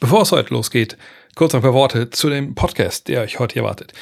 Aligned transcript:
Bevor 0.00 0.22
es 0.22 0.32
heute 0.32 0.54
losgeht, 0.54 0.96
kurz 1.34 1.54
ein 1.54 1.60
paar 1.60 1.74
Worte 1.74 2.08
zu 2.08 2.30
dem 2.30 2.54
Podcast, 2.54 3.06
der 3.08 3.20
euch 3.20 3.38
heute 3.38 3.52
hier 3.52 3.64
wartet. 3.64 3.92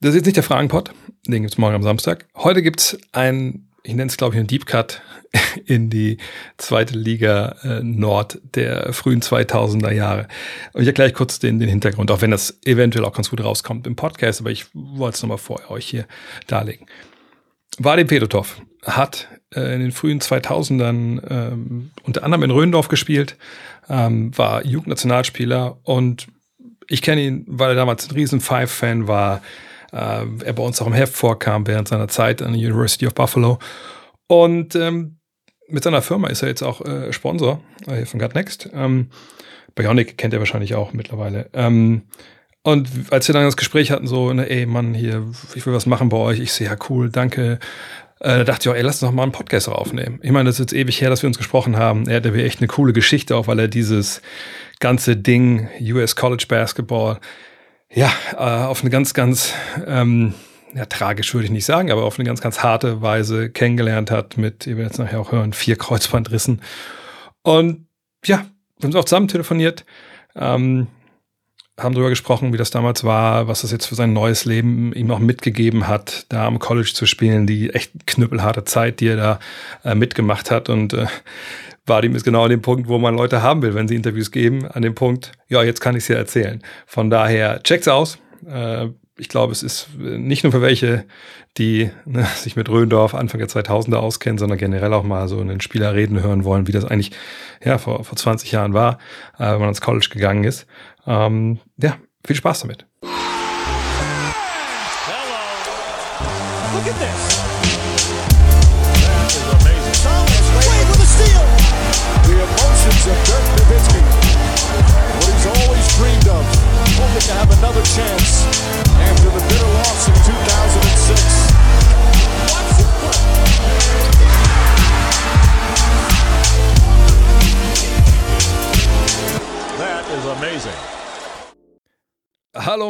Das 0.00 0.10
ist 0.10 0.16
jetzt 0.16 0.26
nicht 0.26 0.36
der 0.36 0.42
Fragenpod, 0.42 0.90
den 1.28 1.42
gibt 1.42 1.54
es 1.54 1.58
morgen 1.58 1.76
am 1.76 1.84
Samstag. 1.84 2.26
Heute 2.34 2.60
gibt 2.60 2.80
es 2.80 2.98
ein, 3.12 3.68
ich 3.84 3.94
nenne 3.94 4.10
es 4.10 4.16
glaube 4.16 4.34
ich 4.34 4.40
einen 4.40 4.48
Deep 4.48 4.66
Cut 4.66 5.00
in 5.64 5.90
die 5.90 6.18
zweite 6.56 6.98
Liga 6.98 7.54
äh, 7.62 7.84
Nord 7.84 8.40
der 8.56 8.92
frühen 8.92 9.22
2000er 9.22 9.92
Jahre. 9.92 10.26
Und 10.72 10.82
ich 10.82 10.88
erkläre 10.88 11.12
kurz 11.12 11.38
den, 11.38 11.60
den 11.60 11.68
Hintergrund, 11.68 12.10
auch 12.10 12.20
wenn 12.20 12.32
das 12.32 12.58
eventuell 12.64 13.04
auch 13.04 13.12
ganz 13.12 13.30
gut 13.30 13.42
rauskommt 13.42 13.86
im 13.86 13.94
Podcast, 13.94 14.40
aber 14.40 14.50
ich 14.50 14.66
wollte 14.74 15.14
es 15.14 15.22
nochmal 15.22 15.38
vorher 15.38 15.70
euch 15.70 15.86
hier 15.86 16.06
darlegen. 16.48 16.86
Vadim 17.78 18.08
Fedotov 18.08 18.60
hat 18.84 19.28
äh, 19.54 19.74
in 19.74 19.82
den 19.82 19.92
frühen 19.92 20.20
2000ern 20.20 21.22
ähm, 21.30 21.90
unter 22.02 22.24
anderem 22.24 22.42
in 22.42 22.50
Röndorf 22.50 22.88
gespielt, 22.88 23.36
ähm, 23.88 24.36
war 24.36 24.64
Jugendnationalspieler 24.64 25.78
und 25.82 26.28
ich 26.88 27.02
kenne 27.02 27.22
ihn, 27.22 27.44
weil 27.46 27.70
er 27.70 27.74
damals 27.74 28.08
ein 28.08 28.14
riesen 28.14 28.40
Five-Fan 28.40 29.08
war. 29.08 29.42
Äh, 29.92 30.24
er 30.44 30.52
bei 30.54 30.62
uns 30.62 30.80
auch 30.80 30.86
im 30.86 30.92
Heft 30.92 31.14
vorkam 31.14 31.66
während 31.66 31.88
seiner 31.88 32.08
Zeit 32.08 32.42
an 32.42 32.52
der 32.52 32.60
University 32.60 33.06
of 33.06 33.14
Buffalo. 33.14 33.58
Und 34.26 34.74
ähm, 34.74 35.18
mit 35.68 35.84
seiner 35.84 36.02
Firma 36.02 36.28
ist 36.28 36.42
er 36.42 36.48
jetzt 36.48 36.62
auch 36.62 36.80
äh, 36.84 37.12
Sponsor 37.12 37.60
äh, 37.86 38.04
von 38.06 38.20
Gut 38.20 38.34
Next. 38.34 38.70
Ähm, 38.72 39.10
Bionic 39.74 40.18
kennt 40.18 40.34
er 40.34 40.40
wahrscheinlich 40.40 40.74
auch 40.74 40.92
mittlerweile. 40.92 41.50
Ähm, 41.52 42.02
und 42.62 42.88
als 43.10 43.28
wir 43.28 43.32
dann 43.32 43.44
das 43.44 43.56
Gespräch 43.56 43.90
hatten, 43.90 44.06
so, 44.06 44.32
ne, 44.32 44.48
ey 44.50 44.66
Mann, 44.66 44.92
hier, 44.92 45.26
ich 45.54 45.64
will 45.66 45.72
was 45.72 45.86
machen 45.86 46.08
bei 46.08 46.16
euch, 46.16 46.40
ich 46.40 46.52
sehe, 46.52 46.66
ja 46.66 46.76
cool, 46.88 47.10
danke. 47.10 47.58
Äh, 48.20 48.38
da 48.38 48.44
dachte 48.44 48.68
ich 48.68 48.68
auch, 48.72 48.76
ey, 48.76 48.82
lass 48.82 49.02
uns 49.02 49.08
doch 49.08 49.14
mal 49.14 49.22
einen 49.22 49.32
Podcast 49.32 49.68
aufnehmen. 49.68 50.18
Ich 50.22 50.30
meine, 50.30 50.48
das 50.48 50.56
ist 50.56 50.70
jetzt 50.70 50.72
ewig 50.72 51.00
her, 51.00 51.10
dass 51.10 51.22
wir 51.22 51.28
uns 51.28 51.38
gesprochen 51.38 51.76
haben. 51.76 52.08
Er 52.08 52.16
hatte 52.16 52.32
echt 52.34 52.60
eine 52.60 52.68
coole 52.68 52.92
Geschichte, 52.92 53.36
auch 53.36 53.46
weil 53.46 53.58
er 53.58 53.68
dieses 53.68 54.22
ganze 54.80 55.16
Ding, 55.16 55.68
US 55.80 56.16
College 56.16 56.46
Basketball, 56.48 57.18
ja, 57.92 58.12
äh, 58.32 58.36
auf 58.36 58.82
eine 58.82 58.90
ganz, 58.90 59.14
ganz, 59.14 59.54
ähm, 59.86 60.34
ja, 60.74 60.84
tragisch 60.86 61.32
würde 61.32 61.46
ich 61.46 61.50
nicht 61.50 61.64
sagen, 61.64 61.90
aber 61.90 62.04
auf 62.04 62.18
eine 62.18 62.26
ganz, 62.26 62.40
ganz 62.40 62.62
harte 62.62 63.00
Weise 63.00 63.50
kennengelernt 63.50 64.10
hat 64.10 64.36
mit, 64.36 64.66
ihr 64.66 64.76
werdet 64.76 64.92
es 64.92 64.98
nachher 64.98 65.20
auch 65.20 65.32
hören, 65.32 65.52
vier 65.52 65.76
Kreuzbandrissen. 65.76 66.60
Und 67.42 67.86
ja, 68.24 68.38
wir 68.78 68.82
haben 68.82 68.86
uns 68.86 68.96
auch 68.96 69.04
zusammen 69.04 69.28
telefoniert. 69.28 69.84
Ähm, 70.36 70.88
haben 71.78 71.94
darüber 71.94 72.10
gesprochen, 72.10 72.52
wie 72.52 72.56
das 72.56 72.70
damals 72.70 73.04
war, 73.04 73.48
was 73.48 73.62
das 73.62 73.70
jetzt 73.70 73.86
für 73.86 73.94
sein 73.94 74.12
neues 74.12 74.44
Leben 74.44 74.92
ihm 74.92 75.10
auch 75.10 75.20
mitgegeben 75.20 75.86
hat, 75.86 76.26
da 76.28 76.46
am 76.46 76.58
College 76.58 76.90
zu 76.92 77.06
spielen, 77.06 77.46
die 77.46 77.70
echt 77.70 78.06
knüppelharte 78.06 78.64
Zeit, 78.64 79.00
die 79.00 79.08
er 79.08 79.16
da 79.16 79.38
äh, 79.84 79.94
mitgemacht 79.94 80.50
hat. 80.50 80.68
Und 80.68 80.92
äh, 80.92 81.06
Vadim 81.86 82.14
ist 82.14 82.24
genau 82.24 82.44
an 82.44 82.50
dem 82.50 82.62
Punkt, 82.62 82.88
wo 82.88 82.98
man 82.98 83.16
Leute 83.16 83.42
haben 83.42 83.62
will, 83.62 83.74
wenn 83.74 83.88
sie 83.88 83.94
Interviews 83.94 84.30
geben, 84.30 84.66
an 84.66 84.82
dem 84.82 84.94
Punkt, 84.94 85.32
ja, 85.48 85.62
jetzt 85.62 85.80
kann 85.80 85.94
ich 85.94 86.02
es 86.02 86.08
ja 86.08 86.16
erzählen. 86.16 86.62
Von 86.86 87.10
daher, 87.10 87.62
check's 87.62 87.88
aus. 87.88 88.18
Äh, 88.46 88.88
ich 89.16 89.28
glaube, 89.28 89.52
es 89.52 89.62
ist 89.62 89.88
nicht 89.98 90.44
nur 90.44 90.52
für 90.52 90.62
welche, 90.62 91.04
die 91.58 91.90
ne, 92.04 92.24
sich 92.36 92.56
mit 92.56 92.68
Röndorf 92.68 93.14
Anfang 93.14 93.38
der 93.40 93.48
2000er 93.48 93.96
auskennen, 93.96 94.38
sondern 94.38 94.58
generell 94.58 94.92
auch 94.92 95.02
mal 95.02 95.28
so 95.28 95.40
einen 95.40 95.60
Spieler 95.60 95.94
reden 95.94 96.22
hören 96.22 96.44
wollen, 96.44 96.68
wie 96.68 96.72
das 96.72 96.84
eigentlich 96.84 97.12
ja, 97.64 97.78
vor, 97.78 98.04
vor 98.04 98.16
20 98.16 98.52
Jahren 98.52 98.74
war, 98.74 98.98
äh, 99.38 99.44
wenn 99.44 99.58
man 99.58 99.62
ans 99.62 99.80
College 99.80 100.08
gegangen 100.10 100.44
ist. 100.44 100.66
Ähm, 101.08 101.58
ja, 101.78 101.96
viel 102.24 102.36
Spaß 102.36 102.60
damit. 102.60 102.86
Hello. 103.00 103.08
Look 106.74 106.86
at 106.86 106.98
this. 107.00 107.37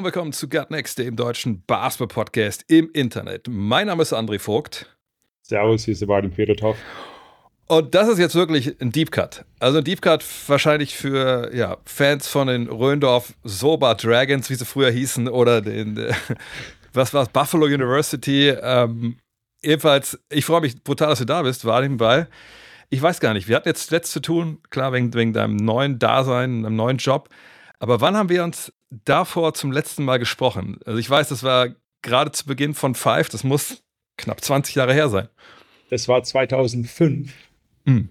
Willkommen 0.08 0.32
zu 0.32 0.48
Gut 0.48 0.70
Next, 0.70 0.98
dem 0.98 1.16
deutschen 1.16 1.62
Basketball-Podcast 1.66 2.64
im 2.68 2.90
Internet. 2.94 3.46
Mein 3.46 3.88
Name 3.88 4.00
ist 4.00 4.14
André 4.14 4.38
Vogt. 4.38 4.96
Servus, 5.42 5.84
hier 5.84 5.92
ist 5.92 5.98
Sebastian 5.98 6.32
Federtoff. 6.32 6.78
Und 7.66 7.94
das 7.94 8.08
ist 8.08 8.18
jetzt 8.18 8.34
wirklich 8.34 8.80
ein 8.80 8.90
Deep 8.90 9.10
Cut. 9.10 9.44
Also 9.60 9.76
ein 9.76 9.84
Deep 9.84 10.00
Cut 10.00 10.24
wahrscheinlich 10.46 10.96
für 10.96 11.54
ja, 11.54 11.76
Fans 11.84 12.26
von 12.26 12.48
den 12.48 12.68
Röndorf 12.68 13.34
Soba 13.44 13.92
Dragons, 13.96 14.48
wie 14.48 14.54
sie 14.54 14.64
früher 14.64 14.90
hießen, 14.90 15.28
oder 15.28 15.60
den, 15.60 15.98
äh, 15.98 16.14
was 16.94 17.12
war 17.12 17.24
es, 17.24 17.28
Buffalo 17.28 17.66
University. 17.66 18.48
Ähm, 18.48 19.18
ebenfalls, 19.60 20.18
ich 20.30 20.46
freue 20.46 20.62
mich 20.62 20.82
brutal, 20.82 21.10
dass 21.10 21.18
du 21.18 21.26
da 21.26 21.42
bist, 21.42 21.66
Vadim, 21.66 22.00
weil 22.00 22.28
ich 22.88 23.02
weiß 23.02 23.20
gar 23.20 23.34
nicht, 23.34 23.46
wir 23.46 23.56
hatten 23.56 23.68
jetzt 23.68 23.90
letzt 23.90 24.12
zu 24.12 24.20
tun, 24.20 24.62
klar, 24.70 24.94
wegen, 24.94 25.12
wegen 25.12 25.34
deinem 25.34 25.56
neuen 25.56 25.98
Dasein, 25.98 26.62
deinem 26.62 26.76
neuen 26.76 26.96
Job. 26.96 27.28
Aber 27.78 28.00
wann 28.00 28.16
haben 28.16 28.30
wir 28.30 28.42
uns 28.42 28.72
davor 28.90 29.54
zum 29.54 29.72
letzten 29.72 30.04
Mal 30.04 30.18
gesprochen? 30.18 30.78
Also 30.84 30.98
ich 30.98 31.08
weiß, 31.08 31.28
das 31.28 31.42
war 31.42 31.68
gerade 32.02 32.32
zu 32.32 32.46
Beginn 32.46 32.74
von 32.74 32.94
Five, 32.94 33.28
das 33.28 33.44
muss 33.44 33.82
knapp 34.16 34.42
20 34.42 34.74
Jahre 34.74 34.94
her 34.94 35.08
sein. 35.08 35.28
Das 35.90 36.08
war 36.08 36.22
2005. 36.22 37.32
Mhm. 37.84 38.10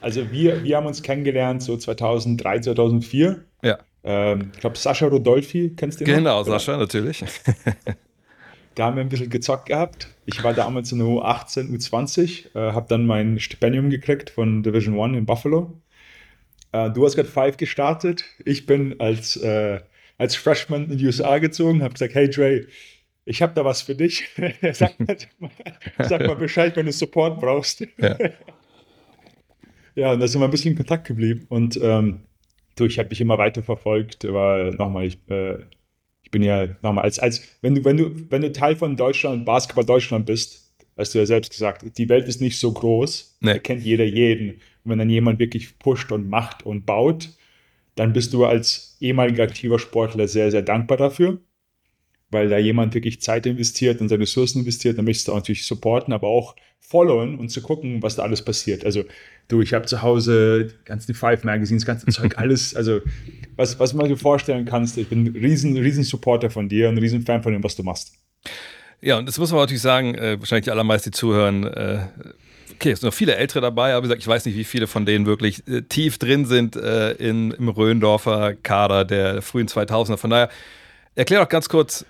Also 0.00 0.30
wir, 0.30 0.62
wir 0.62 0.76
haben 0.76 0.86
uns 0.86 1.02
kennengelernt 1.02 1.62
so 1.62 1.76
2003, 1.76 2.60
2004. 2.60 3.44
Ja. 3.62 3.78
Ähm, 4.04 4.52
ich 4.54 4.60
glaube, 4.60 4.76
Sascha 4.76 5.06
Rodolfi, 5.06 5.74
kennst 5.76 6.00
du 6.00 6.04
den 6.04 6.16
Genau, 6.16 6.40
noch? 6.40 6.46
Sascha, 6.46 6.76
natürlich. 6.76 7.24
da 8.74 8.86
haben 8.86 8.96
wir 8.96 9.00
ein 9.00 9.08
bisschen 9.08 9.30
gezockt 9.30 9.66
gehabt. 9.66 10.08
Ich 10.24 10.42
war 10.44 10.54
damals 10.54 10.92
in 10.92 10.98
der 10.98 11.08
U18, 11.08 11.70
U20, 11.70 12.54
äh, 12.54 12.72
habe 12.72 12.86
dann 12.88 13.06
mein 13.06 13.40
Stipendium 13.40 13.90
gekriegt 13.90 14.30
von 14.30 14.62
Division 14.62 14.96
One 14.96 15.18
in 15.18 15.26
Buffalo. 15.26 15.80
Äh, 16.72 16.90
du 16.90 17.04
hast 17.04 17.16
gerade 17.16 17.28
Five 17.28 17.56
gestartet. 17.56 18.24
Ich 18.44 18.66
bin 18.66 19.00
als, 19.00 19.36
äh, 19.36 19.80
als 20.18 20.34
Freshman 20.34 20.90
in 20.90 20.98
die 20.98 21.06
USA 21.06 21.38
gezogen, 21.38 21.82
habe 21.82 21.94
gesagt, 21.94 22.14
hey 22.14 22.28
Dre, 22.28 22.66
ich 23.24 23.42
habe 23.42 23.54
da 23.54 23.64
was 23.64 23.82
für 23.82 23.94
dich. 23.94 24.28
sag, 24.72 24.98
mal, 25.38 25.50
sag, 25.98 26.26
mal, 26.26 26.34
Bescheid, 26.34 26.76
wenn 26.76 26.86
du 26.86 26.92
Support 26.92 27.40
brauchst. 27.40 27.86
Ja, 27.98 28.18
ja 29.94 30.12
und 30.12 30.20
da 30.20 30.26
sind 30.26 30.40
wir 30.40 30.46
ein 30.46 30.50
bisschen 30.50 30.72
in 30.72 30.76
Kontakt 30.76 31.06
geblieben. 31.06 31.46
Und 31.48 31.78
ähm, 31.80 32.20
du, 32.76 32.86
ich 32.86 32.98
habe 32.98 33.08
dich 33.08 33.20
immer 33.20 33.38
weiter 33.38 33.62
verfolgt, 33.62 34.24
weil 34.24 34.72
nochmal, 34.72 35.06
ich, 35.06 35.18
äh, 35.30 35.58
ich 36.22 36.30
bin 36.30 36.42
ja 36.42 36.66
nochmal, 36.82 37.04
als, 37.04 37.18
als 37.18 37.42
wenn 37.62 37.76
du, 37.76 37.84
wenn 37.84 37.96
du, 37.96 38.30
wenn 38.30 38.42
du 38.42 38.50
Teil 38.50 38.76
von 38.76 38.96
Deutschland, 38.96 39.44
Basketball 39.44 39.84
Deutschland 39.84 40.26
bist, 40.26 40.74
hast 40.96 41.14
du 41.14 41.18
ja 41.18 41.26
selbst 41.26 41.52
gesagt, 41.52 41.96
die 41.96 42.08
Welt 42.08 42.26
ist 42.26 42.40
nicht 42.40 42.58
so 42.58 42.72
groß, 42.72 43.38
nee. 43.40 43.52
da 43.52 43.58
kennt 43.58 43.84
jeder 43.84 44.04
jeden. 44.04 44.54
Und 44.84 44.90
wenn 44.90 44.98
dann 44.98 45.10
jemand 45.10 45.38
wirklich 45.38 45.78
pusht 45.78 46.10
und 46.10 46.28
macht 46.28 46.64
und 46.64 46.86
baut, 46.86 47.30
dann 47.98 48.12
bist 48.12 48.32
du 48.32 48.44
als 48.44 48.96
ehemaliger 49.00 49.42
aktiver 49.42 49.78
Sportler 49.78 50.28
sehr, 50.28 50.50
sehr 50.50 50.62
dankbar 50.62 50.96
dafür, 50.96 51.38
weil 52.30 52.48
da 52.48 52.58
jemand 52.58 52.94
wirklich 52.94 53.20
Zeit 53.20 53.44
investiert 53.46 54.00
und 54.00 54.08
seine 54.08 54.22
Ressourcen 54.22 54.60
investiert. 54.60 54.98
Dann 54.98 55.04
möchtest 55.04 55.28
du 55.28 55.32
auch 55.32 55.36
natürlich 55.36 55.66
supporten, 55.66 56.12
aber 56.12 56.28
auch 56.28 56.54
followen 56.78 57.38
und 57.38 57.48
zu 57.48 57.60
gucken, 57.60 58.00
was 58.02 58.14
da 58.16 58.22
alles 58.22 58.42
passiert. 58.42 58.84
Also 58.84 59.02
du, 59.48 59.62
ich 59.62 59.74
habe 59.74 59.86
zu 59.86 60.00
Hause 60.02 60.74
die 61.08 61.14
Five 61.14 61.42
Magazines, 61.42 61.84
ganze 61.84 62.06
Zeug, 62.12 62.38
alles, 62.38 62.76
also 62.76 63.00
was, 63.56 63.80
was 63.80 63.94
man 63.94 64.08
dir 64.08 64.16
vorstellen 64.16 64.64
kannst. 64.64 64.96
Ich 64.96 65.08
bin 65.08 65.24
ein 65.24 65.36
riesen, 65.36 65.76
riesen 65.76 66.04
Supporter 66.04 66.50
von 66.50 66.68
dir 66.68 66.88
und 66.88 66.94
ein 66.94 66.98
riesen 66.98 67.22
Fan 67.22 67.42
von 67.42 67.52
dem, 67.52 67.64
was 67.64 67.74
du 67.74 67.82
machst. 67.82 68.12
Ja, 69.00 69.18
und 69.18 69.26
das 69.26 69.38
muss 69.38 69.50
man 69.50 69.60
natürlich 69.60 69.82
sagen, 69.82 70.14
äh, 70.14 70.38
wahrscheinlich 70.38 70.64
die 70.64 70.70
allermeisten, 70.70 71.10
die 71.10 71.16
zuhören, 71.16 71.64
äh, 71.64 72.06
okay, 72.78 72.92
es 72.92 73.00
sind 73.00 73.08
noch 73.08 73.14
viele 73.14 73.34
Ältere 73.34 73.60
dabei, 73.60 73.92
aber 73.92 74.04
wie 74.04 74.08
gesagt, 74.08 74.22
ich 74.22 74.28
weiß 74.28 74.46
nicht, 74.46 74.56
wie 74.56 74.64
viele 74.64 74.86
von 74.86 75.04
denen 75.04 75.26
wirklich 75.26 75.66
äh, 75.66 75.82
tief 75.82 76.18
drin 76.18 76.44
sind 76.44 76.76
äh, 76.76 77.12
in, 77.12 77.50
im 77.50 77.68
Röndorfer 77.68 78.54
Kader 78.54 79.04
der 79.04 79.42
frühen 79.42 79.66
2000er. 79.66 80.16
Von 80.16 80.30
daher, 80.30 80.48
erklär 81.16 81.40
doch 81.40 81.48
ganz 81.48 81.68
kurz, 81.68 82.06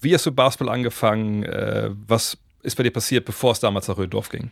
wie 0.00 0.14
hast 0.14 0.24
du 0.24 0.32
Basketball 0.32 0.74
angefangen? 0.74 1.42
Äh, 1.44 1.90
was 2.06 2.38
ist 2.62 2.76
bei 2.76 2.84
dir 2.84 2.90
passiert, 2.90 3.26
bevor 3.26 3.52
es 3.52 3.60
damals 3.60 3.86
nach 3.88 3.98
Röndorf 3.98 4.30
ging? 4.30 4.50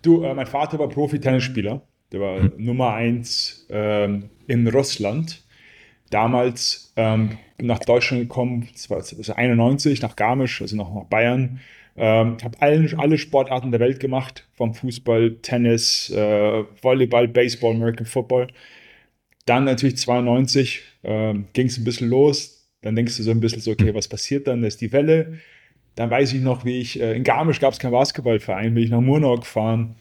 Du, 0.00 0.24
äh, 0.24 0.32
mein 0.32 0.46
Vater 0.46 0.78
war 0.78 0.88
Profi-Tennisspieler. 0.88 1.82
Der 2.10 2.20
war 2.20 2.38
hm. 2.38 2.52
Nummer 2.56 2.94
eins 2.94 3.66
ähm, 3.68 4.30
in 4.46 4.66
Russland. 4.68 5.42
Damals 6.08 6.92
ähm, 6.96 7.36
nach 7.58 7.80
Deutschland 7.80 8.22
gekommen, 8.22 8.68
das 8.72 8.88
war 8.88 9.36
91, 9.36 10.00
nach 10.00 10.16
Garmisch, 10.16 10.62
also 10.62 10.76
noch 10.76 10.94
nach 10.94 11.04
Bayern. 11.04 11.60
Ähm, 11.96 12.36
ich 12.38 12.44
habe 12.44 12.60
alle 12.60 13.18
Sportarten 13.18 13.70
der 13.70 13.80
Welt 13.80 14.00
gemacht, 14.00 14.46
vom 14.52 14.74
Fußball, 14.74 15.36
Tennis, 15.42 16.10
äh, 16.10 16.64
Volleyball, 16.82 17.28
Baseball, 17.28 17.74
American 17.74 18.06
Football. 18.06 18.48
Dann 19.46 19.64
natürlich 19.64 19.98
92 19.98 20.82
äh, 21.02 21.34
ging 21.52 21.66
es 21.66 21.78
ein 21.78 21.84
bisschen 21.84 22.08
los. 22.08 22.68
Dann 22.82 22.96
denkst 22.96 23.16
du 23.16 23.22
so 23.22 23.30
ein 23.30 23.40
bisschen 23.40 23.60
so, 23.60 23.72
okay, 23.72 23.94
was 23.94 24.08
passiert 24.08 24.46
dann? 24.46 24.62
Da 24.62 24.68
ist 24.68 24.80
die 24.80 24.92
Welle. 24.92 25.38
Dann 25.94 26.10
weiß 26.10 26.32
ich 26.32 26.40
noch, 26.40 26.64
wie 26.64 26.80
ich, 26.80 27.00
äh, 27.00 27.14
in 27.14 27.24
Garmisch 27.24 27.60
gab 27.60 27.72
es 27.72 27.78
keinen 27.78 27.92
Basketballverein, 27.92 28.74
bin 28.74 28.84
ich 28.84 28.90
nach 28.90 29.00
Murnau 29.00 29.36
gefahren, 29.36 29.96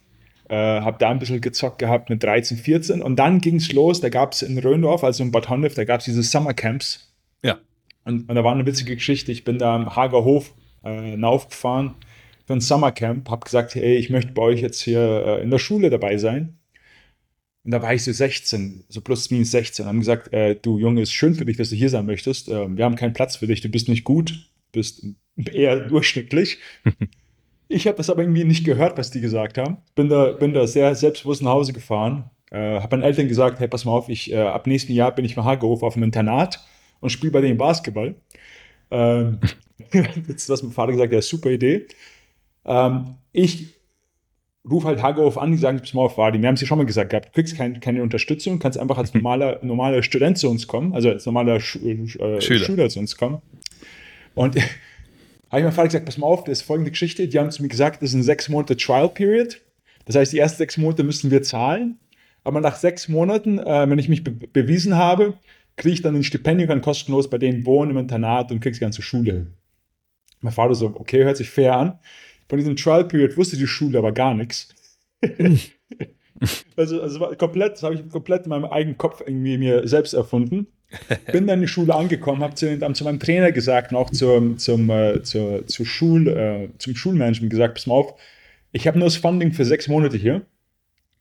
Äh, 0.50 0.56
habe 0.82 0.98
da 1.00 1.10
ein 1.10 1.20
bisschen 1.20 1.40
gezockt 1.40 1.80
gehabt 1.80 2.10
mit 2.10 2.22
13, 2.22 2.58
14 2.58 3.02
und 3.02 3.16
dann 3.16 3.40
ging 3.40 3.56
es 3.56 3.72
los. 3.72 4.02
Da 4.02 4.10
gab 4.10 4.34
es 4.34 4.42
in 4.42 4.58
Röndorf, 4.58 5.04
also 5.04 5.24
in 5.24 5.32
Bad 5.32 5.48
Honnef, 5.50 5.74
da 5.74 5.86
gab 5.86 6.02
es 6.02 6.06
diese 6.06 6.22
Summercamps. 6.22 7.14
Ja. 7.44 7.60
Und, 8.04 8.30
und, 8.30 8.36
da 8.36 8.44
war 8.44 8.54
eine 8.54 8.66
witzige 8.66 8.96
Geschichte. 8.96 9.32
Ich 9.32 9.46
bin 9.46 9.58
da 9.58 9.74
am 9.76 9.96
Hager 9.96 10.26
Hof 10.26 10.54
äh, 10.84 11.12
hinaufgefahren 11.12 11.96
für 12.46 12.54
ein 12.54 12.62
Summercamp, 12.62 13.30
habe 13.30 13.46
gesagt, 13.46 13.76
hey, 13.76 13.96
ich 13.96 14.10
möchte 14.10 14.34
bei 14.34 14.42
euch 14.42 14.62
jetzt 14.62 14.82
hier 14.82 15.24
äh, 15.26 15.44
in 15.44 15.50
der 15.50 15.60
Schule 15.60 15.90
dabei 15.90 16.18
sein. 16.18 16.58
Und 17.64 17.72
da 17.72 17.82
war 17.82 17.94
ich 17.94 18.04
so 18.04 18.12
16, 18.12 18.84
so 18.90 19.00
plus 19.02 19.32
minus 19.32 19.52
16. 19.52 19.86
Haben 19.86 20.00
gesagt, 20.00 20.34
äh, 20.34 20.56
du 20.56 20.78
Junge, 20.78 21.02
ist 21.02 21.14
schön 21.14 21.34
für 21.34 21.46
dich, 21.46 21.56
dass 21.56 21.70
du 21.70 21.76
hier 21.76 21.90
sein 21.90 22.06
möchtest. 22.06 22.50
Äh, 22.50 22.76
wir 22.76 22.84
haben 22.84 22.98
keinen 22.98 23.14
Platz 23.14 23.38
für 23.38 23.48
dich. 23.48 23.62
Du 23.62 23.70
bist 23.70 23.88
nicht 23.88 24.04
gut, 24.04 24.50
bist 24.74 25.06
eher 25.38 25.80
durchschnittlich. 25.88 26.58
ich 27.70 27.88
habe 27.88 27.98
das 27.98 28.10
aber 28.10 28.22
irgendwie 28.22 28.44
nicht 28.44 28.66
gehört, 28.66 28.98
was 28.98 29.12
die 29.12 29.22
gesagt 29.22 29.58
haben. 29.58 29.78
Bin 29.96 30.10
da, 30.10 30.34
bin 30.34 30.54
da 30.54 30.68
sehr 30.68 30.94
selbstbewusst 30.96 31.42
nach 31.42 31.52
Hause 31.52 31.72
gefahren. 31.72 32.30
Äh, 32.52 32.82
habe 32.82 32.98
meinen 32.98 33.04
Eltern 33.04 33.30
gesagt, 33.30 33.62
hey, 33.62 33.70
pass 33.70 33.86
mal 33.86 33.94
auf, 33.94 34.10
ich, 34.10 34.34
äh, 34.34 34.38
ab 34.38 34.68
nächstem 34.68 34.96
Jahr 34.96 35.16
bin 35.16 35.24
ich 35.24 35.36
bei 35.36 35.44
Hagehof 35.44 35.84
auf 35.84 35.94
dem 35.94 36.04
Internat 36.04 36.60
und 37.00 37.12
spiele 37.12 37.32
bei 37.32 37.42
denen 37.42 37.58
Basketball. 37.58 38.16
Ähm, 38.92 39.40
jetzt 40.28 40.50
hat 40.50 40.64
mein 40.64 40.72
Vater 40.72 40.92
gesagt, 40.92 41.14
ja, 41.14 41.22
super 41.22 41.50
Idee. 41.50 41.88
Ähm, 42.66 43.16
ich 43.32 43.74
ruf 44.70 44.86
halt 44.86 45.02
Hagehof 45.02 45.38
an, 45.38 45.52
die 45.52 45.58
sagen, 45.58 45.80
bis 45.80 45.94
mal 45.94 46.04
auf 46.04 46.18
Wadi. 46.18 46.40
Wir 46.42 46.48
haben 46.48 46.56
es 46.56 46.62
ja 46.62 46.68
schon 46.68 46.78
mal 46.78 46.86
gesagt 46.86 47.10
gehabt, 47.10 47.28
du 47.28 47.32
kriegst 47.32 47.58
kein, 47.58 47.80
keine 47.80 48.02
Unterstützung, 48.02 48.60
kannst 48.60 48.78
einfach 48.78 48.98
als 48.98 49.14
normaler, 49.14 49.60
normaler 49.62 50.04
Student 50.04 50.38
zu 50.38 50.50
uns 50.50 50.68
kommen, 50.68 50.94
also 50.94 51.10
als 51.10 51.26
normaler 51.26 51.60
Sch 51.60 51.78
äh, 51.78 52.42
Schüler. 52.42 52.66
Schüler. 52.66 52.90
zu 52.90 53.00
uns 53.00 53.18
kommen. 53.18 53.42
Und 54.36 54.56
habe 55.50 55.60
ich 55.60 55.64
meinem 55.64 55.72
Vater 55.72 55.90
gesagt, 55.90 56.06
pass 56.06 56.18
mal 56.18 56.28
auf, 56.28 56.44
das 56.46 56.60
ist 56.60 56.62
folgende 56.64 56.92
Geschichte. 56.92 57.28
Die 57.28 57.38
haben 57.38 57.52
zu 57.52 57.62
mir 57.62 57.70
gesagt, 57.70 58.02
das 58.02 58.10
ist 58.10 58.16
ein 58.16 58.24
sechs 58.24 58.50
Monate 58.50 58.78
Trial 58.78 59.10
Period. 59.10 59.60
Das 60.06 60.16
heißt, 60.16 60.34
die 60.34 60.40
ersten 60.40 60.58
sechs 60.58 60.78
Monate 60.78 61.04
müssen 61.04 61.32
wir 61.32 61.44
zahlen. 61.44 62.00
Aber 62.44 62.60
nach 62.60 62.76
sechs 62.76 63.08
Monaten, 63.08 63.60
äh, 63.60 63.90
wenn 63.90 64.00
ich 64.00 64.10
mich 64.10 64.24
be 64.24 64.32
bewiesen 64.32 64.98
habe, 64.98 65.36
kriege 65.76 65.94
ich 65.94 66.02
dann 66.02 66.16
ein 66.16 66.24
Stipendium, 66.24 66.68
kann 66.68 66.82
kostenlos 66.82 67.30
bei 67.30 67.38
denen 67.38 67.66
wohnen 67.66 67.92
im 67.92 67.98
Internat 67.98 68.52
und 68.52 68.60
kriegst 68.60 68.80
die 68.80 68.84
ganze 68.84 69.02
Schule. 69.02 69.48
Mein 70.44 70.54
Vater 70.54 70.76
so, 70.76 70.88
okay, 70.96 71.24
hört 71.24 71.38
sich 71.38 71.50
fair 71.50 71.76
an. 71.76 72.00
Von 72.50 72.60
diesem 72.60 72.76
Trial 72.76 73.06
Period 73.06 73.38
wusste 73.38 73.58
die 73.58 73.68
Schule 73.68 73.98
aber 73.98 74.12
gar 74.12 74.34
nichts. 74.34 74.70
also, 76.76 77.02
also 77.02 77.20
komplett, 77.38 77.74
das 77.74 77.84
habe 77.84 77.96
ich 77.96 78.10
komplett 78.10 78.44
in 78.44 78.50
meinem 78.50 78.66
eigenen 78.66 78.98
Kopf 78.98 79.22
irgendwie 79.26 79.58
mir 79.58 79.88
selbst 79.88 80.14
erfunden. 80.14 80.68
Bin 81.32 81.48
dann 81.48 81.60
in 81.60 81.62
die 81.62 81.68
Schule 81.68 81.96
angekommen, 81.96 82.44
habe 82.44 82.54
zu, 82.54 82.78
zu, 82.94 83.04
meinem 83.04 83.20
Trainer 83.20 83.52
gesagt 83.52 83.92
und 83.92 83.98
auch 83.98 84.12
zum, 84.12 84.60
zum, 84.60 84.90
äh, 84.90 85.24
zur, 85.24 85.66
zur 85.66 85.86
Schul, 85.86 86.28
äh, 86.28 86.70
zum 86.78 86.96
Schulmanagement 86.96 87.50
gesagt, 87.50 87.76
pass 87.76 87.88
mal 87.88 87.96
auf, 87.96 88.14
ich 88.72 88.86
habe 88.86 89.00
nur 89.00 89.08
das 89.08 89.16
Funding 89.16 89.54
für 89.54 89.66
sechs 89.66 89.88
Monate 89.88 90.18
hier. 90.18 90.46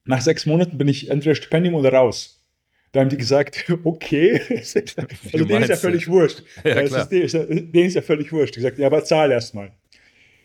Nach 0.04 0.20
sechs 0.20 0.46
Monaten 0.46 0.78
bin 0.78 0.88
ich 0.88 1.10
entweder 1.10 1.34
Stipendium 1.34 1.74
oder 1.74 1.92
raus. 1.92 2.41
Da 2.92 3.00
haben 3.00 3.08
die 3.08 3.16
gesagt, 3.16 3.64
okay, 3.84 4.40
also 4.50 5.44
denen 5.44 5.62
ist 5.62 5.68
ja 5.70 5.76
völlig 5.76 6.08
wurscht. 6.08 6.42
Ja, 6.64 6.80
ist, 6.80 7.08
denen 7.10 7.74
ist 7.74 7.94
ja 7.94 8.02
völlig 8.02 8.32
wurscht. 8.32 8.54
Die 8.54 8.60
gesagt, 8.60 8.78
ja, 8.78 8.86
aber 8.86 9.02
zahl 9.04 9.30
erstmal. 9.30 9.72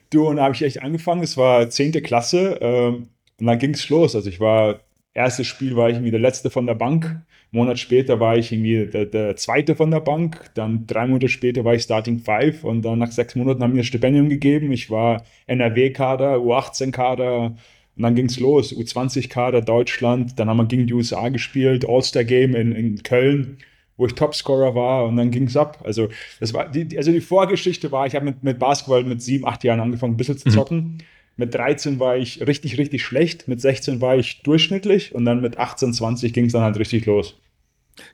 Du, 0.09 0.27
und 0.27 0.37
da 0.37 0.43
habe 0.43 0.55
ich 0.55 0.61
echt 0.61 0.81
angefangen, 0.81 1.23
es 1.23 1.35
war 1.35 1.69
10. 1.69 1.91
Klasse 2.01 2.57
ähm, 2.61 3.09
und 3.39 3.45
dann 3.45 3.59
ging 3.59 3.71
es 3.71 3.89
los. 3.89 4.15
Also 4.15 4.29
ich 4.29 4.39
war, 4.39 4.79
erstes 5.13 5.47
Spiel 5.47 5.75
war 5.75 5.89
ich 5.89 5.95
irgendwie 5.95 6.11
der 6.11 6.21
Letzte 6.21 6.49
von 6.49 6.65
der 6.65 6.75
Bank. 6.75 7.05
Einen 7.05 7.23
Monat 7.51 7.79
später 7.79 8.19
war 8.21 8.37
ich 8.37 8.53
irgendwie 8.53 8.87
der, 8.87 9.05
der 9.05 9.35
Zweite 9.35 9.75
von 9.75 9.91
der 9.91 9.99
Bank. 9.99 10.51
Dann 10.53 10.87
drei 10.87 11.07
Monate 11.07 11.27
später 11.27 11.65
war 11.65 11.75
ich 11.75 11.83
Starting 11.83 12.19
Five 12.19 12.63
und 12.63 12.83
dann 12.83 12.99
nach 12.99 13.11
sechs 13.11 13.35
Monaten 13.35 13.61
haben 13.61 13.73
mir 13.73 13.81
ein 13.81 13.85
Stipendium 13.85 14.29
gegeben. 14.29 14.71
Ich 14.71 14.89
war 14.89 15.25
NRW-Kader, 15.47 16.37
U18-Kader, 16.37 17.57
und 17.97 18.03
dann 18.03 18.15
ging 18.15 18.27
es 18.27 18.39
los, 18.39 18.73
U20-Kader 18.73 19.61
Deutschland, 19.61 20.39
dann 20.39 20.49
haben 20.49 20.57
wir 20.57 20.65
gegen 20.65 20.87
die 20.87 20.93
USA 20.93 21.29
gespielt, 21.29 21.87
All-Star-Game 21.87 22.55
in, 22.55 22.71
in 22.71 23.03
Köln 23.03 23.57
wo 23.97 24.05
ich 24.05 24.13
Topscorer 24.13 24.75
war 24.75 25.05
und 25.05 25.17
dann 25.17 25.31
ging 25.31 25.45
es 25.47 25.57
ab. 25.57 25.79
Also, 25.83 26.09
das 26.39 26.53
war 26.53 26.69
die, 26.69 26.97
also 26.97 27.11
die 27.11 27.21
Vorgeschichte 27.21 27.91
war, 27.91 28.05
ich 28.05 28.15
habe 28.15 28.25
mit, 28.25 28.43
mit 28.43 28.59
Basketball 28.59 29.03
mit 29.03 29.21
sieben, 29.21 29.45
acht 29.45 29.63
Jahren 29.63 29.79
angefangen, 29.79 30.13
ein 30.13 30.17
bisschen 30.17 30.37
zu 30.37 30.49
mhm. 30.49 30.53
zocken. 30.53 30.77
Mhm. 30.77 30.97
Mit 31.39 31.53
13 31.53 31.99
war 31.99 32.17
ich 32.17 32.45
richtig, 32.45 32.79
richtig 32.79 33.03
schlecht. 33.03 33.47
Mit 33.47 33.61
16 33.61 34.01
war 34.01 34.17
ich 34.17 34.41
durchschnittlich 34.41 35.13
und 35.13 35.25
dann 35.25 35.41
mit 35.41 35.57
18, 35.57 35.93
20 35.93 36.33
ging 36.33 36.45
es 36.45 36.53
dann 36.53 36.63
halt 36.63 36.79
richtig 36.79 37.05
los. 37.05 37.35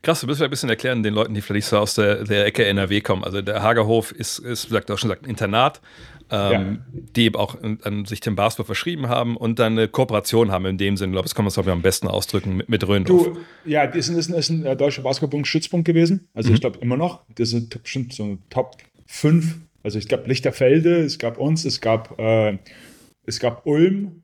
Krass, 0.01 0.21
du 0.21 0.27
musst 0.27 0.39
vielleicht 0.39 0.49
ein 0.49 0.51
bisschen 0.51 0.69
erklären 0.69 1.03
den 1.03 1.13
Leuten, 1.13 1.33
die 1.33 1.41
vielleicht 1.41 1.67
so 1.67 1.77
aus 1.77 1.95
der, 1.95 2.23
der 2.23 2.45
Ecke 2.45 2.65
NRW 2.65 3.01
kommen. 3.01 3.23
Also 3.23 3.41
der 3.41 3.61
Hagerhof 3.61 4.11
ist, 4.11 4.39
ist 4.39 4.65
wie 4.65 4.69
gesagt, 4.69 4.91
auch 4.91 4.97
schon 4.97 5.09
gesagt, 5.09 5.25
ein 5.25 5.29
Internat 5.29 5.81
ähm, 6.29 6.51
ja. 6.93 7.01
die 7.15 7.25
eben 7.25 7.35
auch 7.35 7.57
an 7.61 8.05
sich 8.05 8.19
dem 8.19 8.35
Basketball 8.35 8.65
verschrieben 8.65 9.07
haben 9.09 9.37
und 9.37 9.59
dann 9.59 9.73
eine 9.73 9.87
Kooperation 9.87 10.51
haben 10.51 10.65
in 10.65 10.77
dem 10.77 10.97
Sinne. 10.97 11.11
Ich 11.11 11.13
glaube, 11.13 11.25
das 11.25 11.35
kann 11.35 11.45
man 11.45 11.49
es 11.49 11.57
am 11.57 11.81
besten 11.81 12.07
ausdrücken 12.07 12.57
mit, 12.57 12.69
mit 12.69 12.87
Röndorf. 12.87 13.25
Du, 13.25 13.37
ja, 13.65 13.87
das 13.87 14.09
ist, 14.09 14.29
ein, 14.29 14.35
ist 14.35 14.49
ein, 14.49 14.65
ein 14.65 14.77
deutscher 14.77 15.03
Basketball-Stützpunkt 15.03 15.85
gewesen. 15.85 16.27
Also 16.33 16.49
mhm. 16.49 16.55
ich 16.55 16.61
glaube 16.61 16.79
immer 16.79 16.97
noch. 16.97 17.21
Das 17.35 17.49
sind 17.49 17.81
bestimmt 17.81 18.13
so 18.13 18.37
Top 18.49 18.77
5. 19.07 19.59
Also 19.83 19.99
es 19.99 20.07
gab 20.07 20.27
Lichterfelde, 20.27 21.01
es 21.01 21.19
gab 21.19 21.37
uns, 21.37 21.65
es 21.65 21.81
gab, 21.81 22.17
äh, 22.19 22.57
es 23.25 23.39
gab 23.39 23.65
Ulm, 23.65 24.23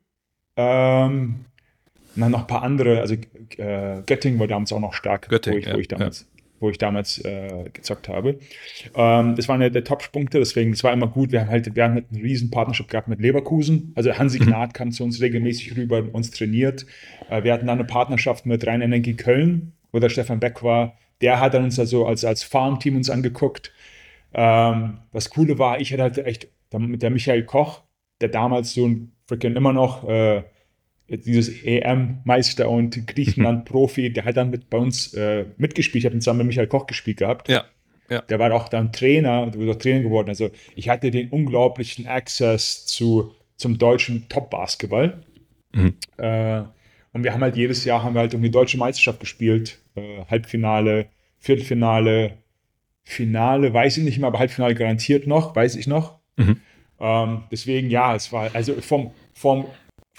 ähm, 0.56 1.44
dann 2.16 2.32
noch 2.32 2.40
ein 2.40 2.46
paar 2.46 2.62
andere, 2.62 3.00
also 3.00 3.14
äh, 3.14 4.02
Göttingen 4.06 4.38
war 4.40 4.46
damals 4.46 4.72
auch 4.72 4.80
noch 4.80 4.94
stark, 4.94 5.28
Göttingen, 5.28 5.56
wo, 5.56 5.60
ich, 5.60 5.66
ja, 5.66 5.74
wo 5.74 5.78
ich 5.78 5.88
damals 5.88 6.26
wo 6.60 6.70
ich 6.70 6.78
damals 6.78 7.18
äh, 7.24 7.64
gezockt 7.72 8.08
habe. 8.08 8.38
Ähm, 8.94 9.34
das 9.34 9.48
waren 9.48 9.60
ja 9.62 9.70
der 9.70 9.82
Top-Punkte, 9.82 10.38
deswegen, 10.38 10.72
es 10.72 10.84
war 10.84 10.92
immer 10.92 11.08
gut. 11.08 11.32
Wir 11.32 11.40
haben 11.40 11.48
halt, 11.48 11.74
wir 11.74 11.82
haben 11.82 11.94
halt 11.94 12.06
einen 12.12 12.22
riesen 12.22 12.50
Partnership 12.50 12.88
gehabt 12.88 13.08
mit 13.08 13.20
Leverkusen. 13.20 13.92
Also 13.96 14.12
Hansi 14.16 14.38
mhm. 14.38 14.46
Gnad 14.46 14.74
kam 14.74 14.92
zu 14.92 15.02
uns 15.02 15.20
regelmäßig 15.20 15.76
rüber, 15.76 16.04
uns 16.12 16.30
trainiert. 16.30 16.86
Äh, 17.30 17.42
wir 17.42 17.52
hatten 17.52 17.66
dann 17.66 17.78
eine 17.78 17.86
Partnerschaft 17.86 18.46
mit 18.46 18.66
Rhein-Energie 18.66 19.14
Köln, 19.14 19.72
wo 19.90 19.98
der 19.98 20.10
Stefan 20.10 20.38
Beck 20.38 20.62
war. 20.62 20.96
Der 21.22 21.40
hat 21.40 21.54
dann 21.54 21.64
uns 21.64 21.78
also 21.78 22.06
als, 22.06 22.24
als 22.24 22.42
Farmteam 22.42 22.96
uns 22.96 23.10
angeguckt. 23.10 23.72
Ähm, 24.32 24.98
das 25.12 25.30
Coole 25.30 25.58
war, 25.58 25.80
ich 25.80 25.92
hatte 25.92 26.02
halt 26.02 26.18
echt 26.18 26.48
mit 26.76 27.02
der 27.02 27.10
Michael 27.10 27.44
Koch, 27.44 27.82
der 28.20 28.28
damals 28.28 28.74
so 28.74 28.86
ein 28.86 29.12
freaking 29.26 29.56
immer 29.56 29.72
noch 29.72 30.08
äh, 30.08 30.42
dieses 31.10 31.62
EM-Meister 31.64 32.68
und 32.68 33.06
Griechenland-Profi, 33.06 34.12
der 34.12 34.24
hat 34.24 34.36
dann 34.36 34.50
mit 34.50 34.70
bei 34.70 34.78
uns 34.78 35.12
äh, 35.14 35.46
mitgespielt. 35.56 36.04
Ich 36.04 36.06
habe 36.06 36.18
zusammen 36.18 36.38
mit 36.38 36.48
Michael 36.48 36.68
Koch 36.68 36.86
gespielt 36.86 37.18
gehabt. 37.18 37.48
Ja. 37.48 37.64
Ja. 38.08 38.22
Der 38.22 38.38
war 38.40 38.52
auch 38.52 38.68
dann 38.68 38.92
Trainer, 38.92 39.46
du 39.46 39.58
bist 39.60 39.70
auch 39.70 39.80
Trainer 39.80 40.02
geworden. 40.02 40.28
Also 40.28 40.50
ich 40.74 40.88
hatte 40.88 41.10
den 41.10 41.28
unglaublichen 41.30 42.08
Access 42.08 42.84
zu, 42.86 43.32
zum 43.56 43.78
deutschen 43.78 44.28
Top-Basketball. 44.28 45.22
Mhm. 45.72 45.94
Äh, 46.16 46.62
und 47.12 47.24
wir 47.24 47.32
haben 47.32 47.40
halt 47.40 47.56
jedes 47.56 47.84
Jahr 47.84 48.02
haben 48.02 48.14
wir 48.14 48.20
halt 48.20 48.34
um 48.34 48.42
die 48.42 48.50
deutsche 48.50 48.78
Meisterschaft 48.78 49.20
gespielt. 49.20 49.78
Äh, 49.94 50.24
Halbfinale, 50.28 51.06
Viertelfinale, 51.38 52.38
Finale, 53.04 53.72
weiß 53.72 53.98
ich 53.98 54.04
nicht 54.04 54.18
mehr, 54.18 54.28
aber 54.28 54.38
Halbfinale 54.40 54.74
garantiert 54.74 55.26
noch, 55.26 55.54
weiß 55.54 55.76
ich 55.76 55.86
noch. 55.86 56.18
Mhm. 56.36 56.60
Ähm, 57.00 57.44
deswegen, 57.50 57.90
ja, 57.90 58.14
es 58.14 58.32
war 58.32 58.50
also 58.54 58.74
vom, 58.80 59.12
vom 59.34 59.66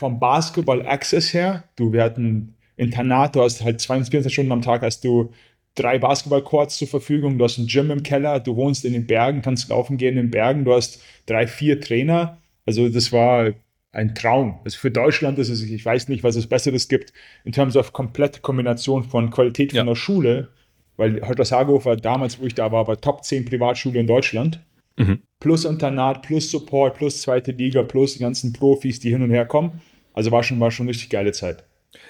vom 0.02 0.20
Basketball 0.20 0.84
Access 0.88 1.32
her, 1.32 1.64
du, 1.76 1.94
wir 1.94 2.04
hatten 2.04 2.56
Internat, 2.76 3.36
du 3.36 3.44
hast 3.44 3.64
halt 3.64 3.80
22 3.80 4.34
Stunden 4.34 4.52
am 4.52 4.64
Tag, 4.64 4.82
hast 4.82 5.04
du 5.04 5.32
drei 5.76 6.00
Basketballcourts 6.00 6.80
zur 6.80 6.88
Verfügung, 6.88 7.38
du 7.38 7.44
hast 7.44 7.60
ein 7.60 7.68
Gym 7.68 7.92
im 7.92 8.02
Keller, 8.02 8.40
du 8.40 8.56
wohnst 8.56 8.84
in 8.84 8.94
den 8.94 9.06
Bergen, 9.06 9.44
kannst 9.44 9.70
laufen 9.70 9.98
gehen 9.98 10.18
in 10.18 10.26
den 10.26 10.32
Bergen, 10.32 10.66
du 10.66 10.74
hast 10.74 11.04
drei, 11.28 11.46
vier 11.46 11.80
Trainer. 11.80 12.40
Also 12.66 12.90
das 12.90 13.12
war 13.12 13.52
ein 13.92 14.16
Traum. 14.16 14.60
Also 14.66 14.80
für 14.80 14.90
Deutschland 14.90 15.38
ist 15.38 15.50
es, 15.50 15.62
ich 15.62 15.86
weiß 15.86 16.08
nicht, 16.10 16.24
was 16.24 16.36
es 16.36 16.48
Besseres 16.48 16.88
gibt, 16.88 17.14
in 17.46 17.52
terms 17.52 17.76
of 17.76 17.94
komplette 17.94 18.42
Kombination 18.42 19.04
von 19.04 19.30
Qualität 19.30 19.72
ja. 19.72 19.82
von 19.82 19.88
der 19.88 19.96
Schule, 19.96 20.50
weil 20.98 21.22
Holters 21.22 21.52
Hagofer 21.52 21.96
damals, 21.96 22.42
wo 22.42 22.48
ich 22.48 22.56
da 22.56 22.72
war, 22.72 22.88
war 22.88 23.00
Top 23.00 23.24
10 23.24 23.46
Privatschule 23.46 24.00
in 24.00 24.08
Deutschland. 24.08 24.62
Mhm. 24.98 25.20
Plus 25.40 25.66
Internat, 25.66 26.24
plus 26.24 26.50
Support, 26.50 26.96
plus 26.96 27.22
zweite 27.22 27.52
Liga, 27.52 27.84
plus 27.84 28.14
die 28.14 28.20
ganzen 28.20 28.52
Profis, 28.52 29.00
die 29.00 29.12
hin 29.12 29.22
und 29.22 29.30
her 29.30 29.46
kommen. 29.46 29.80
Also 30.14 30.32
war 30.32 30.44
schon, 30.44 30.60
war 30.60 30.72
schon 30.72 30.86
eine 30.86 30.92
richtig 30.92 31.10
geile 31.10 31.32
Zeit. 31.32 31.64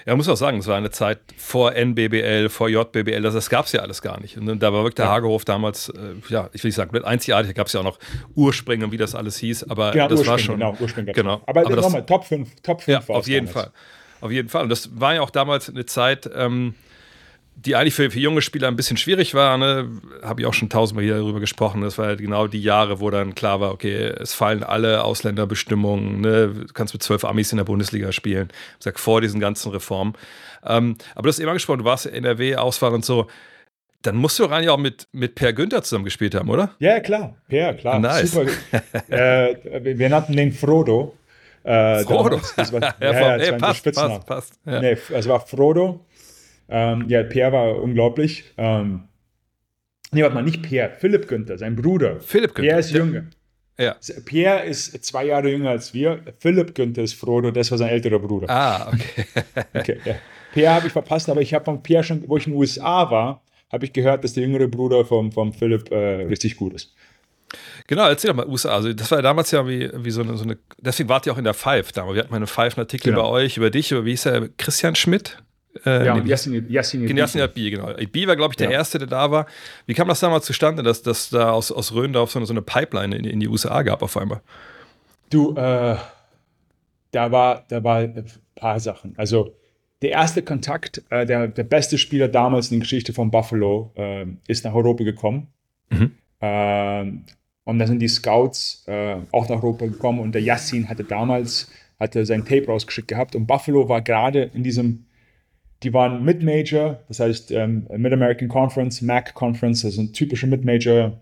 Ja, 0.06 0.14
muss 0.16 0.28
auch 0.28 0.36
sagen, 0.36 0.58
es 0.58 0.66
war 0.66 0.76
eine 0.76 0.90
Zeit 0.90 1.18
vor 1.36 1.74
NBBL, 1.74 2.48
vor 2.48 2.68
JBBL, 2.68 3.22
das, 3.22 3.34
das 3.34 3.50
gab 3.50 3.66
es 3.66 3.72
ja 3.72 3.80
alles 3.80 4.00
gar 4.02 4.20
nicht. 4.20 4.36
Und 4.36 4.60
da 4.60 4.72
war 4.72 4.80
wirklich 4.82 4.94
der 4.94 5.06
ja. 5.06 5.12
Hagehof 5.12 5.44
damals, 5.44 5.88
äh, 5.88 6.14
ja, 6.28 6.50
ich 6.52 6.62
will 6.62 6.68
nicht 6.68 6.76
sagen, 6.76 6.90
mit 6.92 7.04
einzigartig, 7.04 7.48
da 7.48 7.52
gab 7.52 7.66
es 7.66 7.72
ja 7.72 7.80
auch 7.80 7.84
noch 7.84 7.98
Ursprünge 8.34 8.84
und 8.84 8.92
wie 8.92 8.96
das 8.96 9.14
alles 9.14 9.38
hieß, 9.38 9.64
aber 9.64 9.94
ja, 9.94 10.08
das 10.08 10.26
war 10.26 10.38
schon. 10.38 10.58
Genau, 10.58 10.76
Ursprünge 10.78 11.12
genau. 11.12 11.42
Aber, 11.46 11.60
aber 11.60 11.76
nochmal, 11.76 12.06
Top 12.06 12.24
5, 12.24 12.48
Top 12.62 12.82
5 12.82 13.08
ja, 13.08 13.14
auf 13.14 13.26
jeden 13.26 13.46
damals. 13.46 13.66
Fall. 13.66 13.72
Auf 14.20 14.30
jeden 14.30 14.48
Fall. 14.48 14.62
Und 14.62 14.68
das 14.68 15.00
war 15.00 15.14
ja 15.14 15.20
auch 15.20 15.30
damals 15.30 15.68
eine 15.68 15.84
Zeit, 15.84 16.30
ähm, 16.32 16.74
die 17.54 17.76
eigentlich 17.76 17.94
für, 17.94 18.10
für, 18.10 18.18
junge 18.18 18.42
Spieler 18.42 18.68
ein 18.68 18.76
bisschen 18.76 18.96
schwierig 18.96 19.34
war. 19.34 19.56
Ne? 19.58 19.88
Habe 20.22 20.40
ich 20.40 20.46
auch 20.46 20.54
schon 20.54 20.68
tausendmal 20.68 21.04
hier 21.04 21.16
darüber 21.16 21.40
gesprochen. 21.40 21.82
Das 21.82 21.98
war 21.98 22.06
halt 22.06 22.20
genau 22.20 22.46
die 22.46 22.62
Jahre, 22.62 23.00
wo 23.00 23.10
dann 23.10 23.34
klar 23.34 23.60
war, 23.60 23.72
okay, 23.72 24.12
es 24.18 24.34
fallen 24.34 24.62
alle 24.62 25.04
Ausländerbestimmungen. 25.04 26.20
Ne? 26.20 26.48
Du 26.48 26.72
kannst 26.72 26.94
mit 26.94 27.02
zwölf 27.02 27.24
Amis 27.24 27.52
in 27.52 27.58
der 27.58 27.64
Bundesliga 27.64 28.10
spielen. 28.12 28.48
Ich 28.78 28.84
sag, 28.84 28.98
vor 28.98 29.20
diesen 29.20 29.40
ganzen 29.40 29.70
Reformen. 29.70 30.14
Ähm, 30.64 30.96
aber 31.14 31.24
du 31.24 31.28
hast 31.28 31.38
eben 31.38 31.48
angesprochen, 31.48 31.80
du 31.80 31.84
warst 31.84 32.06
NRW-Auswahl 32.06 32.92
und 32.94 33.04
so. 33.04 33.26
Dann 34.02 34.16
musst 34.16 34.38
du 34.38 34.44
rein 34.44 34.64
ja 34.64 34.72
auch 34.72 34.78
mit, 34.78 35.06
mit 35.12 35.36
Per 35.36 35.52
Günther 35.52 35.82
zusammen 35.82 36.04
gespielt 36.04 36.34
haben, 36.34 36.50
oder? 36.50 36.74
Ja, 36.80 36.98
klar. 36.98 37.36
Per, 37.48 37.74
klar. 37.74 38.00
Nice. 38.00 38.32
Super. 38.32 38.50
äh, 39.08 39.96
wir 39.96 40.08
nannten 40.08 40.36
den 40.36 40.52
Frodo. 40.52 41.16
Äh, 41.62 42.02
Frodo. 42.02 42.30
damals. 42.30 42.54
Das 42.56 42.72
war, 42.72 42.80
ja, 43.00 43.12
ja, 43.12 43.12
ja, 43.12 43.38
das 43.38 43.50
war 43.52 43.58
passt, 43.58 43.84
passt, 43.84 44.26
passt. 44.26 44.52
Ja. 44.66 44.80
Nee, 44.80 44.96
es 45.10 45.28
war 45.28 45.40
Frodo. 45.40 46.04
Ähm, 46.68 47.06
ja, 47.08 47.22
Pierre 47.22 47.52
war 47.52 47.82
unglaublich. 47.82 48.44
Ähm, 48.56 49.04
nee, 50.12 50.22
warte 50.22 50.34
mal, 50.34 50.42
nicht 50.42 50.62
Pierre, 50.62 50.92
Philipp 50.98 51.28
Günther, 51.28 51.58
sein 51.58 51.76
Bruder. 51.76 52.20
Philipp 52.20 52.54
Günther. 52.54 52.62
Pierre 52.62 52.80
ist 52.80 52.90
jünger. 52.92 53.24
Ja. 53.78 53.96
Pierre 54.24 54.64
ist 54.66 55.04
zwei 55.04 55.24
Jahre 55.26 55.48
jünger 55.50 55.70
als 55.70 55.92
wir. 55.94 56.20
Philipp 56.38 56.74
Günther 56.74 57.02
ist 57.02 57.14
Frodo, 57.14 57.50
das 57.50 57.70
war 57.70 57.78
sein 57.78 57.88
älterer 57.88 58.18
Bruder. 58.18 58.48
Ah, 58.50 58.88
okay. 58.92 59.24
Okay, 59.74 59.98
ja. 60.04 60.14
Pierre 60.52 60.74
habe 60.74 60.86
ich 60.86 60.92
verpasst, 60.92 61.28
aber 61.30 61.40
ich 61.40 61.54
habe 61.54 61.64
von 61.64 61.82
Pierre 61.82 62.04
schon, 62.04 62.28
wo 62.28 62.36
ich 62.36 62.46
in 62.46 62.52
den 62.52 62.58
USA 62.58 63.10
war, 63.10 63.42
habe 63.72 63.86
ich 63.86 63.92
gehört, 63.92 64.22
dass 64.22 64.34
der 64.34 64.42
jüngere 64.44 64.68
Bruder 64.68 65.04
vom, 65.04 65.32
vom 65.32 65.52
Philipp 65.54 65.90
äh, 65.90 65.96
richtig 66.24 66.56
gut 66.56 66.74
ist. 66.74 66.94
Genau, 67.86 68.06
erzähl 68.06 68.28
doch 68.28 68.36
mal, 68.36 68.46
USA. 68.46 68.74
Also, 68.74 68.92
das 68.92 69.10
war 69.10 69.18
ja 69.18 69.22
damals 69.22 69.50
ja 69.50 69.66
wie, 69.66 69.90
wie 69.94 70.10
so, 70.10 70.22
eine, 70.22 70.36
so 70.36 70.44
eine. 70.44 70.58
Deswegen 70.78 71.08
wart 71.08 71.26
ihr 71.26 71.32
auch 71.32 71.38
in 71.38 71.44
der 71.44 71.54
Five 71.54 71.92
damals. 71.92 72.14
Wir 72.14 72.22
hatten 72.22 72.30
mal 72.30 72.36
einen 72.36 72.46
Five-Artikel 72.46 73.10
Genau. 73.12 73.20
über 73.22 73.30
euch, 73.30 73.56
über 73.56 73.70
dich, 73.70 73.90
über 73.92 74.04
wie 74.04 74.10
hieß 74.10 74.26
er? 74.26 74.48
Christian 74.56 74.94
Schmidt? 74.94 75.38
Äh, 75.86 76.06
Ja, 76.06 76.14
nee, 76.16 76.28
Yassin, 76.28 76.66
Yassin, 76.68 77.16
Yassin 77.16 77.40
Adbi, 77.40 77.70
genau. 77.70 77.86
Adbi 77.88 78.26
war, 78.26 78.36
glaube 78.36 78.52
ich, 78.52 78.56
der 78.56 78.70
Ja. 78.70 78.78
Erste, 78.78 78.98
der 78.98 79.08
da 79.08 79.30
war. 79.30 79.46
Wie 79.86 79.94
kam 79.94 80.08
das 80.08 80.20
damals 80.20 80.44
zustande, 80.44 80.82
dass, 80.82 81.02
dass 81.02 81.30
da 81.30 81.50
aus, 81.52 81.72
aus 81.72 81.92
Röndorf 81.94 82.30
so 82.30 82.38
eine, 82.38 82.46
so 82.46 82.52
eine 82.52 82.62
Pipeline 82.62 83.16
in, 83.16 83.24
in 83.24 83.40
die 83.40 83.48
USA 83.48 83.82
gab 83.82 84.02
auf 84.02 84.16
einmal? 84.16 84.40
Du, 85.30 85.54
äh, 85.56 85.96
da 87.10 87.30
war, 87.32 87.64
da 87.68 87.82
war 87.82 87.98
ein 87.98 88.24
paar 88.54 88.80
Sachen. 88.80 89.14
Also 89.16 89.54
der 90.02 90.10
erste 90.10 90.42
Kontakt, 90.42 91.02
äh, 91.10 91.24
der, 91.24 91.48
der 91.48 91.64
beste 91.64 91.96
Spieler 91.96 92.28
damals 92.28 92.70
in 92.70 92.78
der 92.78 92.80
Geschichte 92.80 93.12
von 93.12 93.30
Buffalo, 93.30 93.92
äh, 93.94 94.26
ist 94.48 94.64
nach 94.64 94.74
Europa 94.74 95.04
gekommen. 95.04 95.46
Mhm. 95.90 96.12
Ähm, 96.40 97.24
und 97.64 97.78
da 97.78 97.86
sind 97.86 98.00
die 98.00 98.08
Scouts 98.08 98.84
äh, 98.88 99.16
auch 99.30 99.48
nach 99.48 99.62
Europa 99.62 99.86
gekommen 99.86 100.18
und 100.18 100.32
der 100.34 100.42
Yassin 100.42 100.88
hatte 100.88 101.04
damals 101.04 101.70
hatte 102.00 102.26
sein 102.26 102.44
Tape 102.44 102.66
rausgeschickt 102.66 103.06
gehabt 103.06 103.36
und 103.36 103.46
Buffalo 103.46 103.88
war 103.88 104.02
gerade 104.02 104.50
in 104.54 104.64
diesem, 104.64 105.06
die 105.82 105.92
waren 105.92 106.24
Mid-Major, 106.24 107.02
das 107.08 107.20
heißt 107.20 107.50
ähm, 107.52 107.86
Mid-American 107.96 108.48
Conference, 108.48 109.02
MAC 109.02 109.34
Conference, 109.34 109.82
das 109.82 109.94
ist 109.94 109.98
ein 109.98 110.12
typischer 110.12 110.46
Mid-Major, 110.46 111.20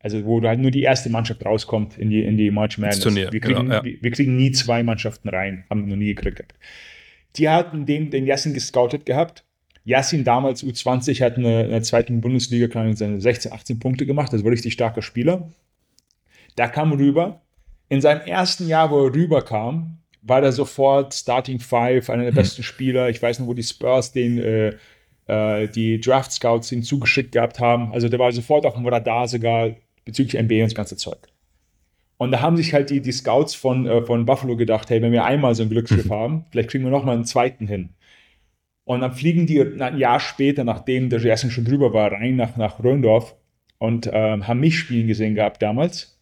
also 0.00 0.24
wo 0.24 0.40
halt 0.42 0.60
nur 0.60 0.70
die 0.70 0.82
erste 0.82 1.10
Mannschaft 1.10 1.44
rauskommt 1.44 1.98
in 1.98 2.10
die, 2.10 2.22
in 2.22 2.36
die 2.36 2.50
March 2.50 2.78
Madness. 2.78 3.00
Turnier, 3.00 3.32
wir, 3.32 3.40
kriegen, 3.40 3.60
genau, 3.60 3.74
ja. 3.74 3.84
wir, 3.84 4.00
wir 4.00 4.10
kriegen 4.10 4.36
nie 4.36 4.52
zwei 4.52 4.82
Mannschaften 4.82 5.28
rein, 5.28 5.64
haben 5.68 5.82
wir 5.82 5.88
noch 5.88 5.96
nie 5.96 6.14
gekriegt. 6.14 6.54
Die 7.36 7.48
hatten 7.48 7.86
den, 7.86 8.10
den 8.10 8.26
Yassin 8.26 8.54
gescoutet 8.54 9.06
gehabt. 9.06 9.44
Yassin 9.84 10.24
damals 10.24 10.64
U20 10.64 11.22
hat 11.22 11.36
eine, 11.36 11.64
in 11.64 11.70
der 11.70 11.82
zweiten 11.82 12.20
Bundesliga 12.20 12.68
seine 12.94 13.20
16, 13.20 13.52
18 13.52 13.78
Punkte 13.78 14.06
gemacht, 14.06 14.32
das 14.32 14.42
war 14.42 14.50
ein 14.50 14.54
richtig 14.54 14.72
starker 14.72 15.02
Spieler. 15.02 15.50
Da 16.56 16.68
kam 16.68 16.92
rüber. 16.92 17.42
In 17.88 18.00
seinem 18.00 18.20
ersten 18.20 18.68
Jahr, 18.68 18.90
wo 18.90 19.06
er 19.06 19.14
rüberkam, 19.14 19.98
war 20.22 20.42
er 20.42 20.52
sofort 20.52 21.14
Starting 21.14 21.58
Five, 21.58 22.10
einer 22.10 22.24
der 22.24 22.32
besten 22.32 22.62
Spieler. 22.62 23.08
Ich 23.08 23.22
weiß 23.22 23.38
noch, 23.38 23.46
wo 23.46 23.54
die 23.54 23.62
Spurs 23.62 24.12
den 24.12 24.38
äh, 24.38 24.72
äh, 25.30 25.68
die 25.68 26.00
Draft 26.00 26.32
Scouts 26.32 26.72
ihn 26.72 26.82
zugeschickt 26.82 27.32
gehabt 27.32 27.60
haben. 27.60 27.92
Also 27.92 28.08
der 28.08 28.18
war 28.18 28.32
sofort 28.32 28.66
auf 28.66 28.74
dem 28.74 28.86
Radar 28.86 29.28
sogar 29.28 29.70
bezüglich 30.04 30.40
NBA 30.40 30.56
und 30.56 30.62
das 30.62 30.74
ganze 30.74 30.96
Zeug. 30.96 31.18
Und 32.16 32.32
da 32.32 32.40
haben 32.40 32.56
sich 32.56 32.74
halt 32.74 32.90
die, 32.90 33.00
die 33.00 33.12
Scouts 33.12 33.54
von, 33.54 33.86
äh, 33.86 34.02
von 34.02 34.26
Buffalo 34.26 34.56
gedacht, 34.56 34.90
hey, 34.90 35.00
wenn 35.00 35.12
wir 35.12 35.24
einmal 35.24 35.54
so 35.54 35.62
ein 35.62 35.70
Glücksschiff 35.70 36.10
haben, 36.10 36.44
vielleicht 36.50 36.70
kriegen 36.70 36.84
wir 36.84 36.90
noch 36.90 37.04
mal 37.04 37.12
einen 37.12 37.24
zweiten 37.24 37.66
hin. 37.66 37.90
Und 38.84 39.00
dann 39.00 39.12
fliegen 39.12 39.46
die 39.46 39.60
ein 39.60 39.98
Jahr 39.98 40.20
später, 40.20 40.64
nachdem 40.64 41.10
der 41.10 41.20
Jason 41.20 41.50
schon 41.50 41.64
drüber 41.64 41.92
war, 41.94 42.12
rein 42.12 42.36
nach, 42.36 42.56
nach 42.56 42.82
Röndorf 42.82 43.36
und 43.78 44.10
ähm, 44.12 44.48
haben 44.48 44.60
mich 44.60 44.78
spielen 44.78 45.06
gesehen 45.06 45.36
gehabt 45.36 45.62
damals. 45.62 46.19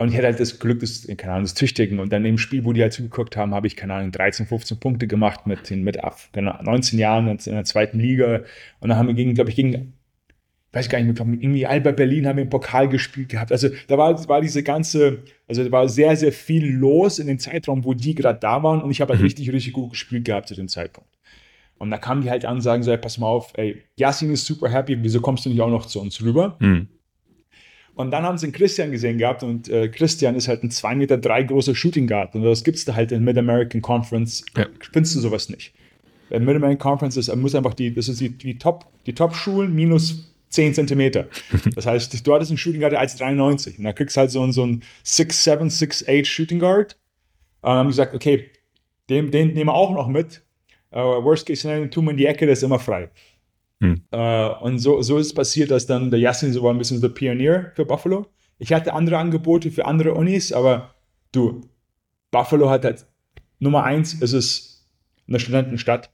Und 0.00 0.08
ich 0.10 0.14
hatte 0.16 0.26
halt 0.28 0.38
das 0.40 0.60
Glück 0.60 0.78
des, 0.80 1.06
keine 1.16 1.32
Ahnung, 1.32 1.44
des 1.44 1.54
Tüchtigen. 1.54 1.98
Und 1.98 2.12
dann 2.12 2.24
im 2.24 2.38
Spiel, 2.38 2.64
wo 2.64 2.72
die 2.72 2.80
halt 2.82 2.92
zugeguckt 2.92 3.36
haben, 3.36 3.52
habe 3.52 3.66
ich, 3.66 3.74
keine 3.76 3.94
Ahnung, 3.94 4.12
13, 4.12 4.46
15 4.46 4.78
Punkte 4.78 5.06
gemacht 5.08 5.46
mit, 5.46 5.68
den- 5.68 5.82
mit 5.82 6.02
ab- 6.04 6.20
genau, 6.32 6.56
19 6.62 6.98
Jahren 7.00 7.26
in 7.28 7.36
der 7.52 7.64
zweiten 7.64 7.98
Liga. 7.98 8.42
Und 8.80 8.88
dann 8.88 8.96
haben 8.96 9.08
wir 9.08 9.14
gegen, 9.14 9.34
glaube 9.34 9.50
ich, 9.50 9.56
gegen, 9.56 9.72
ich 9.74 10.74
weiß 10.74 10.88
gar 10.88 11.00
nicht 11.02 11.18
mehr, 11.18 11.26
irgendwie 11.40 11.66
Alba 11.66 11.90
Berlin 11.90 12.28
haben 12.28 12.36
wir 12.36 12.44
im 12.44 12.50
Pokal 12.50 12.88
gespielt 12.88 13.30
gehabt. 13.30 13.50
Also 13.50 13.70
da 13.88 13.98
war, 13.98 14.28
war 14.28 14.40
diese 14.40 14.62
ganze, 14.62 15.24
also 15.48 15.64
da 15.64 15.72
war 15.72 15.88
sehr, 15.88 16.14
sehr 16.16 16.30
viel 16.32 16.66
los 16.70 17.18
in 17.18 17.26
dem 17.26 17.40
Zeitraum, 17.40 17.84
wo 17.84 17.92
die 17.92 18.14
gerade 18.14 18.38
da 18.38 18.62
waren. 18.62 18.80
Und 18.82 18.92
ich 18.92 19.00
habe 19.00 19.10
halt 19.14 19.20
Mhm. 19.20 19.26
richtig, 19.26 19.50
richtig 19.52 19.72
gut 19.72 19.90
gespielt 19.90 20.24
gehabt 20.26 20.46
zu 20.46 20.54
dem 20.54 20.68
Zeitpunkt. 20.68 21.10
Und 21.78 21.90
da 21.90 21.98
kamen 21.98 22.22
die 22.22 22.30
halt 22.30 22.44
an 22.44 22.56
und 22.56 22.60
sagen 22.60 22.84
so, 22.84 22.90
ey, 22.92 22.98
pass 22.98 23.18
mal 23.18 23.26
auf, 23.26 23.52
ey, 23.56 23.82
Yassin 23.96 24.30
ist 24.32 24.46
super 24.46 24.68
happy, 24.70 24.96
wieso 25.02 25.20
kommst 25.20 25.44
du 25.44 25.48
nicht 25.50 25.60
auch 25.60 25.70
noch 25.70 25.86
zu 25.86 26.00
uns 26.00 26.22
rüber? 26.22 26.56
Hm. 26.60 26.86
Und 27.98 28.12
dann 28.12 28.22
haben 28.22 28.38
sie 28.38 28.46
einen 28.46 28.52
Christian 28.52 28.92
gesehen 28.92 29.18
gehabt 29.18 29.42
und 29.42 29.68
äh, 29.68 29.88
Christian 29.88 30.36
ist 30.36 30.46
halt 30.46 30.62
ein 30.62 30.70
2,3 30.70 30.94
Meter 30.94 31.18
drei 31.18 31.42
großer 31.42 31.74
Shooting 31.74 32.06
Guard 32.06 32.32
und 32.36 32.44
das 32.44 32.62
gibt 32.62 32.78
es 32.78 32.84
da 32.84 32.94
halt 32.94 33.10
in 33.10 33.24
Mid-American 33.24 33.82
Conference. 33.82 34.44
Ja. 34.56 34.66
Findest 34.92 35.16
du 35.16 35.20
sowas 35.20 35.48
nicht. 35.48 35.74
In 36.30 36.44
Mid-American 36.44 36.78
Conference 36.78 37.16
ist, 37.16 37.34
muss 37.34 37.56
einfach 37.56 37.74
die, 37.74 37.92
das 37.92 38.08
ist 38.08 38.20
die, 38.20 38.28
die 38.30 38.56
Top, 38.56 38.86
die 39.06 39.14
Top-Schulen 39.14 39.74
minus 39.74 40.32
10 40.50 40.74
Zentimeter. 40.74 41.26
Das 41.74 41.86
heißt, 41.86 42.24
du 42.24 42.34
hattest 42.34 42.52
einen 42.52 42.58
Shooting 42.58 42.80
Guard 42.80 42.92
der 42.92 43.02
1,93 43.02 43.78
und 43.78 43.84
da 43.84 43.92
kriegst 43.92 44.16
du 44.16 44.20
halt 44.20 44.30
so, 44.30 44.42
einen- 44.42 44.52
so 44.52 44.62
einen 44.62 44.82
6'7, 45.04 45.68
6'8 45.68 46.24
Shooting 46.24 46.60
Guard. 46.60 46.96
Und 47.62 47.68
dann 47.70 47.78
haben 47.78 47.88
gesagt, 47.88 48.14
okay, 48.14 48.46
den, 49.10 49.32
den 49.32 49.48
nehmen 49.54 49.66
wir 49.70 49.74
auch 49.74 49.90
noch 49.92 50.06
mit. 50.06 50.42
Uh, 50.92 51.22
worst 51.22 51.46
case 51.46 51.60
scenario, 51.62 51.86
tun 51.88 52.04
wir 52.04 52.12
in 52.12 52.16
die 52.16 52.26
Ecke, 52.26 52.46
der 52.46 52.52
ist 52.52 52.62
immer 52.62 52.78
frei. 52.78 53.10
Hm. 53.80 54.02
Äh, 54.10 54.48
und 54.60 54.78
so, 54.78 55.02
so 55.02 55.18
ist 55.18 55.28
es 55.28 55.34
passiert, 55.34 55.70
dass 55.70 55.86
dann 55.86 56.10
der 56.10 56.20
Yassin 56.20 56.52
so 56.52 56.62
war 56.62 56.72
ein 56.72 56.78
bisschen 56.78 57.00
der 57.00 57.08
Pionier 57.10 57.72
für 57.74 57.84
Buffalo. 57.84 58.26
Ich 58.58 58.72
hatte 58.72 58.92
andere 58.92 59.18
Angebote 59.18 59.70
für 59.70 59.86
andere 59.86 60.14
Unis, 60.14 60.52
aber 60.52 60.94
du, 61.32 61.60
Buffalo 62.30 62.70
hat 62.70 62.84
halt 62.84 63.06
Nummer 63.60 63.84
eins, 63.84 64.14
ist 64.14 64.32
es 64.32 64.86
eine 65.28 65.38
Studentenstadt. 65.38 66.10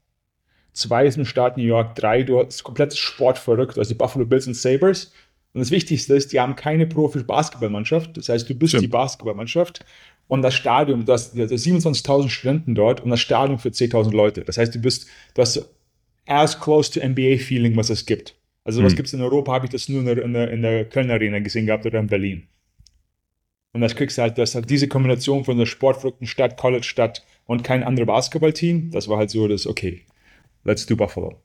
Zwei 0.73 1.07
ist 1.07 1.17
eine 1.17 1.25
Stadt 1.25 1.57
New 1.57 1.63
York. 1.63 1.95
Drei, 1.95 2.23
du 2.23 2.45
hast 2.45 2.65
komplett 2.65 2.97
sportverrückt, 2.97 3.79
also 3.79 3.89
die 3.89 3.99
Buffalo 3.99 4.27
Bills 4.27 4.47
und 4.47 4.55
Sabres. 4.55 5.13
Und 5.53 5.61
das 5.61 5.71
Wichtigste 5.71 6.15
ist, 6.15 6.33
die 6.33 6.41
haben 6.41 6.57
keine 6.57 6.87
Profi-Basketballmannschaft. 6.87 8.17
Das 8.17 8.29
heißt, 8.29 8.51
du 8.51 8.55
bist 8.55 8.73
Stimmt. 8.73 8.85
die 8.85 8.89
Basketballmannschaft. 8.89 9.85
Und 10.27 10.43
das 10.43 10.55
Stadion, 10.55 11.05
du 11.05 11.13
hast, 11.13 11.37
du 11.37 11.43
hast 11.43 11.53
27.000 11.53 12.29
Studenten 12.29 12.75
dort 12.75 13.01
und 13.01 13.11
das 13.11 13.21
Stadion 13.21 13.59
für 13.59 13.69
10.000 13.69 14.11
Leute. 14.13 14.43
Das 14.43 14.59
heißt, 14.59 14.75
du 14.75 14.81
bist, 14.81 15.07
du 15.35 15.43
hast 15.43 15.69
as 16.27 16.59
close 16.59 16.91
to 16.93 17.01
NBA-Feeling, 17.01 17.77
was 17.77 17.91
es 17.91 18.07
gibt. 18.07 18.35
Also, 18.65 18.83
was 18.83 18.93
Hm. 18.93 18.97
gibt 18.97 19.09
es 19.09 19.15
in 19.15 19.21
Europa, 19.21 19.53
habe 19.53 19.67
ich 19.67 19.73
das 19.73 19.89
nur 19.89 20.01
in 20.01 20.07
der, 20.07 20.23
in, 20.23 20.33
der, 20.33 20.51
in 20.51 20.63
der 20.63 20.85
Köln 20.87 21.11
Arena 21.11 21.39
gesehen 21.41 21.67
gehabt 21.67 21.85
oder 21.85 22.01
in 22.01 22.07
Berlin. 22.07 22.45
Und 23.73 23.81
das 23.81 23.97
kriegst 23.97 24.17
du 24.17 24.23
halt, 24.23 24.39
das 24.39 24.55
hat 24.55 24.71
diese 24.71 24.89
Kombination 24.89 25.45
von 25.45 25.59
der 25.59 25.67
sportverrückten 25.67 26.27
Stadt, 26.27 26.57
College-Stadt 26.57 27.25
und 27.45 27.65
kein 27.65 27.83
anderes 27.83 28.07
Basketballteam. 28.07 28.91
Das 28.93 29.09
war 29.09 29.19
halt 29.19 29.31
so 29.31 29.49
das, 29.49 29.67
okay, 29.67 30.03
let's 30.63 30.87
do 30.87 30.97
Buffalo. 30.97 31.41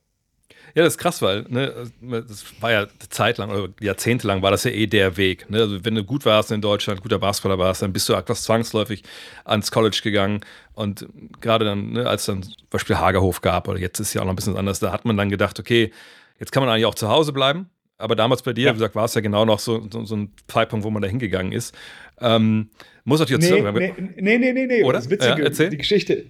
Ja, 0.76 0.84
das 0.84 0.94
ist 0.94 0.98
krass, 0.98 1.22
weil 1.22 1.46
ne, 1.50 1.92
das 2.02 2.46
war 2.62 2.72
ja 2.72 2.88
zeitlang 3.10 3.50
oder 3.50 3.70
jahrzehntelang 3.80 4.42
war 4.42 4.52
das 4.52 4.64
ja 4.64 4.72
eh 4.72 4.88
der 4.88 5.18
Weg. 5.18 5.50
Ne? 5.50 5.60
Also 5.60 5.84
wenn 5.84 5.96
du 5.96 6.04
gut 6.04 6.26
warst 6.26 6.52
in 6.52 6.62
Deutschland, 6.62 7.02
guter 7.02 7.20
Basketballer 7.20 7.58
warst, 7.58 7.82
dann 7.82 7.94
bist 7.94 8.08
du 8.10 8.14
etwas 8.14 8.44
zwangsläufig 8.44 9.04
ans 9.46 9.72
College 9.72 10.00
gegangen. 10.04 10.42
Und 10.74 11.08
gerade 11.42 11.66
dann, 11.66 11.92
ne, 11.92 12.08
als 12.08 12.26
dann 12.26 12.44
zum 12.44 12.54
Beispiel 12.70 12.98
Hagerhof 12.98 13.42
gab, 13.42 13.68
oder 13.68 13.80
jetzt 13.80 14.00
ist 14.00 14.14
ja 14.14 14.22
auch 14.22 14.26
noch 14.26 14.34
ein 14.34 14.38
bisschen 14.38 14.58
anders, 14.58 14.80
da 14.80 14.92
hat 14.92 15.06
man 15.06 15.18
dann 15.18 15.30
gedacht, 15.30 15.60
okay, 15.60 15.92
jetzt 16.40 16.52
kann 16.52 16.64
man 16.64 16.72
eigentlich 16.72 16.86
auch 16.86 16.96
zu 16.96 17.10
Hause 17.10 17.34
bleiben. 17.34 17.70
Aber 18.00 18.16
damals 18.16 18.42
bei 18.42 18.54
dir, 18.54 18.68
Ja. 18.68 18.72
wie 18.72 18.76
gesagt, 18.76 18.96
war 18.96 19.06
es 19.06 19.14
ja 19.14 19.22
genau 19.22 19.44
noch 19.46 19.60
so, 19.60 19.86
so, 19.92 20.06
so 20.06 20.16
ein 20.16 20.32
Zeitpunkt, 20.48 20.86
wo 20.86 20.90
man 20.90 21.02
da 21.02 21.08
hingegangen 21.08 21.52
ist. 21.52 21.76
Ähm, 22.22 22.70
muss 23.04 23.20
natürlich 23.20 23.50
Nee, 23.50 23.58
jetzt 23.58 23.74
nee, 23.76 23.94
nee, 24.18 24.38
nee, 24.38 24.54
nee, 24.54 24.66
nee. 24.66 24.84
Oder? 24.84 25.00
Das 25.00 25.10
Witzige, 25.10 25.44
Ja, 25.44 25.70
die 25.70 25.78
Geschichte. 25.78 26.26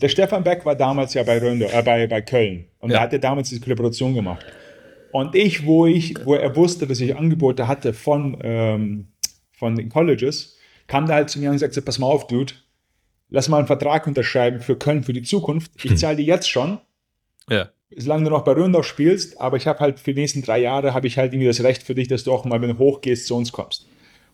Der 0.00 0.08
Stefan 0.08 0.44
Beck 0.44 0.64
war 0.66 0.74
damals 0.76 1.14
ja 1.14 1.22
bei 1.22 1.38
Röndo, 1.38 1.66
äh, 1.66 1.82
bei, 1.82 2.06
bei 2.06 2.20
Köln. 2.20 2.66
Und 2.80 2.90
Ja. 2.90 2.98
er 2.98 3.00
hatte 3.02 3.18
damals 3.18 3.48
diese 3.48 3.62
Kollaboration 3.62 4.14
gemacht. 4.14 4.44
Und 5.10 5.34
ich, 5.34 5.64
wo 5.64 5.86
ich, 5.86 6.14
wo 6.26 6.34
er 6.34 6.54
wusste, 6.54 6.86
dass 6.86 7.00
ich 7.00 7.16
Angebote 7.16 7.66
hatte 7.66 7.94
von, 7.94 8.36
ähm, 8.42 9.08
von 9.52 9.74
den 9.74 9.88
Colleges, 9.88 10.56
kam 10.86 11.06
der 11.06 11.16
halt 11.16 11.30
zu 11.30 11.38
mir 11.38 11.50
und 11.50 11.58
sagte, 11.58 11.80
pass 11.80 11.98
mal 11.98 12.06
auf, 12.08 12.26
Dude, 12.26 12.52
lass 13.30 13.48
mal 13.48 13.56
einen 13.58 13.66
Vertrag 13.66 14.06
unterschreiben 14.06 14.60
für 14.60 14.76
Köln 14.76 15.02
für 15.02 15.14
die 15.14 15.22
Zukunft. 15.22 15.72
Ich 15.82 15.96
zahle 15.96 16.16
dir 16.16 16.24
jetzt 16.26 16.50
schon, 16.50 16.78
Ja. 17.48 17.70
Solange 17.94 18.24
du 18.24 18.30
noch 18.30 18.44
bei 18.44 18.52
Röndorf 18.52 18.86
spielst, 18.86 19.40
aber 19.40 19.56
ich 19.56 19.66
habe 19.66 19.78
halt 19.80 20.00
für 20.00 20.12
die 20.14 20.20
nächsten 20.20 20.42
drei 20.42 20.58
Jahre 20.60 20.94
habe 20.94 21.06
ich 21.06 21.18
halt 21.18 21.32
irgendwie 21.32 21.46
das 21.46 21.62
Recht 21.62 21.82
für 21.82 21.94
dich, 21.94 22.08
dass 22.08 22.24
du 22.24 22.32
auch 22.32 22.44
mal, 22.44 22.60
wenn 22.60 22.70
du 22.70 22.78
hochgehst, 22.78 23.26
zu 23.26 23.36
uns 23.36 23.52
kommst. 23.52 23.86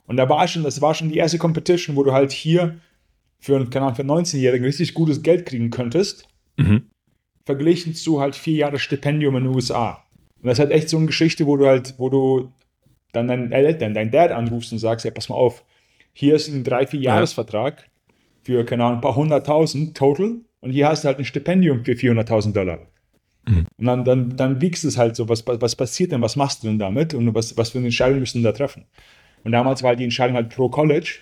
Und 0.07 0.17
da 0.17 0.29
war 0.29 0.47
schon, 0.49 0.63
das 0.65 0.81
war 0.81 0.95
schon 0.95 1.11
die 1.11 1.19
erste 1.19 1.39
Competition, 1.39 1.97
wo 1.97 2.03
du 2.03 2.13
halt 2.13 2.33
hier 2.33 2.79
für, 3.41 3.57
einen- 3.57 3.71
keine 3.71 3.87
Ahnung, 3.87 3.97
für 3.97 4.03
einen 4.03 4.11
19-Jährigen 4.11 4.65
richtig 4.65 4.95
gutes 4.95 5.23
Geld 5.23 5.47
kriegen 5.47 5.71
könntest, 5.71 6.27
Mhm. 6.57 6.85
verglichen 7.45 7.95
zu 7.95 8.21
halt 8.21 8.37
vier 8.37 8.57
Jahre 8.57 8.79
Stipendium 8.79 9.37
in 9.37 9.45
den 9.45 9.55
USA. 9.55 10.05
Und 10.41 10.47
das 10.49 10.55
ist 10.55 10.59
halt 10.61 10.71
echt 10.73 10.89
so 10.89 10.97
eine 10.97 11.07
Geschichte, 11.07 11.47
wo 11.47 11.57
du 11.57 11.67
halt, 11.67 11.95
wo 11.99 12.09
du 12.09 12.53
dann 13.13 13.29
deinen 13.29 13.53
Eltern, 13.53 13.95
deinen 13.95 14.11
Dad 14.11 14.31
anrufst 14.33 14.73
und 14.73 14.79
sagst, 14.79 15.05
ja, 15.05 15.11
pass 15.11 15.29
mal 15.29 15.35
auf, 15.37 15.65
hier 16.13 16.35
ist 16.35 16.49
ein 16.49 16.65
drei, 16.65 16.87
vier 16.87 17.01
Jahresvertrag 17.01 17.89
für, 18.43 18.65
keine 18.65 18.85
Ahnung, 18.85 18.99
ein 18.99 19.03
paar 19.03 19.17
hunderttausend 19.17 19.97
total 19.97 20.37
und 20.61 20.71
hier 20.71 20.89
hast 20.89 21.05
du 21.05 21.09
halt 21.09 21.19
ein 21.19 21.25
Stipendium 21.25 21.85
für 21.85 21.93
400.000 21.97 22.55
Dollar. 22.57 22.87
Und 23.47 23.67
dann, 23.87 24.05
dann, 24.05 24.37
dann 24.37 24.61
wiegst 24.61 24.85
du 24.85 24.89
es 24.89 24.97
halt 24.97 25.17
so, 25.17 25.29
was, 25.29 25.45
was 25.47 25.75
passiert 25.77 26.13
denn, 26.13 26.23
was 26.23 26.37
machst 26.37 26.63
du 26.63 26.69
denn 26.69 26.79
damit 26.79 27.15
und 27.15 27.35
was, 27.35 27.57
was 27.57 27.71
für 27.71 27.79
eine 27.79 27.89
Entscheidung 27.89 28.21
müssen 28.21 28.43
wir 28.43 28.53
da 28.53 28.57
treffen. 28.57 28.85
Und 29.45 29.53
damals 29.53 29.83
war 29.83 29.97
die 29.97 30.05
Entscheidung 30.05 30.37
halt 30.37 30.51
pro 30.51 30.69
College. 30.69 31.19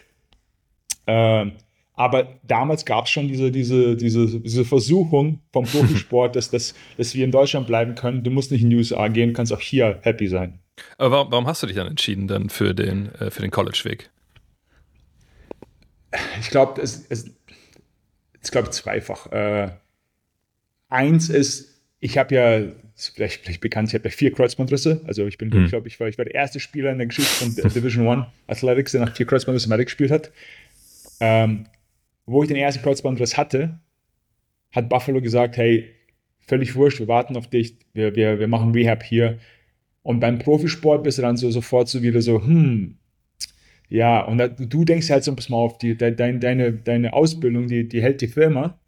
Ähm, 1.06 1.52
Aber 1.94 2.28
damals 2.42 2.84
gab 2.84 3.06
es 3.06 3.10
schon 3.10 3.28
diese, 3.28 3.50
diese, 3.50 3.96
diese, 3.96 4.40
diese 4.40 4.64
Versuchung 4.64 5.40
vom 5.52 5.64
Profisport, 5.72 6.36
dass, 6.36 6.50
dass, 6.50 6.74
dass 6.96 7.14
wir 7.14 7.24
in 7.24 7.30
Deutschland 7.30 7.66
bleiben 7.66 7.94
können. 7.94 8.22
Du 8.22 8.30
musst 8.30 8.50
nicht 8.52 8.62
in 8.62 8.70
die 8.70 8.76
USA 8.76 9.08
gehen, 9.08 9.32
kannst 9.32 9.52
auch 9.52 9.60
hier 9.60 9.98
happy 10.02 10.28
sein. 10.28 10.60
Aber 10.96 11.10
warum, 11.10 11.32
warum 11.32 11.46
hast 11.46 11.62
du 11.62 11.66
dich 11.66 11.76
dann 11.76 11.86
entschieden 11.88 12.26
dann 12.26 12.48
für 12.48 12.74
den, 12.74 13.14
äh, 13.16 13.30
für 13.30 13.42
den 13.42 13.50
College-Weg? 13.50 14.10
Ich 16.40 16.50
glaube, 16.50 16.80
es, 16.80 17.06
es 17.08 17.30
ist, 18.40 18.50
glaube 18.50 18.70
zweifach. 18.70 19.26
Äh, 19.30 19.70
eins 20.88 21.28
ist, 21.28 21.69
ich 22.00 22.16
habe 22.16 22.34
ja, 22.34 22.62
vielleicht, 22.96 23.42
vielleicht 23.42 23.60
bekannt, 23.60 23.88
ich 23.88 23.94
habe 23.94 24.04
ja 24.04 24.10
vier 24.10 24.32
Kreuzbandrisse. 24.32 25.02
Also 25.06 25.26
ich 25.26 25.38
bin, 25.38 25.50
mhm. 25.50 25.64
ich 25.64 25.70
glaube, 25.70 25.86
ich 25.86 26.00
war, 26.00 26.08
ich 26.08 26.18
war 26.18 26.24
der 26.24 26.34
erste 26.34 26.58
Spieler 26.58 26.90
in 26.90 26.98
der 26.98 27.06
Geschichte 27.06 27.30
von 27.30 27.54
Division 27.70 28.06
One 28.06 28.26
Athletics, 28.46 28.92
der 28.92 29.02
nach 29.02 29.14
vier 29.14 29.26
Kreuzbandrissen 29.26 29.68
Medic 29.68 29.86
gespielt 29.86 30.10
hat. 30.10 30.32
Ähm, 31.20 31.66
wo 32.24 32.42
ich 32.42 32.48
den 32.48 32.56
ersten 32.56 32.82
Kreuzbandriss 32.82 33.36
hatte, 33.36 33.78
hat 34.72 34.88
Buffalo 34.88 35.20
gesagt, 35.20 35.56
hey, 35.56 35.90
völlig 36.40 36.74
wurscht, 36.74 37.00
wir 37.00 37.08
warten 37.08 37.36
auf 37.36 37.48
dich, 37.48 37.76
wir, 37.92 38.14
wir, 38.16 38.38
wir 38.38 38.48
machen 38.48 38.72
Rehab 38.72 39.02
hier. 39.02 39.38
Und 40.02 40.20
beim 40.20 40.38
Profisport 40.38 41.04
bist 41.04 41.18
du 41.18 41.22
dann 41.22 41.36
so 41.36 41.50
sofort 41.50 41.88
so 41.88 42.02
wieder 42.02 42.22
so, 42.22 42.42
hm, 42.42 42.96
ja, 43.90 44.22
und 44.22 44.38
da, 44.38 44.48
du 44.48 44.84
denkst 44.84 45.10
halt 45.10 45.24
so, 45.24 45.34
pass 45.34 45.48
mal 45.48 45.58
auf, 45.58 45.76
die, 45.78 45.96
de, 45.96 46.14
deine, 46.14 46.72
deine 46.72 47.12
Ausbildung, 47.12 47.66
die, 47.66 47.88
die 47.88 48.00
hält 48.00 48.20
die 48.20 48.28
Firma. 48.28 48.78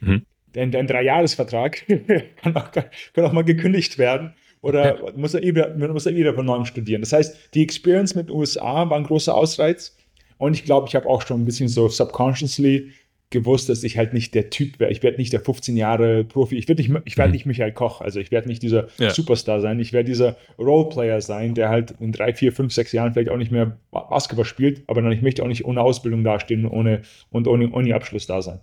Mhm. 0.00 0.22
Dein, 0.52 0.70
dein 0.70 0.86
Dreijahresvertrag 0.86 1.86
kann, 2.42 2.56
auch, 2.56 2.70
kann 2.70 3.24
auch 3.24 3.32
mal 3.32 3.44
gekündigt 3.44 3.98
werden 3.98 4.34
oder 4.62 5.04
ja. 5.04 5.12
muss, 5.16 5.34
er 5.34 5.42
wieder, 5.42 5.74
muss 5.76 6.06
er 6.06 6.14
wieder 6.14 6.34
von 6.34 6.46
neuem 6.46 6.64
studieren. 6.64 7.02
Das 7.02 7.12
heißt, 7.12 7.54
die 7.54 7.62
Experience 7.62 8.14
mit 8.14 8.28
den 8.28 8.36
USA 8.36 8.88
war 8.88 8.96
ein 8.96 9.04
großer 9.04 9.34
Ausreiz. 9.34 9.96
Und 10.38 10.54
ich 10.54 10.64
glaube, 10.64 10.88
ich 10.88 10.94
habe 10.94 11.08
auch 11.08 11.22
schon 11.22 11.42
ein 11.42 11.44
bisschen 11.44 11.68
so 11.68 11.88
subconsciously 11.88 12.92
gewusst, 13.32 13.68
dass 13.68 13.82
ich 13.82 13.96
halt 13.96 14.12
nicht 14.12 14.34
der 14.34 14.50
Typ 14.50 14.78
wäre. 14.78 14.92
Ich 14.92 15.02
werde 15.02 15.16
nicht 15.16 15.32
der 15.32 15.40
15 15.40 15.76
Jahre 15.76 16.22
Profi. 16.22 16.56
Ich 16.56 16.68
werde 16.68 16.82
nicht, 16.82 16.92
ich 17.04 17.16
mhm. 17.16 17.30
nicht 17.32 17.46
Michael 17.46 17.72
Koch. 17.72 18.00
Also 18.00 18.20
ich 18.20 18.30
werde 18.30 18.48
nicht 18.48 18.62
dieser 18.62 18.88
ja. 18.98 19.10
Superstar 19.10 19.60
sein. 19.60 19.80
Ich 19.80 19.92
werde 19.92 20.08
dieser 20.08 20.36
Roleplayer 20.58 21.20
sein, 21.20 21.54
der 21.54 21.68
halt 21.68 21.94
in 21.98 22.12
drei, 22.12 22.34
vier, 22.34 22.52
fünf, 22.52 22.72
sechs 22.72 22.92
Jahren 22.92 23.12
vielleicht 23.12 23.30
auch 23.30 23.36
nicht 23.36 23.50
mehr 23.50 23.78
Basketball 23.90 24.44
spielt. 24.44 24.82
Aber 24.86 25.02
dann 25.02 25.10
ich 25.10 25.22
möchte 25.22 25.42
auch 25.42 25.48
nicht 25.48 25.64
ohne 25.64 25.80
Ausbildung 25.80 26.22
dastehen 26.22 26.66
ohne, 26.66 27.02
und 27.30 27.48
ohne, 27.48 27.72
ohne 27.72 27.94
Abschluss 27.94 28.26
da 28.26 28.42
sein. 28.42 28.60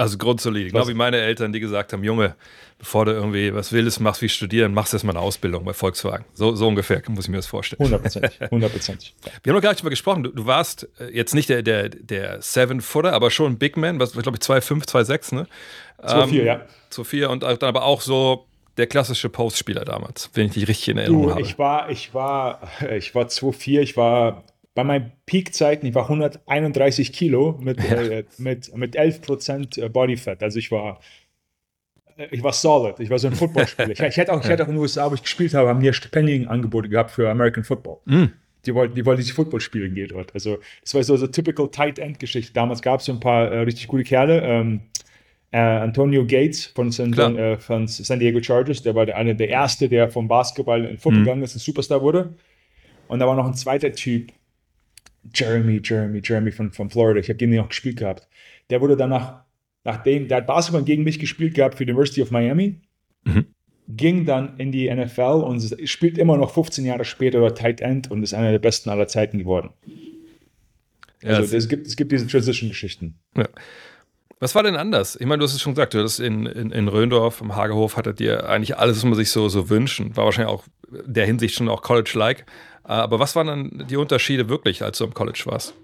Also 0.00 0.16
grundsolide. 0.16 0.70
Genau 0.70 0.88
wie 0.88 0.94
meine 0.94 1.18
Eltern, 1.18 1.52
die 1.52 1.60
gesagt 1.60 1.92
haben, 1.92 2.02
Junge, 2.02 2.34
bevor 2.78 3.04
du 3.04 3.12
irgendwie 3.12 3.54
was 3.54 3.70
Wildes 3.70 4.00
machst 4.00 4.22
wie 4.22 4.30
studieren, 4.30 4.72
machst 4.72 4.94
du 4.94 4.96
erstmal 4.96 5.14
eine 5.14 5.22
Ausbildung 5.22 5.62
bei 5.62 5.74
Volkswagen. 5.74 6.24
So, 6.32 6.54
so 6.54 6.68
ungefähr 6.68 7.02
muss 7.08 7.26
ich 7.26 7.30
mir 7.30 7.36
das 7.36 7.46
vorstellen. 7.46 7.84
Hundertprozentig. 7.84 8.40
Hundertprozentig. 8.50 9.14
Wir 9.42 9.50
haben 9.50 9.58
noch 9.58 9.62
gar 9.62 9.72
nicht 9.72 9.80
drüber 9.80 9.90
gesprochen. 9.90 10.22
Du, 10.22 10.30
du 10.30 10.46
warst 10.46 10.88
äh, 10.98 11.14
jetzt 11.14 11.34
nicht 11.34 11.50
der, 11.50 11.62
der, 11.62 11.90
der 11.90 12.40
Seven-Footer, 12.40 13.12
aber 13.12 13.30
schon 13.30 13.52
ein 13.52 13.58
Big 13.58 13.76
Man, 13.76 14.00
was 14.00 14.12
glaube 14.12 14.38
ich 14.40 14.48
2,5, 14.48 14.88
2,6, 14.88 15.34
ne? 15.34 15.46
2,4, 16.02 16.22
ähm, 16.22 16.46
ja. 16.46 16.60
2,4 16.90 17.26
und 17.26 17.42
dann 17.42 17.58
aber 17.60 17.84
auch 17.84 18.00
so 18.00 18.46
der 18.78 18.86
klassische 18.86 19.28
Postspieler 19.28 19.84
damals, 19.84 20.30
wenn 20.32 20.46
ich 20.46 20.54
dich 20.54 20.66
richtig 20.66 20.88
in 20.88 20.96
Erinnerung 20.96 21.24
du, 21.24 21.30
habe. 21.32 21.42
Ich 21.42 21.58
war, 21.58 21.90
ich 21.90 22.14
war, 22.14 22.62
ich 22.96 23.14
war 23.14 23.26
2,4, 23.26 23.80
ich 23.80 23.98
war 23.98 24.44
bei 24.80 24.84
meinen 24.84 25.12
Peak-Zeiten, 25.26 25.84
ich 25.86 25.94
war 25.94 26.04
131 26.04 27.12
Kilo 27.12 27.58
mit, 27.60 27.82
ja. 27.82 28.00
äh, 28.00 28.24
mit, 28.38 28.74
mit 28.74 28.96
11 28.96 29.20
Prozent 29.20 29.78
äh, 29.78 29.90
Bodyfat. 29.90 30.42
Also 30.42 30.58
ich 30.58 30.70
war, 30.70 31.00
äh, 32.16 32.28
ich 32.30 32.42
war 32.42 32.54
solid. 32.54 32.98
Ich 32.98 33.10
war 33.10 33.18
so 33.18 33.28
ein 33.28 33.34
Footballspieler. 33.34 33.90
ich, 33.90 34.00
ich, 34.00 34.16
hätte 34.16 34.32
auch, 34.32 34.42
ich 34.42 34.48
hätte 34.48 34.64
auch 34.64 34.68
in 34.68 34.74
den 34.74 34.80
USA, 34.80 35.10
wo 35.10 35.14
ich 35.14 35.22
gespielt 35.22 35.52
habe, 35.52 35.68
haben 35.68 35.80
die 35.80 35.92
Stipendienangebote 35.92 36.88
gehabt 36.88 37.10
für 37.10 37.28
American 37.28 37.62
Football. 37.62 37.98
Mm. 38.06 38.24
Die 38.64 38.74
wollten, 38.74 38.94
die 38.94 39.04
wollten 39.04 39.22
sich 39.22 39.34
Football 39.34 39.60
spielen 39.60 39.94
gehen 39.94 40.08
dort. 40.08 40.32
Also 40.34 40.58
das 40.82 40.94
war 40.94 41.02
so 41.02 41.16
so 41.16 41.26
typical 41.26 41.70
Tight 41.70 41.98
End 41.98 42.18
Geschichte. 42.18 42.54
Damals 42.54 42.80
gab 42.80 43.00
es 43.00 43.06
so 43.06 43.12
ein 43.12 43.20
paar 43.20 43.52
äh, 43.52 43.58
richtig 43.60 43.86
gute 43.86 44.04
Kerle. 44.04 44.40
Ähm, 44.42 44.80
äh, 45.50 45.58
Antonio 45.58 46.24
Gates 46.26 46.66
von 46.66 46.90
San, 46.90 47.12
äh, 47.12 47.58
von 47.58 47.86
San, 47.86 48.20
Diego 48.20 48.42
Chargers, 48.42 48.82
der 48.82 48.94
war 48.94 49.04
der, 49.04 49.16
einer 49.16 49.34
der 49.34 49.48
erste, 49.48 49.88
der 49.88 50.08
vom 50.08 50.28
Basketball 50.28 50.84
in 50.86 50.96
Football 50.96 51.20
mm. 51.20 51.24
gegangen 51.24 51.42
ist, 51.42 51.54
ein 51.54 51.58
Superstar 51.58 52.00
wurde. 52.00 52.34
Und 53.08 53.18
da 53.18 53.26
war 53.26 53.34
noch 53.34 53.46
ein 53.46 53.54
zweiter 53.54 53.92
Typ, 53.92 54.32
Jeremy, 55.34 55.80
Jeremy, 55.82 56.20
Jeremy 56.24 56.50
von, 56.50 56.72
von 56.72 56.90
Florida. 56.90 57.20
Ich 57.20 57.28
habe 57.28 57.36
gegen 57.36 57.52
ihn 57.52 57.60
auch 57.60 57.68
gespielt 57.68 57.98
gehabt. 57.98 58.28
Der 58.70 58.80
wurde 58.80 58.96
danach, 58.96 59.44
nachdem, 59.84 60.28
der 60.28 60.38
hat 60.38 60.46
Basketball 60.46 60.84
gegen 60.84 61.04
mich 61.04 61.18
gespielt 61.18 61.54
gehabt 61.54 61.76
für 61.76 61.84
die 61.84 61.92
University 61.92 62.22
of 62.22 62.30
Miami, 62.30 62.80
mhm. 63.24 63.46
ging 63.88 64.24
dann 64.24 64.56
in 64.58 64.72
die 64.72 64.92
NFL 64.92 65.42
und 65.44 65.76
spielt 65.88 66.18
immer 66.18 66.36
noch 66.36 66.52
15 66.52 66.84
Jahre 66.84 67.04
später 67.04 67.54
Tight 67.54 67.80
End 67.80 68.10
und 68.10 68.22
ist 68.22 68.34
einer 68.34 68.50
der 68.50 68.58
besten 68.58 68.90
aller 68.90 69.08
Zeiten 69.08 69.38
geworden. 69.38 69.70
Ja, 71.22 71.36
also 71.36 71.54
es 71.56 71.68
gibt, 71.68 71.86
es 71.86 71.96
gibt 71.96 72.12
diese 72.12 72.26
Transition-Geschichten. 72.26 73.18
Ja. 73.36 73.48
Was 74.42 74.54
war 74.54 74.62
denn 74.62 74.76
anders? 74.76 75.16
Ich 75.20 75.26
meine, 75.26 75.40
du 75.40 75.44
hast 75.44 75.52
es 75.52 75.60
schon 75.60 75.74
gesagt, 75.74 75.92
du 75.92 76.02
hast 76.02 76.18
in, 76.18 76.46
in, 76.46 76.70
in 76.70 76.88
Röndorf, 76.88 77.42
im 77.42 77.56
Hagehof, 77.56 77.98
hattet 77.98 78.20
ihr 78.20 78.48
eigentlich 78.48 78.78
alles, 78.78 78.96
was 78.96 79.04
man 79.04 79.14
sich 79.14 79.30
so, 79.30 79.50
so 79.50 79.68
wünschen. 79.68 80.16
War 80.16 80.24
wahrscheinlich 80.24 80.52
auch 80.52 80.64
der 80.88 81.26
Hinsicht 81.26 81.54
schon 81.54 81.68
auch 81.68 81.82
College-like. 81.82 82.46
Aber 82.90 83.20
was 83.20 83.36
waren 83.36 83.46
dann 83.46 83.86
die 83.88 83.96
Unterschiede 83.96 84.48
wirklich, 84.48 84.82
als 84.82 84.98
du 84.98 85.04
im 85.04 85.14
College 85.14 85.42
warst? 85.44 85.74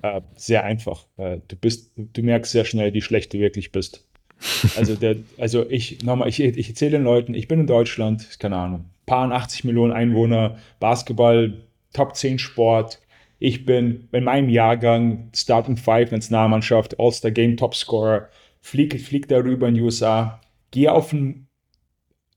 Äh, 0.00 0.22
sehr 0.34 0.64
einfach. 0.64 1.04
Äh, 1.18 1.40
du 1.48 1.56
bist, 1.56 1.92
du 1.96 2.22
merkst 2.22 2.52
sehr 2.52 2.64
schnell, 2.64 2.94
wie 2.94 3.02
schlecht 3.02 3.34
du 3.34 3.38
wirklich 3.38 3.70
bist. 3.70 4.06
Also, 4.78 4.94
der, 4.94 5.16
also 5.36 5.68
ich, 5.68 6.02
nochmal, 6.02 6.28
ich, 6.28 6.40
ich 6.40 6.68
erzähle 6.70 6.92
den 6.92 7.04
Leuten, 7.04 7.34
ich 7.34 7.46
bin 7.46 7.60
in 7.60 7.66
Deutschland, 7.66 8.40
keine 8.40 8.56
Ahnung, 8.56 8.86
paar 9.04 9.30
80 9.30 9.64
Millionen 9.64 9.92
Einwohner, 9.92 10.56
Basketball, 10.78 11.62
Top 11.92 12.16
10 12.16 12.38
Sport. 12.38 12.98
Ich 13.38 13.66
bin 13.66 14.08
in 14.12 14.24
meinem 14.24 14.48
Jahrgang 14.48 15.28
Starting 15.34 15.76
Five 15.76 16.10
Nationalmannschaft, 16.10 16.98
All-Star 16.98 17.32
Game 17.32 17.58
Topscorer, 17.58 18.30
fliege 18.62 18.98
flieg 18.98 19.28
darüber 19.28 19.68
in 19.68 19.74
die 19.74 19.82
USA, 19.82 20.40
gehe 20.70 20.90
auf 20.90 21.12
ein 21.12 21.48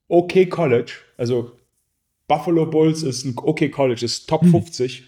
okay 0.10 0.46
College, 0.46 0.92
also 1.16 1.54
Buffalo 2.34 2.66
Bulls 2.66 3.04
ist 3.04 3.26
ein 3.26 3.36
okay 3.38 3.70
College, 3.70 4.04
ist 4.04 4.28
Top 4.28 4.44
50. 4.44 5.02
Mhm. 5.02 5.06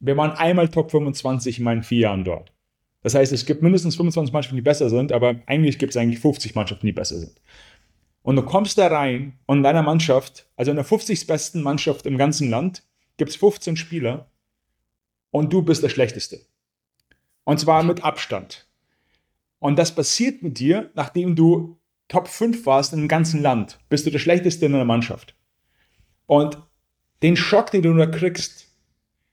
Wir 0.00 0.16
waren 0.16 0.32
einmal 0.32 0.68
Top 0.68 0.90
25 0.90 1.58
in 1.58 1.64
meinen 1.64 1.84
vier 1.84 2.00
Jahren 2.00 2.24
dort. 2.24 2.52
Das 3.02 3.14
heißt, 3.14 3.32
es 3.32 3.46
gibt 3.46 3.62
mindestens 3.62 3.94
25 3.94 4.32
Mannschaften, 4.32 4.56
die 4.56 4.62
besser 4.62 4.90
sind, 4.90 5.12
aber 5.12 5.36
eigentlich 5.46 5.78
gibt 5.78 5.90
es 5.90 5.96
eigentlich 5.96 6.18
50 6.18 6.56
Mannschaften, 6.56 6.86
die 6.86 6.92
besser 6.92 7.20
sind. 7.20 7.40
Und 8.22 8.34
du 8.34 8.42
kommst 8.42 8.78
da 8.78 8.88
rein 8.88 9.38
und 9.46 9.58
in 9.58 9.62
deiner 9.62 9.84
Mannschaft, 9.84 10.48
also 10.56 10.72
in 10.72 10.76
der 10.76 10.84
50. 10.84 11.24
besten 11.28 11.62
Mannschaft 11.62 12.04
im 12.04 12.18
ganzen 12.18 12.50
Land, 12.50 12.82
gibt 13.16 13.30
es 13.30 13.36
15 13.36 13.76
Spieler 13.76 14.28
und 15.30 15.52
du 15.52 15.62
bist 15.62 15.84
der 15.84 15.88
Schlechteste. 15.88 16.40
Und 17.44 17.60
zwar 17.60 17.84
mit 17.84 18.02
Abstand. 18.02 18.66
Und 19.60 19.78
das 19.78 19.94
passiert 19.94 20.42
mit 20.42 20.58
dir, 20.58 20.90
nachdem 20.94 21.36
du 21.36 21.78
Top 22.08 22.26
5 22.26 22.66
warst 22.66 22.92
im 22.92 23.06
ganzen 23.06 23.40
Land. 23.40 23.78
Bist 23.88 24.04
du 24.04 24.10
der 24.10 24.18
Schlechteste 24.18 24.66
in 24.66 24.72
der 24.72 24.84
Mannschaft. 24.84 25.36
Und 26.26 26.58
den 27.22 27.36
Schock, 27.36 27.70
den 27.70 27.82
du 27.82 27.94
da 27.94 28.06
kriegst, 28.06 28.68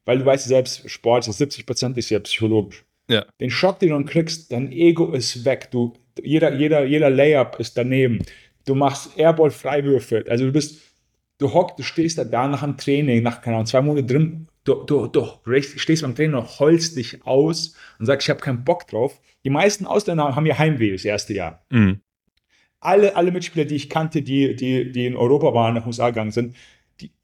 weil 0.06 0.20
du 0.20 0.26
weißt 0.26 0.48
selbst, 0.48 0.90
Sport 0.90 1.28
ist 1.28 1.38
70 1.38 1.66
Prozent 1.66 1.98
ist 1.98 2.10
ja 2.10 2.20
psychologisch. 2.20 2.84
Ja. 3.10 3.26
Den 3.40 3.50
Schock, 3.50 3.80
den 3.80 3.90
du 3.90 4.06
kriegst, 4.06 4.52
dein 4.52 4.72
Ego 4.72 5.12
ist 5.12 5.44
weg. 5.46 5.70
Du, 5.72 5.94
jeder, 6.22 6.56
jeder, 6.56 6.86
jeder 6.86 7.10
Layup 7.10 7.60
ist 7.60 7.78
daneben. 7.78 8.20
Du 8.66 8.76
machst 8.76 9.18
Airball-Freiwürfe. 9.18 10.26
Also 10.30 10.46
du 10.46 10.52
bist, 10.52 10.80
du 11.38 11.54
hockst, 11.54 11.80
du 11.80 11.84
stehst 11.84 12.18
da, 12.18 12.24
da 12.24 12.48
nach 12.48 12.64
einem 12.64 12.78
Training, 12.78 13.24
nach, 13.24 13.42
keine 13.42 13.58
Ahnung, 13.58 13.66
zwei 13.66 13.82
Monaten 13.82 14.08
drin, 14.08 14.48
du, 14.64 14.84
du, 14.84 15.08
du 15.08 15.28
stehst 15.62 16.04
beim 16.04 16.16
Training 16.16 16.36
und 16.36 16.60
holst 16.60 16.96
dich 16.96 17.26
aus 17.26 17.76
und 18.00 18.06
sagst, 18.06 18.26
ich 18.26 18.30
habe 18.30 18.40
keinen 18.40 18.64
Bock 18.64 18.88
drauf. 18.88 19.20
Die 19.44 19.50
meisten 19.50 19.86
Ausländer 19.86 20.36
haben 20.36 20.46
ja 20.46 20.58
Heimweh 20.58 20.92
das 20.92 21.06
erste 21.06 21.34
Jahr. 21.34 21.66
Mhm. 21.70 22.00
Alle, 22.80 23.16
alle 23.16 23.32
Mitspieler, 23.32 23.66
die 23.66 23.76
ich 23.76 23.90
kannte, 23.90 24.22
die, 24.22 24.56
die, 24.56 24.92
die 24.92 25.06
in 25.06 25.16
Europa 25.16 25.54
waren, 25.54 25.76
nach 25.76 25.86
USA 25.86 26.10
gegangen 26.10 26.32
sind, 26.32 26.56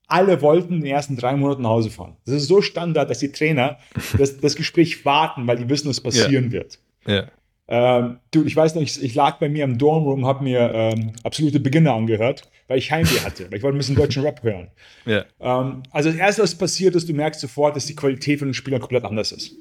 alle 0.07 0.41
wollten 0.41 0.75
in 0.75 0.81
den 0.81 0.91
ersten 0.91 1.17
drei 1.17 1.35
Monaten 1.35 1.63
nach 1.63 1.71
Hause 1.71 1.89
fahren. 1.89 2.15
Das 2.25 2.35
ist 2.35 2.47
so 2.47 2.61
Standard, 2.61 3.09
dass 3.09 3.19
die 3.19 3.31
Trainer 3.31 3.77
das, 4.17 4.39
das 4.39 4.55
Gespräch 4.55 5.05
warten, 5.05 5.47
weil 5.47 5.57
die 5.57 5.69
wissen, 5.69 5.89
was 5.89 6.01
passieren 6.01 6.45
yeah. 6.45 6.51
wird. 6.51 6.79
Yeah. 7.07 7.31
Ähm, 7.69 8.19
du, 8.31 8.45
ich 8.45 8.55
weiß 8.55 8.75
noch, 8.75 8.81
ich, 8.81 9.01
ich, 9.03 9.13
lag 9.13 9.39
bei 9.39 9.49
mir 9.49 9.65
im 9.65 9.77
Dormroom, 9.77 10.25
habe 10.25 10.43
mir 10.43 10.71
ähm, 10.73 11.11
absolute 11.23 11.59
Beginner 11.59 11.93
angehört, 11.93 12.49
weil 12.67 12.77
ich 12.77 12.91
Heimweh 12.91 13.19
hatte. 13.19 13.51
weil 13.51 13.57
ich 13.57 13.63
wollte 13.63 13.75
ein 13.75 13.79
bisschen 13.79 13.95
deutschen 13.95 14.23
Rap 14.23 14.41
hören. 14.43 14.69
Yeah. 15.05 15.25
Ähm, 15.39 15.83
also 15.91 16.09
das 16.09 16.17
Erste, 16.17 16.43
was 16.43 16.55
passiert 16.55 16.95
ist, 16.95 17.07
du 17.07 17.13
merkst 17.13 17.39
sofort, 17.39 17.75
dass 17.75 17.85
die 17.85 17.95
Qualität 17.95 18.39
von 18.39 18.49
den 18.49 18.53
Spielern 18.53 18.81
komplett 18.81 19.05
anders 19.05 19.31
ist. 19.31 19.55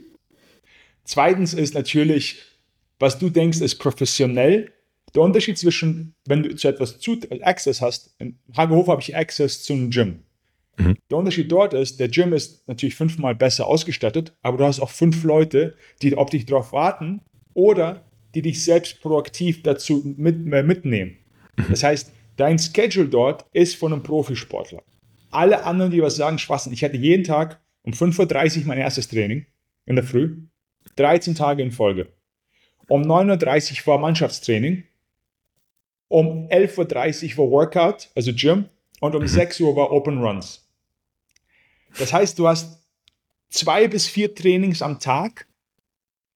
Zweitens 1.05 1.55
ist 1.55 1.75
natürlich, 1.75 2.43
was 2.99 3.19
du 3.19 3.31
denkst, 3.31 3.61
ist 3.61 3.77
professionell. 3.77 4.73
Der 5.15 5.23
Unterschied 5.23 5.57
zwischen, 5.57 6.15
wenn 6.27 6.43
du 6.43 6.57
zu 6.57 6.67
etwas 6.67 6.99
zu 6.99 7.21
Access 7.43 7.81
hast, 7.81 8.17
in 8.19 8.39
Hagehof 8.57 8.89
habe 8.89 9.01
ich 9.01 9.17
Access 9.17 9.63
zu 9.63 9.73
einem 9.73 9.91
Gym. 9.91 10.26
Mhm. 10.77 10.97
Der 11.11 11.19
Unterschied 11.19 11.51
dort 11.51 11.75
ist, 11.75 12.01
der 12.01 12.09
Gym 12.09 12.33
ist 12.33 12.67
natürlich 12.69 12.95
fünfmal 12.95 13.35
besser 13.35 13.67
ausgestattet, 13.67 14.35
aber 14.43 14.59
du 14.59 14.65
hast 14.65 14.81
auch 14.81 14.91
fünf 14.91 15.25
Leute, 15.25 15.75
die 16.03 16.17
auf 16.17 16.31
dich 16.31 16.47
drauf 16.47 16.73
warten 16.73 17.21
oder 17.55 18.05
die 18.35 18.43
dich 18.43 18.63
selbst 18.63 19.01
proaktiv 19.01 19.63
dazu 19.63 20.03
mit, 20.17 20.53
äh, 20.53 20.63
mitnehmen. 20.63 21.17
Mhm. 21.57 21.65
Das 21.71 21.83
heißt, 21.83 22.13
dein 22.37 22.59
Schedule 22.59 23.09
dort 23.09 23.47
ist 23.53 23.77
von 23.77 23.93
einem 23.93 24.03
Profisportler. 24.03 24.83
Alle 25.31 25.65
anderen, 25.65 25.91
die 25.91 26.03
was 26.03 26.17
sagen, 26.17 26.39
Schwachsinn. 26.39 26.73
Ich 26.73 26.85
hatte 26.85 26.97
jeden 26.97 27.25
Tag 27.25 27.61
um 27.83 27.93
5.30 27.93 28.61
Uhr 28.61 28.67
mein 28.67 28.79
erstes 28.79 29.09
Training 29.09 29.47
in 29.87 29.97
der 29.97 30.05
Früh. 30.05 30.37
13 30.97 31.35
Tage 31.35 31.63
in 31.63 31.73
Folge. 31.73 32.09
Um 32.89 33.03
9.30 33.03 33.81
Uhr 33.81 33.87
war 33.87 33.99
Mannschaftstraining. 33.99 34.85
Um 36.09 36.49
11.30 36.49 37.33
Uhr 37.33 37.45
war 37.45 37.51
Workout, 37.51 38.09
also 38.15 38.33
Gym. 38.35 38.67
Und 39.01 39.15
um 39.15 39.27
6 39.27 39.61
Uhr 39.61 39.77
war 39.77 39.93
Open 39.93 40.23
Runs. 40.23 40.66
Das 41.99 42.13
heißt, 42.13 42.39
du 42.39 42.47
hast 42.49 42.83
zwei 43.51 43.89
bis 43.89 44.07
vier 44.07 44.35
Trainings 44.35 44.83
am 44.83 44.99
Tag 44.99 45.47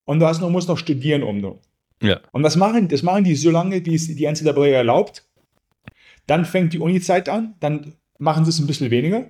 und 0.05 0.21
du 0.21 0.27
hast 0.27 0.41
noch, 0.41 0.51
musst 0.51 0.69
noch 0.69 0.79
studieren 0.79 1.23
um 1.23 1.43
du. 1.43 1.61
Ja. 2.03 2.21
Und 2.33 2.43
das 2.43 2.57
machen, 2.57 2.89
das 2.89 3.03
machen 3.03 3.25
die 3.25 3.35
so 3.35 3.51
lange, 3.51 3.85
wie 3.85 3.95
es 3.95 4.07
die 4.07 4.27
NCAA 4.27 4.69
erlaubt. 4.69 5.27
Dann 6.27 6.45
fängt 6.45 6.73
die 6.73 6.79
Uni-Zeit 6.79 7.29
an, 7.29 7.55
dann 7.61 7.95
machen 8.19 8.45
sie 8.45 8.51
es 8.51 8.59
ein 8.59 8.67
bisschen 8.67 8.91
weniger. 8.91 9.27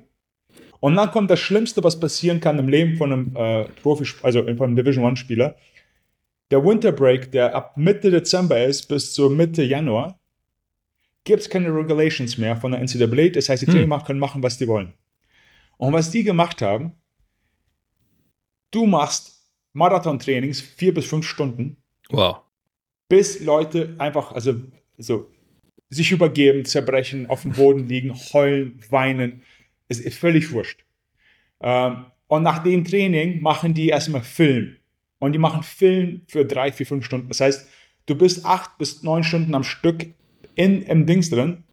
Und 0.80 0.96
dann 0.96 1.10
kommt 1.10 1.30
das 1.30 1.40
Schlimmste, 1.40 1.82
was 1.84 2.00
passieren 2.00 2.40
kann 2.40 2.58
im 2.58 2.68
Leben 2.68 2.96
von 2.96 3.12
einem 3.12 3.36
äh, 3.36 3.64
Profi, 3.82 4.06
also 4.22 4.42
von 4.42 4.60
einem 4.62 4.76
Division 4.76 5.04
One-Spieler. 5.04 5.56
Der 6.50 6.64
Winter 6.64 6.92
Break, 6.92 7.30
der 7.32 7.54
ab 7.54 7.76
Mitte 7.76 8.10
Dezember 8.10 8.64
ist 8.64 8.88
bis 8.88 9.12
zur 9.12 9.30
Mitte 9.30 9.62
Januar, 9.62 10.18
gibt 11.24 11.42
es 11.42 11.50
keine 11.50 11.68
Regulations 11.74 12.38
mehr 12.38 12.56
von 12.56 12.72
der 12.72 12.80
NCAA. 12.80 13.28
Das 13.28 13.48
heißt, 13.48 13.62
die 13.62 13.66
Hm. 13.66 13.74
Trainer 13.74 14.00
können 14.00 14.18
machen, 14.18 14.42
was 14.42 14.56
die 14.58 14.66
wollen. 14.66 14.92
Und 15.80 15.94
was 15.94 16.10
die 16.10 16.24
gemacht 16.24 16.60
haben, 16.60 16.92
du 18.70 18.84
machst 18.84 19.40
Marathon-Trainings 19.72 20.60
vier 20.60 20.92
bis 20.92 21.06
fünf 21.06 21.26
Stunden, 21.26 21.78
Wow. 22.10 22.42
bis 23.08 23.40
Leute 23.40 23.94
einfach, 23.96 24.32
also 24.32 24.60
so, 24.98 25.30
sich 25.88 26.12
übergeben, 26.12 26.66
zerbrechen, 26.66 27.30
auf 27.30 27.42
dem 27.42 27.52
Boden 27.52 27.88
liegen, 27.88 28.14
heulen, 28.14 28.78
weinen. 28.90 29.42
Es 29.88 30.00
ist 30.00 30.18
völlig 30.18 30.52
wurscht. 30.52 30.84
Ähm, 31.62 32.04
und 32.26 32.42
nach 32.42 32.62
dem 32.62 32.84
Training 32.84 33.40
machen 33.40 33.72
die 33.72 33.88
erstmal 33.88 34.22
Film. 34.22 34.76
Und 35.18 35.32
die 35.32 35.38
machen 35.38 35.62
Film 35.62 36.22
für 36.28 36.44
drei, 36.44 36.72
vier, 36.72 36.84
fünf 36.84 37.06
Stunden. 37.06 37.28
Das 37.28 37.40
heißt, 37.40 37.66
du 38.04 38.14
bist 38.14 38.44
acht 38.44 38.76
bis 38.76 39.02
neun 39.02 39.24
Stunden 39.24 39.54
am 39.54 39.64
Stück 39.64 40.08
in, 40.56 40.82
im 40.82 41.06
Dings 41.06 41.30
drin. 41.30 41.64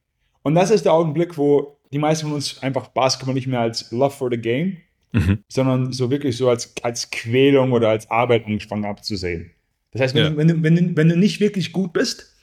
Und 0.43 0.55
das 0.55 0.71
ist 0.71 0.85
der 0.85 0.93
Augenblick, 0.93 1.37
wo 1.37 1.76
die 1.91 1.99
meisten 1.99 2.25
von 2.27 2.33
uns 2.35 2.61
einfach 2.61 2.89
Basketball 2.89 3.33
nicht 3.33 3.47
mehr 3.47 3.61
als 3.61 3.91
Love 3.91 4.15
for 4.15 4.29
the 4.31 4.37
Game, 4.37 4.77
Mhm. 5.13 5.43
sondern 5.47 5.93
so 5.93 6.11
wirklich 6.11 6.35
so 6.37 6.49
als, 6.49 6.73
als 6.83 7.09
Quälung 7.09 7.71
oder 7.71 7.89
als 7.89 8.09
Arbeit 8.11 8.45
angefangen 8.45 8.85
abzusehen. 8.85 9.51
Das 9.91 10.01
heißt, 10.01 10.15
wenn, 10.15 10.23
Ja. 10.23 10.29
du, 10.31 10.37
wenn, 10.37 10.47
du, 10.49 10.63
wenn, 10.63 10.75
du, 10.75 10.97
wenn 10.97 11.09
du 11.09 11.17
nicht 11.17 11.39
wirklich 11.39 11.71
gut 11.71 11.93
bist 11.93 12.35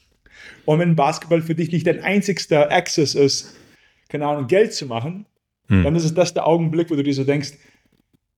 und 0.64 0.78
wenn 0.78 0.96
Basketball 0.96 1.42
für 1.42 1.54
dich 1.54 1.70
nicht 1.72 1.87
dein 1.87 2.00
einzigster 2.02 2.72
Access 2.72 3.14
ist, 3.14 3.54
keine 4.09 4.26
Ahnung, 4.26 4.46
Geld 4.46 4.72
zu 4.72 4.87
machen, 4.87 5.26
Hm. 5.68 5.85
dann 5.85 5.94
ist 5.96 6.04
es 6.04 6.14
das 6.14 6.33
der 6.35 6.46
Augenblick, 6.46 6.90
wo 6.90 6.94
du 6.96 7.02
dir 7.02 7.14
so 7.14 7.24
denkst, 7.24 7.52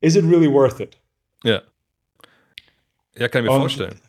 is 0.00 0.16
it 0.16 0.24
really 0.24 0.50
worth 0.50 0.80
it? 0.80 0.98
Ja. 1.44 1.62
Ja, 3.16 3.28
kann 3.28 3.44
ich 3.44 3.48
mir 3.50 3.54
Und- 3.54 3.60
vorstellen. 3.62 4.00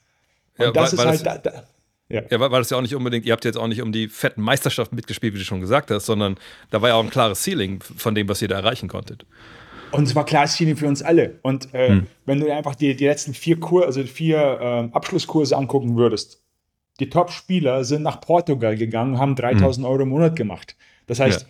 Und 0.57 0.65
Ja, 0.65 0.71
das 0.71 0.75
weil- 0.75 0.85
ist 0.93 0.97
weil 0.97 1.07
halt, 1.07 1.25
das- 1.25 1.41
da, 1.43 1.61
da, 1.61 1.67
ja. 2.09 2.21
Ja, 2.29 2.39
weil 2.39 2.51
weil 2.51 2.61
das 2.61 2.69
ja 2.69 2.77
auch 2.77 2.81
nicht 2.81 2.95
unbedingt, 2.95 3.25
ihr 3.25 3.33
habt 3.33 3.45
jetzt 3.45 3.57
auch 3.57 3.67
nicht 3.67 3.81
um 3.81 3.91
die 3.91 4.07
fetten 4.07 4.41
Meisterschaften 4.41 4.95
mitgespielt, 4.95 5.33
wie 5.33 5.39
du 5.39 5.43
schon 5.43 5.61
gesagt 5.61 5.91
hast, 5.91 6.05
sondern 6.05 6.37
da 6.69 6.81
war 6.81 6.89
ja 6.89 6.95
auch 6.95 7.03
ein 7.03 7.09
klares 7.09 7.43
Ceiling 7.43 7.81
von 7.81 8.15
dem, 8.15 8.29
was 8.29 8.41
ihr 8.41 8.47
da 8.47 8.55
erreichen 8.55 8.87
konntet. 8.87 9.25
Und 9.91 10.03
es 10.03 10.15
war 10.15 10.25
klar 10.25 10.47
Ziel 10.47 10.75
für 10.75 10.87
uns 10.87 11.01
alle. 11.01 11.39
Und 11.43 11.73
äh, 11.73 11.89
Hm. 11.89 12.07
wenn 12.25 12.39
du 12.39 12.45
dir 12.45 12.55
einfach 12.55 12.75
die, 12.75 12.95
die 12.95 13.05
letzten 13.05 13.33
vier 13.33 13.59
Kur 13.59 13.85
also 13.85 14.03
vier 14.03 14.59
ähm, 14.61 14.93
Abschlusskurse 14.93 15.55
angucken 15.55 15.95
würdest, 15.95 16.43
die 16.99 17.09
Top-Spieler 17.09 17.83
sind 17.83 18.03
nach 18.03 18.19
Portugal 18.21 18.75
gegangen 18.75 19.13
und 19.13 19.19
haben 19.19 19.35
3000 19.35 19.85
Euro 19.85 20.01
im 20.03 20.09
Monat 20.09 20.35
gemacht. 20.35 20.75
Das 21.05 21.19
heißt, 21.19 21.47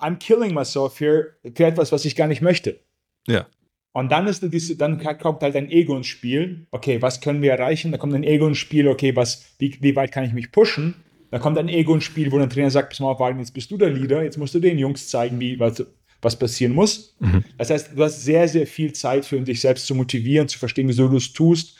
I'm 0.00 0.16
killing 0.18 0.52
myself 0.54 1.00
here 1.00 1.34
für 1.54 1.64
etwas, 1.64 1.92
was 1.92 2.04
ich 2.04 2.14
gar 2.14 2.26
nicht 2.28 2.42
möchte. 2.42 2.80
Ja. 3.26 3.46
Und 3.96 4.12
dann 4.12 4.26
ist 4.26 4.42
diese, 4.52 4.76
dann 4.76 5.02
kommt 5.18 5.40
halt 5.40 5.56
ein 5.56 5.70
Ego 5.70 5.96
ins 5.96 6.06
Spiel. 6.06 6.66
Okay, 6.70 7.00
was 7.00 7.22
können 7.22 7.40
wir 7.40 7.52
erreichen? 7.52 7.92
Da 7.92 7.96
kommt 7.96 8.12
ein 8.12 8.24
Ego 8.24 8.46
ins 8.46 8.58
Spiel. 8.58 8.88
Okay, 8.88 9.16
was, 9.16 9.54
wie, 9.58 9.74
wie 9.80 9.96
weit 9.96 10.12
kann 10.12 10.22
ich 10.22 10.34
mich 10.34 10.52
pushen? 10.52 10.96
Da 11.30 11.38
kommt 11.38 11.56
ein 11.56 11.70
Ego 11.70 11.94
ins 11.94 12.04
Spiel, 12.04 12.30
wo 12.30 12.36
der 12.36 12.50
Trainer 12.50 12.70
sagt, 12.70 12.90
pass 12.90 13.00
mal 13.00 13.12
auf, 13.12 13.20
Wagner, 13.20 13.40
jetzt 13.40 13.54
bist 13.54 13.70
du 13.70 13.78
der 13.78 13.88
Leader, 13.88 14.22
jetzt 14.22 14.36
musst 14.36 14.54
du 14.54 14.58
den 14.58 14.78
Jungs 14.78 15.08
zeigen, 15.08 15.40
wie, 15.40 15.58
was, 15.58 15.82
was 16.20 16.38
passieren 16.38 16.74
muss. 16.74 17.16
Das 17.56 17.70
heißt, 17.70 17.92
du 17.96 18.04
hast 18.04 18.22
sehr, 18.22 18.46
sehr 18.48 18.66
viel 18.66 18.92
Zeit 18.92 19.24
für 19.24 19.40
dich 19.40 19.62
selbst 19.62 19.86
zu 19.86 19.94
motivieren, 19.94 20.46
zu 20.46 20.58
verstehen, 20.58 20.88
wieso 20.88 21.08
du 21.08 21.16
es 21.16 21.32
tust. 21.32 21.78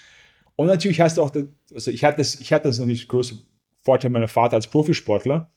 Und 0.54 0.68
natürlich 0.68 1.02
hast 1.02 1.18
du 1.18 1.22
auch, 1.22 1.32
also 1.74 1.90
ich 1.90 2.02
hatte 2.02 2.16
das, 2.16 2.40
ich 2.40 2.50
hatte 2.50 2.68
das 2.68 2.78
natürlich 2.78 3.08
große 3.08 3.36
Vorteil 3.82 4.10
meiner 4.10 4.28
Vater 4.28 4.54
als 4.54 4.68
Profisportler, 4.68 5.50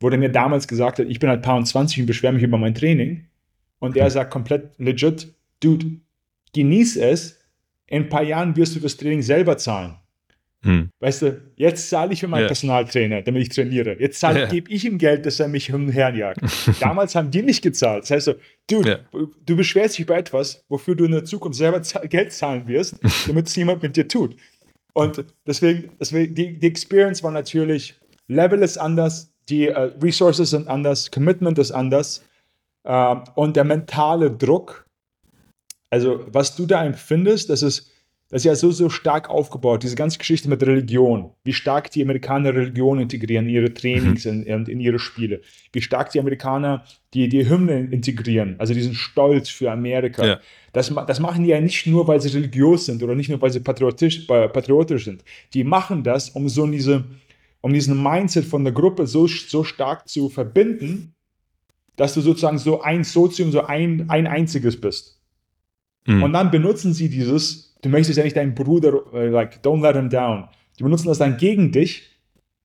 wo 0.00 0.10
der 0.10 0.18
mir 0.18 0.30
damals 0.30 0.66
gesagt 0.66 0.98
hat, 0.98 1.06
ich 1.06 1.20
bin 1.20 1.30
halt 1.30 1.42
paar 1.42 1.64
20 1.64 2.00
und 2.00 2.06
beschwere 2.06 2.32
mich 2.32 2.42
über 2.42 2.58
mein 2.58 2.74
Training. 2.74 3.28
Und 3.78 3.96
er 3.96 4.10
sagt 4.10 4.32
komplett 4.32 4.72
legit, 4.78 5.32
Dude, 5.62 5.86
genieß 6.54 6.96
es, 6.96 7.38
in 7.86 8.04
ein 8.04 8.08
paar 8.08 8.22
Jahren 8.22 8.56
wirst 8.56 8.74
du 8.74 8.80
das 8.80 8.96
Training 8.96 9.22
selber 9.22 9.56
zahlen. 9.58 9.96
Hm. 10.64 10.90
Weißt 11.00 11.22
du, 11.22 11.42
jetzt 11.56 11.90
zahle 11.90 12.12
ich 12.12 12.20
für 12.20 12.28
meinen 12.28 12.42
Ja. 12.42 12.46
Personaltrainer, 12.46 13.22
damit 13.22 13.42
ich 13.42 13.48
trainiere. 13.48 13.96
Jetzt 14.00 14.20
zahle, 14.20 14.40
Ja. 14.42 14.46
gebe 14.46 14.70
ich 14.70 14.84
ihm 14.84 14.96
Geld, 14.96 15.26
dass 15.26 15.40
er 15.40 15.48
mich 15.48 15.66
hin 15.66 15.74
und 15.74 15.90
her 15.90 16.14
jagt. 16.14 16.40
Damals 16.80 17.14
haben 17.16 17.30
die 17.32 17.42
nicht 17.42 17.62
gezahlt. 17.62 18.04
Das 18.04 18.10
heißt 18.12 18.24
so, 18.26 18.34
Dude, 18.70 19.04
du 19.44 19.56
beschwerst 19.56 19.98
dich 19.98 20.04
über 20.04 20.16
etwas, 20.16 20.64
wofür 20.68 20.94
du 20.94 21.04
in 21.04 21.10
der 21.12 21.24
Zukunft 21.24 21.58
selber 21.58 21.80
Geld 22.08 22.32
zahlen 22.32 22.68
wirst, 22.68 22.96
damit 23.26 23.48
es 23.48 23.56
jemand 23.56 23.82
mit 23.82 23.96
dir 23.96 24.06
tut. 24.06 24.36
Und 24.94 25.24
deswegen, 25.46 25.90
deswegen 25.98 26.34
die, 26.34 26.58
die 26.58 26.66
Experience 26.66 27.22
war 27.24 27.32
natürlich, 27.32 27.98
Level 28.28 28.62
ist 28.62 28.78
anders, 28.78 29.32
die 29.48 29.66
äh, 29.66 29.90
Resources 30.00 30.50
sind 30.50 30.68
anders, 30.68 31.10
Commitment 31.10 31.58
ist 31.58 31.72
anders 31.72 32.22
äh, 32.84 33.16
und 33.34 33.56
der 33.56 33.64
mentale 33.64 34.30
Druck, 34.30 34.86
also 35.92 36.24
was 36.26 36.56
du 36.56 36.64
da 36.64 36.82
empfindest, 36.84 37.50
das 37.50 37.62
ist, 37.62 37.90
das 38.30 38.40
ist 38.40 38.44
ja 38.46 38.54
so, 38.54 38.70
so 38.70 38.88
stark 38.88 39.28
aufgebaut, 39.28 39.82
diese 39.82 39.94
ganze 39.94 40.16
Geschichte 40.16 40.48
mit 40.48 40.62
Religion, 40.62 41.32
wie 41.44 41.52
stark 41.52 41.90
die 41.90 42.00
Amerikaner 42.00 42.54
Religion 42.54 42.98
integrieren 42.98 43.46
in 43.46 43.54
ihre 43.54 43.74
Trainings 43.74 44.24
und 44.24 44.44
in, 44.44 44.64
in 44.64 44.80
ihre 44.80 44.98
Spiele, 44.98 45.42
wie 45.70 45.82
stark 45.82 46.10
die 46.10 46.18
Amerikaner 46.18 46.82
die, 47.12 47.28
die 47.28 47.46
Hymne 47.46 47.80
integrieren, 47.90 48.56
also 48.58 48.72
diesen 48.72 48.94
Stolz 48.94 49.50
für 49.50 49.70
Amerika. 49.70 50.24
Ja. 50.24 50.40
Das, 50.72 50.90
das 51.06 51.20
machen 51.20 51.44
die 51.44 51.50
ja 51.50 51.60
nicht 51.60 51.86
nur, 51.86 52.08
weil 52.08 52.22
sie 52.22 52.30
religiös 52.30 52.86
sind 52.86 53.02
oder 53.02 53.14
nicht 53.14 53.28
nur, 53.28 53.42
weil 53.42 53.52
sie 53.52 53.60
patriotisch, 53.60 54.26
patriotisch 54.26 55.04
sind. 55.04 55.22
Die 55.52 55.62
machen 55.62 56.02
das, 56.02 56.30
um 56.30 56.48
so 56.48 56.66
diese, 56.66 57.04
um 57.60 57.74
diesen 57.74 58.02
Mindset 58.02 58.46
von 58.46 58.64
der 58.64 58.72
Gruppe 58.72 59.06
so, 59.06 59.26
so 59.26 59.62
stark 59.62 60.08
zu 60.08 60.30
verbinden, 60.30 61.14
dass 61.96 62.14
du 62.14 62.22
sozusagen 62.22 62.56
so 62.56 62.80
ein 62.80 63.04
Sozium, 63.04 63.52
so 63.52 63.64
ein, 63.64 64.08
ein 64.08 64.26
einziges 64.26 64.80
bist. 64.80 65.18
Hm. 66.04 66.22
Und 66.22 66.32
dann 66.32 66.50
benutzen 66.50 66.92
sie 66.92 67.08
dieses, 67.08 67.74
du 67.82 67.88
möchtest 67.88 68.18
ja 68.18 68.24
nicht 68.24 68.36
deinen 68.36 68.54
Bruder, 68.54 69.02
äh, 69.12 69.28
like, 69.28 69.60
don't 69.62 69.82
let 69.82 69.96
him 69.96 70.10
down. 70.10 70.48
Die 70.78 70.82
benutzen 70.82 71.08
das 71.08 71.18
dann 71.18 71.36
gegen 71.36 71.72
dich, 71.72 72.10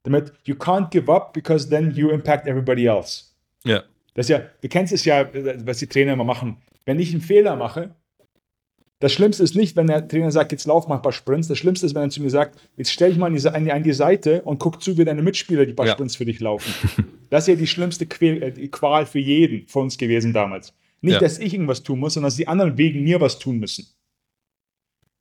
damit 0.03 0.33
you 0.45 0.55
can't 0.55 0.89
give 0.89 1.11
up 1.11 1.33
because 1.33 1.69
then 1.69 1.91
you 1.91 2.09
impact 2.09 2.47
everybody 2.47 2.85
else. 2.85 3.25
Ja. 3.63 3.83
Das 4.13 4.25
ist 4.25 4.29
ja, 4.29 4.41
du 4.61 4.67
kennst 4.67 4.93
es 4.93 5.05
ja, 5.05 5.27
was 5.63 5.77
die 5.77 5.87
Trainer 5.87 6.13
immer 6.13 6.23
machen. 6.23 6.57
Wenn 6.85 6.99
ich 6.99 7.11
einen 7.11 7.21
Fehler 7.21 7.55
mache, 7.55 7.95
das 8.99 9.13
Schlimmste 9.13 9.43
ist 9.43 9.55
nicht, 9.55 9.75
wenn 9.75 9.85
der 9.85 10.07
Trainer 10.07 10.31
sagt, 10.31 10.51
jetzt 10.51 10.65
lauf 10.65 10.87
mal 10.87 10.95
ein 10.95 11.01
paar 11.03 11.11
Sprints. 11.11 11.47
Das 11.47 11.59
Schlimmste 11.59 11.85
ist, 11.85 11.93
wenn 11.93 12.03
er 12.03 12.09
zu 12.09 12.23
mir 12.23 12.31
sagt, 12.31 12.59
jetzt 12.77 12.91
stell 12.91 13.09
dich 13.09 13.19
mal 13.19 13.27
an 13.27 13.35
die, 13.65 13.71
an 13.71 13.83
die, 13.83 13.93
Seite 13.93 14.41
und 14.41 14.57
guck 14.57 14.81
zu, 14.81 14.97
wie 14.97 15.05
deine 15.05 15.21
Mitspieler 15.21 15.67
die 15.67 15.73
paar 15.73 15.85
Ja. 15.85 15.93
Sprints 15.93 16.15
für 16.15 16.25
dich 16.25 16.39
laufen. 16.39 16.73
Das 17.29 17.43
ist 17.43 17.49
ja 17.49 17.55
die 17.55 17.67
schlimmste 17.67 18.05
äh, 18.05 18.67
Qual 18.69 19.05
für 19.05 19.19
jeden 19.19 19.67
von 19.67 19.83
uns 19.83 19.97
gewesen 19.97 20.31
damals. 20.31 20.73
Nicht, 21.01 21.13
Ja. 21.15 21.19
dass 21.19 21.39
ich 21.39 21.53
irgendwas 21.53 21.83
tun 21.83 21.99
muss, 21.99 22.13
sondern 22.15 22.27
dass 22.27 22.35
die 22.37 22.47
anderen 22.47 22.77
wegen 22.77 23.03
mir 23.03 23.21
was 23.21 23.39
tun 23.39 23.57
müssen. 23.59 23.87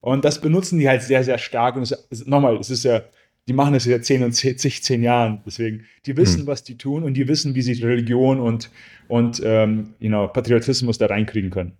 Und 0.00 0.24
das 0.24 0.40
benutzen 0.40 0.78
die 0.78 0.88
halt 0.88 1.02
sehr, 1.02 1.24
sehr 1.24 1.38
stark. 1.38 1.76
Und 1.76 1.94
nochmal, 2.26 2.56
es 2.56 2.70
ist 2.70 2.84
ja, 2.84 3.02
die 3.48 3.52
machen 3.52 3.74
das 3.74 3.84
ja 3.84 4.00
10 4.00 4.22
und 4.24 4.32
10, 4.32 4.58
zig, 4.58 4.82
10 4.82 5.02
Jahren. 5.02 5.42
Deswegen, 5.46 5.84
die 6.06 6.16
wissen, 6.16 6.40
Hm. 6.40 6.46
was 6.46 6.64
die 6.64 6.76
tun 6.78 7.02
und 7.02 7.14
die 7.14 7.28
wissen, 7.28 7.54
wie 7.54 7.62
sie 7.62 7.72
Religion 7.82 8.40
und, 8.40 8.70
und 9.08 9.40
ähm, 9.44 9.94
you 9.98 10.08
know, 10.08 10.28
Patriotismus 10.28 10.98
da 10.98 11.06
reinkriegen 11.06 11.50
können. 11.50 11.72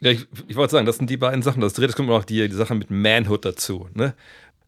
Ja, 0.00 0.10
ich, 0.12 0.26
ich 0.48 0.56
wollte 0.56 0.72
sagen, 0.72 0.86
das 0.86 0.96
sind 0.96 1.10
die 1.10 1.18
beiden 1.18 1.42
Sachen. 1.42 1.60
Das 1.60 1.74
dritte 1.74 1.92
kommt 1.92 2.08
noch 2.08 2.24
die, 2.24 2.48
die 2.48 2.54
Sache 2.54 2.74
mit 2.74 2.90
Manhood 2.90 3.44
dazu. 3.44 3.88
Ne? 3.94 4.14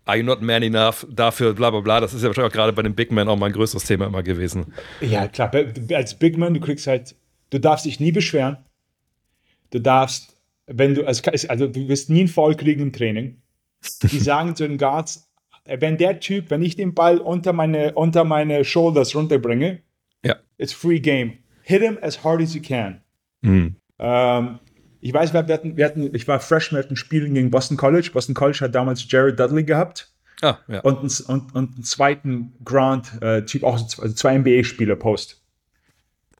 Are 0.05 0.19
you 0.19 0.25
not 0.25 0.43
man 0.43 0.63
enough 0.63 1.07
dafür, 1.11 1.55
bla 1.55 1.71
bla 1.71 1.81
bla. 1.81 2.01
Das 2.01 2.13
ist 2.13 2.23
ja 2.23 2.29
wahrscheinlich 2.29 2.51
auch 2.53 2.55
gerade 2.55 2.73
bei 2.75 2.83
den 2.83 2.95
Big 2.95 3.11
Men 3.13 3.29
auch 3.29 3.37
mal 3.39 3.47
ein 3.47 3.53
größeres 3.53 3.85
Thema 3.85 4.07
immer 4.07 4.23
gewesen. 4.23 4.73
Ja, 5.01 5.29
klar. 5.29 5.51
Als 5.95 6.19
Big 6.19 6.37
Man, 6.37 6.53
du 6.55 6.61
kriegst 6.61 6.87
halt, 6.87 7.15
du 7.53 7.61
darfst 7.61 7.85
dich 7.85 8.01
nie 8.01 8.13
beschweren. 8.13 8.57
Du 9.71 9.79
darfst, 9.79 10.37
wenn 10.67 10.95
du, 10.95 11.07
also, 11.07 11.23
also 11.49 11.67
du 11.69 11.89
wirst 11.89 12.11
nie 12.11 12.21
einen 12.21 12.29
Foul 12.29 12.55
kriegen 12.57 12.81
im 12.83 12.93
Training. 12.93 13.41
Die 14.03 14.19
sagen 14.31 14.57
zu 14.57 14.67
den 14.67 14.79
Guards, 14.79 15.29
äh, 15.65 15.81
wenn 15.81 15.97
der 15.99 16.19
Typ, 16.21 16.51
wenn 16.51 16.63
ich 16.63 16.77
den 16.77 16.95
Ball 16.95 17.19
unter 17.19 17.53
meine, 17.53 17.95
unter 17.95 18.25
meine 18.25 18.65
Shoulders 18.65 19.15
runterbringe, 19.15 19.81
Ja. 20.25 20.37
it's 20.59 20.73
free 20.73 21.01
game. 21.01 21.39
Hit 21.63 21.83
him 21.83 21.99
as 22.03 22.23
hard 22.25 22.41
as 22.43 22.55
you 22.55 22.61
can. 22.63 23.01
Hm. 23.45 23.77
Ähm, 23.99 24.59
ich 25.01 25.13
weiß, 25.13 25.33
wir 25.33 25.41
hatten, 25.41 25.77
wir 25.77 25.85
hatten, 25.85 26.15
ich 26.15 26.27
war 26.29 26.39
Freshman, 26.41 26.79
wir 26.81 26.85
hatten 26.85 26.97
Spielen 26.97 27.35
gegen 27.35 27.51
Boston 27.51 27.77
College. 27.77 28.11
Boston 28.13 28.35
College 28.35 28.61
hat 28.63 28.75
damals 28.75 29.05
Jared 29.11 29.39
Dudley 29.39 29.65
gehabt 29.65 30.13
Ah, 30.43 30.59
ja. 30.69 30.81
und, 30.81 30.99
einen- 31.01 31.27
und, 31.29 31.55
und 31.55 31.75
einen 31.75 31.83
zweiten 31.85 32.53
Grant-Typ, 32.65 33.63
auch 33.65 33.79
so- 33.79 34.03
also 34.03 34.15
zwei 34.15 34.39
NBA-Spieler 34.39 34.97
Post. 34.97 35.41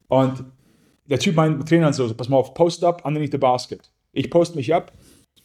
Und 0.09 0.45
der 1.13 1.19
Typ, 1.19 1.37
mein 1.37 1.61
Trainer, 1.67 1.93
so, 1.93 2.13
pass 2.15 2.31
mal 2.31 2.39
auf, 2.39 2.55
Post 2.55 2.83
up 2.83 3.05
underneath 3.05 3.33
the 3.33 3.39
basket. 3.39 3.93
Ich 4.13 4.31
post 4.31 4.57
mich 4.57 4.73
ab 4.73 4.93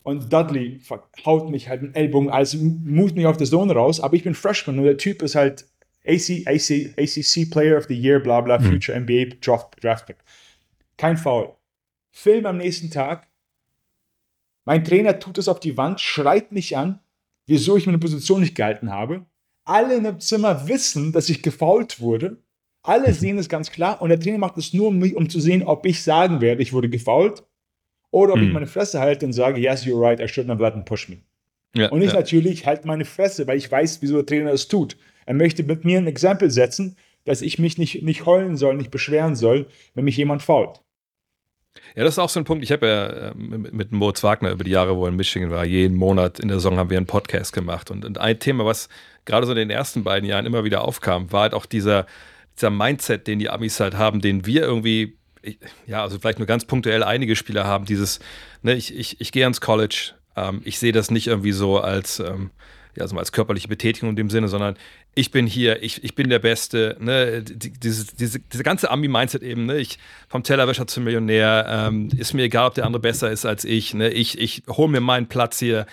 Und 0.01 0.31
Dudley 0.31 0.79
haut 1.25 1.49
mich 1.49 1.67
halt 1.67 1.81
mit 1.81 1.93
Ellbogen, 1.93 2.29
also 2.29 2.57
moved 2.57 3.17
mich 3.17 3.25
auf 3.25 3.35
der 3.35 3.47
Zone 3.47 3.73
raus, 3.73 3.99
aber 3.99 4.15
ich 4.15 4.23
bin 4.23 4.33
Freshman 4.33 4.79
und 4.79 4.85
der 4.85 4.95
Typ 4.95 5.21
ist 5.21 5.35
halt 5.35 5.67
AC, 6.05 6.47
AC, 6.47 6.93
ACC 6.97 7.51
Player 7.51 7.77
of 7.77 7.87
the 7.89 7.93
Year, 7.93 8.21
bla 8.21 8.39
bla, 8.39 8.59
mhm. 8.59 8.63
Future 8.63 8.97
NBA 8.97 9.35
Draft, 9.41 9.83
Draft 9.83 10.05
Pick. 10.05 10.15
Kein 10.95 11.17
Foul. 11.17 11.53
Film 12.11 12.45
am 12.45 12.55
nächsten 12.55 12.89
Tag. 12.89 13.27
Mein 14.63 14.85
Trainer 14.85 15.19
tut 15.19 15.37
es 15.37 15.49
auf 15.49 15.59
die 15.59 15.75
Wand, 15.75 15.99
schreit 15.99 16.53
mich 16.53 16.77
an, 16.77 17.01
wieso 17.45 17.75
ich 17.75 17.87
meine 17.87 17.99
Position 17.99 18.39
nicht 18.39 18.55
gehalten 18.55 18.89
habe. 18.89 19.25
Alle 19.65 19.97
in 19.97 20.05
dem 20.05 20.21
Zimmer 20.21 20.69
wissen, 20.69 21.11
dass 21.11 21.27
ich 21.27 21.43
gefault 21.43 21.99
wurde. 21.99 22.37
Alle 22.87 23.13
sehen 23.13 23.37
es 23.37 23.49
ganz 23.49 23.69
klar 23.69 24.01
und 24.01 24.09
der 24.09 24.19
Trainer 24.19 24.37
macht 24.37 24.57
es 24.57 24.73
nur, 24.73 24.87
um, 24.87 24.99
mich, 24.99 25.13
um 25.13 25.29
zu 25.29 25.41
sehen, 25.41 25.61
ob 25.63 25.85
ich 25.85 26.01
sagen 26.01 26.39
werde, 26.39 26.61
ich 26.61 26.71
wurde 26.71 26.87
gefault 26.87 27.43
oder 28.11 28.33
ob 28.33 28.39
hm. 28.39 28.47
ich 28.47 28.53
meine 28.53 28.65
Fresse 28.65 29.01
halte 29.01 29.25
und 29.25 29.33
sage, 29.33 29.59
yes, 29.59 29.85
you're 29.85 30.01
right, 30.01 30.21
I 30.21 30.23
shouldn't 30.23 30.49
have 30.49 30.63
let 30.63 30.73
him 30.73 30.85
push 30.85 31.09
me. 31.09 31.17
Ja, 31.75 31.89
und 31.89 32.01
ich 32.01 32.11
ja. 32.11 32.15
natürlich 32.15 32.65
halte 32.65 32.87
meine 32.87 33.03
Fresse, 33.03 33.45
weil 33.45 33.57
ich 33.57 33.69
weiß, 33.69 34.01
wieso 34.01 34.15
der 34.15 34.25
Trainer 34.25 34.51
das 34.51 34.69
tut. 34.69 34.95
Er 35.25 35.33
möchte 35.33 35.63
mit 35.63 35.83
mir 35.83 35.97
ein 35.97 36.07
Exempel 36.07 36.49
setzen, 36.49 36.95
dass 37.25 37.41
ich 37.41 37.59
mich 37.59 37.77
nicht, 37.77 38.03
nicht 38.03 38.25
heulen 38.25 38.55
soll, 38.55 38.75
nicht 38.75 38.89
beschweren 38.89 39.35
soll, 39.35 39.67
wenn 39.93 40.05
mich 40.05 40.15
jemand 40.15 40.41
fault. 40.41 40.79
Ja, 41.93 42.05
das 42.05 42.13
ist 42.13 42.19
auch 42.19 42.29
so 42.29 42.39
ein 42.39 42.45
Punkt. 42.45 42.63
Ich 42.63 42.71
habe 42.71 42.87
ja 42.87 43.33
mit, 43.35 43.73
mit 43.73 43.91
Moritz 43.91 44.23
Wagner 44.23 44.51
über 44.51 44.63
die 44.63 44.71
Jahre, 44.71 44.95
wo 44.95 45.03
er 45.03 45.09
in 45.09 45.17
Michigan 45.17 45.51
war, 45.51 45.65
jeden 45.65 45.97
Monat 45.97 46.39
in 46.39 46.47
der 46.47 46.57
Saison 46.57 46.77
haben 46.77 46.89
wir 46.89 46.95
einen 46.95 47.05
Podcast 47.05 47.51
gemacht. 47.51 47.91
Und, 47.91 48.05
und 48.05 48.17
ein 48.17 48.39
Thema, 48.39 48.65
was 48.65 48.87
gerade 49.25 49.45
so 49.45 49.51
in 49.51 49.57
den 49.57 49.69
ersten 49.69 50.05
beiden 50.05 50.27
Jahren 50.27 50.45
immer 50.45 50.63
wieder 50.63 50.85
aufkam, 50.85 51.31
war 51.33 51.41
halt 51.41 51.53
auch 51.53 51.65
dieser, 51.65 52.05
dieser 52.57 52.69
Mindset, 52.69 53.27
den 53.27 53.39
die 53.39 53.49
Amis 53.49 53.79
halt 53.79 53.95
haben, 53.95 54.21
den 54.21 54.45
wir 54.45 54.61
irgendwie, 54.61 55.17
ja, 55.85 56.01
also 56.01 56.19
vielleicht 56.19 56.39
nur 56.39 56.47
ganz 56.47 56.65
punktuell 56.65 57.03
einige 57.03 57.35
Spieler 57.35 57.65
haben, 57.65 57.85
dieses, 57.85 58.19
ne, 58.61 58.75
ich, 58.75 58.95
ich, 58.95 59.21
ich 59.21 59.31
gehe 59.31 59.43
ans 59.43 59.61
College, 59.61 60.13
ähm, 60.35 60.61
ich 60.63 60.79
sehe 60.79 60.91
das 60.91 61.11
nicht 61.11 61.27
irgendwie 61.27 61.51
so 61.51 61.79
als, 61.79 62.19
ähm, 62.19 62.51
ja, 62.95 63.03
also 63.03 63.17
als 63.17 63.31
körperliche 63.31 63.67
Betätigung 63.67 64.09
in 64.11 64.15
dem 64.15 64.29
Sinne, 64.29 64.47
sondern 64.47 64.75
ich 65.13 65.31
bin 65.31 65.45
hier, 65.45 65.83
ich, 65.83 66.03
ich 66.03 66.15
bin 66.15 66.29
der 66.29 66.39
Beste, 66.39 66.97
ne, 66.99 67.43
diese, 67.43 68.15
diese, 68.15 68.39
diese 68.39 68.63
ganze 68.63 68.89
Ami-Mindset 68.89 69.43
eben, 69.43 69.65
ne, 69.65 69.77
ich 69.77 69.99
vom 70.27 70.43
Tellerwäscher 70.43 70.87
zum 70.87 71.03
Millionär, 71.03 71.65
ähm, 71.69 72.09
ist 72.17 72.33
mir 72.33 72.43
egal, 72.43 72.67
ob 72.67 72.73
der 72.73 72.85
andere 72.85 73.01
besser 73.01 73.31
ist 73.31 73.45
als 73.45 73.65
ich, 73.65 73.93
ne, 73.93 74.09
ich, 74.09 74.39
ich 74.39 74.63
hole 74.67 74.91
mir 74.91 75.01
meinen 75.01 75.27
Platz 75.27 75.59
hier. 75.59 75.85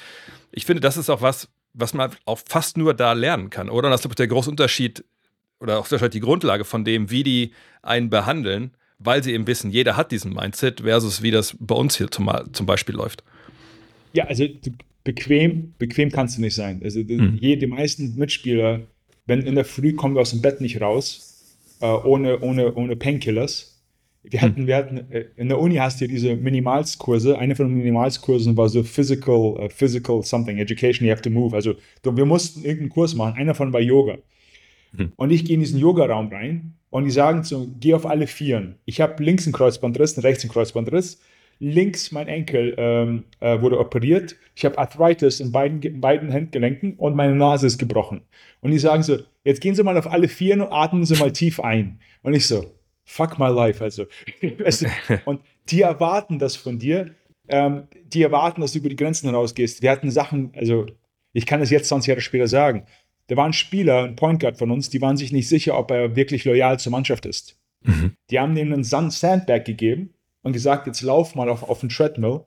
Ich 0.50 0.66
finde, 0.66 0.80
das 0.80 0.96
ist 0.96 1.10
auch 1.10 1.20
was, 1.20 1.48
was 1.74 1.92
man 1.92 2.12
auch 2.24 2.40
fast 2.46 2.76
nur 2.76 2.94
da 2.94 3.12
lernen 3.12 3.50
kann, 3.50 3.68
oder? 3.68 3.88
Und 3.88 3.92
das 3.92 4.04
ist 4.04 4.18
der 4.18 4.28
große 4.28 4.48
Unterschied 4.48 5.04
oder 5.60 5.78
auch 5.78 5.86
die 5.88 6.20
Grundlage 6.20 6.64
von 6.64 6.84
dem, 6.84 7.10
wie 7.10 7.22
die 7.22 7.52
einen 7.82 8.10
behandeln, 8.10 8.72
weil 8.98 9.22
sie 9.22 9.32
eben 9.32 9.46
wissen, 9.46 9.70
jeder 9.70 9.96
hat 9.96 10.12
diesen 10.12 10.32
Mindset 10.32 10.80
versus 10.80 11.22
wie 11.22 11.30
das 11.30 11.56
bei 11.58 11.74
uns 11.74 11.96
hier 11.96 12.10
zum, 12.10 12.30
zum 12.52 12.66
Beispiel 12.66 12.94
läuft. 12.94 13.24
Ja, 14.12 14.24
also 14.26 14.46
bequem, 15.02 15.74
bequem 15.78 16.10
kannst 16.10 16.38
du 16.38 16.40
nicht 16.40 16.54
sein. 16.54 16.80
Also 16.82 17.00
hm. 17.00 17.38
die, 17.40 17.58
die 17.58 17.66
meisten 17.66 18.14
Mitspieler, 18.16 18.80
wenn 19.26 19.42
in 19.42 19.54
der 19.54 19.64
Früh 19.64 19.92
kommen 19.92 20.14
wir 20.14 20.20
aus 20.20 20.30
dem 20.30 20.42
Bett 20.42 20.60
nicht 20.60 20.80
raus, 20.80 21.58
äh, 21.80 21.86
ohne, 21.86 22.40
ohne, 22.40 22.74
ohne 22.74 22.96
Painkillers. 22.96 23.82
Wir 24.22 24.40
hatten, 24.40 24.62
hm. 24.62 24.66
wir 24.66 24.76
hatten, 24.76 25.10
äh, 25.10 25.26
in 25.36 25.48
der 25.48 25.58
Uni 25.58 25.76
hast 25.76 26.00
du 26.00 26.08
diese 26.08 26.34
Minimalskurse. 26.36 27.38
Eine 27.38 27.56
von 27.56 27.68
den 27.68 27.76
Minimalskursen 27.76 28.56
war 28.56 28.68
so 28.68 28.82
Physical, 28.82 29.64
uh, 29.64 29.68
Physical 29.68 30.22
Something, 30.22 30.58
Education, 30.58 31.06
you 31.06 31.12
have 31.12 31.22
to 31.22 31.30
move. 31.30 31.54
Also 31.54 31.74
wir 32.02 32.24
mussten 32.24 32.64
irgendeinen 32.64 32.90
Kurs 32.90 33.14
machen. 33.14 33.34
Einer 33.36 33.54
von 33.54 33.72
war 33.72 33.80
Yoga. 33.80 34.18
Hm. 34.96 35.12
Und 35.16 35.30
ich 35.30 35.44
gehe 35.44 35.54
in 35.54 35.60
diesen 35.60 35.78
Yoga-Raum 35.78 36.28
rein 36.28 36.74
und 36.90 37.04
die 37.04 37.10
sagen 37.10 37.42
so, 37.42 37.68
geh 37.80 37.94
auf 37.94 38.06
alle 38.06 38.26
Vieren. 38.26 38.76
Ich 38.84 39.00
habe 39.00 39.22
links 39.22 39.46
einen 39.46 39.52
Kreuzbandriss, 39.52 40.22
rechts 40.22 40.44
einen 40.44 40.52
Kreuzbandriss. 40.52 41.20
Links 41.60 42.10
mein 42.12 42.26
Enkel 42.26 42.74
ähm, 42.78 43.24
äh, 43.40 43.60
wurde 43.60 43.78
operiert. 43.78 44.36
Ich 44.54 44.64
habe 44.64 44.76
Arthritis 44.78 45.40
in 45.40 45.52
beiden, 45.52 45.80
in 45.82 46.00
beiden 46.00 46.32
Handgelenken 46.32 46.94
und 46.94 47.14
meine 47.14 47.34
Nase 47.34 47.66
ist 47.66 47.78
gebrochen. 47.78 48.22
Und 48.60 48.72
die 48.72 48.78
sagen 48.78 49.02
so, 49.02 49.18
jetzt 49.44 49.60
gehen 49.60 49.74
Sie 49.74 49.82
mal 49.82 49.96
auf 49.96 50.10
alle 50.10 50.28
Vieren 50.28 50.60
und 50.60 50.72
atmen 50.72 51.04
Sie 51.04 51.16
mal 51.16 51.32
tief 51.32 51.60
ein. 51.60 52.00
Und 52.22 52.34
ich 52.34 52.46
so, 52.46 52.64
fuck 53.04 53.38
my 53.38 53.48
life. 53.48 53.82
Also, 53.82 54.06
und 55.24 55.40
die 55.68 55.82
erwarten 55.82 56.38
das 56.38 56.56
von 56.56 56.78
dir. 56.78 57.14
Ähm, 57.48 57.88
die 58.06 58.22
erwarten, 58.22 58.60
dass 58.60 58.72
du 58.72 58.78
über 58.78 58.88
die 58.88 58.96
Grenzen 58.96 59.26
hinausgehst. 59.26 59.82
Wir 59.82 59.90
hatten 59.90 60.10
Sachen, 60.10 60.52
also 60.56 60.86
ich 61.32 61.46
kann 61.46 61.60
es 61.60 61.70
jetzt 61.70 61.88
20 61.88 62.08
Jahre 62.08 62.20
später 62.20 62.48
sagen. 62.48 62.86
Da 63.28 63.36
war 63.36 63.46
ein 63.46 63.52
Spieler, 63.52 64.04
ein 64.04 64.16
Point 64.16 64.40
Guard 64.40 64.58
von 64.58 64.70
uns, 64.70 64.90
die 64.90 65.00
waren 65.00 65.16
sich 65.16 65.32
nicht 65.32 65.48
sicher, 65.48 65.78
ob 65.78 65.90
er 65.90 66.16
wirklich 66.16 66.44
loyal 66.44 66.78
zur 66.78 66.92
Mannschaft 66.92 67.26
ist. 67.26 67.58
Mhm. 67.82 68.16
Die 68.30 68.38
haben 68.38 68.56
ihm 68.56 68.72
einen 68.72 68.84
Sandbag 68.84 69.64
gegeben 69.64 70.14
und 70.42 70.52
gesagt, 70.52 70.86
jetzt 70.86 71.02
lauf 71.02 71.34
mal 71.34 71.48
auf, 71.48 71.62
auf 71.62 71.80
den 71.80 71.88
Treadmill 71.88 72.40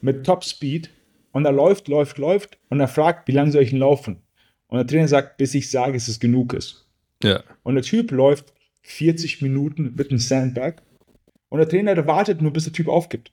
mit 0.00 0.24
Top 0.24 0.44
Speed. 0.44 0.90
Und 1.32 1.44
er 1.44 1.52
läuft, 1.52 1.86
läuft, 1.86 2.18
läuft 2.18 2.58
und 2.70 2.80
er 2.80 2.88
fragt, 2.88 3.28
wie 3.28 3.32
lange 3.32 3.52
soll 3.52 3.62
ich 3.62 3.72
ihn 3.72 3.78
laufen? 3.78 4.22
Und 4.66 4.78
der 4.78 4.86
Trainer 4.86 5.06
sagt, 5.06 5.36
bis 5.36 5.54
ich 5.54 5.70
sage, 5.70 5.92
dass 5.92 6.08
es 6.08 6.18
genug 6.18 6.54
ist. 6.54 6.88
Ja. 7.22 7.44
Und 7.62 7.76
der 7.76 7.84
Typ 7.84 8.10
läuft 8.10 8.52
40 8.82 9.40
Minuten 9.42 9.94
mit 9.96 10.10
einem 10.10 10.18
Sandbag 10.18 10.76
und 11.48 11.58
der 11.58 11.68
Trainer, 11.68 12.06
wartet 12.06 12.40
nur, 12.40 12.52
bis 12.52 12.64
der 12.64 12.72
Typ 12.72 12.88
aufgibt. 12.88 13.32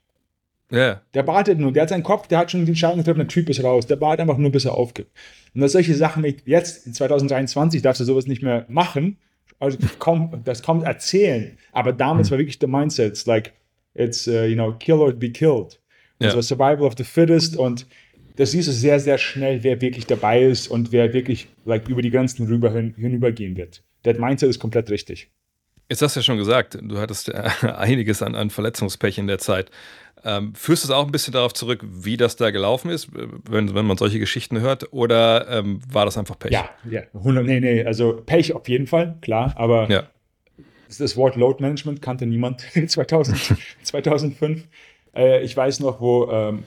Ja. 0.71 1.01
Der 1.13 1.25
wartet 1.27 1.59
nur, 1.59 1.71
der 1.71 1.83
hat 1.83 1.89
seinen 1.89 2.03
Kopf, 2.03 2.27
der 2.27 2.39
hat 2.39 2.51
schon 2.51 2.65
den 2.65 2.75
Schaden 2.75 2.97
getroffen, 2.97 3.19
der 3.19 3.27
Typ 3.27 3.49
ist 3.49 3.63
raus. 3.63 3.87
Der 3.87 4.01
wartet 4.01 4.21
einfach 4.21 4.37
nur, 4.37 4.51
bis 4.51 4.65
er 4.65 4.73
aufgibt. 4.73 5.11
Und 5.53 5.61
dass 5.61 5.71
solche 5.71 5.95
Sachen, 5.95 6.25
jetzt 6.45 6.85
in 6.85 6.93
2023 6.93 7.81
darfst 7.81 8.01
du 8.01 8.05
sowas 8.05 8.27
nicht 8.27 8.43
mehr 8.43 8.65
machen, 8.67 9.17
also 9.59 9.77
komm, 9.99 10.41
das 10.43 10.61
kommt 10.61 10.83
erzählen. 10.83 11.57
Aber 11.71 11.93
damals 11.93 12.29
mhm. 12.29 12.31
war 12.31 12.39
wirklich 12.39 12.59
der 12.59 12.69
Mindset, 12.69 13.09
it's 13.09 13.25
like, 13.25 13.53
it's, 13.93 14.27
uh, 14.27 14.43
you 14.43 14.55
know, 14.55 14.73
kill 14.73 14.95
or 14.95 15.13
be 15.13 15.31
killed. 15.31 15.79
Ja. 16.19 16.27
Also 16.27 16.41
Survival 16.41 16.81
of 16.81 16.95
the 16.97 17.03
Fittest 17.03 17.55
und 17.55 17.85
das 18.35 18.51
siehst 18.51 18.67
du 18.67 18.71
sehr, 18.71 18.99
sehr 18.99 19.17
schnell, 19.17 19.63
wer 19.63 19.81
wirklich 19.81 20.05
dabei 20.05 20.43
ist 20.43 20.67
und 20.67 20.91
wer 20.91 21.11
wirklich 21.13 21.47
like, 21.65 21.87
über 21.87 22.01
die 22.01 22.11
Grenzen 22.11 22.45
rüber 22.45 22.71
hin, 22.71 22.93
hinübergehen 22.95 23.57
wird. 23.57 23.83
Der 24.05 24.19
Mindset 24.19 24.49
ist 24.49 24.59
komplett 24.59 24.91
richtig. 24.91 25.31
Jetzt 25.89 26.01
hast 26.01 26.15
du 26.15 26.19
ja 26.19 26.23
schon 26.23 26.37
gesagt, 26.37 26.77
du 26.81 26.97
hattest 26.97 27.29
äh, 27.29 27.49
einiges 27.77 28.21
an, 28.21 28.35
an 28.35 28.49
Verletzungspech 28.49 29.17
in 29.17 29.27
der 29.27 29.39
Zeit. 29.39 29.71
Ähm, 30.25 30.53
führst 30.55 30.83
du 30.83 30.87
es 30.87 30.91
auch 30.91 31.05
ein 31.05 31.11
bisschen 31.11 31.33
darauf 31.33 31.53
zurück, 31.53 31.83
wie 31.83 32.17
das 32.17 32.35
da 32.35 32.51
gelaufen 32.51 32.89
ist, 32.89 33.09
wenn, 33.13 33.73
wenn 33.75 33.85
man 33.85 33.97
solche 33.97 34.19
Geschichten 34.19 34.59
hört? 34.59 34.91
Oder 34.91 35.47
ähm, 35.49 35.79
war 35.89 36.05
das 36.05 36.17
einfach 36.17 36.37
Pech? 36.37 36.51
Ja, 36.51 36.69
ja 36.89 37.03
100, 37.13 37.45
nee, 37.45 37.59
nee, 37.59 37.85
also 37.85 38.21
Pech 38.25 38.53
auf 38.53 38.67
jeden 38.67 38.87
Fall, 38.87 39.17
klar, 39.21 39.53
aber 39.55 39.89
ja. 39.89 40.03
das 40.87 41.15
Wort 41.15 41.35
Load 41.35 41.61
Management 41.61 42.01
kannte 42.01 42.25
niemand 42.25 42.61
2000, 42.87 43.55
2005. 43.83 44.63
Äh, 45.15 45.41
ich 45.41 45.57
weiß 45.57 45.79
noch, 45.79 45.99
wo 45.99 46.29
ähm, 46.29 46.65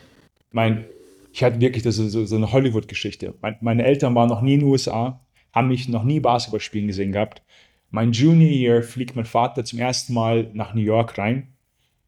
mein, 0.50 0.84
ich 1.32 1.44
hatte 1.44 1.60
wirklich 1.60 1.84
das 1.84 1.94
so, 1.94 2.26
so 2.26 2.34
eine 2.34 2.50
Hollywood-Geschichte. 2.50 3.34
Mein, 3.40 3.56
meine 3.60 3.84
Eltern 3.84 4.12
waren 4.16 4.28
noch 4.28 4.40
nie 4.40 4.54
in 4.54 4.60
den 4.60 4.68
USA, 4.68 5.20
haben 5.52 5.68
mich 5.68 5.88
noch 5.88 6.02
nie 6.02 6.18
Basketball 6.18 6.58
spielen 6.58 6.88
gesehen 6.88 7.12
gehabt. 7.12 7.42
Mein 7.90 8.12
Junior 8.12 8.50
Year 8.50 8.82
fliegt 8.82 9.16
mein 9.16 9.24
Vater 9.24 9.64
zum 9.64 9.78
ersten 9.78 10.14
Mal 10.14 10.50
nach 10.52 10.74
New 10.74 10.82
York 10.82 11.18
rein, 11.18 11.48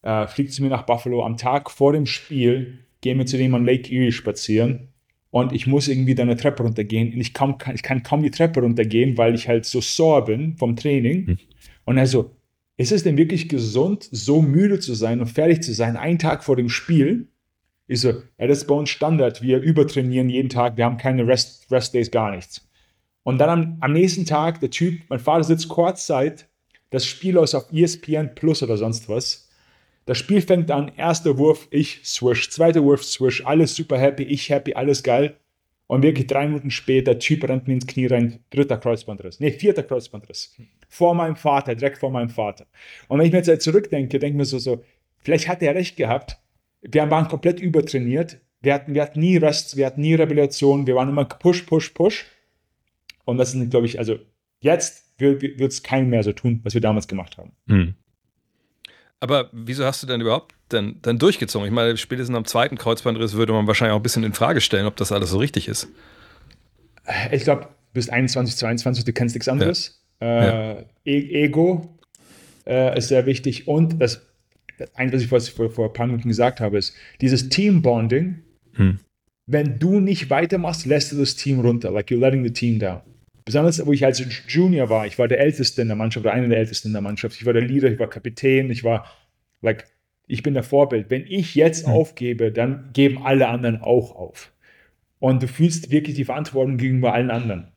äh, 0.03 0.27
fliegt 0.27 0.53
zu 0.53 0.63
mir 0.63 0.69
nach 0.69 0.83
Buffalo. 0.83 1.25
Am 1.25 1.37
Tag 1.37 1.71
vor 1.71 1.93
dem 1.93 2.07
Spiel 2.07 2.79
gehen 3.01 3.19
wir 3.19 3.27
zu 3.27 3.37
dem 3.37 3.55
an 3.55 3.65
Lake 3.65 3.93
Erie 3.93 4.13
spazieren 4.13 4.89
und 5.31 5.53
ich 5.53 5.67
muss 5.67 5.89
irgendwie 5.89 6.15
da 6.15 6.23
eine 6.23 6.37
Treppe 6.37 6.63
runtergehen. 6.63 7.15
Und 7.15 7.21
ich, 7.21 7.33
kann, 7.33 7.57
ich 7.75 7.83
kann 7.83 8.03
kaum 8.03 8.23
die 8.23 8.31
Treppe 8.31 8.61
runtergehen, 8.61 9.17
weil 9.17 9.35
ich 9.35 9.49
halt 9.49 9.65
so 9.65 9.81
sore 9.81 10.27
bin 10.27 10.57
vom 10.57 10.77
Training. 10.77 11.27
Hm. 11.27 11.39
Und 11.85 11.99
also, 11.99 12.37
ist 12.77 12.93
es 12.93 13.03
denn 13.03 13.17
wirklich 13.17 13.49
gesund, 13.49 14.09
so 14.13 14.43
müde 14.43 14.79
zu 14.79 14.95
sein 14.95 15.21
und 15.21 15.27
fertig 15.27 15.63
zu 15.63 15.73
sein, 15.73 15.97
einen 15.97 16.19
Tag 16.19 16.45
vor 16.45 16.57
dem 16.57 16.69
Spiel? 16.69 17.29
Ich 17.87 18.01
so, 18.01 18.11
ja, 18.11 18.47
das 18.47 18.59
ist 18.59 18.67
bei 18.67 18.75
uns 18.75 18.91
Standard. 18.91 19.43
Wir 19.43 19.61
übertrainieren 19.61 20.29
jeden 20.29 20.49
Tag, 20.49 20.77
wir 20.77 20.85
haben 20.85 20.97
keine 20.97 21.27
Rest, 21.27 21.71
Rest 21.71 21.95
Days, 21.95 22.11
gar 22.11 22.31
nichts. 22.31 22.69
Und 23.25 23.39
dann 23.39 23.51
am, 23.51 23.77
am 23.81 23.93
nächsten 23.93 24.25
Tag, 24.25 24.61
der 24.61 24.71
Typ, 24.71 25.03
mein 25.09 25.21
Vater 25.21 25.45
sitzt 25.45 25.69
kurzzeit, 25.69 26.49
das 26.91 27.07
Spiel 27.07 27.39
aus 27.39 27.55
auf 27.55 27.73
ESPN 27.73 28.35
Plus 28.35 28.63
oder 28.63 28.77
sonst 28.77 29.09
was. 29.09 29.49
Das 30.05 30.19
Spiel 30.19 30.43
fängt 30.43 30.71
an, 30.71 30.91
erster 30.97 31.39
Wurf, 31.39 31.69
ich 31.71 32.01
swish, 32.05 32.51
zweiter 32.51 32.83
Wurf, 32.83 33.05
swish, 33.05 33.47
alles 33.47 33.77
super 33.77 33.99
happy, 33.99 34.25
ich 34.25 34.51
happy, 34.51 34.75
alles 34.75 35.03
geil. 35.03 35.37
Und 35.87 36.03
wirklich 36.03 36.27
drei 36.27 36.47
Minuten 36.47 36.71
später, 36.71 37.19
Typ 37.19 37.49
rennt 37.49 37.69
mir 37.69 37.75
ins 37.75 37.87
Knie 37.87 38.07
rein, 38.07 38.41
dritter 38.51 38.79
Kreuzbandriss. 38.79 39.41
Nee, 39.41 39.53
vierter 39.53 39.83
Kreuzbandriss. 39.83 40.57
Vor 40.89 41.15
meinem 41.15 41.37
Vater, 41.37 41.75
direkt 41.75 41.99
vor 41.99 42.11
meinem 42.11 42.31
Vater. 42.31 42.67
Und 43.09 43.19
wenn 43.19 43.27
ich 43.27 43.33
mir 43.33 43.39
jetzt 43.39 43.49
halt 43.49 43.63
zurückdenke, 43.63 44.19
denke 44.19 44.35
ich 44.35 44.39
mir 44.39 44.45
so, 44.45 44.59
so, 44.59 44.83
vielleicht 45.19 45.49
hat 45.49 45.63
er 45.63 45.75
recht 45.75 45.97
gehabt. 45.97 46.39
Wir 46.81 47.09
waren 47.11 47.29
komplett 47.29 47.61
übertrainiert. 47.61 48.39
Wir 48.61 48.75
hatten, 48.75 48.95
wir 48.95 49.03
hatten 49.03 49.21
nie 49.21 49.37
Rest, 49.37 49.77
wir 49.77 49.87
hatten 49.87 50.01
nie 50.01 50.15
Rebellion, 50.15 50.87
wir 50.87 50.95
waren 50.95 51.09
immer 51.09 51.25
Push, 51.25 51.63
Push, 51.63 51.91
Push. 51.91 52.27
Und 53.25 53.39
das 53.39 53.55
ist, 53.55 53.71
glaube 53.71 53.87
ich, 53.87 53.99
also 53.99 54.19
jetzt 54.61 55.15
wird 55.19 55.61
es 55.61 55.83
keinem 55.83 56.11
mehr 56.11 56.23
so 56.23 56.33
tun, 56.33 56.61
was 56.65 56.75
wir 56.75 56.81
damals 56.81 57.09
gemacht 57.09 57.39
haben. 57.39 57.53
Hm. 57.69 57.95
Aber 59.21 59.51
wieso 59.53 59.85
hast 59.85 60.03
du 60.03 60.07
denn 60.07 60.21
überhaupt 60.21 60.55
denn, 60.73 61.01
denn 61.03 61.19
durchgezogen? 61.19 61.67
Ich 61.67 61.73
meine, 61.73 61.97
spätestens 61.97 62.37
am 62.37 62.45
zweiten 62.45 62.77
Kreuzbandriss 62.77 63.35
würde 63.35 63.53
man 63.53 63.67
wahrscheinlich 63.69 63.93
auch 63.93 64.01
ein 64.01 64.03
bisschen 64.03 64.25
in 64.25 64.33
Frage 64.33 64.61
stellen, 64.61 64.87
ob 64.87 64.97
das 64.97 65.13
alles 65.13 65.31
so 65.31 65.39
richtig 65.39 65.69
ist. 65.69 65.89
Ich 67.31 67.45
glaube, 67.45 67.63
du 67.63 67.69
bist 67.93 68.11
21, 68.11 68.57
22, 68.57 69.05
du 69.05 69.13
kennst 69.13 69.37
nichts 69.37 69.49
anderes. 69.49 70.03
Ja. 70.21 70.27
Äh, 70.27 70.75
ja. 70.75 70.85
E 71.05 71.45
Ego 71.45 71.99
äh, 72.67 72.99
ist 72.99 73.09
sehr 73.09 73.27
wichtig 73.27 73.69
und 73.69 74.01
das, 74.01 74.27
das 74.79 74.93
eine, 74.97 75.13
was 75.13 75.23
ich 75.23 75.29
vor, 75.29 75.41
vor, 75.41 75.71
vor 75.71 75.87
ein 75.87 75.93
paar 75.93 76.07
Minuten 76.07 76.29
gesagt 76.29 76.61
habe, 76.61 76.79
ist 76.79 76.95
dieses 77.21 77.49
Team-Bonding 77.49 78.43
Hm. 78.75 78.99
Wenn 79.47 79.79
du 79.79 80.01
nicht 80.01 80.31
weitermachst, 80.31 80.87
lässt 80.87 81.13
du 81.13 81.17
das 81.17 81.37
Team 81.37 81.61
runter, 81.61 81.91
like 81.91 82.09
you're 82.11 82.21
letting 82.21 82.45
the 82.45 82.53
team 82.53 82.79
down. 82.79 83.03
Besonders, 83.45 83.85
wo 83.85 83.93
ich 83.93 84.05
als 84.05 84.23
Junior 84.49 84.89
war, 84.89 85.07
ich 85.07 85.19
war 85.19 85.29
der 85.29 85.41
Älteste 85.41 85.83
in 85.83 85.89
der 85.89 85.97
Mannschaft 85.97 86.25
oder 86.25 86.35
einer 86.35 86.49
der 86.49 86.59
Ältesten 86.59 86.89
in 86.89 86.95
der 86.95 87.03
Mannschaft. 87.03 87.37
Ich 87.37 87.47
war 87.47 87.53
der 87.53 87.63
Leader, 87.63 87.91
ich 87.91 87.99
war 87.99 88.09
Kapitän, 88.09 88.71
ich 88.71 88.85
war, 88.85 89.07
like, 89.63 89.87
ich 90.27 90.43
bin 90.43 90.55
der 90.55 90.63
Vorbild. 90.63 91.11
Wenn 91.11 91.27
ich 91.27 91.55
jetzt 91.55 91.87
hm. 91.87 91.93
aufgebe, 91.93 92.53
dann 92.53 92.91
geben 92.93 93.25
alle 93.25 93.49
anderen 93.49 93.81
auch 93.83 94.15
auf. 94.15 94.53
Und 95.19 95.43
du 95.43 95.49
fühlst 95.49 95.91
wirklich 95.91 96.17
die 96.17 96.25
Verantwortung 96.25 96.79
gegenüber 96.79 97.13
allen 97.15 97.31
anderen. 97.31 97.69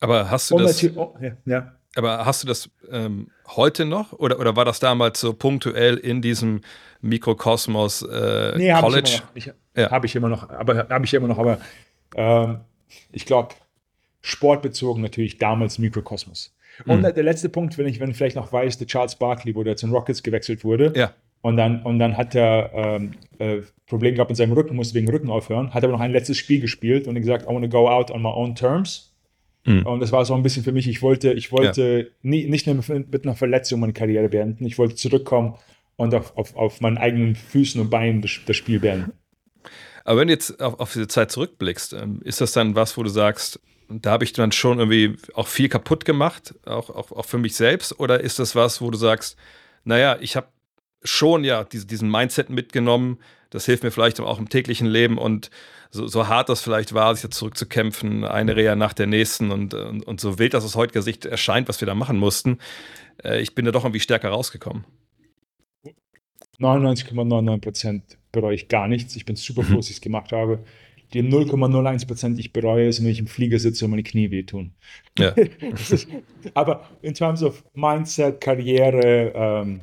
Aber 0.00 0.30
hast 0.30 0.50
du 0.50 0.56
Und 0.56 0.64
das? 0.64 0.84
Oh, 0.96 1.16
ja, 1.20 1.36
ja. 1.46 1.76
Aber 1.94 2.24
hast 2.24 2.42
du 2.42 2.48
das 2.48 2.70
ähm, 2.90 3.28
heute 3.48 3.84
noch 3.84 4.12
oder, 4.14 4.38
oder 4.40 4.56
war 4.56 4.64
das 4.64 4.80
damals 4.80 5.20
so 5.20 5.34
punktuell 5.34 5.96
in 5.96 6.22
diesem 6.22 6.62
Mikrokosmos 7.00 8.02
äh, 8.02 8.56
nee, 8.56 8.72
College? 8.72 9.20
Habe 9.26 9.38
ich, 9.38 9.52
ja. 9.76 9.90
hab 9.90 10.04
ich 10.04 10.16
immer 10.16 10.28
noch, 10.28 10.48
aber 10.48 10.88
habe 10.88 11.04
ich 11.04 11.12
immer 11.14 11.28
noch, 11.28 11.38
aber 11.38 11.58
ähm, 12.16 12.60
ich 13.12 13.26
glaube, 13.26 13.54
sportbezogen 14.22 15.02
natürlich 15.02 15.38
damals 15.38 15.78
Mikrokosmos. 15.78 16.54
Und 16.86 17.02
mhm. 17.02 17.14
der 17.14 17.22
letzte 17.22 17.48
Punkt, 17.48 17.76
wenn 17.76 17.86
ich, 17.86 18.00
wenn 18.00 18.14
vielleicht 18.14 18.36
noch 18.36 18.52
weiß, 18.52 18.78
der 18.78 18.86
Charles 18.86 19.16
Barkley, 19.16 19.54
wo 19.54 19.62
der 19.62 19.76
zu 19.76 19.86
den 19.86 19.92
Rockets 19.92 20.22
gewechselt 20.22 20.64
wurde. 20.64 20.92
Ja. 20.96 21.12
Und 21.42 21.56
dann, 21.56 21.82
und 21.82 21.98
dann 21.98 22.16
hat 22.16 22.34
er 22.34 22.70
ähm, 22.72 23.12
äh, 23.38 23.62
Probleme 23.86 24.14
gehabt 24.14 24.30
mit 24.30 24.36
seinem 24.36 24.52
Rücken, 24.52 24.76
musste 24.76 24.94
wegen 24.94 25.10
Rücken 25.10 25.28
aufhören, 25.28 25.74
hat 25.74 25.82
aber 25.82 25.92
noch 25.92 26.00
ein 26.00 26.12
letztes 26.12 26.38
Spiel 26.38 26.60
gespielt 26.60 27.08
und 27.08 27.16
gesagt, 27.16 27.44
I 27.44 27.48
want 27.48 27.64
to 27.64 27.68
go 27.68 27.88
out 27.88 28.10
on 28.10 28.22
my 28.22 28.28
own 28.28 28.54
terms. 28.54 29.12
Mhm. 29.64 29.84
Und 29.84 30.00
das 30.00 30.12
war 30.12 30.24
so 30.24 30.34
ein 30.34 30.42
bisschen 30.42 30.62
für 30.62 30.72
mich, 30.72 30.88
ich 30.88 31.02
wollte, 31.02 31.32
ich 31.32 31.50
wollte 31.50 31.98
ja. 31.98 32.04
nie, 32.22 32.46
nicht 32.46 32.66
nur 32.66 32.76
mit 32.86 33.24
einer 33.24 33.34
Verletzung 33.34 33.80
meine 33.80 33.92
Karriere 33.92 34.28
beenden, 34.28 34.64
ich 34.64 34.78
wollte 34.78 34.94
zurückkommen 34.94 35.54
und 35.96 36.14
auf, 36.14 36.36
auf, 36.36 36.56
auf 36.56 36.80
meinen 36.80 36.98
eigenen 36.98 37.34
Füßen 37.34 37.80
und 37.80 37.90
Beinen 37.90 38.22
das, 38.22 38.38
das 38.46 38.56
Spiel 38.56 38.80
beenden. 38.80 39.12
Aber 40.04 40.20
wenn 40.20 40.28
du 40.28 40.34
jetzt 40.34 40.60
auf, 40.60 40.80
auf 40.80 40.92
diese 40.92 41.08
Zeit 41.08 41.30
zurückblickst, 41.30 41.92
ähm, 41.92 42.20
ist 42.24 42.40
das 42.40 42.52
dann 42.52 42.74
was, 42.74 42.96
wo 42.96 43.02
du 43.02 43.08
sagst, 43.08 43.60
da 44.00 44.12
habe 44.12 44.24
ich 44.24 44.32
dann 44.32 44.52
schon 44.52 44.78
irgendwie 44.78 45.16
auch 45.34 45.46
viel 45.46 45.68
kaputt 45.68 46.04
gemacht, 46.04 46.54
auch, 46.64 46.90
auch, 46.90 47.12
auch 47.12 47.26
für 47.26 47.38
mich 47.38 47.54
selbst? 47.54 47.98
Oder 47.98 48.20
ist 48.20 48.38
das 48.38 48.54
was, 48.54 48.80
wo 48.80 48.90
du 48.90 48.98
sagst, 48.98 49.36
naja, 49.84 50.16
ich 50.20 50.36
habe 50.36 50.48
schon 51.02 51.44
ja 51.44 51.64
diese, 51.64 51.86
diesen 51.86 52.10
Mindset 52.10 52.50
mitgenommen, 52.50 53.18
das 53.50 53.66
hilft 53.66 53.82
mir 53.82 53.90
vielleicht 53.90 54.20
auch 54.20 54.38
im 54.38 54.48
täglichen 54.48 54.86
Leben 54.86 55.18
und 55.18 55.50
so, 55.90 56.06
so 56.06 56.26
hart 56.28 56.48
das 56.48 56.62
vielleicht 56.62 56.94
war, 56.94 57.14
sich 57.14 57.22
da 57.22 57.30
zurückzukämpfen, 57.30 58.24
eine 58.24 58.56
Reha 58.56 58.76
nach 58.76 58.94
der 58.94 59.06
nächsten 59.06 59.50
und, 59.50 59.74
und, 59.74 60.06
und 60.06 60.20
so 60.20 60.38
wild, 60.38 60.54
dass 60.54 60.64
aus 60.64 60.74
heutiger 60.74 61.02
Sicht 61.02 61.26
erscheint, 61.26 61.68
was 61.68 61.80
wir 61.80 61.86
da 61.86 61.94
machen 61.94 62.16
mussten, 62.16 62.58
äh, 63.22 63.40
ich 63.42 63.54
bin 63.54 63.64
da 63.66 63.72
doch 63.72 63.84
irgendwie 63.84 64.00
stärker 64.00 64.30
rausgekommen. 64.30 64.84
99,99 66.58 67.60
Prozent 67.60 68.18
bereue 68.30 68.54
ich 68.54 68.68
gar 68.68 68.88
nichts. 68.88 69.16
Ich 69.16 69.24
bin 69.24 69.36
super 69.36 69.64
froh, 69.64 69.76
dass 69.76 69.90
ich 69.90 69.96
es 69.96 70.00
gemacht 70.00 70.32
habe. 70.32 70.64
Die 71.12 71.22
0,01 71.22 72.06
Prozent 72.06 72.38
ich 72.38 72.52
bereue, 72.52 72.88
ist, 72.88 73.02
wenn 73.02 73.10
ich 73.10 73.18
im 73.18 73.26
Flieger 73.26 73.58
sitze 73.58 73.84
und 73.84 73.90
meine 73.90 74.02
Knie 74.02 74.30
wehtun. 74.30 74.72
Ja. 75.18 75.28
ist, 75.90 76.08
aber 76.54 76.88
in 77.02 77.14
terms 77.14 77.42
of 77.42 77.62
Mindset, 77.74 78.40
Karriere, 78.40 79.32
ähm, 79.34 79.80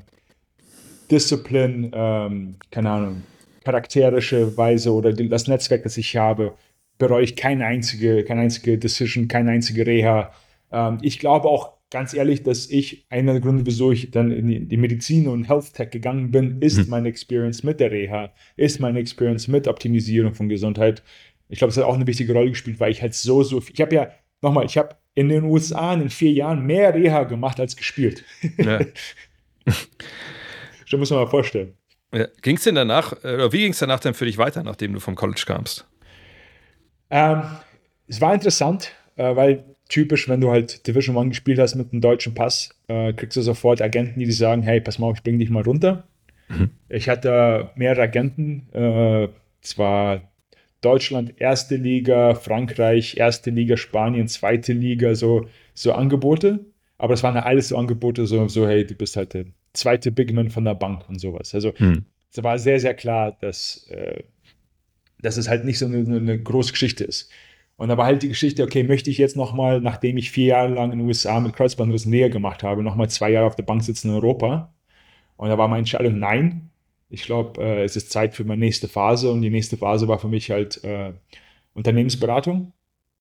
Discipline, 1.11 1.91
ähm, 1.93 2.55
keine 2.71 2.89
Ahnung, 2.89 3.23
charakterische 3.63 4.55
Weise 4.57 4.91
oder 4.93 5.13
das 5.13 5.47
Netzwerk, 5.47 5.83
das 5.83 5.97
ich 5.97 6.15
habe, 6.15 6.53
bereue 6.97 7.23
ich 7.23 7.35
keine 7.35 7.65
einzige, 7.65 8.23
keine 8.23 8.41
einzige 8.41 8.77
Decision, 8.77 9.27
keine 9.27 9.51
einzige 9.51 9.85
Reha. 9.85 10.31
Ähm, 10.71 10.97
ich 11.01 11.19
glaube 11.19 11.47
auch 11.47 11.78
ganz 11.89 12.13
ehrlich, 12.13 12.43
dass 12.43 12.69
ich, 12.69 13.05
einer 13.09 13.33
der 13.33 13.41
Gründe, 13.41 13.65
wieso 13.65 13.91
ich 13.91 14.11
dann 14.11 14.31
in 14.31 14.69
die 14.69 14.77
Medizin 14.77 15.27
und 15.27 15.47
Health 15.47 15.73
Tech 15.73 15.89
gegangen 15.89 16.31
bin, 16.31 16.61
ist 16.61 16.77
mhm. 16.77 16.89
meine 16.89 17.09
Experience 17.09 17.63
mit 17.63 17.79
der 17.79 17.91
Reha, 17.91 18.31
ist 18.55 18.79
meine 18.79 18.99
Experience 18.99 19.47
mit 19.47 19.67
Optimisierung 19.67 20.33
von 20.33 20.49
Gesundheit. 20.49 21.03
Ich 21.47 21.59
glaube, 21.59 21.71
es 21.71 21.77
hat 21.77 21.85
auch 21.85 21.95
eine 21.95 22.05
wichtige 22.05 22.33
Rolle 22.33 22.49
gespielt, 22.49 22.79
weil 22.79 22.91
ich 22.91 23.01
halt 23.01 23.15
so, 23.15 23.43
so, 23.43 23.61
ich 23.71 23.81
habe 23.81 23.95
ja, 23.95 24.11
nochmal, 24.41 24.65
ich 24.65 24.77
habe 24.77 24.95
in 25.15 25.29
den 25.29 25.43
USA 25.43 25.93
in 25.93 26.01
den 26.01 26.09
vier 26.09 26.31
Jahren 26.31 26.65
mehr 26.65 26.93
Reha 26.93 27.23
gemacht 27.23 27.59
als 27.59 27.75
gespielt. 27.75 28.23
Ja. 28.57 28.79
das 29.65 29.79
muss 30.91 31.09
man 31.09 31.19
mal 31.19 31.27
vorstellen. 31.27 31.73
Ja. 32.13 32.27
Ging 32.41 32.55
es 32.57 32.63
denn 32.63 32.75
danach, 32.75 33.13
oder 33.23 33.51
wie 33.51 33.59
ging 33.59 33.71
es 33.71 33.79
danach 33.79 33.99
denn 33.99 34.13
für 34.13 34.25
dich 34.25 34.37
weiter, 34.37 34.63
nachdem 34.63 34.93
du 34.93 34.99
vom 34.99 35.15
College 35.15 35.43
kamst? 35.45 35.87
Ähm, 37.09 37.43
es 38.07 38.21
war 38.21 38.33
interessant, 38.33 38.91
äh, 39.15 39.35
weil 39.35 39.63
typisch, 39.89 40.29
wenn 40.29 40.39
du 40.39 40.51
halt 40.51 40.87
Division 40.87 41.17
One 41.17 41.29
gespielt 41.29 41.59
hast 41.59 41.75
mit 41.75 41.91
einem 41.91 42.01
deutschen 42.01 42.33
Pass, 42.33 42.69
äh, 42.87 43.11
kriegst 43.13 43.35
du 43.35 43.41
sofort 43.41 43.81
Agenten, 43.81 44.19
die 44.19 44.25
dir 44.25 44.33
sagen, 44.33 44.61
hey, 44.61 44.79
pass 44.79 44.99
mal 44.99 45.07
auf, 45.07 45.17
ich 45.17 45.23
bring 45.23 45.39
dich 45.39 45.49
mal 45.49 45.63
runter. 45.63 46.07
Mhm. 46.47 46.69
Ich 46.87 47.09
hatte 47.09 47.71
mehrere 47.75 48.03
Agenten, 48.03 48.67
äh, 48.71 49.27
zwar 49.61 50.21
Deutschland 50.81 51.33
erste 51.41 51.75
Liga, 51.75 52.35
Frankreich 52.35 53.17
erste 53.17 53.49
Liga, 53.49 53.75
Spanien 53.75 54.27
zweite 54.27 54.73
Liga, 54.73 55.15
so, 55.15 55.47
so 55.73 55.91
Angebote. 55.91 56.65
Aber 56.97 57.13
es 57.13 57.23
waren 57.23 57.35
ja 57.35 57.43
alles 57.43 57.69
so 57.69 57.77
Angebote, 57.77 58.25
so, 58.27 58.47
so, 58.47 58.67
hey, 58.67 58.85
du 58.85 58.93
bist 58.93 59.17
halt 59.17 59.33
der 59.33 59.45
zweite 59.73 60.11
Bigman 60.11 60.49
von 60.49 60.65
der 60.65 60.75
Bank 60.75 61.09
und 61.09 61.19
sowas. 61.19 61.53
Also 61.53 61.73
mhm. 61.79 62.05
es 62.31 62.43
war 62.43 62.59
sehr, 62.59 62.79
sehr 62.79 62.93
klar, 62.93 63.37
dass, 63.41 63.87
äh, 63.89 64.23
dass 65.21 65.37
es 65.37 65.49
halt 65.49 65.65
nicht 65.65 65.79
so 65.79 65.85
eine, 65.85 65.97
eine 65.97 66.39
große 66.39 66.71
Geschichte 66.71 67.03
ist. 67.03 67.29
Und 67.79 67.87
da 67.87 67.95
war 67.95 68.07
halt 68.07 68.23
die 68.23 68.27
Geschichte, 68.27 68.61
okay, 68.61 68.83
möchte 68.83 69.09
ich 69.09 69.17
jetzt 69.17 69.37
nochmal, 69.37 69.79
nachdem 69.79 70.17
ich 70.17 70.31
vier 70.31 70.47
Jahre 70.47 70.73
lang 70.73 70.91
in 70.91 70.99
den 70.99 71.07
USA 71.07 71.39
mit 71.39 71.53
Kreuzbandrissen 71.53 72.11
näher 72.11 72.29
gemacht 72.29 72.61
habe, 72.61 72.83
nochmal 72.83 73.09
zwei 73.09 73.31
Jahre 73.31 73.47
auf 73.47 73.55
der 73.55 73.63
Bank 73.63 73.83
sitzen 73.83 74.09
in 74.09 74.15
Europa? 74.15 74.73
Und 75.37 75.47
da 75.47 75.57
war 75.57 75.69
meine 75.69 75.79
Entscheidung, 75.79 76.19
nein. 76.19 76.71
Ich 77.09 77.23
glaube, 77.23 77.63
äh, 77.63 77.85
es 77.85 77.95
ist 77.95 78.11
Zeit 78.11 78.35
für 78.35 78.43
meine 78.43 78.59
nächste 78.59 78.89
Phase. 78.89 79.31
Und 79.31 79.41
die 79.41 79.49
nächste 79.49 79.77
Phase 79.77 80.09
war 80.09 80.19
für 80.19 80.27
mich 80.27 80.51
halt 80.51 80.83
äh, 80.83 81.13
Unternehmensberatung. 81.73 82.73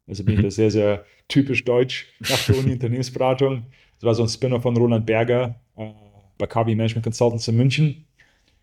Also 0.09 0.25
bin 0.25 0.35
ich 0.35 0.41
mhm. 0.41 0.45
da 0.45 0.51
sehr, 0.51 0.73
sehr 0.73 1.05
typisch 1.29 1.65
deutsch 1.65 2.09
nach 2.19 2.45
der 2.47 2.59
Uni 2.59 2.73
Unternehmensberatung. 2.73 3.67
Das 4.01 4.07
war 4.09 4.15
so 4.17 4.25
ein 4.25 4.29
Spinner 4.29 4.61
von 4.61 4.77
Roland 4.77 5.07
Berger 5.07 5.61
äh, 5.77 5.93
bei 6.37 6.49
KW 6.49 6.75
Management 6.75 7.05
Consultants 7.05 7.47
in 7.47 7.57
München. 7.57 8.07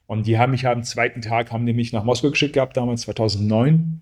Und 0.07 0.27
die 0.27 0.37
haben 0.37 0.51
mich 0.51 0.67
am 0.67 0.83
zweiten 0.83 1.21
Tag, 1.21 1.53
haben 1.53 1.65
die 1.65 1.73
mich 1.73 1.93
nach 1.93 2.03
Moskau 2.03 2.31
geschickt 2.31 2.55
gehabt, 2.55 2.75
damals 2.75 3.03
2009. 3.03 4.01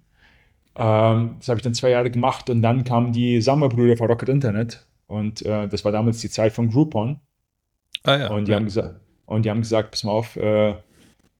Ähm, 0.76 1.36
das 1.40 1.50
habe 1.50 1.60
ich 1.60 1.64
dann 1.64 1.74
zwei 1.74 1.90
Jahre 1.90 2.10
gemacht 2.10 2.50
und 2.50 2.62
dann 2.62 2.84
kamen 2.84 3.12
die 3.12 3.42
Sommerbrüder 3.42 3.98
von 3.98 4.08
Rocket 4.08 4.30
Internet 4.30 4.86
und 5.08 5.46
äh, 5.46 5.68
das 5.68 5.86
war 5.86 5.92
damals 5.92 6.20
die 6.22 6.30
Zeit 6.30 6.54
von 6.54 6.70
Groupon. 6.70 7.20
Ah, 8.04 8.18
ja, 8.18 8.32
und, 8.32 8.48
die 8.48 8.52
ja. 8.52 8.58
haben 8.58 8.66
gesagt, 8.66 9.00
und 9.26 9.46
die 9.46 9.50
haben 9.50 9.62
gesagt, 9.62 9.92
pass 9.92 10.04
mal 10.04 10.12
auf, 10.12 10.36
äh, 10.36 10.76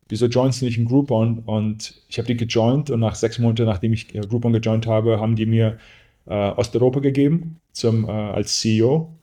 wieso 0.08 0.28
joinst 0.28 0.62
du 0.62 0.66
nicht 0.66 0.78
in 0.78 0.86
Groupon? 0.86 1.40
Und 1.40 2.02
ich 2.08 2.18
habe 2.18 2.28
die 2.28 2.38
gejoint 2.38 2.90
und 2.90 3.00
nach 3.00 3.16
sechs 3.16 3.40
Monaten, 3.40 3.66
nachdem 3.66 3.94
ich 3.94 4.14
äh, 4.14 4.20
Groupon 4.20 4.54
gejoint 4.54 4.88
habe, 4.88 5.20
haben 5.20 5.36
die 5.36 5.46
mir 5.46 5.78
äh, 6.26 6.52
Osteuropa 6.52 7.00
gegeben 7.00 7.60
zum, 7.72 8.08
äh, 8.08 8.12
als 8.12 8.60
CEO. 8.60 9.18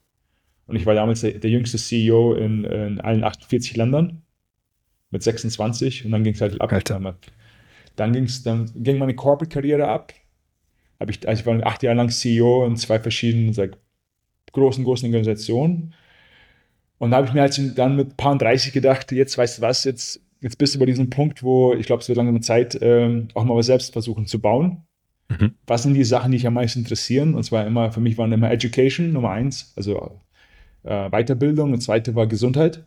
Und 0.66 0.76
ich 0.76 0.86
war 0.86 0.94
damals 0.94 1.20
der, 1.22 1.32
der 1.32 1.50
jüngste 1.50 1.78
CEO 1.78 2.34
in, 2.34 2.64
in, 2.64 3.00
allen 3.00 3.24
48 3.24 3.76
Ländern 3.76 4.22
mit 5.10 5.22
26 5.22 6.04
und 6.04 6.12
dann 6.12 6.22
ging 6.22 6.34
es 6.34 6.40
halt 6.40 6.60
ab. 6.60 6.72
Alter. 6.72 7.16
Dann, 8.00 8.14
ging's, 8.14 8.42
dann 8.42 8.70
ging 8.74 8.96
meine 8.96 9.14
Corporate-Karriere 9.14 9.86
ab. 9.86 10.14
Hab 10.98 11.10
ich, 11.10 11.28
also 11.28 11.38
ich 11.38 11.46
war 11.46 11.66
acht 11.66 11.82
Jahre 11.82 11.98
lang 11.98 12.08
CEO 12.08 12.64
in 12.64 12.76
zwei 12.76 12.98
verschiedenen 12.98 13.52
sag, 13.52 13.76
großen, 14.52 14.84
großen 14.84 15.06
Organisationen. 15.06 15.92
Und 16.96 17.10
da 17.10 17.18
habe 17.18 17.26
ich 17.26 17.34
mir 17.34 17.42
halt 17.42 17.78
dann 17.78 17.96
mit 17.96 18.16
paar 18.16 18.38
30 18.38 18.72
gedacht, 18.72 19.12
jetzt 19.12 19.36
weißt 19.36 19.58
du 19.58 19.62
was, 19.62 19.84
jetzt, 19.84 20.22
jetzt 20.40 20.56
bist 20.56 20.74
du 20.74 20.78
bei 20.78 20.86
diesem 20.86 21.10
Punkt, 21.10 21.42
wo 21.42 21.74
ich 21.74 21.84
glaube, 21.84 22.00
es 22.00 22.08
wird 22.08 22.16
langsam 22.16 22.40
Zeit, 22.40 22.78
ähm, 22.80 23.28
auch 23.34 23.44
mal 23.44 23.54
was 23.54 23.66
selbst 23.66 23.92
versuchen 23.92 24.24
zu 24.24 24.40
bauen. 24.40 24.86
Mhm. 25.28 25.56
Was 25.66 25.82
sind 25.82 25.92
die 25.92 26.04
Sachen, 26.04 26.30
die 26.30 26.38
mich 26.38 26.46
am 26.46 26.54
meisten 26.54 26.78
interessieren? 26.78 27.34
Und 27.34 27.42
zwar 27.42 27.66
immer, 27.66 27.92
für 27.92 28.00
mich 28.00 28.16
waren 28.16 28.32
immer 28.32 28.50
Education, 28.50 29.12
Nummer 29.12 29.30
eins, 29.30 29.74
also 29.76 30.22
äh, 30.84 31.10
Weiterbildung. 31.10 31.74
Und 31.74 31.82
zweite 31.82 32.14
war 32.14 32.26
Gesundheit. 32.26 32.86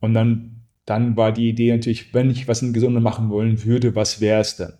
Und 0.00 0.14
dann 0.14 0.57
dann 0.88 1.18
war 1.18 1.32
die 1.32 1.50
Idee 1.50 1.72
natürlich, 1.72 2.14
wenn 2.14 2.30
ich 2.30 2.48
was 2.48 2.62
in 2.62 2.72
Gesunde 2.72 3.00
machen 3.00 3.28
wollen 3.28 3.62
würde, 3.64 3.94
was 3.94 4.22
wäre 4.22 4.40
es 4.40 4.56
denn? 4.56 4.72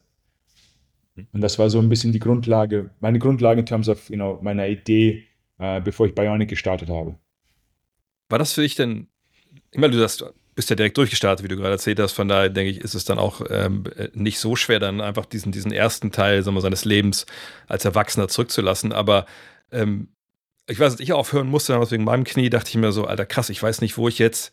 Und 1.33 1.43
das 1.43 1.59
war 1.59 1.69
so 1.69 1.81
ein 1.81 1.91
bisschen 1.91 2.13
die 2.13 2.19
Grundlage, 2.19 2.91
meine 3.01 3.19
Grundlage 3.19 3.61
in 3.61 3.67
terms 3.67 3.91
of, 3.91 4.09
you 4.09 4.17
know, 4.17 4.39
meiner 4.41 4.67
Idee, 4.69 5.25
äh, 5.59 5.83
bevor 5.83 6.07
ich 6.07 6.15
Bionic 6.15 6.49
gestartet 6.49 6.89
habe. 6.89 7.17
War 8.31 8.39
das 8.39 8.55
für 8.55 8.63
dich 8.63 8.75
denn, 8.75 9.09
ich 9.71 9.79
meine, 9.79 9.95
du 9.95 10.03
hast, 10.03 10.25
bist 10.55 10.71
ja 10.71 10.77
direkt 10.77 10.97
durchgestartet, 10.97 11.45
wie 11.45 11.49
du 11.49 11.57
gerade 11.57 11.73
erzählt 11.73 12.01
hast, 12.01 12.13
von 12.13 12.29
daher 12.29 12.49
denke 12.49 12.71
ich, 12.71 12.81
ist 12.81 12.95
es 12.95 13.05
dann 13.05 13.19
auch 13.19 13.43
ähm, 13.51 13.85
nicht 14.15 14.39
so 14.39 14.57
schwer, 14.57 14.79
dann 14.79 15.03
einfach 15.03 15.27
diesen, 15.27 15.53
diesen 15.53 15.73
ersten 15.73 16.11
Teil 16.11 16.43
sagen 16.43 16.57
wir, 16.57 16.63
seines 16.63 16.87
Lebens 16.87 17.27
als 17.67 17.85
Erwachsener 17.85 18.29
zurückzulassen. 18.29 18.93
Aber 18.93 19.27
ähm, 19.73 20.09
ich 20.67 20.79
weiß, 20.79 20.93
als 20.93 21.01
ich 21.01 21.13
aufhören 21.13 21.49
musste, 21.49 21.79
wegen 21.91 22.05
meinem 22.05 22.25
Knie, 22.25 22.49
dachte 22.49 22.71
ich 22.71 22.77
mir 22.77 22.93
so, 22.93 23.05
Alter, 23.05 23.27
krass, 23.27 23.51
ich 23.51 23.63
weiß 23.63 23.83
nicht, 23.83 23.99
wo 23.99 24.09
ich 24.09 24.19
jetzt 24.19 24.53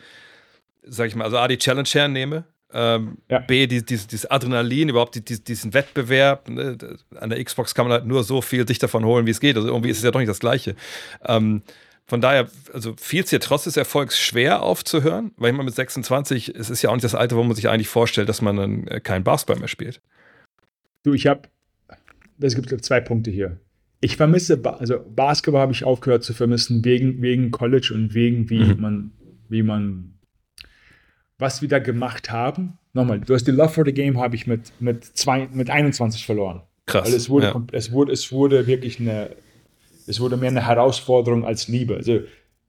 sag 0.87 1.07
ich 1.07 1.15
mal, 1.15 1.25
also 1.25 1.37
A, 1.37 1.47
die 1.47 1.57
Challenge 1.57 1.89
hernehme, 1.91 2.45
ähm, 2.73 3.19
ja. 3.29 3.39
B, 3.39 3.67
die, 3.67 3.85
die, 3.85 3.95
dieses 3.95 4.29
Adrenalin, 4.29 4.89
überhaupt 4.89 5.15
die, 5.15 5.23
die, 5.23 5.41
diesen 5.41 5.73
Wettbewerb. 5.73 6.49
Ne? 6.49 6.77
An 7.15 7.29
der 7.29 7.41
Xbox 7.43 7.73
kann 7.73 7.87
man 7.87 7.93
halt 7.93 8.05
nur 8.05 8.23
so 8.23 8.41
viel 8.41 8.67
sich 8.67 8.79
davon 8.79 9.05
holen, 9.05 9.25
wie 9.25 9.31
es 9.31 9.39
geht. 9.39 9.55
Also 9.55 9.69
irgendwie 9.69 9.89
ist 9.89 9.99
es 9.99 10.03
ja 10.03 10.11
doch 10.11 10.19
nicht 10.19 10.29
das 10.29 10.41
Gleiche. 10.41 10.75
Ähm, 11.25 11.61
von 12.05 12.21
daher, 12.21 12.49
also 12.73 12.93
fiel 12.97 13.23
es 13.23 13.29
dir 13.29 13.39
trotz 13.39 13.63
des 13.63 13.77
Erfolgs 13.77 14.19
schwer 14.19 14.61
aufzuhören? 14.61 15.31
Weil 15.37 15.51
ich 15.51 15.57
mal 15.57 15.63
mit 15.63 15.73
26, 15.73 16.53
es 16.53 16.69
ist 16.69 16.81
ja 16.81 16.89
auch 16.89 16.93
nicht 16.93 17.05
das 17.05 17.15
Alter, 17.15 17.37
wo 17.37 17.43
man 17.43 17.55
sich 17.55 17.69
eigentlich 17.69 17.87
vorstellt, 17.87 18.27
dass 18.27 18.41
man 18.41 18.57
dann 18.57 18.87
äh, 18.87 18.99
keinen 18.99 19.23
Basketball 19.23 19.57
mehr 19.57 19.69
spielt. 19.69 20.01
Du, 21.03 21.13
ich 21.13 21.27
habe, 21.27 21.43
es 22.39 22.55
gibt 22.55 22.83
zwei 22.83 22.99
Punkte 22.99 23.31
hier. 23.31 23.59
Ich 24.01 24.17
vermisse, 24.17 24.61
also 24.63 24.99
Basketball 25.15 25.61
habe 25.61 25.71
ich 25.71 25.83
aufgehört 25.85 26.23
zu 26.23 26.33
vermissen 26.33 26.83
wegen, 26.83 27.21
wegen 27.21 27.51
College 27.51 27.91
und 27.93 28.13
wegen 28.13 28.49
wie 28.49 28.65
mhm. 28.65 28.81
man, 28.81 29.11
wie 29.47 29.63
man, 29.63 30.14
was 31.37 31.61
wir 31.61 31.69
da 31.69 31.79
gemacht 31.79 32.31
haben. 32.31 32.77
Nochmal, 32.93 33.19
du 33.19 33.33
hast 33.33 33.45
die 33.45 33.51
Love 33.51 33.69
for 33.69 33.85
the 33.85 33.93
Game 33.93 34.19
habe 34.19 34.35
ich 34.35 34.47
mit, 34.47 34.71
mit, 34.79 35.03
zwei, 35.03 35.47
mit 35.51 35.69
21 35.69 36.25
verloren. 36.25 36.61
Krass. 36.85 37.07
Weil 37.07 37.13
es 37.13 37.29
wurde, 37.29 37.47
ja. 37.47 37.61
es 37.71 37.91
wurde, 37.91 38.11
es 38.13 38.31
wurde 38.31 38.67
wirklich 38.67 38.99
eine, 38.99 39.31
es 40.07 40.19
wurde 40.19 40.37
mehr 40.37 40.49
eine 40.49 40.65
Herausforderung 40.65 41.45
als 41.45 41.67
Liebe. 41.67 41.95
Also 41.95 42.21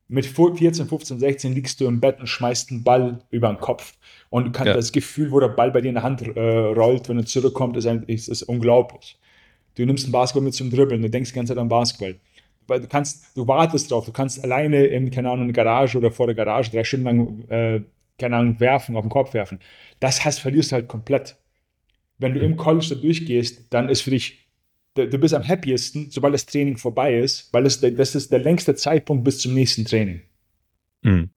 mit 0.08 0.26
14, 0.26 0.86
15, 0.86 1.18
16 1.18 1.52
liegst 1.54 1.80
du 1.80 1.86
im 1.86 2.00
Bett 2.00 2.20
und 2.20 2.26
schmeißt 2.26 2.70
einen 2.70 2.84
Ball 2.84 3.18
über 3.30 3.48
den 3.48 3.58
Kopf. 3.58 3.94
Und 4.30 4.46
du 4.46 4.52
kannst 4.52 4.68
ja. 4.68 4.74
das 4.74 4.92
Gefühl, 4.92 5.30
wo 5.32 5.40
der 5.40 5.48
Ball 5.48 5.70
bei 5.70 5.80
dir 5.80 5.88
in 5.88 5.94
der 5.94 6.02
Hand 6.02 6.22
äh, 6.22 6.40
rollt, 6.40 7.08
wenn 7.08 7.18
er 7.18 7.26
zurückkommt, 7.26 7.76
ist, 7.76 7.86
ist, 7.86 8.28
ist 8.28 8.42
unglaublich. 8.44 9.18
Du 9.74 9.84
nimmst 9.84 10.04
einen 10.04 10.12
Basketball 10.12 10.44
mit 10.44 10.54
zum 10.54 10.70
Dribbeln, 10.70 11.02
du 11.02 11.10
denkst 11.10 11.30
die 11.30 11.36
ganze 11.36 11.52
Zeit 11.52 11.60
an 11.60 11.68
Basketball. 11.68 12.16
Weil 12.66 12.80
du 12.80 12.88
kannst, 12.88 13.36
du 13.36 13.46
wartest 13.46 13.90
drauf, 13.90 14.06
du 14.06 14.12
kannst 14.12 14.42
alleine 14.42 14.86
in, 14.86 15.10
keine 15.10 15.30
Ahnung, 15.30 15.48
in 15.48 15.54
der 15.54 15.64
Garage 15.64 15.98
oder 15.98 16.10
vor 16.10 16.26
der 16.26 16.34
Garage 16.34 16.70
drei 16.70 16.82
Stunden 16.82 17.04
lang, 17.04 17.48
äh, 17.48 17.80
keine 18.18 18.36
Ahnung, 18.36 18.60
werfen, 18.60 18.96
auf 18.96 19.04
den 19.04 19.10
Kopf 19.10 19.34
werfen. 19.34 19.60
Das 20.00 20.24
heißt, 20.24 20.40
verlierst 20.40 20.72
du 20.72 20.76
halt 20.76 20.88
komplett. 20.88 21.36
Wenn 22.18 22.34
du 22.34 22.40
im 22.40 22.56
College 22.56 22.86
da 22.90 22.94
durchgehst, 22.94 23.72
dann 23.72 23.88
ist 23.88 24.00
für 24.02 24.10
dich 24.10 24.46
du 24.96 25.18
bist 25.18 25.34
am 25.34 25.46
happiesten, 25.46 26.10
sobald 26.10 26.34
das 26.34 26.46
Training 26.46 26.76
vorbei 26.76 27.18
ist, 27.18 27.52
weil 27.52 27.66
es, 27.66 27.80
das 27.80 28.14
ist 28.14 28.32
der 28.32 28.38
längste 28.38 28.74
Zeitpunkt 28.74 29.24
bis 29.24 29.40
zum 29.40 29.54
nächsten 29.54 29.84
Training. 29.84 30.22
Mhm. 31.02 31.30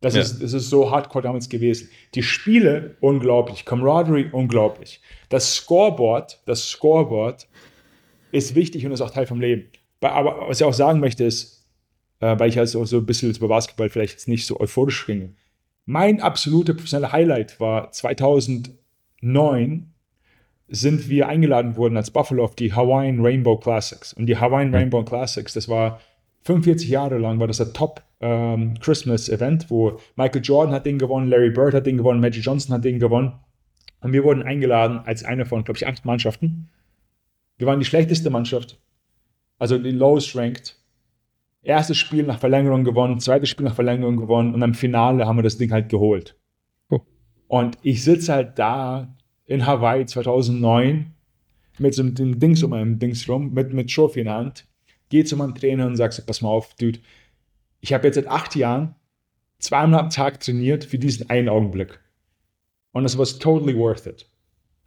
Das, 0.00 0.14
ja. 0.14 0.22
ist, 0.22 0.42
das 0.42 0.52
ist 0.52 0.70
so 0.70 0.90
hardcore 0.90 1.22
damals 1.22 1.48
gewesen. 1.48 1.90
Die 2.14 2.22
Spiele, 2.22 2.96
unglaublich. 3.00 3.66
Camaraderie, 3.66 4.30
unglaublich. 4.32 5.00
Das 5.28 5.54
Scoreboard, 5.54 6.40
das 6.46 6.68
Scoreboard 6.70 7.46
ist 8.32 8.54
wichtig 8.54 8.86
und 8.86 8.92
ist 8.92 9.02
auch 9.02 9.10
Teil 9.10 9.26
vom 9.26 9.40
Leben. 9.40 9.68
Aber 10.00 10.48
was 10.48 10.60
ich 10.60 10.64
auch 10.64 10.72
sagen 10.72 11.00
möchte 11.00 11.24
ist, 11.24 11.66
äh, 12.20 12.38
weil 12.38 12.48
ich 12.48 12.58
also 12.58 12.84
so 12.86 12.98
ein 12.98 13.06
bisschen 13.06 13.34
über 13.34 13.48
Basketball 13.48 13.90
vielleicht 13.90 14.14
jetzt 14.14 14.28
nicht 14.28 14.46
so 14.46 14.58
euphorisch 14.58 15.06
ringe. 15.06 15.34
Mein 15.86 16.20
absoluter 16.20 16.74
professioneller 16.74 17.12
Highlight 17.12 17.60
war 17.60 17.90
2009 17.90 19.92
sind 20.68 21.08
wir 21.08 21.28
eingeladen 21.28 21.76
worden 21.76 21.96
als 21.96 22.12
Buffalo 22.12 22.44
auf 22.44 22.54
die 22.54 22.72
Hawaiian 22.72 23.20
Rainbow 23.20 23.58
Classics. 23.58 24.12
Und 24.12 24.26
die 24.26 24.36
Hawaiian 24.36 24.72
Rainbow 24.74 25.04
Classics, 25.04 25.54
das 25.54 25.68
war 25.68 26.00
45 26.42 26.88
Jahre 26.88 27.18
lang, 27.18 27.40
war 27.40 27.48
das 27.48 27.56
der 27.56 27.72
Top 27.72 28.04
ähm, 28.20 28.74
Christmas 28.80 29.28
Event, 29.28 29.70
wo 29.70 29.98
Michael 30.16 30.42
Jordan 30.42 30.74
hat 30.74 30.86
den 30.86 30.98
gewonnen, 30.98 31.28
Larry 31.28 31.50
Bird 31.50 31.74
hat 31.74 31.86
den 31.86 31.96
gewonnen, 31.96 32.20
Magic 32.20 32.44
Johnson 32.44 32.74
hat 32.74 32.84
den 32.84 33.00
gewonnen. 33.00 33.32
Und 34.00 34.12
wir 34.12 34.24
wurden 34.24 34.42
eingeladen 34.42 35.00
als 35.04 35.24
eine 35.24 35.44
von, 35.44 35.64
glaube 35.64 35.76
ich, 35.76 35.86
acht 35.86 36.04
Mannschaften. 36.04 36.70
Wir 37.58 37.66
waren 37.66 37.80
die 37.80 37.84
schlechteste 37.84 38.30
Mannschaft, 38.30 38.80
also 39.58 39.76
die 39.76 39.90
lowest 39.90 40.34
ranked. 40.36 40.79
Erstes 41.62 41.98
Spiel 41.98 42.22
nach 42.22 42.38
Verlängerung 42.38 42.84
gewonnen, 42.84 43.20
zweites 43.20 43.48
Spiel 43.48 43.66
nach 43.66 43.74
Verlängerung 43.74 44.16
gewonnen 44.16 44.54
und 44.54 44.62
am 44.62 44.74
Finale 44.74 45.26
haben 45.26 45.36
wir 45.36 45.42
das 45.42 45.58
Ding 45.58 45.72
halt 45.72 45.88
geholt. 45.88 46.36
Oh. 46.88 47.00
Und 47.48 47.76
ich 47.82 48.02
sitze 48.02 48.32
halt 48.32 48.58
da 48.58 49.14
in 49.46 49.66
Hawaii 49.66 50.06
2009 50.06 51.14
mit 51.78 51.94
so 51.94 52.02
einem 52.02 52.38
Dings 52.38 52.62
um 52.62 52.70
meinem 52.70 52.98
Dings 52.98 53.28
rum, 53.28 53.52
mit, 53.52 53.72
mit 53.72 53.92
Trophy 53.92 54.20
in 54.20 54.26
der 54.26 54.34
Hand, 54.34 54.66
gehe 55.08 55.24
zu 55.24 55.36
meinem 55.36 55.54
Trainer 55.54 55.86
und 55.86 55.96
sage, 55.96 56.22
pass 56.26 56.40
mal 56.40 56.48
auf, 56.48 56.74
Dude, 56.74 57.00
ich 57.80 57.92
habe 57.92 58.06
jetzt 58.06 58.16
seit 58.16 58.28
acht 58.28 58.54
Jahren 58.56 58.94
zweimal 59.58 60.00
am 60.00 60.10
Tag 60.10 60.40
trainiert 60.40 60.84
für 60.84 60.98
diesen 60.98 61.28
einen 61.30 61.48
Augenblick. 61.48 62.00
Und 62.92 63.04
es 63.04 63.16
war 63.16 63.26
totally 63.26 63.76
worth 63.76 64.06
it. 64.06 64.26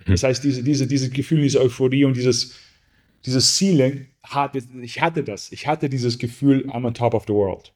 Mhm. 0.05 0.11
Das 0.11 0.23
heißt, 0.23 0.43
diese, 0.43 0.63
diese, 0.63 0.87
dieses 0.87 1.11
Gefühl, 1.11 1.41
diese 1.41 1.61
Euphorie 1.61 2.05
und 2.05 2.15
dieses, 2.17 2.55
dieses 3.25 3.57
Ceiling, 3.57 4.07
ich 4.81 5.01
hatte 5.01 5.23
das. 5.23 5.51
Ich 5.51 5.67
hatte 5.67 5.89
dieses 5.89 6.17
Gefühl, 6.17 6.69
I'm 6.69 6.85
on 6.85 6.93
top 6.93 7.13
of 7.13 7.23
the 7.27 7.33
world. 7.33 7.73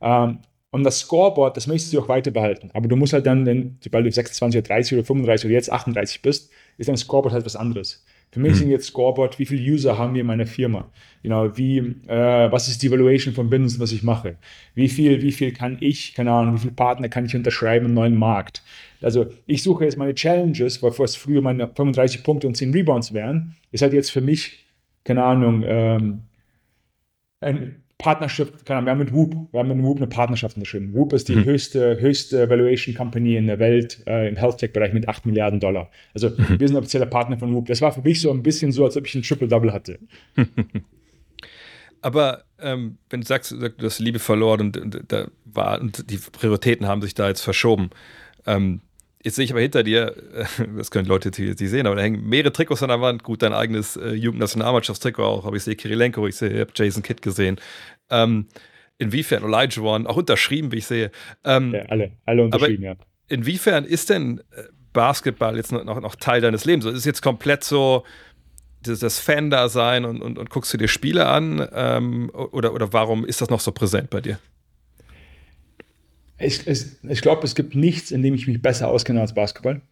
Um, 0.00 0.08
ähm, 0.08 0.38
und 0.72 0.84
das 0.84 1.00
Scoreboard, 1.00 1.56
das 1.56 1.66
möchtest 1.66 1.92
du 1.92 2.00
auch 2.00 2.08
weiter 2.08 2.30
behalten. 2.30 2.70
Aber 2.74 2.86
du 2.86 2.94
musst 2.94 3.12
halt 3.12 3.26
dann, 3.26 3.76
sobald 3.80 4.06
du 4.06 4.12
26 4.12 4.58
oder 4.60 4.68
30 4.68 4.98
oder 4.98 5.04
35 5.04 5.46
oder 5.46 5.54
jetzt 5.54 5.72
38 5.72 6.22
bist, 6.22 6.50
ist 6.78 6.88
dein 6.88 6.96
Scoreboard 6.96 7.34
halt 7.34 7.44
was 7.44 7.56
anderes. 7.56 8.04
Für 8.32 8.38
mich 8.38 8.52
mhm. 8.52 8.56
sind 8.56 8.70
jetzt 8.70 8.86
Scoreboard, 8.86 9.38
wie 9.40 9.46
viele 9.46 9.72
User 9.72 9.98
haben 9.98 10.14
wir 10.14 10.20
in 10.20 10.26
meiner 10.26 10.46
Firma? 10.46 10.88
Genau, 11.22 11.56
wie, 11.56 11.78
äh, 12.06 12.52
was 12.52 12.68
ist 12.68 12.82
die 12.82 12.90
Valuation 12.90 13.34
von 13.34 13.50
Business, 13.50 13.80
was 13.80 13.90
ich 13.90 14.04
mache? 14.04 14.36
Wie 14.74 14.88
viel, 14.88 15.20
wie 15.22 15.32
viel 15.32 15.52
kann 15.52 15.78
ich, 15.80 16.14
keine 16.14 16.30
Ahnung, 16.30 16.54
wie 16.54 16.60
viele 16.60 16.72
Partner 16.74 17.08
kann 17.08 17.26
ich 17.26 17.34
unterschreiben 17.34 17.86
im 17.86 17.94
neuen 17.94 18.16
Markt? 18.16 18.62
Also 19.02 19.26
ich 19.46 19.62
suche 19.62 19.84
jetzt 19.84 19.96
meine 19.96 20.14
Challenges, 20.14 20.80
weil 20.82 20.96
was 20.98 21.16
früher 21.16 21.42
meine 21.42 21.66
35 21.66 22.22
Punkte 22.22 22.46
und 22.46 22.56
10 22.56 22.72
Rebounds 22.72 23.12
wären, 23.12 23.56
ist 23.72 23.82
halt 23.82 23.92
jetzt 23.92 24.10
für 24.10 24.20
mich, 24.20 24.64
keine 25.02 25.24
Ahnung, 25.24 25.64
ähm, 25.66 26.20
ein 27.40 27.79
Partnerschaft, 28.00 28.52
wir 28.66 28.76
haben 28.76 28.98
mit 28.98 29.12
Whoop, 29.12 29.34
wir 29.52 29.60
haben 29.60 29.68
mit 29.68 29.82
Whoop 29.82 29.98
eine 29.98 30.06
Partnerschaft 30.06 30.56
unterschrieben. 30.56 30.92
Whoop 30.94 31.12
ist 31.12 31.28
die 31.28 31.36
mhm. 31.36 31.44
höchste, 31.44 32.00
höchste 32.00 32.48
Valuation 32.48 32.94
Company 32.94 33.36
in 33.36 33.46
der 33.46 33.58
Welt 33.58 34.02
äh, 34.06 34.28
im 34.28 34.36
Health 34.36 34.58
Tech 34.58 34.72
Bereich 34.72 34.92
mit 34.92 35.08
8 35.08 35.26
Milliarden 35.26 35.60
Dollar. 35.60 35.90
Also 36.14 36.30
mhm. 36.30 36.58
wir 36.58 36.66
sind 36.66 36.76
offizieller 36.76 37.06
Partner 37.06 37.38
von 37.38 37.54
Whoop. 37.54 37.66
Das 37.66 37.80
war 37.80 37.92
für 37.92 38.02
mich 38.02 38.20
so 38.20 38.30
ein 38.30 38.42
bisschen 38.42 38.72
so, 38.72 38.84
als 38.84 38.96
ob 38.96 39.06
ich 39.06 39.14
ein 39.14 39.22
Triple-Double 39.22 39.72
hatte. 39.72 39.98
Aber 42.02 42.44
ähm, 42.58 42.98
wenn 43.10 43.20
du 43.20 43.26
sagst, 43.26 43.52
du 43.52 43.70
hast 43.82 43.98
Liebe 43.98 44.18
verloren 44.18 44.60
und, 44.60 44.76
und, 44.76 45.02
da 45.08 45.28
war, 45.44 45.80
und 45.80 46.10
die 46.10 46.16
Prioritäten 46.16 46.86
haben 46.86 47.02
sich 47.02 47.14
da 47.14 47.28
jetzt 47.28 47.42
verschoben, 47.42 47.90
ähm, 48.46 48.80
Jetzt 49.22 49.36
sehe 49.36 49.44
ich 49.44 49.50
aber 49.50 49.60
hinter 49.60 49.82
dir, 49.82 50.14
das 50.76 50.90
können 50.90 51.06
Leute 51.06 51.28
jetzt 51.28 51.60
nicht 51.60 51.70
sehen, 51.70 51.86
aber 51.86 51.96
da 51.96 52.02
hängen 52.02 52.26
mehrere 52.26 52.52
Trikots 52.52 52.82
an 52.82 52.88
der 52.88 53.00
Wand. 53.00 53.22
Gut, 53.22 53.42
dein 53.42 53.52
eigenes 53.52 53.96
äh, 53.96 54.12
Jugendnationalmannschaftstrikot 54.12 55.22
auch, 55.22 55.44
aber 55.44 55.56
ich 55.56 55.64
sehe 55.64 55.76
Kirilenko, 55.76 56.26
ich 56.26 56.36
sehe, 56.36 56.66
Jason 56.74 57.02
Kidd 57.02 57.20
gesehen. 57.20 57.60
Ähm, 58.08 58.46
inwiefern 58.96 59.44
Elijah 59.44 59.82
One, 59.82 60.08
auch 60.08 60.16
unterschrieben, 60.16 60.72
wie 60.72 60.78
ich 60.78 60.86
sehe. 60.86 61.10
Ähm, 61.44 61.74
ja, 61.74 61.82
alle, 61.86 62.12
alle 62.24 62.44
unterschrieben, 62.44 62.82
ja. 62.82 62.96
Inwiefern 63.28 63.84
ist 63.84 64.10
denn 64.10 64.40
äh, 64.52 64.64
Basketball 64.92 65.56
jetzt 65.56 65.72
noch, 65.72 66.00
noch, 66.00 66.16
Teil 66.16 66.40
deines 66.40 66.64
Lebens? 66.64 66.84
Ist 66.84 66.96
es 66.96 67.04
jetzt 67.04 67.22
komplett 67.22 67.62
so 67.62 68.04
das, 68.82 69.00
das 69.00 69.18
Fan-Dasein 69.18 70.04
und, 70.04 70.22
und, 70.22 70.38
und 70.38 70.50
guckst 70.50 70.72
du 70.72 70.78
dir 70.78 70.88
Spiele 70.88 71.26
an? 71.26 71.66
Ähm, 71.72 72.30
oder, 72.30 72.72
oder 72.72 72.92
warum 72.92 73.24
ist 73.24 73.40
das 73.40 73.50
noch 73.50 73.60
so 73.60 73.72
präsent 73.72 74.10
bei 74.10 74.20
dir? 74.20 74.38
Ich, 76.40 76.66
ich, 76.66 76.84
ich 77.08 77.20
glaube, 77.20 77.44
es 77.44 77.54
gibt 77.54 77.74
nichts, 77.74 78.10
in 78.10 78.22
dem 78.22 78.34
ich 78.34 78.46
mich 78.46 78.60
besser 78.60 78.88
auskenne 78.88 79.20
als 79.20 79.34
Basketball. 79.34 79.82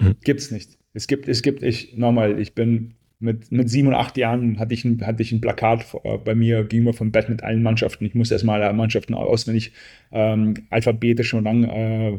Mhm. 0.00 0.16
Gibt 0.22 0.40
es 0.40 0.50
nicht. 0.50 0.78
Es 0.94 1.06
gibt, 1.06 1.28
es 1.28 1.42
gibt, 1.42 1.62
ich, 1.62 1.96
nochmal, 1.96 2.38
ich 2.40 2.54
bin 2.54 2.94
mit, 3.18 3.50
mit 3.50 3.70
sieben 3.70 3.88
und 3.88 3.94
acht 3.94 4.16
Jahren 4.16 4.58
hatte 4.58 4.74
ich 4.74 4.84
ein, 4.84 5.04
hatte 5.06 5.22
ich 5.22 5.32
ein 5.32 5.40
Plakat 5.40 5.86
äh, 6.04 6.18
bei 6.18 6.34
mir 6.34 6.64
gegenüber 6.64 6.92
vom 6.92 7.12
Bett 7.12 7.28
mit 7.28 7.42
allen 7.42 7.62
Mannschaften. 7.62 8.04
Ich 8.04 8.14
musste 8.14 8.34
erstmal 8.34 8.62
alle 8.62 8.74
Mannschaften 8.74 9.14
auswendig 9.14 9.72
ähm, 10.12 10.54
alphabetisch 10.70 11.32
und 11.34 11.44
lang 11.44 11.64
äh, 11.64 12.18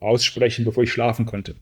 aussprechen, 0.00 0.64
bevor 0.64 0.82
ich 0.82 0.92
schlafen 0.92 1.26
konnte. 1.26 1.54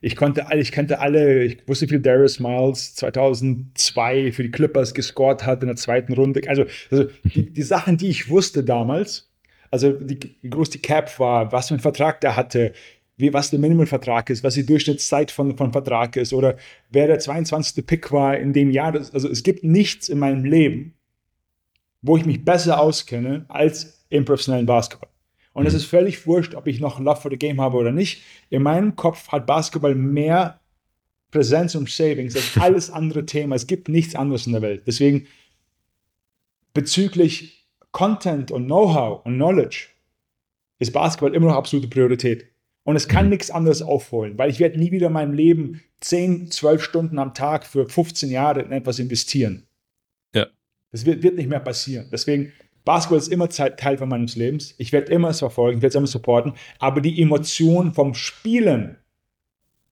Ich 0.00 0.16
konnte 0.16 0.48
alle, 0.48 0.60
ich 0.60 0.72
kannte 0.72 1.00
alle, 1.00 1.44
ich 1.44 1.66
wusste, 1.66 1.86
wie 1.86 1.90
viel 1.90 2.00
Darius 2.00 2.38
Miles 2.38 2.94
2002 2.96 4.32
für 4.32 4.42
die 4.42 4.50
Clippers 4.50 4.94
gescored 4.94 5.44
hat 5.44 5.62
in 5.62 5.68
der 5.68 5.76
zweiten 5.76 6.12
Runde. 6.12 6.42
Also, 6.46 6.64
also 6.90 7.08
die, 7.24 7.52
die 7.52 7.62
Sachen, 7.62 7.96
die 7.96 8.08
ich 8.08 8.28
wusste 8.28 8.62
damals, 8.62 9.30
also 9.76 9.92
die, 9.92 10.18
wie 10.40 10.50
groß 10.50 10.70
die 10.70 10.78
Cap 10.78 11.18
war, 11.18 11.52
was 11.52 11.68
für 11.68 11.74
einen 11.74 11.80
Vertrag 11.80 12.20
der 12.22 12.34
hatte, 12.34 12.72
wie, 13.18 13.32
was 13.32 13.50
der 13.50 13.58
Minimumvertrag 13.58 14.30
ist, 14.30 14.42
was 14.42 14.54
die 14.54 14.64
Durchschnittszeit 14.64 15.30
von, 15.30 15.56
von 15.56 15.72
Vertrag 15.72 16.16
ist 16.16 16.32
oder 16.32 16.56
wer 16.90 17.06
der 17.06 17.18
22. 17.18 17.86
Pick 17.86 18.10
war 18.10 18.36
in 18.38 18.52
dem 18.52 18.70
Jahr. 18.70 18.94
Also 18.94 19.28
es 19.28 19.42
gibt 19.42 19.64
nichts 19.64 20.08
in 20.08 20.18
meinem 20.18 20.44
Leben, 20.44 20.94
wo 22.00 22.16
ich 22.16 22.24
mich 22.24 22.44
besser 22.44 22.80
auskenne 22.80 23.44
als 23.48 24.06
im 24.08 24.24
professionellen 24.24 24.66
Basketball. 24.66 25.10
Und 25.52 25.64
mhm. 25.64 25.68
es 25.68 25.74
ist 25.74 25.84
völlig 25.84 26.26
wurscht, 26.26 26.54
ob 26.54 26.66
ich 26.66 26.80
noch 26.80 26.98
Love 26.98 27.20
for 27.20 27.30
the 27.30 27.38
Game 27.38 27.60
habe 27.60 27.76
oder 27.76 27.92
nicht. 27.92 28.22
In 28.48 28.62
meinem 28.62 28.96
Kopf 28.96 29.28
hat 29.28 29.46
Basketball 29.46 29.94
mehr 29.94 30.60
Präsenz 31.30 31.74
und 31.74 31.90
Savings 31.90 32.34
als 32.34 32.56
alles 32.60 32.90
andere 32.90 33.26
Thema. 33.26 33.56
Es 33.56 33.66
gibt 33.66 33.88
nichts 33.88 34.14
anderes 34.14 34.46
in 34.46 34.52
der 34.52 34.62
Welt. 34.62 34.84
Deswegen 34.86 35.26
bezüglich 36.72 37.65
Content 37.96 38.50
und 38.50 38.66
Know-how 38.66 39.24
und 39.24 39.36
Knowledge 39.36 39.88
ist 40.78 40.92
Basketball 40.92 41.34
immer 41.34 41.46
noch 41.46 41.54
absolute 41.54 41.88
Priorität. 41.88 42.44
Und 42.84 42.94
es 42.94 43.08
kann 43.08 43.24
mhm. 43.24 43.30
nichts 43.30 43.50
anderes 43.50 43.80
aufholen, 43.80 44.36
weil 44.36 44.50
ich 44.50 44.60
werde 44.60 44.78
nie 44.78 44.92
wieder 44.92 45.06
in 45.06 45.14
meinem 45.14 45.32
Leben 45.32 45.80
10, 46.02 46.50
12 46.50 46.82
Stunden 46.82 47.18
am 47.18 47.32
Tag 47.32 47.64
für 47.64 47.88
15 47.88 48.28
Jahre 48.30 48.60
in 48.60 48.70
etwas 48.70 48.98
investieren. 48.98 49.66
Ja. 50.34 50.46
Das 50.92 51.06
wird, 51.06 51.22
wird 51.22 51.36
nicht 51.36 51.48
mehr 51.48 51.60
passieren. 51.60 52.08
Deswegen, 52.12 52.52
Basketball 52.84 53.16
ist 53.16 53.28
immer 53.28 53.48
Teil 53.48 53.96
von 53.96 54.10
meines 54.10 54.36
Lebens. 54.36 54.74
Ich 54.76 54.92
werde 54.92 55.10
immer 55.10 55.30
es 55.30 55.38
verfolgen, 55.38 55.78
ich 55.78 55.82
werde 55.82 55.92
es 55.92 55.94
immer 55.94 56.06
supporten. 56.06 56.52
Aber 56.78 57.00
die 57.00 57.22
Emotionen 57.22 57.94
vom 57.94 58.12
Spielen 58.12 58.98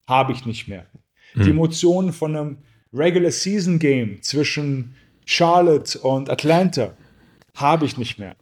habe 0.05 0.31
ich 0.31 0.45
nicht 0.45 0.67
mehr. 0.67 0.85
Mhm. 1.33 1.43
Die 1.43 1.49
Emotionen 1.49 2.13
von 2.13 2.35
einem 2.35 2.57
Regular 2.93 3.31
Season 3.31 3.79
Game 3.79 4.21
zwischen 4.21 4.93
Charlotte 5.25 5.97
und 5.97 6.29
Atlanta 6.29 6.95
habe 7.55 7.85
ich 7.85 7.97
nicht 7.97 8.19
mehr. 8.19 8.35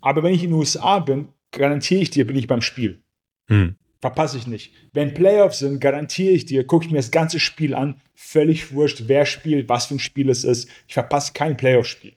Aber 0.00 0.22
wenn 0.22 0.34
ich 0.34 0.44
in 0.44 0.50
den 0.50 0.58
USA 0.58 0.98
bin, 0.98 1.28
garantiere 1.50 2.02
ich 2.02 2.10
dir, 2.10 2.26
bin 2.26 2.36
ich 2.36 2.46
beim 2.46 2.62
Spiel. 2.62 3.02
Hm. 3.48 3.76
Verpasse 4.00 4.38
ich 4.38 4.46
nicht. 4.46 4.72
Wenn 4.92 5.12
Playoffs 5.12 5.58
sind, 5.58 5.80
garantiere 5.80 6.32
ich 6.32 6.46
dir, 6.46 6.66
gucke 6.66 6.86
ich 6.86 6.90
mir 6.90 6.98
das 6.98 7.10
ganze 7.10 7.38
Spiel 7.38 7.74
an. 7.74 8.00
Völlig 8.14 8.72
wurscht, 8.72 9.04
wer 9.06 9.26
spielt, 9.26 9.68
was 9.68 9.86
für 9.86 9.96
ein 9.96 9.98
Spiel 9.98 10.30
es 10.30 10.44
ist. 10.44 10.70
Ich 10.88 10.94
verpasse 10.94 11.32
kein 11.34 11.56
Playoff-Spiel. 11.56 12.14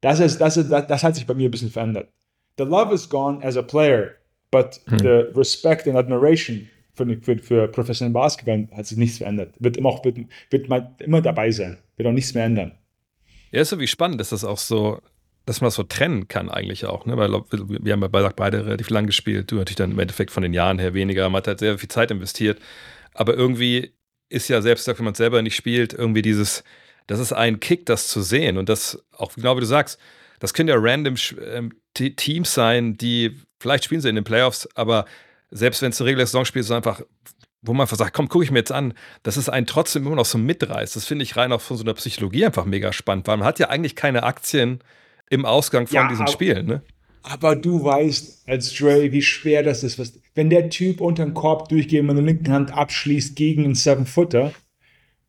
Das, 0.00 0.20
ist, 0.20 0.40
das, 0.40 0.56
ist, 0.56 0.70
das, 0.70 0.86
das 0.86 1.02
hat 1.02 1.16
sich 1.16 1.26
bei 1.26 1.34
mir 1.34 1.48
ein 1.48 1.50
bisschen 1.50 1.70
verändert. 1.70 2.08
The 2.56 2.64
love 2.64 2.94
is 2.94 3.08
gone 3.08 3.44
as 3.44 3.56
a 3.56 3.62
player, 3.62 4.16
but 4.50 4.80
hm. 4.86 4.98
the 4.98 5.38
respect 5.38 5.86
and 5.86 5.96
admiration 5.96 6.68
für, 6.94 7.20
für, 7.20 7.38
für 7.38 7.68
professionellen 7.68 8.14
Basketball 8.14 8.68
hat 8.72 8.86
sich 8.86 8.98
nichts 8.98 9.18
verändert. 9.18 9.54
Wird 9.58 9.76
immer, 9.76 9.90
auch, 9.90 10.04
wird, 10.04 10.18
wird 10.50 10.68
immer 11.00 11.20
dabei 11.20 11.50
sein. 11.50 11.78
Wird 11.96 12.08
auch 12.08 12.12
nichts 12.12 12.34
mehr 12.34 12.44
ändern. 12.44 12.72
Ja, 13.52 13.62
ist 13.62 13.70
so 13.70 13.80
wie 13.80 13.86
spannend, 13.86 14.20
dass 14.20 14.30
das 14.30 14.44
auch 14.44 14.58
so, 14.58 15.00
dass 15.50 15.60
man 15.60 15.66
das 15.66 15.74
so 15.74 15.82
trennen 15.82 16.28
kann 16.28 16.48
eigentlich 16.48 16.86
auch, 16.86 17.06
ne? 17.06 17.16
Weil 17.16 17.28
wir 17.50 17.92
haben 17.92 18.02
ja 18.02 18.06
beide 18.06 18.66
relativ 18.66 18.88
lang 18.88 19.06
gespielt, 19.06 19.50
du 19.50 19.56
natürlich 19.56 19.74
dann 19.74 19.90
im 19.90 19.98
Endeffekt 19.98 20.30
von 20.30 20.44
den 20.44 20.54
Jahren 20.54 20.78
her 20.78 20.94
weniger, 20.94 21.28
man 21.28 21.38
hat 21.38 21.48
halt 21.48 21.58
sehr 21.58 21.76
viel 21.76 21.88
Zeit 21.88 22.12
investiert, 22.12 22.60
aber 23.14 23.34
irgendwie 23.34 23.92
ist 24.28 24.46
ja 24.46 24.62
selbst, 24.62 24.86
wenn 24.86 25.04
man 25.04 25.10
es 25.10 25.18
selber 25.18 25.42
nicht 25.42 25.56
spielt, 25.56 25.92
irgendwie 25.92 26.22
dieses, 26.22 26.62
das 27.08 27.18
ist 27.18 27.32
ein 27.32 27.58
Kick, 27.58 27.84
das 27.86 28.06
zu 28.06 28.22
sehen 28.22 28.58
und 28.58 28.68
das, 28.68 29.02
auch 29.10 29.34
genau 29.34 29.56
wie 29.56 29.60
du 29.60 29.66
sagst, 29.66 29.98
das 30.38 30.54
können 30.54 30.68
ja 30.68 30.76
random 30.78 31.16
ähm, 31.44 31.72
Teams 31.94 32.54
sein, 32.54 32.96
die, 32.96 33.36
vielleicht 33.58 33.82
spielen 33.82 34.00
sie 34.00 34.08
in 34.08 34.14
den 34.14 34.22
Playoffs, 34.22 34.68
aber 34.76 35.04
selbst 35.50 35.82
wenn 35.82 35.90
es 35.90 36.00
eine 36.00 36.10
reguläre 36.10 36.28
Saison 36.28 36.44
spielt, 36.44 36.60
ist 36.60 36.70
es 36.70 36.76
einfach, 36.76 37.02
wo 37.60 37.72
man 37.72 37.86
einfach 37.86 37.96
sagt, 37.96 38.14
komm, 38.14 38.28
gucke 38.28 38.44
ich 38.44 38.52
mir 38.52 38.60
jetzt 38.60 38.70
an, 38.70 38.94
dass 39.24 39.36
es 39.36 39.48
einen 39.48 39.66
trotzdem 39.66 40.06
immer 40.06 40.14
noch 40.14 40.26
so 40.26 40.38
mitreißt. 40.38 40.94
Das 40.94 41.06
finde 41.06 41.24
ich 41.24 41.36
rein 41.36 41.50
auch 41.50 41.60
von 41.60 41.76
so 41.76 41.82
einer 41.82 41.94
Psychologie 41.94 42.46
einfach 42.46 42.66
mega 42.66 42.92
spannend, 42.92 43.26
weil 43.26 43.38
man 43.38 43.48
hat 43.48 43.58
ja 43.58 43.68
eigentlich 43.68 43.96
keine 43.96 44.22
Aktien 44.22 44.78
im 45.30 45.46
Ausgang 45.46 45.86
von 45.86 45.94
ja, 45.94 46.08
diesen 46.08 46.22
aber, 46.22 46.32
Spielen, 46.32 46.66
ne? 46.66 46.82
Aber 47.22 47.56
du 47.56 47.82
weißt 47.82 48.48
als 48.48 48.74
Dre, 48.74 49.12
wie 49.12 49.22
schwer 49.22 49.62
das 49.62 49.82
ist. 49.82 49.98
Was, 49.98 50.18
wenn 50.34 50.50
der 50.50 50.68
Typ 50.70 51.00
unter 51.00 51.24
den 51.24 51.34
Korb 51.34 51.68
durchgeht 51.68 52.00
und 52.00 52.06
mit 52.06 52.16
der 52.16 52.24
linken 52.24 52.52
Hand 52.52 52.72
abschließt 52.72 53.36
gegen 53.36 53.64
einen 53.64 53.74
Seven-Footer, 53.74 54.52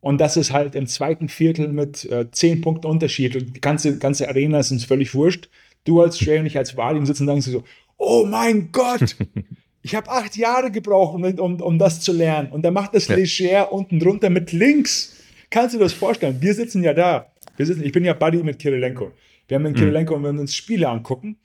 und 0.00 0.20
das 0.20 0.36
ist 0.36 0.52
halt 0.52 0.74
im 0.74 0.88
zweiten 0.88 1.28
Viertel 1.28 1.68
mit 1.68 2.04
äh, 2.10 2.28
zehn 2.32 2.60
Punkten 2.60 2.88
Unterschied 2.88 3.36
und 3.36 3.56
die 3.56 3.60
ganze, 3.60 3.98
ganze 3.98 4.28
Arena 4.28 4.58
ist 4.58 4.72
uns 4.72 4.84
völlig 4.84 5.14
wurscht. 5.14 5.48
Du 5.84 6.00
als 6.00 6.18
Dre 6.18 6.40
und 6.40 6.46
ich 6.46 6.58
als 6.58 6.76
Vadim 6.76 7.06
sitzen 7.06 7.28
und 7.28 7.40
sagen 7.40 7.40
so, 7.40 7.64
oh 7.98 8.26
mein 8.26 8.72
Gott, 8.72 9.16
ich 9.82 9.94
habe 9.94 10.10
acht 10.10 10.36
Jahre 10.36 10.72
gebraucht, 10.72 11.14
um, 11.14 11.24
um, 11.38 11.60
um 11.60 11.78
das 11.78 12.00
zu 12.00 12.12
lernen. 12.12 12.50
Und 12.50 12.64
er 12.64 12.72
macht 12.72 12.96
das 12.96 13.06
ja. 13.06 13.14
leger 13.14 13.72
unten 13.72 14.00
drunter 14.00 14.28
mit 14.28 14.50
links. 14.50 15.16
Kannst 15.50 15.74
du 15.74 15.78
dir 15.78 15.84
das 15.84 15.92
vorstellen? 15.92 16.38
Wir 16.40 16.54
sitzen 16.54 16.82
ja 16.82 16.94
da. 16.94 17.32
Wir 17.56 17.66
sitzen, 17.66 17.84
ich 17.84 17.92
bin 17.92 18.04
ja 18.04 18.14
Buddy 18.14 18.42
mit 18.42 18.58
Kirilenko. 18.58 19.12
Wir 19.52 19.56
haben 19.56 19.64
den 19.64 19.74
mhm. 19.74 19.80
Kirilenko 19.80 20.14
und 20.14 20.24
wenn 20.24 20.36
wir 20.36 20.40
uns 20.40 20.56
Spiele 20.56 20.88
angucken, 20.88 21.36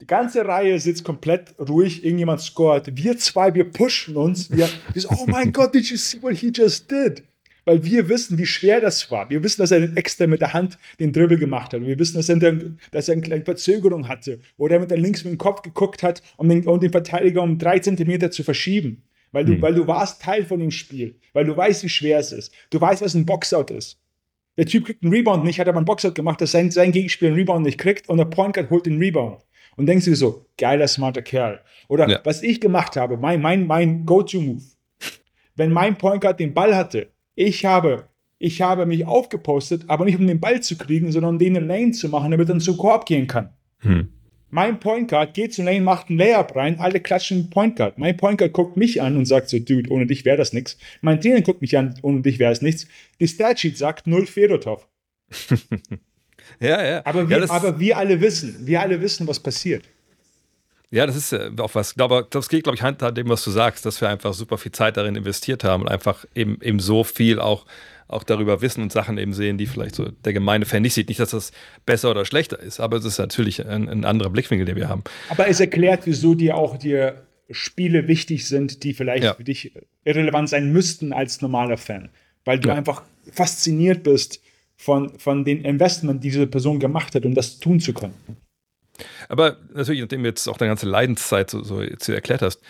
die 0.00 0.08
ganze 0.08 0.44
Reihe 0.44 0.80
sitzt 0.80 1.04
komplett 1.04 1.54
ruhig, 1.56 2.04
irgendjemand 2.04 2.40
scoret. 2.40 2.96
Wir 2.96 3.16
zwei, 3.16 3.54
wir 3.54 3.70
pushen 3.70 4.16
uns. 4.16 4.50
Wir, 4.50 4.68
wir 4.92 5.02
so, 5.02 5.08
oh 5.10 5.26
mein 5.28 5.52
Gott, 5.52 5.72
did 5.72 5.88
you 5.88 5.96
see 5.96 6.20
what 6.20 6.34
he 6.34 6.50
just 6.52 6.90
did? 6.90 7.22
Weil 7.64 7.84
wir 7.84 8.08
wissen, 8.08 8.38
wie 8.38 8.44
schwer 8.44 8.80
das 8.80 9.08
war. 9.12 9.30
Wir 9.30 9.44
wissen, 9.44 9.60
dass 9.60 9.70
er 9.70 9.96
extra 9.96 10.26
mit 10.26 10.40
der 10.40 10.52
Hand 10.52 10.78
den 10.98 11.12
Dribbel 11.12 11.38
gemacht 11.38 11.72
hat. 11.72 11.82
Und 11.82 11.86
wir 11.86 11.96
wissen, 12.00 12.16
dass 12.16 12.28
er, 12.28 12.38
dass 12.90 13.08
er 13.08 13.12
eine 13.12 13.22
kleine 13.22 13.44
Verzögerung 13.44 14.08
hatte. 14.08 14.40
Oder 14.56 14.80
mit 14.80 14.90
der 14.90 14.98
links 14.98 15.22
mit 15.22 15.32
dem 15.32 15.38
Kopf 15.38 15.62
geguckt 15.62 16.02
hat, 16.02 16.24
um 16.38 16.48
den, 16.48 16.66
um 16.66 16.80
den 16.80 16.90
Verteidiger 16.90 17.40
um 17.40 17.56
drei 17.56 17.78
Zentimeter 17.78 18.32
zu 18.32 18.42
verschieben. 18.42 19.04
Weil 19.30 19.44
du, 19.44 19.52
mhm. 19.52 19.62
weil 19.62 19.74
du 19.74 19.86
warst 19.86 20.22
Teil 20.22 20.44
von 20.44 20.58
dem 20.58 20.72
Spiel. 20.72 21.20
Weil 21.34 21.44
du 21.44 21.56
weißt, 21.56 21.84
wie 21.84 21.88
schwer 21.88 22.18
es 22.18 22.32
ist. 22.32 22.52
Du 22.70 22.80
weißt, 22.80 23.00
was 23.00 23.14
ein 23.14 23.26
Boxout 23.26 23.72
ist. 23.72 24.01
Der 24.62 24.68
Typ 24.68 24.84
kriegt 24.86 25.02
einen 25.02 25.12
Rebound 25.12 25.42
nicht, 25.42 25.58
hat 25.58 25.66
aber 25.66 25.78
einen 25.78 25.86
Boxout 25.86 26.12
gemacht, 26.12 26.40
dass 26.40 26.52
sein, 26.52 26.70
sein 26.70 26.92
Gegenspieler 26.92 27.30
einen 27.30 27.40
Rebound 27.40 27.66
nicht 27.66 27.78
kriegt 27.78 28.08
und 28.08 28.18
der 28.18 28.26
Point 28.26 28.54
Guard 28.54 28.70
holt 28.70 28.86
den 28.86 28.98
Rebound. 28.98 29.38
Und 29.74 29.86
denkst 29.86 30.04
du 30.04 30.14
so, 30.14 30.46
geiler, 30.56 30.86
smarter 30.86 31.22
Kerl. 31.22 31.60
Oder 31.88 32.08
ja. 32.08 32.20
was 32.22 32.44
ich 32.44 32.60
gemacht 32.60 32.94
habe, 32.94 33.16
mein, 33.16 33.42
mein, 33.42 33.66
mein 33.66 34.06
Go-To-Move. 34.06 34.62
Wenn 35.56 35.72
mein 35.72 35.98
Point 35.98 36.20
Guard 36.20 36.38
den 36.38 36.54
Ball 36.54 36.76
hatte 36.76 37.08
ich 37.34 37.64
habe, 37.64 38.08
ich 38.38 38.60
habe 38.60 38.86
mich 38.86 39.06
aufgepostet, 39.06 39.84
aber 39.88 40.04
nicht 40.04 40.18
um 40.18 40.26
den 40.26 40.40
Ball 40.40 40.60
zu 40.60 40.76
kriegen, 40.76 41.12
sondern 41.12 41.34
um 41.34 41.38
den 41.38 41.56
in 41.56 41.66
Lane 41.66 41.92
zu 41.92 42.08
machen, 42.08 42.30
damit 42.30 42.48
er 42.48 42.58
zum 42.58 42.76
Korb 42.76 43.06
gehen 43.06 43.26
kann. 43.26 43.50
Hm. 43.78 44.08
Mein 44.54 44.80
Point 44.80 45.08
Guard 45.08 45.32
geht 45.32 45.54
zum 45.54 45.64
Lane, 45.64 45.80
macht 45.80 46.10
einen 46.10 46.18
Layup 46.18 46.54
rein, 46.54 46.78
alle 46.78 47.00
klatschen 47.00 47.48
Point 47.48 47.74
Guard. 47.76 47.96
Mein 47.96 48.18
Point 48.18 48.36
Guard 48.36 48.52
guckt 48.52 48.76
mich 48.76 49.00
an 49.00 49.16
und 49.16 49.24
sagt 49.24 49.48
so, 49.48 49.58
Dude, 49.58 49.90
ohne 49.90 50.06
dich 50.06 50.26
wäre 50.26 50.36
das 50.36 50.52
nichts. 50.52 50.76
Mein 51.00 51.22
Trainer 51.22 51.40
guckt 51.40 51.62
mich 51.62 51.78
an, 51.78 51.98
ohne 52.02 52.20
dich 52.20 52.38
wäre 52.38 52.52
es 52.52 52.60
nichts. 52.60 52.86
Die 53.18 53.26
Statsheet 53.26 53.78
sagt 53.78 54.06
null 54.06 54.26
Fedotov. 54.26 54.86
ja, 56.60 56.84
ja. 56.84 57.00
Aber 57.06 57.30
wir, 57.30 57.38
ja, 57.38 57.50
aber 57.50 57.80
wir 57.80 57.96
alle 57.96 58.20
wissen, 58.20 58.66
wir 58.66 58.82
alle 58.82 59.00
wissen, 59.00 59.26
was 59.26 59.40
passiert. 59.40 59.84
Ja, 60.90 61.06
das 61.06 61.16
ist 61.16 61.32
auch 61.58 61.74
was, 61.74 61.94
glaube 61.94 62.26
das 62.28 62.50
geht, 62.50 62.64
glaube 62.64 62.76
ich, 62.76 62.82
hand 62.82 63.02
an 63.02 63.14
dem, 63.14 63.30
was 63.30 63.42
du 63.44 63.50
sagst, 63.50 63.86
dass 63.86 64.02
wir 64.02 64.10
einfach 64.10 64.34
super 64.34 64.58
viel 64.58 64.72
Zeit 64.72 64.98
darin 64.98 65.16
investiert 65.16 65.64
haben 65.64 65.84
und 65.84 65.88
einfach 65.88 66.26
eben, 66.34 66.60
eben 66.60 66.78
so 66.78 67.04
viel 67.04 67.40
auch, 67.40 67.64
auch 68.12 68.24
darüber 68.24 68.60
wissen 68.60 68.82
und 68.82 68.92
Sachen 68.92 69.18
eben 69.18 69.32
sehen, 69.32 69.58
die 69.58 69.66
vielleicht 69.66 69.94
so 69.94 70.08
der 70.10 70.32
gemeine 70.32 70.64
Fan 70.64 70.82
nicht 70.82 70.94
sieht. 70.94 71.08
Nicht, 71.08 71.20
dass 71.20 71.30
das 71.30 71.52
besser 71.86 72.10
oder 72.10 72.24
schlechter 72.24 72.60
ist, 72.60 72.80
aber 72.80 72.96
es 72.96 73.04
ist 73.04 73.18
natürlich 73.18 73.66
ein, 73.66 73.88
ein 73.88 74.04
anderer 74.04 74.30
Blickwinkel, 74.30 74.66
den 74.66 74.76
wir 74.76 74.88
haben. 74.88 75.02
Aber 75.28 75.48
es 75.48 75.60
erklärt, 75.60 76.02
wieso 76.04 76.34
dir 76.34 76.56
auch 76.56 76.76
dir 76.76 77.22
Spiele 77.50 78.08
wichtig 78.08 78.46
sind, 78.46 78.82
die 78.82 78.94
vielleicht 78.94 79.24
ja. 79.24 79.34
für 79.34 79.44
dich 79.44 79.72
irrelevant 80.04 80.48
sein 80.48 80.72
müssten 80.72 81.12
als 81.12 81.40
normaler 81.42 81.76
Fan. 81.76 82.08
Weil 82.44 82.58
du 82.58 82.68
ja. 82.68 82.74
einfach 82.74 83.02
fasziniert 83.30 84.02
bist 84.02 84.40
von, 84.76 85.18
von 85.18 85.44
den 85.44 85.64
Investment, 85.64 86.24
die 86.24 86.30
diese 86.30 86.46
Person 86.46 86.80
gemacht 86.80 87.14
hat, 87.14 87.24
um 87.24 87.34
das 87.34 87.58
tun 87.58 87.78
zu 87.80 87.92
können. 87.92 88.14
Aber 89.28 89.56
natürlich, 89.72 90.00
nachdem 90.00 90.22
du 90.22 90.28
jetzt 90.28 90.48
auch 90.48 90.56
deine 90.56 90.70
ganze 90.70 90.86
Leidenszeit 90.86 91.50
so, 91.50 91.62
so 91.62 91.82
jetzt 91.82 92.08
erklärt 92.08 92.42
hast, 92.42 92.60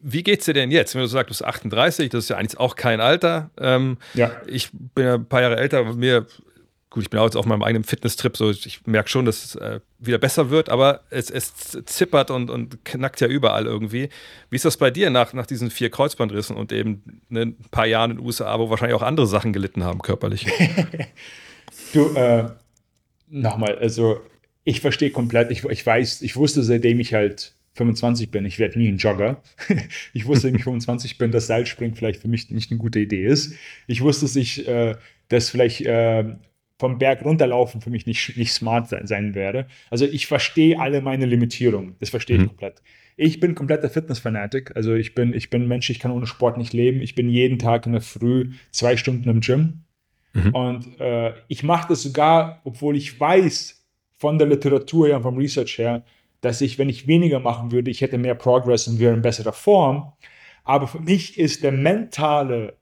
wie 0.00 0.22
geht 0.22 0.40
es 0.40 0.46
dir 0.46 0.54
denn 0.54 0.70
jetzt? 0.70 0.94
Wenn 0.94 1.02
du 1.02 1.08
sagst, 1.08 1.28
du 1.28 1.30
bist 1.30 1.44
38, 1.44 2.10
das 2.10 2.24
ist 2.24 2.30
ja 2.30 2.36
eigentlich 2.36 2.58
auch 2.58 2.76
kein 2.76 3.00
Alter. 3.00 3.50
Ähm, 3.58 3.98
ja. 4.14 4.30
Ich 4.46 4.70
bin 4.72 5.04
ja 5.04 5.14
ein 5.14 5.26
paar 5.26 5.42
Jahre 5.42 5.56
älter, 5.56 5.84
mir, 5.94 6.26
gut, 6.90 7.02
ich 7.02 7.10
bin 7.10 7.20
auch 7.20 7.24
jetzt 7.24 7.36
auf 7.36 7.46
meinem 7.46 7.62
eigenen 7.62 7.84
Fitnesstrip, 7.84 8.36
so 8.36 8.50
ich 8.50 8.86
merke 8.86 9.08
schon, 9.08 9.24
dass 9.24 9.44
es 9.44 9.54
äh, 9.56 9.80
wieder 9.98 10.18
besser 10.18 10.50
wird, 10.50 10.68
aber 10.68 11.00
es, 11.10 11.30
es 11.30 11.52
zippert 11.84 12.30
und, 12.30 12.50
und 12.50 12.84
knackt 12.84 13.20
ja 13.20 13.26
überall 13.26 13.66
irgendwie. 13.66 14.08
Wie 14.50 14.56
ist 14.56 14.64
das 14.64 14.76
bei 14.76 14.90
dir 14.90 15.10
nach, 15.10 15.32
nach 15.32 15.46
diesen 15.46 15.70
vier 15.70 15.90
Kreuzbandrissen 15.90 16.56
und 16.56 16.72
eben 16.72 17.22
ne, 17.28 17.42
ein 17.42 17.56
paar 17.70 17.86
Jahren 17.86 18.12
in 18.12 18.16
den 18.18 18.26
USA, 18.26 18.58
wo 18.58 18.70
wahrscheinlich 18.70 18.96
auch 18.96 19.02
andere 19.02 19.26
Sachen 19.26 19.52
gelitten 19.52 19.84
haben, 19.84 20.00
körperlich? 20.00 20.46
du, 21.92 22.14
äh, 22.14 22.50
nochmal, 23.28 23.78
also 23.78 24.20
ich 24.68 24.80
verstehe 24.82 25.10
komplett, 25.10 25.50
ich, 25.50 25.64
ich 25.64 25.84
weiß, 25.84 26.20
ich 26.20 26.36
wusste, 26.36 26.62
seitdem 26.62 27.00
ich 27.00 27.14
halt 27.14 27.54
25 27.76 28.30
bin, 28.30 28.44
ich 28.44 28.58
werde 28.58 28.78
nie 28.78 28.88
ein 28.88 28.98
Jogger. 28.98 29.42
ich 30.12 30.26
wusste, 30.26 30.42
seitdem 30.42 30.56
ich 30.56 30.64
25 30.64 31.16
bin, 31.16 31.30
dass 31.30 31.46
Seilspringen 31.46 31.96
vielleicht 31.96 32.20
für 32.20 32.28
mich 32.28 32.50
nicht 32.50 32.70
eine 32.70 32.78
gute 32.78 33.00
Idee 33.00 33.24
ist. 33.24 33.54
Ich 33.86 34.02
wusste, 34.02 34.26
dass 34.26 34.36
ich, 34.36 34.68
äh, 34.68 34.96
dass 35.28 35.48
vielleicht 35.48 35.80
äh, 35.86 36.36
vom 36.78 36.98
Berg 36.98 37.24
runterlaufen 37.24 37.80
für 37.80 37.88
mich 37.88 38.04
nicht, 38.06 38.36
nicht 38.36 38.52
smart 38.52 38.90
sein, 38.90 39.06
sein 39.06 39.34
werde. 39.34 39.68
Also 39.88 40.04
ich 40.04 40.26
verstehe 40.26 40.78
alle 40.78 41.00
meine 41.00 41.24
Limitierungen. 41.24 41.96
Das 42.00 42.10
verstehe 42.10 42.36
ich 42.36 42.42
mhm. 42.42 42.48
komplett. 42.48 42.82
Ich 43.16 43.40
bin 43.40 43.54
kompletter 43.54 43.88
Fitness-Fanatic. 43.88 44.76
Also 44.76 44.94
ich 44.94 45.14
bin, 45.14 45.32
ich 45.32 45.48
bin 45.48 45.66
Mensch, 45.66 45.88
ich 45.88 45.98
kann 45.98 46.10
ohne 46.10 46.26
Sport 46.26 46.58
nicht 46.58 46.74
leben. 46.74 47.00
Ich 47.00 47.14
bin 47.14 47.30
jeden 47.30 47.58
Tag 47.58 47.86
in 47.86 47.92
der 47.92 48.02
Früh 48.02 48.50
zwei 48.70 48.98
Stunden 48.98 49.30
im 49.30 49.40
Gym. 49.40 49.84
Mhm. 50.34 50.54
Und 50.54 51.00
äh, 51.00 51.32
ich 51.48 51.62
mache 51.62 51.88
das 51.88 52.02
sogar, 52.02 52.60
obwohl 52.64 52.96
ich 52.96 53.18
weiß, 53.18 53.77
von 54.18 54.38
der 54.38 54.48
Literatur 54.48 55.08
her 55.08 55.16
und 55.16 55.22
vom 55.22 55.38
Research 55.38 55.78
her, 55.78 56.04
dass 56.40 56.60
ich, 56.60 56.78
wenn 56.78 56.88
ich 56.88 57.06
weniger 57.06 57.40
machen 57.40 57.72
würde, 57.72 57.90
ich 57.90 58.00
hätte 58.00 58.18
mehr 58.18 58.34
Progress 58.34 58.86
und 58.86 58.98
wäre 58.98 59.14
in 59.14 59.22
besserer 59.22 59.52
Form. 59.52 60.12
Aber 60.64 60.86
für 60.86 61.00
mich 61.00 61.38
ist 61.38 61.62
der 61.62 61.72
mentale 61.72 62.76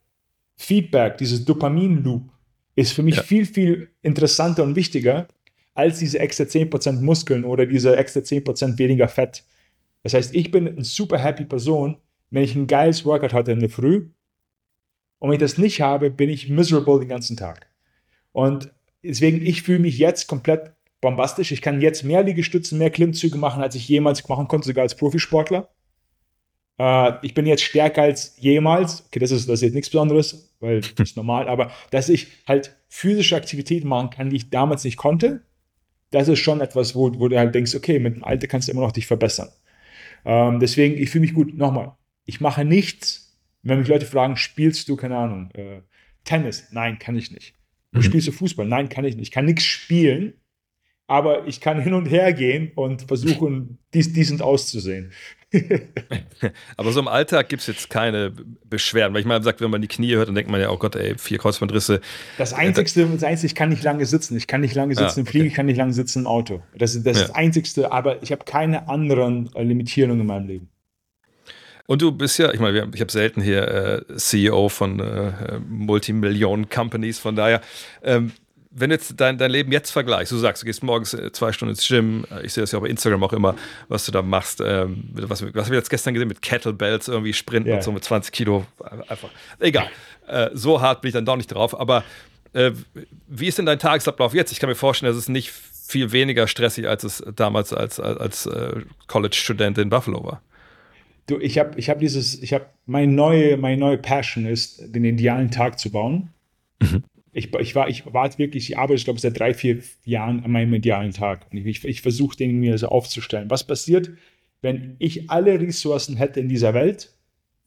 Feedback, 0.57 1.19
dieses 1.19 1.45
Dopamin-Loop, 1.45 2.31
ist 2.75 2.93
für 2.93 3.03
mich 3.03 3.17
ja. 3.17 3.23
viel, 3.23 3.47
viel 3.47 3.91
interessanter 4.03 4.63
und 4.63 4.77
wichtiger 4.77 5.29
als 5.75 5.99
diese 5.99 6.19
extra 6.19 6.45
10% 6.45 7.01
Muskeln 7.01 7.45
oder 7.45 7.67
diese 7.67 7.97
extra 7.97 8.21
10% 8.21 8.79
weniger 8.79 9.09
Fett. 9.09 9.45
Das 10.03 10.15
heißt, 10.15 10.35
ich 10.35 10.51
bin 10.51 10.69
eine 10.69 10.85
super 10.85 11.19
happy 11.19 11.45
Person, 11.45 11.99
wenn 12.31 12.45
ich 12.45 12.55
ein 12.55 12.67
geiles 12.67 13.05
Workout 13.05 13.33
hatte 13.33 13.53
in 13.53 13.61
der 13.61 13.71
Früh. 13.71 14.09
Und 15.19 15.29
wenn 15.29 15.35
ich 15.35 15.41
das 15.41 15.59
nicht 15.59 15.81
habe, 15.81 16.11
bin 16.11 16.31
ich 16.31 16.49
miserable 16.49 17.01
den 17.01 17.09
ganzen 17.09 17.37
Tag. 17.37 17.69
Und 18.33 18.73
deswegen, 19.03 19.45
ich 19.45 19.63
fühle 19.63 19.81
mich 19.81 19.99
jetzt 19.99 20.27
komplett 20.29 20.76
bombastisch. 21.07 21.53
Ich 21.53 21.63
kann 21.63 21.81
jetzt 21.81 22.03
mehr 22.03 22.25
Liegestützen, 22.25 22.79
mehr 22.79 22.91
Klimmzüge 22.91 23.39
machen, 23.39 23.63
als 23.63 23.77
ich 23.77 23.89
jemals 23.89 24.29
machen 24.29 24.49
konnte, 24.49 24.67
sogar 24.67 24.83
als 24.83 24.97
Profisportler. 24.97 25.69
Äh, 26.81 27.13
ich 27.23 27.33
bin 27.33 27.47
jetzt 27.47 27.63
stärker 27.63 28.03
als 28.03 28.37
jemals. 28.39 29.07
Okay, 29.07 29.21
das 29.21 29.31
ist, 29.31 29.49
das 29.49 29.61
ist 29.61 29.63
jetzt 29.63 29.75
nichts 29.75 29.91
Besonderes, 29.91 30.57
weil 30.59 30.81
das 30.81 31.11
ist 31.11 31.17
normal, 31.17 31.49
aber 31.49 31.71
dass 31.91 32.09
ich 32.09 32.27
halt 32.49 32.77
physische 32.89 33.37
Aktivitäten 33.37 33.87
machen 33.87 34.11
kann, 34.11 34.31
die 34.31 34.37
ich 34.37 34.51
damals 34.51 34.83
nicht 34.83 34.97
konnte, 34.97 35.43
das 36.11 36.27
ist 36.27 36.41
schon 36.41 36.61
etwas, 36.61 36.97
wo, 36.97 37.13
wo 37.21 37.29
du 37.29 37.39
halt 37.39 37.55
denkst, 37.55 37.77
okay, 37.77 38.01
mit 38.01 38.17
dem 38.17 38.25
Alter 38.25 38.49
kannst 38.49 38.67
du 38.67 38.73
immer 38.73 38.83
noch 38.83 38.93
dich 38.93 39.07
verbessern. 39.07 39.49
Ähm, 40.25 40.59
deswegen, 40.59 41.01
ich 41.01 41.11
fühle 41.11 41.23
mich 41.23 41.35
gut. 41.35 41.57
Nochmal, 41.57 41.97
ich 42.25 42.41
mache 42.41 42.65
nichts, 42.65 43.39
wenn 43.63 43.79
mich 43.79 43.89
Leute 43.89 44.07
fragen, 44.07 44.37
spielst 44.37 44.89
du, 44.89 44.97
keine 44.97 45.17
Ahnung, 45.17 45.51
äh, 45.55 45.83
Tennis? 46.25 46.67
Nein, 46.73 46.99
kann 46.99 47.17
ich 47.17 47.31
nicht. 47.31 47.55
Mhm. 47.93 48.03
Spielst 48.03 48.27
du 48.27 48.33
Fußball? 48.33 48.67
Nein, 48.67 48.89
kann 48.89 49.05
ich 49.05 49.15
nicht. 49.15 49.29
Ich 49.29 49.31
kann 49.31 49.45
nichts 49.45 49.63
spielen, 49.63 50.35
aber 51.07 51.47
ich 51.47 51.61
kann 51.61 51.81
hin 51.81 51.95
und 51.95 52.07
her 52.07 52.33
gehen 52.33 52.73
und 52.75 53.03
versuchen, 53.03 53.79
dies, 53.95 54.13
decent 54.13 54.43
auszusehen. 54.43 55.13
aber 56.77 56.93
so 56.93 57.01
im 57.01 57.09
Alltag 57.09 57.49
gibt 57.49 57.61
es 57.61 57.69
jetzt 57.69 57.89
keine 57.89 58.33
Beschwerden, 58.65 59.15
weil 59.15 59.21
ich 59.21 59.27
mal 59.27 59.43
sagt, 59.43 59.61
wenn 59.61 59.71
man 59.71 59.81
die 59.81 59.89
Knie 59.89 60.15
hört, 60.15 60.29
dann 60.29 60.35
denkt 60.35 60.51
man 60.51 60.61
ja, 60.61 60.71
oh 60.71 60.77
Gott, 60.77 60.97
ey, 60.97 61.17
vier 61.17 61.39
Kreuzbandrisse. 61.39 62.01
Das 62.37 62.53
Einzigste, 62.53 63.07
das 63.07 63.23
Einzige, 63.23 63.47
ich 63.47 63.55
kann 63.55 63.69
nicht 63.69 63.85
lange 63.85 64.05
sitzen. 64.07 64.37
Ich 64.37 64.49
kann 64.49 64.61
nicht 64.61 64.75
lange 64.75 64.95
sitzen 64.95 65.19
ah, 65.19 65.21
im 65.21 65.27
Flieger, 65.27 65.47
ich 65.47 65.55
kann 65.55 65.67
nicht 65.67 65.77
lange 65.77 65.93
sitzen 65.93 66.21
im 66.21 66.27
Auto. 66.27 66.63
Das, 66.77 66.95
ist 66.95 67.07
das, 67.07 67.19
ja. 67.19 67.27
das 67.27 67.35
Einzigste, 67.35 67.93
aber 67.93 68.23
ich 68.23 68.33
habe 68.33 68.45
keine 68.45 68.89
anderen 68.89 69.51
äh, 69.55 69.63
Limitierungen 69.63 70.21
in 70.21 70.27
meinem 70.27 70.49
Leben. 70.49 70.69
Und 71.87 72.03
du 72.03 72.11
bist 72.11 72.39
ja, 72.39 72.53
ich 72.53 72.59
meine, 72.59 72.91
ich 72.93 73.01
habe 73.01 73.13
selten 73.13 73.41
hier 73.41 74.05
äh, 74.11 74.17
CEO 74.17 74.69
von 74.69 74.99
äh, 74.99 75.61
Multimillionen-Companies, 75.69 77.21
von 77.21 77.37
daher, 77.37 77.61
ähm, 78.03 78.33
wenn 78.79 78.91
du 78.91 78.97
jetzt 78.97 79.19
dein, 79.19 79.39
dein 79.39 79.51
Leben 79.51 79.73
jetzt 79.73 79.91
vergleichst, 79.91 80.33
du 80.33 80.37
sagst, 80.37 80.63
du 80.63 80.67
gehst 80.67 80.83
morgens 80.83 81.15
äh, 81.15 81.33
zwei 81.33 81.53
Stunden 81.53 81.71
ins 81.71 81.87
Gym, 81.87 82.27
äh, 82.31 82.45
ich 82.45 82.53
sehe 82.53 82.63
das 82.63 82.73
ja 82.73 82.79
auch 82.79 82.83
bei 82.83 82.89
Instagram 82.89 83.23
auch 83.25 83.33
immer, 83.33 83.55
was 83.89 84.05
du 84.05 84.13
da 84.13 84.23
machst, 84.23 84.61
ähm, 84.65 85.09
was, 85.13 85.43
was 85.43 85.65
haben 85.65 85.71
wir 85.71 85.79
jetzt 85.79 85.89
gestern 85.89 86.15
gesehen 86.15 86.29
mit 86.29 86.43
Kettlebells, 86.43 87.09
irgendwie 87.09 87.33
Sprinten 87.33 87.69
yeah. 87.69 87.79
und 87.79 87.83
so 87.83 87.91
mit 87.93 88.05
20 88.05 88.33
Kilo, 88.33 88.67
einfach, 89.09 89.31
egal, 89.61 89.89
äh, 90.29 90.51
so 90.53 90.81
hart 90.81 91.01
bin 91.01 91.09
ich 91.09 91.15
dann 91.15 91.25
doch 91.25 91.37
nicht 91.37 91.49
drauf, 91.49 91.79
aber 91.79 92.05
äh, 92.53 92.73
wie 93.29 93.47
ist 93.47 93.59
denn 93.59 93.67
dein 93.67 93.79
Tagesablauf 93.79 94.35
jetzt? 94.35 94.53
Ich 94.53 94.61
kann 94.61 94.69
mir 94.69 94.75
vorstellen, 94.75 95.11
dass 95.11 95.19
es 95.19 95.29
nicht 95.29 95.51
viel 95.51 96.13
weniger 96.13 96.47
stressig, 96.47 96.87
als 96.87 97.05
es 97.05 97.25
damals 97.35 97.73
als, 97.73 97.99
als, 97.99 98.19
als 98.19 98.47
äh, 98.47 98.83
College-Student 99.07 99.79
in 99.79 99.89
Buffalo 99.89 100.25
war. 100.25 100.43
Du, 101.27 101.39
ich 101.39 101.59
habe 101.59 101.79
ich 101.79 101.91
hab 101.91 101.99
dieses, 101.99 102.41
ich 102.43 102.53
habe, 102.53 102.67
meine 102.87 103.11
neue, 103.13 103.57
meine 103.57 103.77
neue 103.79 103.99
Passion 103.99 104.47
ist, 104.47 104.83
den 104.95 105.05
idealen 105.05 105.51
Tag 105.51 105.79
zu 105.79 105.91
bauen. 105.91 106.31
Mhm. 106.81 107.03
Ich, 107.37 107.53
ich, 107.55 107.75
war, 107.75 107.89
ich 107.89 108.11
war 108.11 108.39
wirklich, 108.39 108.71
ich 108.71 108.79
arbeite, 108.79 108.95
ich 108.95 109.05
glaube, 109.05 109.21
seit 109.21 109.39
drei, 109.39 109.53
vier 109.53 109.83
Jahren 110.05 110.43
an 110.43 110.51
meinem 110.51 110.73
idealen 110.73 111.13
Tag. 111.13 111.47
Und 111.53 111.59
ich, 111.59 111.85
ich 111.85 112.01
versuche 112.01 112.35
den 112.35 112.59
mir 112.61 112.79
so 112.79 112.89
aufzustellen. 112.89 113.51
Was 113.51 113.67
passiert, 113.67 114.11
wenn 114.63 114.97
ich 115.01 115.29
alle 115.29 115.61
Ressourcen 115.61 116.17
hätte 116.17 116.41
in 116.41 116.49
dieser 116.49 116.73
Welt? 116.73 117.13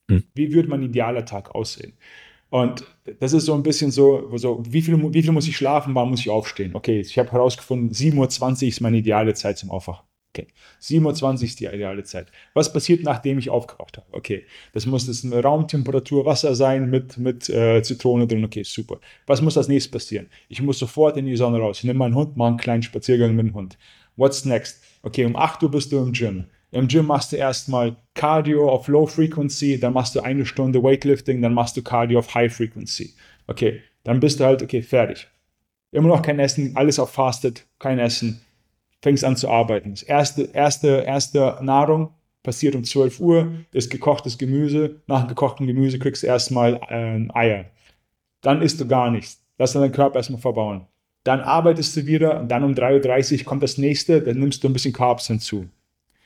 Mhm. 0.08 0.24
Wie 0.34 0.54
würde 0.54 0.70
mein 0.70 0.82
idealer 0.82 1.24
Tag 1.24 1.54
aussehen? 1.54 1.94
Und 2.50 2.84
das 3.20 3.34
ist 3.34 3.46
so 3.46 3.54
ein 3.54 3.62
bisschen 3.62 3.92
so, 3.92 4.36
so 4.38 4.64
wie, 4.68 4.82
viel, 4.82 5.14
wie 5.14 5.22
viel 5.22 5.32
muss 5.32 5.48
ich 5.48 5.56
schlafen, 5.56 5.94
wann 5.94 6.10
muss 6.10 6.22
ich 6.22 6.32
aufstehen? 6.32 6.74
Okay, 6.74 7.00
ich 7.02 7.20
habe 7.20 7.32
herausgefunden, 7.32 7.92
7.20 7.92 8.64
Uhr 8.64 8.68
ist 8.70 8.82
meine 8.82 8.98
ideale 8.98 9.36
Zeit 9.36 9.60
zum 9.60 9.70
Aufwachen. 9.70 10.09
Okay, 10.32 10.48
27 10.78 11.50
ist 11.50 11.60
die 11.60 11.66
ideale 11.66 12.04
Zeit. 12.04 12.28
Was 12.54 12.72
passiert, 12.72 13.04
nachdem 13.04 13.40
ich 13.40 13.50
aufgewacht 13.50 13.98
habe? 13.98 14.06
Okay, 14.12 14.46
das 14.74 14.86
muss 14.86 15.08
das 15.08 15.26
eine 15.26 15.42
Raumtemperatur 15.42 16.24
Wasser 16.26 16.54
sein 16.54 16.88
mit, 16.90 17.18
mit 17.18 17.50
äh, 17.50 17.82
Zitrone 17.82 18.28
drin. 18.28 18.46
Okay, 18.46 18.62
super. 18.64 19.00
Was 19.26 19.42
muss 19.42 19.58
als 19.58 19.68
nächstes 19.68 19.92
passieren? 19.92 20.30
Ich 20.48 20.62
muss 20.62 20.78
sofort 20.78 21.18
in 21.18 21.26
die 21.26 21.36
Sonne 21.36 21.58
raus. 21.58 21.80
Ich 21.80 21.84
nehme 21.84 21.98
meinen 21.98 22.14
Hund, 22.14 22.38
mache 22.38 22.50
einen 22.50 22.58
kleinen 22.58 22.84
Spaziergang 22.84 23.36
mit 23.36 23.48
dem 23.48 23.56
Hund. 23.56 23.80
What's 24.18 24.46
next? 24.46 24.84
Okay, 25.02 25.26
um 25.26 25.36
8 25.36 25.64
Uhr 25.64 25.72
bist 25.72 25.92
du 25.92 25.98
im 25.98 26.14
Gym. 26.14 26.46
Im 26.72 26.88
Gym 26.88 27.08
machst 27.08 27.32
du 27.32 27.38
erstmal 27.38 27.96
Cardio 28.14 28.70
auf 28.70 28.88
Low 28.88 29.08
Frequency, 29.08 29.80
dann 29.80 29.94
machst 29.94 30.14
du 30.14 30.20
eine 30.20 30.46
Stunde 30.46 30.84
Weightlifting, 30.84 31.42
dann 31.42 31.56
machst 31.56 31.76
du 31.76 31.82
Cardio 31.82 32.20
auf 32.20 32.36
High 32.36 32.56
Frequency. 32.56 33.16
Okay, 33.48 33.82
dann 34.04 34.20
bist 34.20 34.40
du 34.40 34.44
halt, 34.44 34.62
okay, 34.62 34.84
fertig. 34.84 35.28
Immer 35.92 36.10
noch 36.10 36.22
kein 36.22 36.38
Essen, 36.38 36.76
alles 36.76 37.00
auf 37.00 37.10
Fasted, 37.10 37.66
kein 37.80 37.98
Essen 37.98 38.42
fängst 39.02 39.24
an 39.24 39.36
zu 39.36 39.50
arbeiten. 39.50 39.92
Das 39.92 40.04
erste, 40.04 40.44
erste, 40.54 40.88
erste 41.06 41.58
Nahrung 41.62 42.14
passiert 42.44 42.76
um 42.76 42.84
12 42.84 43.20
Uhr, 43.20 43.52
ist 43.72 43.90
gekochtes 43.90 44.38
Gemüse. 44.38 45.02
Nach 45.08 45.22
dem 45.22 45.30
gekochten 45.30 45.68
Gemüse 45.68 46.00
kriegst 46.00 46.24
du 46.24 46.28
erstmal 46.28 46.80
äh, 46.90 47.28
Eier. 47.34 47.66
Dann 48.42 48.62
isst 48.62 48.80
du 48.80 48.88
gar 48.88 49.12
nichts. 49.12 49.44
Lass 49.58 49.74
deinen 49.74 49.92
Körper 49.92 50.18
erstmal 50.18 50.42
verbauen. 50.42 50.88
Dann 51.24 51.42
arbeitest 51.42 51.96
du 51.98 52.06
wieder 52.06 52.40
und 52.40 52.50
dann 52.50 52.64
um 52.64 52.74
3.30 52.74 53.40
Uhr 53.40 53.46
kommt 53.46 53.62
das 53.62 53.78
nächste, 53.78 54.22
dann 54.22 54.40
nimmst 54.40 54.64
du 54.64 54.70
ein 54.70 54.74
bisschen 54.74 54.94
Carbs 54.94 55.28
hinzu. 55.28 55.68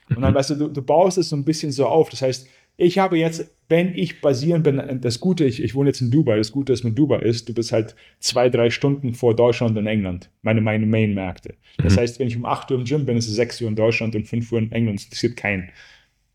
Und 0.09 0.21
dann, 0.21 0.31
mhm. 0.31 0.35
weißt 0.35 0.51
du, 0.51 0.55
du, 0.55 0.67
du 0.67 0.81
baust 0.81 1.17
es 1.17 1.29
so 1.29 1.35
ein 1.35 1.45
bisschen 1.45 1.71
so 1.71 1.87
auf. 1.87 2.09
Das 2.09 2.21
heißt, 2.21 2.47
ich 2.77 2.97
habe 2.97 3.17
jetzt, 3.17 3.55
wenn 3.69 3.95
ich 3.95 4.21
basierend 4.21 4.63
bin, 4.63 4.99
das 5.01 5.19
Gute, 5.19 5.45
ich, 5.45 5.61
ich 5.61 5.75
wohne 5.75 5.89
jetzt 5.89 6.01
in 6.01 6.11
Dubai, 6.11 6.37
das 6.37 6.51
Gute, 6.51 6.73
ist 6.73 6.83
mit 6.83 6.97
Dubai 6.97 7.19
ist, 7.19 7.47
du 7.47 7.53
bist 7.53 7.71
halt 7.71 7.95
zwei, 8.19 8.49
drei 8.49 8.69
Stunden 8.69 9.13
vor 9.13 9.35
Deutschland 9.35 9.77
und 9.77 9.87
England, 9.87 10.29
meine, 10.41 10.61
meine 10.61 10.85
Main-Märkte. 10.85 11.55
Das 11.77 11.95
mhm. 11.95 11.99
heißt, 11.99 12.19
wenn 12.19 12.27
ich 12.27 12.35
um 12.35 12.45
8 12.45 12.71
Uhr 12.71 12.79
im 12.79 12.85
Gym 12.85 13.05
bin, 13.05 13.17
ist 13.17 13.27
es 13.27 13.35
6 13.35 13.61
Uhr 13.61 13.69
in 13.69 13.75
Deutschland 13.75 14.15
und 14.15 14.27
5 14.27 14.51
Uhr 14.51 14.59
in 14.59 14.71
England. 14.71 14.99
Es 14.99 15.05
interessiert 15.05 15.37
keinen, 15.37 15.69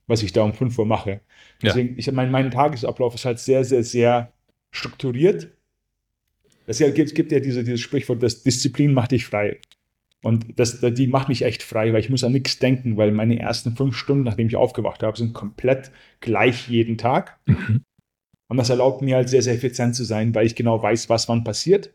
was 0.06 0.22
ich 0.22 0.32
da 0.32 0.42
um 0.42 0.52
5 0.52 0.78
Uhr 0.78 0.86
mache. 0.86 1.20
Deswegen, 1.62 1.90
ja. 1.90 1.94
ich, 1.98 2.12
mein, 2.12 2.30
mein 2.30 2.50
Tagesablauf 2.50 3.14
ist 3.14 3.24
halt 3.24 3.38
sehr, 3.38 3.64
sehr, 3.64 3.82
sehr 3.82 4.32
strukturiert. 4.70 5.48
Es 6.66 6.78
gibt, 6.78 7.14
gibt 7.14 7.32
ja 7.32 7.40
diese, 7.40 7.64
dieses 7.64 7.80
Sprichwort, 7.80 8.22
dass 8.22 8.42
Disziplin 8.42 8.92
macht 8.92 9.12
dich 9.12 9.24
frei. 9.24 9.58
Und 10.22 10.58
das, 10.58 10.80
die 10.80 11.06
macht 11.06 11.28
mich 11.28 11.42
echt 11.42 11.62
frei, 11.62 11.92
weil 11.92 12.00
ich 12.00 12.10
muss 12.10 12.24
an 12.24 12.32
nichts 12.32 12.58
denken, 12.58 12.96
weil 12.96 13.12
meine 13.12 13.38
ersten 13.38 13.76
fünf 13.76 13.96
Stunden, 13.96 14.24
nachdem 14.24 14.48
ich 14.48 14.56
aufgewacht 14.56 15.02
habe, 15.02 15.16
sind 15.16 15.32
komplett 15.32 15.92
gleich 16.20 16.68
jeden 16.68 16.98
Tag. 16.98 17.38
Mhm. 17.46 17.84
Und 18.48 18.56
das 18.56 18.70
erlaubt 18.70 19.02
mir 19.02 19.16
halt 19.16 19.28
sehr, 19.28 19.42
sehr 19.42 19.54
effizient 19.54 19.94
zu 19.94 20.04
sein, 20.04 20.34
weil 20.34 20.46
ich 20.46 20.56
genau 20.56 20.82
weiß, 20.82 21.08
was 21.08 21.28
wann 21.28 21.44
passiert. 21.44 21.92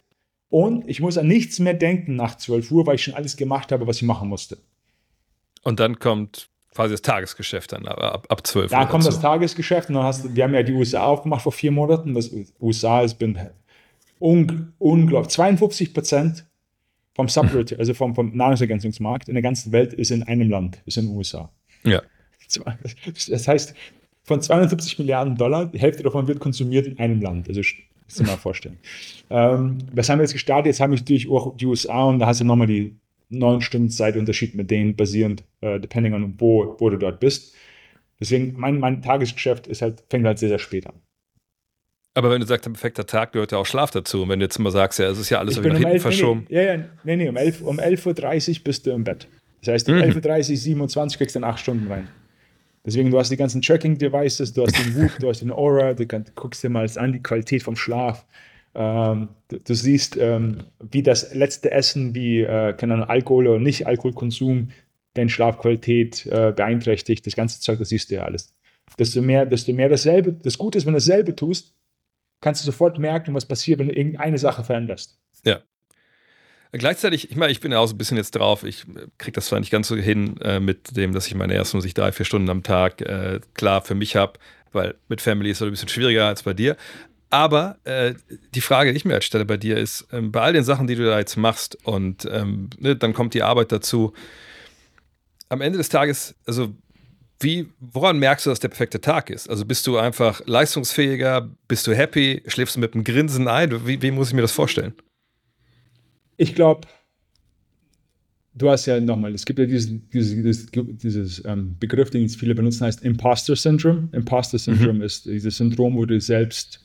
Und 0.50 0.88
ich 0.88 1.02
muss 1.02 1.18
an 1.18 1.28
nichts 1.28 1.60
mehr 1.60 1.74
denken 1.74 2.16
nach 2.16 2.38
12 2.38 2.72
Uhr, 2.72 2.86
weil 2.86 2.96
ich 2.96 3.04
schon 3.04 3.16
alles 3.16 3.36
gemacht 3.36 3.72
habe, 3.72 3.88
was 3.88 3.98
ich 3.98 4.04
machen 4.04 4.30
musste. 4.30 4.60
Und 5.64 5.80
dann 5.80 6.00
kommt 6.00 6.50
quasi 6.74 6.94
das 6.94 7.02
Tagesgeschäft 7.02 7.72
dann 7.72 7.88
ab, 7.88 8.26
ab 8.30 8.48
12 8.48 8.72
Uhr. 8.72 8.78
Da 8.78 8.86
kommt 8.86 9.06
das 9.06 9.20
Tagesgeschäft 9.20 9.90
und 9.90 9.96
dann 9.96 10.04
hast 10.04 10.26
du, 10.26 10.36
wir 10.36 10.44
haben 10.44 10.54
ja 10.54 10.64
die 10.64 10.74
USA 10.74 11.06
aufgemacht 11.06 11.42
vor 11.42 11.52
vier 11.52 11.72
Monaten. 11.72 12.14
Das 12.14 12.32
USA 12.62 13.02
ist 13.02 13.16
bin 13.16 13.40
un, 14.20 14.74
unglaublich. 14.78 15.32
52 15.34 15.94
Prozent 15.94 16.46
vom 17.16 17.28
Subword, 17.28 17.78
also 17.78 17.94
vom, 17.94 18.16
vom 18.16 18.36
Nahrungsergänzungsmarkt 18.36 19.28
in 19.28 19.36
der 19.36 19.44
ganzen 19.44 19.72
Welt 19.72 19.94
ist 19.94 20.12
in 20.12 20.24
einem 20.24 20.50
Land, 20.50 20.82
ist 20.86 20.98
in 20.98 21.08
den 21.08 21.16
USA. 21.16 21.52
Ja. 21.84 22.02
Das 23.30 23.48
heißt, 23.48 23.74
von 24.24 24.42
270 24.42 25.00
Milliarden 25.00 25.36
Dollar, 25.36 25.66
die 25.66 25.80
Hälfte 25.80 26.04
davon 26.04 26.28
wird 26.28 26.40
konsumiert 26.40 26.88
in 26.88 26.98
einem 27.00 27.22
Land. 27.22 27.48
Also 27.48 27.62
muss 28.06 28.16
dir 28.16 28.24
mal 28.24 28.38
vorstellen. 28.38 28.78
Ähm, 29.30 29.80
was 29.92 30.10
haben 30.10 30.20
wir 30.20 30.24
jetzt 30.24 30.34
gestartet? 30.34 30.68
Jetzt 30.68 30.80
haben 30.80 30.92
wir 30.92 31.00
natürlich 31.00 31.30
auch 31.30 31.56
die 31.58 31.66
USA 31.66 32.04
und 32.04 32.20
da 32.20 32.28
hast 32.28 32.42
du 32.42 32.46
nochmal 32.46 32.68
die 32.68 32.96
neun 33.30 33.62
Stunden 33.62 33.90
Zeitunterschied 33.90 34.56
mit 34.56 34.70
denen 34.70 34.96
basierend, 34.96 35.44
äh, 35.62 35.80
depending 35.80 36.14
on 36.14 36.36
wo, 36.40 36.76
wo 36.80 36.90
du 36.90 36.98
dort 36.98 37.20
bist. 37.20 37.56
Deswegen, 38.20 38.54
mein, 38.58 38.80
mein 38.80 39.02
Tagesgeschäft 39.02 39.68
ist 39.68 39.82
halt, 39.82 40.04
fängt 40.10 40.26
halt 40.26 40.40
sehr, 40.40 40.50
sehr 40.50 40.60
spät 40.60 40.88
an. 40.88 40.94
Aber 42.16 42.30
wenn 42.30 42.42
du 42.42 42.48
sagst, 42.48 42.68
ein 42.68 42.74
perfekter 42.74 43.06
Tag 43.06 43.32
gehört 43.32 43.52
ja 43.52 43.58
auch 43.58 43.66
Schlaf 43.66 43.92
dazu. 43.92 44.22
Und 44.22 44.30
wenn 44.30 44.40
du 44.40 44.46
jetzt 44.46 44.58
immer 44.58 44.72
sagst, 44.72 45.00
ja, 45.00 45.10
es 45.10 45.18
ist 45.18 45.30
ja 45.30 45.40
alles 45.40 45.56
so 45.56 45.62
nach 45.62 45.70
um 45.70 45.76
hinten 45.76 45.92
11, 45.94 46.02
verschoben. 46.02 46.46
Nee, 46.50 46.56
ja, 46.56 46.74
ja, 46.76 46.84
nee, 47.04 47.16
nee, 47.16 47.30
um 47.30 47.38
11.30 47.38 47.64
um 47.64 47.80
11 47.80 48.06
Uhr 48.06 48.64
bist 48.64 48.86
du 48.86 48.92
im 48.92 49.04
Bett. 49.04 49.28
Das 49.62 49.74
heißt, 49.74 49.90
um 49.90 49.96
mhm. 49.96 50.02
11.30 50.02 50.52
Uhr, 50.52 50.58
27 50.58 51.18
kriegst 51.18 51.36
du 51.36 51.40
dann 51.40 51.50
8 51.50 51.60
Stunden 51.60 51.92
rein. 51.92 52.08
Deswegen, 52.86 53.12
du 53.12 53.18
hast 53.18 53.32
die 53.32 53.38
ganzen 53.38 53.62
Tracking-Devices, 53.62 54.54
du 54.54 54.64
hast 54.64 54.78
den 54.78 54.96
Whoop, 55.02 55.12
du 55.20 55.30
hast 55.30 55.42
den 55.42 55.52
Aura, 55.52 55.94
du 55.94 56.06
kann, 56.06 56.26
guckst 56.36 56.64
dir 56.64 56.70
mal 56.70 56.88
an, 56.98 57.14
die 57.14 57.24
Qualität 57.24 57.64
vom 57.64 57.76
Schlaf. 57.76 58.26
Ähm, 58.76 59.30
du, 59.48 59.60
du, 59.60 59.74
siehst, 59.74 60.18
ähm, 60.18 60.66
wie 60.92 61.02
das 61.02 61.34
letzte 61.34 61.72
Essen, 61.72 62.14
wie 62.14 62.42
äh, 62.42 62.74
keine 62.74 62.96
Ahnung, 62.96 63.10
Alkohol 63.10 63.48
oder 63.48 63.60
Nicht-Alkoholkonsum, 63.60 64.70
deine 65.14 65.30
Schlafqualität 65.30 66.26
äh, 66.26 66.52
beeinträchtigt. 66.56 67.26
Das 67.26 67.36
ganze 67.36 67.60
Zeug, 67.62 67.80
das 67.80 67.90
siehst 67.90 68.12
du 68.12 68.16
ja 68.16 68.24
alles. 68.24 68.54
Desto 69.00 69.22
mehr, 69.22 69.46
desto 69.46 69.74
mehr 69.74 69.90
dasselbe, 69.90 70.34
das 70.34 70.58
Gute 70.58 70.78
ist, 70.78 70.86
wenn 70.86 70.94
du 70.94 70.98
dasselbe 70.98 71.36
tust, 71.36 71.74
kannst 72.44 72.62
du 72.62 72.66
sofort 72.66 73.00
merken, 73.00 73.34
was 73.34 73.46
passiert, 73.46 73.80
wenn 73.80 73.88
du 73.88 73.96
irgendeine 73.96 74.38
Sache 74.38 74.64
veränderst. 74.64 75.18
Ja. 75.46 75.62
Gleichzeitig, 76.72 77.30
ich 77.30 77.38
meine, 77.38 77.52
ich 77.52 77.60
bin 77.60 77.72
ja 77.72 77.80
auch 77.80 77.86
so 77.86 77.94
ein 77.94 78.00
bisschen 78.00 78.18
jetzt 78.18 78.32
drauf, 78.32 78.64
ich 78.64 78.86
kriege 79.20 79.34
das 79.34 79.46
zwar 79.46 79.60
nicht 79.60 79.72
ganz 79.72 79.88
so 79.88 79.96
hin 79.96 80.38
äh, 80.42 80.60
mit 80.60 80.98
dem, 80.98 81.14
dass 81.14 81.28
ich 81.28 81.36
meine 81.36 81.54
ersten 81.54 81.78
muss 81.78 81.86
ich 81.86 81.94
drei, 81.94 82.12
vier 82.12 82.26
Stunden 82.26 82.50
am 82.50 82.64
Tag 82.64 83.02
äh, 83.02 83.40
klar 83.54 83.82
für 83.84 83.94
mich 83.94 84.16
habe, 84.16 84.34
weil 84.72 84.96
mit 85.08 85.22
Family 85.22 85.52
ist 85.52 85.62
es 85.62 85.68
ein 85.68 85.72
bisschen 85.72 85.90
schwieriger 85.90 86.28
als 86.28 86.44
bei 86.44 86.54
dir. 86.54 86.76
Aber 87.30 87.78
äh, 87.84 88.16
die 88.54 88.62
Frage, 88.62 88.92
die 88.92 88.98
ich 88.98 89.06
mir 89.06 89.14
jetzt 89.14 89.26
stelle 89.26 89.46
bei 89.46 89.58
dir, 89.58 89.78
ist, 89.78 90.08
ähm, 90.12 90.32
bei 90.32 90.42
all 90.42 90.54
den 90.54 90.64
Sachen, 90.64 90.88
die 90.88 90.96
du 90.96 91.06
da 91.06 91.20
jetzt 91.20 91.36
machst 91.38 91.78
und 91.86 92.28
ähm, 92.32 92.70
ne, 92.80 92.96
dann 92.96 93.14
kommt 93.14 93.36
die 93.36 93.44
Arbeit 93.44 93.72
dazu, 93.72 94.14
am 95.50 95.62
Ende 95.62 95.78
des 95.78 95.90
Tages, 95.90 96.36
also 96.46 96.74
wie, 97.44 97.68
woran 97.80 98.18
merkst 98.18 98.46
du, 98.46 98.50
dass 98.50 98.60
der 98.60 98.70
perfekte 98.70 99.02
Tag 99.02 99.30
ist? 99.30 99.50
Also 99.50 99.66
bist 99.66 99.86
du 99.88 99.98
einfach 99.98 100.42
leistungsfähiger, 100.46 101.50
bist 101.68 101.86
du 101.88 101.94
happy, 101.94 102.42
schläfst 102.48 102.76
du 102.76 102.80
mit 102.80 102.94
einem 102.94 103.04
Grinsen 103.04 103.48
ein? 103.48 103.86
Wie, 103.86 104.02
wie 104.02 104.12
muss 104.12 104.30
ich 104.30 104.34
mir 104.34 104.42
das 104.42 104.52
vorstellen? 104.52 104.94
Ich 106.38 106.56
glaube, 106.56 106.88
du 108.56 108.70
hast 108.70 108.86
ja 108.86 109.00
nochmal, 109.00 109.34
es 109.34 109.46
gibt 109.46 109.60
ja 109.60 109.66
diesen, 109.66 110.10
dieses, 110.10 110.72
dieses 110.72 111.46
ähm, 111.46 111.76
Begriff, 111.80 112.10
den 112.10 112.28
viele 112.30 112.56
benutzen, 112.56 112.86
heißt 112.86 113.04
Imposter 113.04 113.56
Syndrome. 113.56 114.10
Imposter 114.12 114.58
Syndrome 114.58 114.94
mhm. 114.94 115.02
ist 115.04 115.26
dieses 115.26 115.58
Syndrom, 115.58 115.96
wo 115.96 116.06
du 116.06 116.20
selbst 116.20 116.80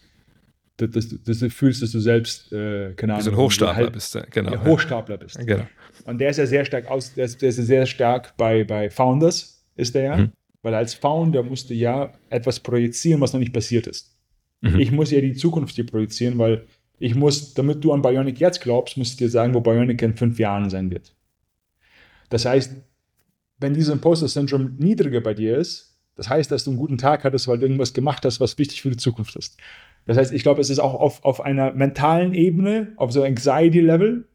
dass, 0.78 0.90
dass, 0.90 1.22
dass, 1.24 1.38
du 1.40 1.50
fühlst, 1.50 1.82
dass 1.82 1.90
du 1.90 1.98
selbst, 1.98 2.52
äh, 2.52 2.92
keine 2.94 3.14
Ahnung, 3.14 3.24
so 3.24 3.30
ein 3.32 3.36
Hochstapler 3.36 3.76
halt, 3.76 3.92
bist, 3.92 4.16
genau. 4.30 4.52
Ja, 4.52 4.64
Hochstapler 4.64 5.18
bist. 5.18 5.38
Genau. 5.44 5.66
Und 6.04 6.18
der 6.18 6.30
ist 6.30 6.36
ja 6.36 6.46
sehr 6.46 6.64
stark 6.64 6.88
aus, 6.88 7.14
der 7.14 7.24
ist, 7.24 7.42
der 7.42 7.48
ist 7.48 7.56
sehr 7.56 7.84
stark 7.84 8.36
bei, 8.36 8.62
bei 8.62 8.88
Founders, 8.88 9.64
ist 9.74 9.94
der 9.94 10.02
ja. 10.02 10.16
Mhm. 10.16 10.32
Weil 10.62 10.74
als 10.74 10.94
Founder 10.94 11.42
musst 11.42 11.70
du 11.70 11.74
ja 11.74 12.12
etwas 12.30 12.60
projizieren, 12.60 13.20
was 13.20 13.32
noch 13.32 13.40
nicht 13.40 13.52
passiert 13.52 13.86
ist. 13.86 14.16
Mhm. 14.60 14.80
Ich 14.80 14.90
muss 14.90 15.10
ja 15.10 15.20
die 15.20 15.34
Zukunft 15.34 15.74
hier 15.76 15.86
projizieren, 15.86 16.38
weil 16.38 16.66
ich 16.98 17.14
muss, 17.14 17.54
damit 17.54 17.84
du 17.84 17.92
an 17.92 18.02
Bionic 18.02 18.40
jetzt 18.40 18.60
glaubst, 18.60 18.96
muss 18.96 19.10
ich 19.10 19.16
dir 19.16 19.30
sagen, 19.30 19.54
wo 19.54 19.60
Bionic 19.60 20.02
in 20.02 20.16
fünf 20.16 20.38
Jahren 20.38 20.68
sein 20.68 20.90
wird. 20.90 21.14
Das 22.28 22.44
heißt, 22.44 22.74
wenn 23.60 23.74
dieses 23.74 23.92
Imposter-Syndrom 23.92 24.76
niedriger 24.78 25.20
bei 25.20 25.34
dir 25.34 25.56
ist, 25.56 25.96
das 26.16 26.28
heißt, 26.28 26.50
dass 26.50 26.64
du 26.64 26.70
einen 26.70 26.78
guten 26.78 26.98
Tag 26.98 27.22
hattest, 27.22 27.46
weil 27.46 27.58
du 27.58 27.66
irgendwas 27.66 27.94
gemacht 27.94 28.24
hast, 28.24 28.40
was 28.40 28.58
wichtig 28.58 28.82
für 28.82 28.90
die 28.90 28.96
Zukunft 28.96 29.36
ist. 29.36 29.56
Das 30.04 30.16
heißt, 30.16 30.32
ich 30.32 30.42
glaube, 30.42 30.60
es 30.60 30.70
ist 30.70 30.80
auch 30.80 30.94
auf, 30.94 31.24
auf 31.24 31.40
einer 31.40 31.72
mentalen 31.72 32.34
Ebene, 32.34 32.92
auf 32.96 33.12
so 33.12 33.22
Anxiety-Level, 33.22 34.26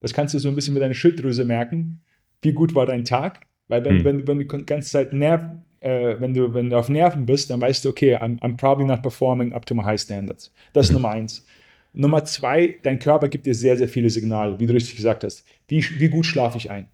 das 0.00 0.12
kannst 0.12 0.34
du 0.34 0.38
so 0.38 0.48
ein 0.48 0.54
bisschen 0.54 0.74
mit 0.74 0.82
deiner 0.82 0.94
Schilddrüse 0.94 1.44
merken, 1.44 2.02
wie 2.42 2.52
gut 2.52 2.74
war 2.74 2.86
dein 2.86 3.04
Tag. 3.04 3.45
Weil 3.68 3.84
wenn, 3.84 3.98
hm. 3.98 4.04
wenn, 4.04 4.26
wenn 4.28 4.38
du 4.38 4.44
die 4.44 4.66
ganze 4.66 4.90
Zeit 4.90 5.12
Nerv, 5.12 5.42
äh, 5.80 6.16
wenn, 6.18 6.34
du, 6.34 6.52
wenn 6.54 6.70
du 6.70 6.76
auf 6.76 6.88
Nerven 6.88 7.26
bist, 7.26 7.50
dann 7.50 7.60
weißt 7.60 7.84
du, 7.84 7.90
okay, 7.90 8.16
I'm, 8.16 8.38
I'm 8.40 8.56
probably 8.56 8.86
not 8.86 9.02
performing 9.02 9.52
up 9.52 9.66
to 9.66 9.74
my 9.74 9.82
high 9.82 10.00
standards. 10.00 10.52
Das 10.72 10.86
ist 10.86 10.90
hm. 10.90 11.02
Nummer 11.02 11.10
eins. 11.10 11.44
Nummer 11.92 12.24
zwei, 12.24 12.78
dein 12.82 12.98
Körper 12.98 13.28
gibt 13.28 13.46
dir 13.46 13.54
sehr, 13.54 13.76
sehr 13.76 13.88
viele 13.88 14.10
Signale, 14.10 14.60
wie 14.60 14.66
du 14.66 14.74
richtig 14.74 14.96
gesagt 14.96 15.24
hast. 15.24 15.46
Wie, 15.66 15.82
wie 15.98 16.08
gut 16.08 16.26
schlafe 16.26 16.58
ich 16.58 16.70
ein? 16.70 16.88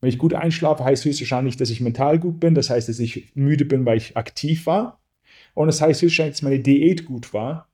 Wenn 0.00 0.08
ich 0.08 0.18
gut 0.18 0.34
einschlafe, 0.34 0.84
heißt 0.84 1.04
höchstwahrscheinlich, 1.04 1.56
dass 1.56 1.70
ich 1.70 1.80
mental 1.80 2.18
gut 2.18 2.40
bin. 2.40 2.54
Das 2.54 2.68
heißt, 2.68 2.88
dass 2.88 2.98
ich 2.98 3.34
müde 3.34 3.64
bin, 3.64 3.86
weil 3.86 3.96
ich 3.96 4.16
aktiv 4.16 4.66
war. 4.66 5.00
Und 5.54 5.68
das 5.68 5.80
heißt 5.80 6.02
höchstwahrscheinlich, 6.02 6.34
dass 6.34 6.42
meine 6.42 6.58
Diät 6.58 7.06
gut 7.06 7.32
war, 7.32 7.68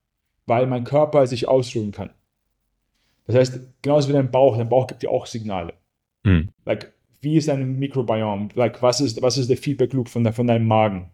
weil 0.46 0.66
mein 0.66 0.84
Körper 0.84 1.26
sich 1.26 1.48
ausruhen 1.48 1.92
kann. 1.92 2.10
Das 3.26 3.36
heißt, 3.36 3.60
genauso 3.82 4.08
wie 4.08 4.12
dein 4.12 4.30
Bauch, 4.30 4.56
dein 4.56 4.68
Bauch 4.68 4.86
gibt 4.86 5.02
dir 5.02 5.10
auch 5.10 5.26
Signale. 5.26 5.72
Mhm. 6.24 6.50
Like, 6.66 6.92
wie 7.20 7.36
ist 7.36 7.48
dein 7.48 7.78
Mikrobiom? 7.78 8.50
Like, 8.54 8.82
was 8.82 9.00
ist, 9.00 9.20
was 9.20 9.38
ist 9.38 9.50
der 9.50 9.56
Feedback 9.56 9.92
Loop 9.92 10.08
von, 10.08 10.30
von 10.32 10.46
deinem 10.46 10.66
Magen? 10.66 11.10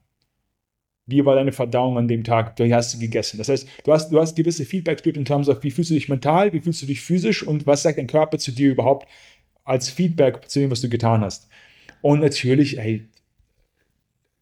Wie 1.07 1.25
war 1.25 1.37
deine 1.37 1.53
Verdauung 1.53 1.99
an 1.99 2.09
dem 2.09 2.25
Tag? 2.25 2.59
Wie 2.59 2.75
hast 2.75 2.95
du 2.95 2.99
gegessen? 2.99 3.39
Das 3.39 3.49
heißt, 3.49 3.69
du 3.85 3.93
hast, 3.93 4.11
du 4.11 4.21
hast 4.21 4.35
gewisse 4.37 4.65
Feedback 4.65 5.05
Loop 5.05 5.17
in 5.17 5.25
terms 5.25 5.49
of, 5.49 5.63
wie 5.63 5.71
fühlst 5.71 5.91
du 5.91 5.95
dich 5.95 6.09
mental, 6.09 6.53
wie 6.53 6.61
fühlst 6.61 6.83
du 6.83 6.87
dich 6.87 7.01
physisch 7.01 7.47
und 7.47 7.67
was 7.67 7.83
sagt 7.83 7.99
dein 7.99 8.07
Körper 8.07 8.39
zu 8.39 8.53
dir 8.53 8.71
überhaupt 8.71 9.09
als 9.65 9.89
Feedback 9.89 10.49
zu 10.49 10.61
dem, 10.61 10.71
was 10.71 10.81
du 10.81 10.89
getan 10.89 11.23
hast. 11.23 11.49
Und 12.03 12.21
natürlich, 12.21 12.77
hey, 12.77 13.09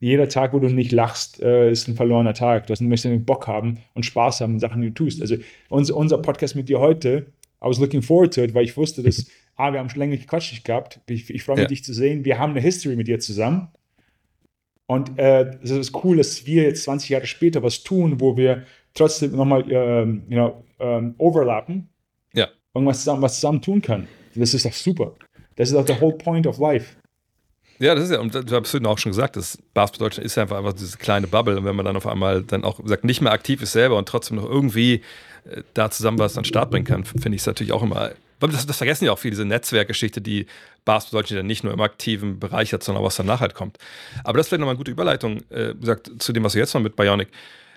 jeder 0.01 0.29
Tag, 0.29 0.53
wo 0.53 0.59
du 0.59 0.69
nicht 0.69 0.93
lachst, 0.93 1.41
äh, 1.41 1.71
ist 1.71 1.89
ein 1.89 1.97
verlorener 1.97 2.35
Tag. 2.35 2.67
Du 2.67 2.75
möchtest 2.85 3.25
Bock 3.25 3.47
haben 3.47 3.79
und 3.95 4.05
Spaß 4.05 4.43
haben, 4.43 4.59
Sachen, 4.59 4.83
die 4.83 4.89
du 4.89 4.95
tust. 4.95 5.23
Also 5.23 5.37
unser, 5.71 5.97
unser 5.97 6.19
Podcast 6.19 6.57
mit 6.57 6.69
dir 6.69 6.79
heute, 6.79 7.27
I 7.63 7.67
was 7.67 7.79
looking 7.79 8.03
forward 8.03 8.35
to 8.35 8.43
it, 8.43 8.53
weil 8.55 8.65
ich 8.65 8.77
wusste, 8.77 9.03
dass, 9.03 9.27
ah, 9.57 9.73
wir 9.73 9.81
haben 9.81 9.89
schon 9.89 10.01
länger 10.01 10.17
gequatscht 10.17 10.65
gehabt. 10.65 11.01
Ich, 11.07 11.31
ich 11.31 11.43
freue 11.43 11.57
mich, 11.57 11.63
ja. 11.65 11.69
dich 11.69 11.85
zu 11.85 11.93
sehen. 11.93 12.25
Wir 12.25 12.39
haben 12.39 12.51
eine 12.51 12.61
History 12.61 12.97
mit 12.97 13.09
dir 13.09 13.19
zusammen. 13.21 13.69
Und 14.87 15.19
äh, 15.19 15.57
es 15.63 15.71
ist 15.71 16.05
cool, 16.05 16.19
dass 16.19 16.47
wir 16.47 16.65
jetzt 16.65 16.85
20 16.85 17.09
Jahre 17.09 17.27
später 17.27 17.63
was 17.63 17.83
tun, 17.83 18.21
wo 18.21 18.37
wir 18.37 18.65
trotzdem 18.93 19.33
nochmal 19.33 19.65
ähm, 19.71 20.23
you 20.29 20.37
know, 20.37 20.65
ähm, 20.79 21.15
overlappen. 21.19 21.89
Ja. 22.35 22.49
Irgendwas 22.75 22.99
zusammen, 22.99 23.23
was 23.23 23.37
zusammen 23.37 23.63
tun 23.63 23.81
können. 23.81 24.09
Das 24.35 24.53
ist 24.53 24.65
doch 24.65 24.73
super. 24.73 25.15
Das 25.57 25.71
ist 25.71 25.77
auch 25.77 25.85
der 25.85 26.01
whole 26.01 26.17
point 26.17 26.47
of 26.47 26.59
life. 26.59 26.97
Ja, 27.79 27.95
das 27.95 28.05
ist 28.05 28.11
ja, 28.13 28.21
und 28.21 28.35
du 28.35 28.57
hast 28.57 28.75
auch 28.87 28.99
schon 28.99 29.11
gesagt, 29.11 29.37
das 29.37 29.59
Basketball 29.75 30.07
Deutschland 30.07 30.27
ist 30.27 30.37
ja 30.37 30.45
einfach, 30.45 30.59
einfach 30.59 30.75
diese 30.75 30.97
kleine 30.97 31.27
Bubble. 31.27 31.59
Und 31.59 31.65
wenn 31.65 31.75
man 31.75 31.85
dann 31.85 31.97
auf 31.97 32.07
einmal 32.07 32.43
dann 32.43 32.65
auch 32.65 32.81
sagt, 32.85 33.05
nicht 33.05 33.21
mehr 33.21 33.33
aktiv 33.33 33.63
ist 33.63 33.73
selber 33.73 33.97
und 33.97 34.09
trotzdem 34.09 34.37
noch 34.37 34.49
irgendwie 34.49 35.03
äh, 35.45 35.63
da 35.75 35.91
zusammen 35.91 36.19
was 36.19 36.37
an 36.37 36.43
den 36.43 36.49
Start 36.49 36.71
bringen 36.71 36.85
kann, 36.85 37.05
finde 37.05 37.35
ich 37.35 37.43
es 37.43 37.47
natürlich 37.47 37.73
auch 37.73 37.83
immer. 37.83 38.13
Das, 38.41 38.67
das, 38.67 38.77
vergessen 38.77 39.07
ja 39.07 39.13
auch 39.13 39.19
viele, 39.19 39.33
diese 39.33 39.45
Netzwerkgeschichte, 39.45 40.21
die 40.21 40.47
Basketball 40.85 41.23
Deutschland 41.23 41.39
ja 41.39 41.43
nicht 41.43 41.65
nur 41.65 41.73
im 41.73 41.81
aktiven 41.81 42.39
Bereich 42.39 42.73
hat, 42.73 42.83
sondern 42.83 43.03
auch 43.03 43.07
was 43.07 43.17
danach 43.17 43.41
halt 43.41 43.55
kommt. 43.55 43.79
Aber 44.23 44.37
das 44.37 44.47
ist 44.47 44.49
vielleicht 44.49 44.61
nochmal 44.61 44.75
eine 44.75 44.79
gute 44.79 44.91
Überleitung, 44.91 45.43
äh, 45.51 45.75
gesagt, 45.75 46.11
zu 46.19 46.33
dem, 46.33 46.45
was 46.45 46.53
du 46.53 46.59
jetzt 46.59 46.75
mal 46.75 46.81
mit 46.81 46.97
Bionic. 46.97 47.29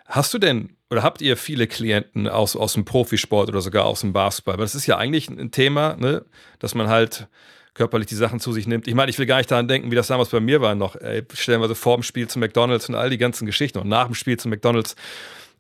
Hast 0.06 0.34
du 0.34 0.40
denn 0.40 0.70
oder 0.90 1.04
habt 1.04 1.22
ihr 1.22 1.36
viele 1.36 1.68
Klienten 1.68 2.28
aus, 2.28 2.56
aus 2.56 2.74
dem 2.74 2.86
Profisport 2.86 3.50
oder 3.50 3.62
sogar 3.62 3.86
aus 3.86 4.02
dem 4.02 4.14
Basketball? 4.14 4.58
Weil 4.58 4.66
das 4.66 4.76
ist 4.76 4.88
ja 4.88 4.98
eigentlich 4.98 5.30
ein 5.30 5.52
Thema, 5.52 5.98
ne, 5.98 6.24
dass 6.60 6.76
man 6.76 6.88
halt 6.88 7.28
körperlich 7.74 8.08
die 8.08 8.16
Sachen 8.16 8.40
zu 8.40 8.52
sich 8.54 8.68
nimmt. 8.68 8.88
Ich 8.88 8.96
meine, 8.96 9.10
ich 9.10 9.20
will 9.20 9.26
gar 9.26 9.38
nicht 9.38 9.52
daran 9.52 9.68
denken, 9.68 9.92
wie 9.92 9.96
das 9.96 10.08
damals 10.08 10.30
bei 10.30 10.40
mir 10.40 10.62
war 10.62 10.76
noch. 10.76 10.96
Ey, 10.96 11.24
stellen 11.34 11.62
wir 11.62 11.68
so 11.68 11.76
vor 11.76 11.98
dem 11.98 12.04
Spiel 12.04 12.28
zu 12.28 12.40
McDonalds 12.40 12.90
und 12.90 12.96
all 12.96 13.10
die 13.10 13.18
ganzen 13.18 13.46
Geschichten 13.46 13.80
und 13.80 13.88
nach 13.88 14.06
dem 14.06 14.16
Spiel 14.16 14.38
zu 14.38 14.48
McDonalds. 14.50 14.96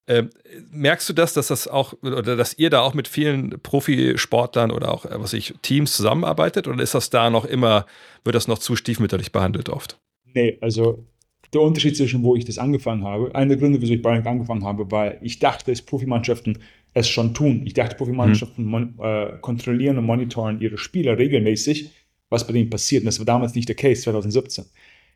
Ähm, 0.09 0.29
merkst 0.71 1.09
du 1.09 1.13
das, 1.13 1.33
dass 1.33 1.47
das 1.47 1.67
auch 1.67 1.93
oder 2.01 2.37
dass 2.37 2.57
ihr 2.57 2.69
da 2.69 2.81
auch 2.81 2.93
mit 2.93 3.09
vielen 3.09 3.59
Profisportlern 3.61 4.71
oder 4.71 4.93
auch 4.93 5.05
was 5.09 5.33
ich 5.33 5.53
Teams 5.61 5.95
zusammenarbeitet 5.95 6.67
oder 6.67 6.81
ist 6.81 6.95
das 6.95 7.09
da 7.09 7.29
noch 7.29 7.43
immer 7.43 7.85
wird 8.23 8.35
das 8.35 8.47
noch 8.47 8.59
zu 8.59 8.75
stiefmütterlich 8.77 9.33
behandelt 9.33 9.69
oft? 9.69 9.99
Nee, 10.33 10.57
also 10.61 11.05
der 11.53 11.61
Unterschied 11.61 11.95
zwischen, 11.95 12.23
wo 12.23 12.35
ich 12.35 12.45
das 12.45 12.57
angefangen 12.57 13.03
habe, 13.03 13.33
einer 13.33 13.49
der 13.49 13.57
Gründe, 13.57 13.81
wieso 13.81 13.93
ich 13.93 14.01
Bionic 14.01 14.25
angefangen 14.25 14.63
habe, 14.63 14.89
weil 14.91 15.17
ich 15.21 15.39
dachte, 15.39 15.71
dass 15.71 15.81
Profimannschaften 15.81 16.59
es 16.93 17.07
schon 17.07 17.33
tun. 17.33 17.63
Ich 17.65 17.73
dachte, 17.73 17.95
Profimannschaften 17.95 18.65
mhm. 18.65 18.95
äh, 18.99 19.37
kontrollieren 19.41 19.97
und 19.97 20.05
monitoren 20.05 20.59
ihre 20.59 20.77
Spieler 20.77 21.17
regelmäßig, 21.17 21.91
was 22.29 22.45
bei 22.45 22.53
denen 22.53 22.69
passiert. 22.69 23.01
Und 23.01 23.07
das 23.07 23.19
war 23.19 23.25
damals 23.25 23.55
nicht 23.55 23.69
der 23.69 23.75
Case, 23.75 24.01
2017. 24.01 24.65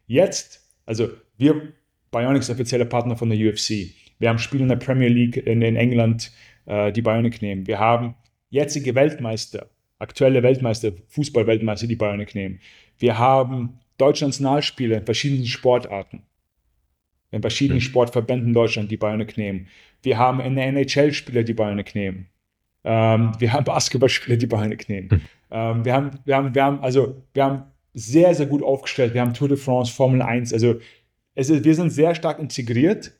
Jetzt, 0.08 0.62
also 0.86 1.10
wir, 1.38 1.74
Bionic 2.12 2.42
ist 2.42 2.50
offizieller 2.50 2.86
Partner 2.86 3.16
von 3.16 3.30
der 3.30 3.40
UFC. 3.40 3.94
Wir 4.22 4.30
haben 4.30 4.38
Spiele 4.38 4.64
in 4.64 4.70
der 4.70 4.76
Premier 4.76 5.10
League 5.10 5.38
in, 5.38 5.62
in 5.62 5.76
England, 5.76 6.32
äh, 6.68 6.92
die 6.92 7.02
Bionic 7.02 7.42
nehmen. 7.42 7.66
Wir 7.66 7.80
haben 7.80 8.14
jetzige 8.50 8.94
Weltmeister, 8.94 9.70
aktuelle 9.98 10.44
Weltmeister, 10.44 10.92
Fußball-Weltmeister, 11.08 11.88
die 11.88 11.96
Bionic 11.96 12.36
nehmen. 12.36 12.60
Wir 13.00 13.18
haben 13.18 13.80
Deutschlands 13.98 14.40
Nationalspiele 14.40 14.98
in 14.98 15.06
verschiedenen 15.06 15.46
Sportarten. 15.48 16.22
In 17.32 17.42
verschiedenen 17.42 17.80
mhm. 17.80 17.84
Sportverbänden 17.84 18.50
in 18.50 18.54
Deutschland, 18.54 18.92
die 18.92 18.98
Bionic 18.98 19.38
nehmen. 19.38 19.68
Wir 20.04 20.20
haben 20.20 20.40
in 20.40 20.56
der 20.56 20.68
NHL 20.68 21.14
Spieler, 21.14 21.44
die 21.44 21.54
Bionic 21.54 21.96
nehmen. 21.96 22.28
Ähm, 22.84 23.32
wir 23.40 23.54
haben 23.54 23.64
Basketballspieler, 23.64 24.38
die 24.38 24.48
Bionic 24.48 24.88
nehmen. 24.88 25.08
Mhm. 25.12 25.22
Ähm, 25.50 25.86
wir, 25.86 25.94
haben, 25.94 26.12
wir, 26.26 26.36
haben, 26.36 26.54
wir, 26.54 26.64
haben, 26.64 26.80
also, 26.82 27.24
wir 27.34 27.44
haben 27.44 27.64
sehr, 27.94 28.36
sehr 28.36 28.46
gut 28.46 28.62
aufgestellt. 28.62 29.16
Wir 29.16 29.22
haben 29.22 29.34
Tour 29.34 29.48
de 29.48 29.58
France, 29.58 29.92
Formel 29.92 30.22
1. 30.22 30.54
Also 30.54 30.80
es 31.34 31.50
ist, 31.50 31.64
wir 31.64 31.76
sind 31.76 31.90
sehr 31.90 32.14
stark 32.14 32.38
integriert. 32.40 33.14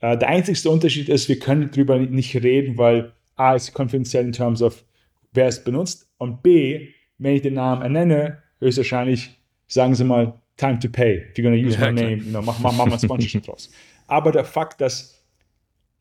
Äh, 0.00 0.16
der 0.18 0.28
einzigste 0.28 0.70
Unterschied 0.70 1.08
ist, 1.08 1.28
wir 1.28 1.38
können 1.38 1.70
darüber 1.70 1.98
nicht 1.98 2.34
reden, 2.36 2.78
weil 2.78 3.12
A 3.36 3.54
ist 3.54 3.72
konfidenziell 3.74 4.24
in 4.24 4.32
terms 4.32 4.62
of, 4.62 4.84
wer 5.32 5.46
es 5.46 5.62
benutzt. 5.62 6.08
Und 6.18 6.42
B, 6.42 6.88
wenn 7.18 7.36
ich 7.36 7.42
den 7.42 7.54
Namen 7.54 7.82
ernenne, 7.82 8.42
höchstwahrscheinlich 8.60 9.38
sagen 9.66 9.94
sie 9.94 10.04
mal, 10.04 10.34
time 10.56 10.78
to 10.78 10.88
pay. 10.88 11.26
If 11.30 11.36
you're 11.36 11.42
gonna 11.42 11.56
use 11.56 11.78
ja, 11.78 11.90
my 11.90 11.92
name, 11.92 12.16
you 12.16 12.30
know, 12.30 12.42
mach, 12.42 12.58
mach, 12.60 12.72
mach 12.72 12.86
mal 12.86 12.98
Sponsorship 12.98 13.44
draus. 13.44 13.70
Aber 14.06 14.32
der 14.32 14.44
Fakt, 14.44 14.80
dass 14.80 15.22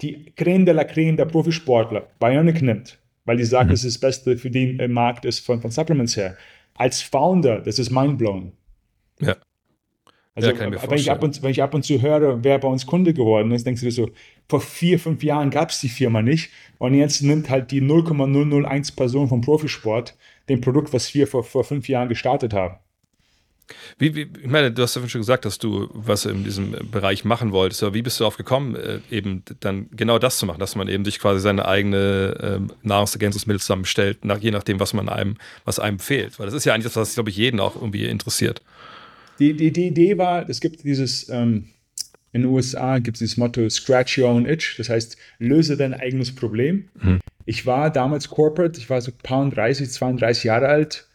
die 0.01 0.31
Creme 0.35 0.65
de 0.65 0.73
la 0.73 0.83
Creme 0.83 1.17
der 1.17 1.25
Profisportler 1.25 2.07
Bionic 2.19 2.61
nimmt, 2.61 2.97
weil 3.25 3.37
die 3.37 3.45
sagt, 3.45 3.67
mhm. 3.67 3.73
es 3.73 3.83
ist 3.83 3.95
das 3.95 4.01
Beste 4.01 4.37
für 4.37 4.51
den 4.51 4.79
äh, 4.79 4.87
Markt 4.87 5.25
ist 5.25 5.39
von, 5.39 5.61
von 5.61 5.71
Supplements 5.71 6.15
her. 6.15 6.37
Als 6.75 7.01
Founder, 7.01 7.61
das 7.61 7.79
ist 7.79 7.89
mindblowing. 7.89 8.51
Ja. 9.21 9.35
Also, 10.35 10.51
ja, 10.51 10.59
wenn, 10.59 10.97
ich 10.97 11.09
ab 11.09 11.23
und, 11.23 11.41
wenn 11.41 11.51
ich 11.51 11.63
ab 11.63 11.73
und 11.73 11.83
zu 11.85 12.01
höre, 12.01 12.43
wer 12.43 12.59
bei 12.59 12.67
uns 12.67 12.85
Kunde 12.85 13.13
geworden 13.13 13.51
ist, 13.51 13.65
denkst 13.65 13.79
du 13.79 13.85
dir 13.85 13.91
so, 13.93 14.09
vor 14.49 14.59
vier, 14.59 14.99
fünf 14.99 15.23
Jahren 15.23 15.49
gab 15.49 15.69
es 15.69 15.79
die 15.79 15.87
Firma 15.87 16.21
nicht 16.21 16.51
und 16.77 16.93
jetzt 16.93 17.21
nimmt 17.21 17.49
halt 17.49 17.71
die 17.71 17.79
0,001 17.79 18.91
Person 18.91 19.29
vom 19.29 19.39
Profisport 19.39 20.15
den 20.49 20.59
Produkt, 20.59 20.91
was 20.91 21.13
wir 21.13 21.27
vor, 21.27 21.45
vor 21.45 21.63
fünf 21.63 21.87
Jahren 21.87 22.09
gestartet 22.09 22.53
haben. 22.53 22.75
Wie, 23.97 24.13
wie, 24.13 24.27
ich 24.41 24.47
meine, 24.47 24.71
du 24.71 24.83
hast 24.83 24.95
ja 24.95 25.07
schon 25.07 25.21
gesagt, 25.21 25.45
dass 25.45 25.57
du 25.57 25.89
was 25.93 26.25
in 26.25 26.43
diesem 26.43 26.75
Bereich 26.91 27.23
machen 27.25 27.51
wolltest. 27.51 27.81
Aber 27.81 27.93
wie 27.93 28.01
bist 28.01 28.19
du 28.19 28.23
darauf 28.23 28.37
gekommen, 28.37 28.75
äh, 28.75 28.99
eben 29.09 29.43
dann 29.61 29.87
genau 29.91 30.19
das 30.19 30.37
zu 30.37 30.45
machen, 30.45 30.59
dass 30.59 30.75
man 30.75 30.87
eben 30.87 31.05
sich 31.05 31.17
quasi 31.17 31.39
seine 31.39 31.65
eigene 31.65 32.37
ähm, 32.41 32.71
Nahrungsergänzungsmittel 32.83 33.61
zusammenstellt, 33.61 34.23
nach, 34.25 34.39
je 34.39 34.51
nachdem, 34.51 34.79
was 34.79 34.93
man 34.93 35.09
einem, 35.09 35.37
was 35.63 35.79
einem 35.79 35.99
fehlt? 35.99 36.37
Weil 36.39 36.45
das 36.45 36.53
ist 36.53 36.65
ja 36.65 36.73
eigentlich 36.73 36.93
das, 36.93 36.95
was, 36.95 37.13
glaube 37.15 37.29
ich, 37.29 37.37
jeden 37.37 37.59
auch 37.59 37.75
irgendwie 37.75 38.05
interessiert. 38.05 38.61
Die, 39.39 39.53
die, 39.53 39.71
die 39.71 39.87
Idee 39.87 40.17
war, 40.17 40.49
es 40.49 40.61
gibt 40.61 40.83
dieses, 40.83 41.29
ähm, 41.29 41.69
in 42.31 42.43
den 42.43 42.51
USA 42.51 42.99
gibt 42.99 43.15
es 43.15 43.19
dieses 43.19 43.37
Motto 43.37 43.69
Scratch 43.69 44.17
Your 44.17 44.29
Own 44.29 44.45
Itch, 44.45 44.77
das 44.77 44.89
heißt, 44.89 45.17
löse 45.39 45.77
dein 45.77 45.93
eigenes 45.93 46.33
Problem. 46.33 46.89
Mhm. 47.01 47.19
Ich 47.45 47.65
war 47.65 47.91
damals 47.91 48.29
Corporate, 48.29 48.79
ich 48.79 48.89
war 48.89 49.01
so 49.01 49.11
paar 49.23 49.49
30, 49.49 49.89
32 49.89 50.45
Jahre 50.45 50.67
alt 50.67 51.07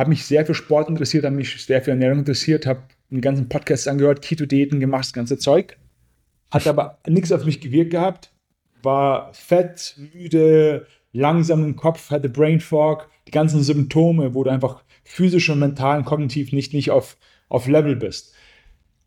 habe 0.00 0.10
mich 0.10 0.24
sehr 0.24 0.46
für 0.46 0.54
Sport 0.54 0.88
interessiert, 0.88 1.24
habe 1.24 1.36
mich 1.36 1.62
sehr 1.62 1.82
für 1.82 1.90
Ernährung 1.90 2.20
interessiert, 2.20 2.64
habe 2.64 2.82
den 3.10 3.20
ganzen 3.20 3.50
Podcast 3.50 3.86
angehört, 3.86 4.22
Keto-Diäten 4.22 4.80
gemacht, 4.80 5.04
das 5.04 5.12
ganze 5.12 5.36
Zeug. 5.36 5.76
Hat 6.50 6.66
aber 6.66 6.98
nichts 7.06 7.32
auf 7.32 7.44
mich 7.44 7.60
gewirkt 7.60 7.90
gehabt, 7.90 8.32
war 8.82 9.32
fett, 9.34 9.96
müde, 10.14 10.86
langsam 11.12 11.64
im 11.64 11.76
Kopf, 11.76 12.10
hatte 12.10 12.30
Brain 12.30 12.60
Fog, 12.60 13.10
die 13.26 13.30
ganzen 13.30 13.62
Symptome, 13.62 14.34
du 14.42 14.50
einfach 14.50 14.82
physisch 15.04 15.50
und 15.50 15.58
mental 15.58 15.98
und 15.98 16.04
kognitiv 16.06 16.52
nicht, 16.52 16.72
nicht 16.72 16.90
auf, 16.90 17.18
auf 17.50 17.68
Level 17.68 17.96
bist. 17.96 18.34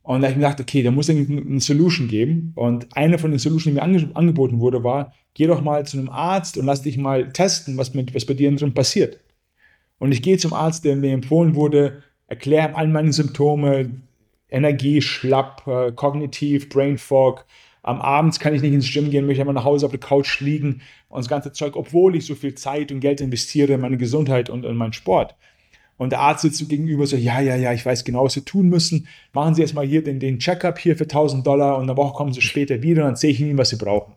Und 0.04 0.22
da 0.22 0.28
habe 0.28 0.34
ich 0.34 0.38
mir 0.38 0.44
gedacht, 0.44 0.60
okay, 0.60 0.84
da 0.84 0.92
muss 0.92 1.10
es 1.10 1.16
eine 1.16 1.62
Solution 1.62 2.10
geben. 2.10 2.52
Und 2.56 2.96
eine 2.96 3.18
von 3.18 3.32
den 3.32 3.40
Solutions, 3.40 3.64
die 3.64 3.72
mir 3.72 3.82
ange 3.82 4.12
angeboten 4.14 4.60
wurde, 4.60 4.84
war, 4.84 5.14
geh 5.34 5.48
doch 5.48 5.62
mal 5.62 5.86
zu 5.88 5.98
einem 5.98 6.10
Arzt 6.10 6.58
und 6.58 6.66
lass 6.66 6.82
dich 6.82 6.98
mal 6.98 7.32
testen, 7.32 7.78
was, 7.78 7.94
mit, 7.94 8.14
was 8.14 8.26
bei 8.26 8.34
dir 8.34 8.54
drin 8.54 8.74
passiert. 8.74 9.20
Und 9.98 10.12
ich 10.12 10.22
gehe 10.22 10.38
zum 10.38 10.54
Arzt, 10.54 10.84
der 10.84 10.98
mir 10.98 11.14
empfohlen 11.14 11.56
wurde, 11.56 12.04
erkläre 12.28 12.76
all 12.76 12.90
meine 12.90 13.14
Symptome, 13.14 13.92
Energie, 14.50 15.02
schlapp, 15.02 15.66
äh, 15.68 15.94
kognitiv, 15.94 16.68
Brain 16.68 16.98
Fog. 16.98 17.46
Am 17.82 18.02
Abend 18.02 18.38
kann 18.40 18.54
ich 18.54 18.62
nicht 18.62 18.74
ins 18.74 18.92
Gym 18.92 19.10
gehen, 19.10 19.26
möchte 19.26 19.42
einfach 19.42 19.54
nach 19.54 19.64
Hause 19.64 19.86
auf 19.86 19.92
der 19.92 20.00
Couch 20.00 20.42
liegen 20.42 20.82
und 21.08 21.20
das 21.20 21.30
ganze 21.30 21.54
Zeug, 21.54 21.76
obwohl 21.76 22.16
ich 22.16 22.26
so 22.26 22.36
viel 22.36 22.56
Zeit 22.56 22.92
und 22.92 23.00
Geld 23.00 23.22
investiere 23.22 23.74
in 23.74 23.82
meine 23.82 23.98
Gesundheit 23.98 24.50
und 24.50 24.66
in 24.66 24.76
meinen 24.76 24.94
Sport. 24.94 25.36
Und 25.98 26.12
der 26.12 26.20
Arzt 26.20 26.42
sitzt 26.42 26.68
gegenüber 26.70 27.06
so, 27.06 27.16
ja, 27.16 27.40
ja, 27.40 27.56
ja, 27.56 27.72
ich 27.72 27.86
weiß 27.86 28.04
genau, 28.04 28.26
was 28.26 28.34
Sie 28.34 28.42
tun 28.42 28.68
müssen. 28.68 29.08
Machen 29.32 29.56
Sie 29.56 29.62
erstmal 29.62 29.86
hier 29.86 30.04
den, 30.04 30.20
den 30.20 30.40
Checkup 30.40 30.80
hier 30.80 30.98
für 30.98 31.04
1000 31.04 31.46
Dollar 31.46 31.78
und 31.78 31.84
eine 31.84 31.98
Woche 31.98 32.14
kommen 32.14 32.34
Sie 32.34 32.42
später 32.42 32.82
wieder 32.82 33.04
und 33.04 33.10
dann 33.10 33.16
sehe 33.16 33.32
ich 33.32 33.40
Ihnen, 33.40 33.58
was 33.58 33.70
Sie 33.70 33.78
brauchen. 33.78 34.16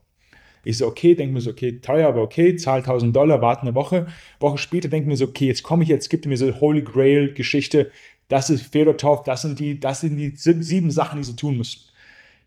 Ich 0.64 0.79
so, 0.79 0.87
okay, 0.89 1.14
denke 1.14 1.33
mir 1.33 1.41
so, 1.41 1.51
okay, 1.51 1.79
teuer, 1.81 2.09
aber 2.09 2.22
okay, 2.22 2.57
zahl 2.57 2.79
1000 2.79 3.14
Dollar, 3.14 3.41
warte 3.41 3.62
eine 3.62 3.74
Woche. 3.74 4.07
Woche 4.41 4.59
später 4.59 4.89
denke 4.89 5.09
mir 5.09 5.16
so, 5.16 5.27
okay, 5.27 5.47
jetzt 5.47 5.62
komme 5.62 5.85
ich, 5.85 5.89
jetzt 5.89 6.09
gibt 6.09 6.27
mir 6.27 6.37
so 6.37 6.61
Holy 6.61 6.83
Grail 6.83 7.33
Geschichte, 7.35 7.93
das 8.27 8.51
ist 8.51 8.72
Fedotov, 8.72 9.22
das 9.22 9.43
sind 9.43 9.61
die, 9.61 9.79
das 9.79 10.01
sind 10.01 10.16
die 10.16 10.33
sieben 10.35 10.91
Sachen, 10.91 11.18
die 11.18 11.24
Sie 11.24 11.37
tun 11.37 11.57
müssen. 11.57 11.83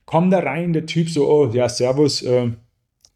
Komm 0.05 0.31
da 0.31 0.39
rein, 0.39 0.73
der 0.73 0.85
Typ 0.85 1.09
so, 1.09 1.29
oh, 1.29 1.49
ja, 1.53 1.69
servus, 1.69 2.21
äh, 2.23 2.49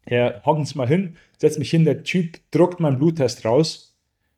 ja, 0.08 0.42
hocken 0.44 0.64
Sie 0.64 0.78
mal 0.78 0.88
hin, 0.88 1.16
setzt 1.38 1.58
mich 1.58 1.70
hin, 1.70 1.84
der 1.84 2.02
Typ 2.04 2.38
druckt 2.50 2.80
meinen 2.80 2.98
Bluttest 2.98 3.44
raus. 3.44 3.93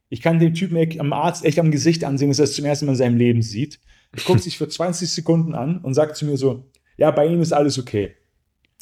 Ich 0.08 0.22
kann 0.22 0.38
den 0.38 0.54
Typen 0.54 1.00
am 1.00 1.12
Arzt 1.12 1.44
echt 1.44 1.58
am 1.58 1.70
Gesicht 1.70 2.04
ansehen, 2.04 2.28
dass 2.28 2.38
er 2.38 2.44
es 2.44 2.54
zum 2.54 2.64
ersten 2.64 2.86
Mal 2.86 2.92
in 2.92 2.98
seinem 2.98 3.16
Leben 3.16 3.42
sieht. 3.42 3.80
Er 4.12 4.22
guckt 4.22 4.42
sich 4.42 4.56
für 4.56 4.68
20 4.68 5.10
Sekunden 5.10 5.54
an 5.54 5.78
und 5.78 5.94
sagt 5.94 6.16
zu 6.16 6.26
mir 6.26 6.36
so, 6.36 6.70
ja, 6.96 7.10
bei 7.10 7.26
Ihnen 7.26 7.42
ist 7.42 7.52
alles 7.52 7.78
okay. 7.78 8.14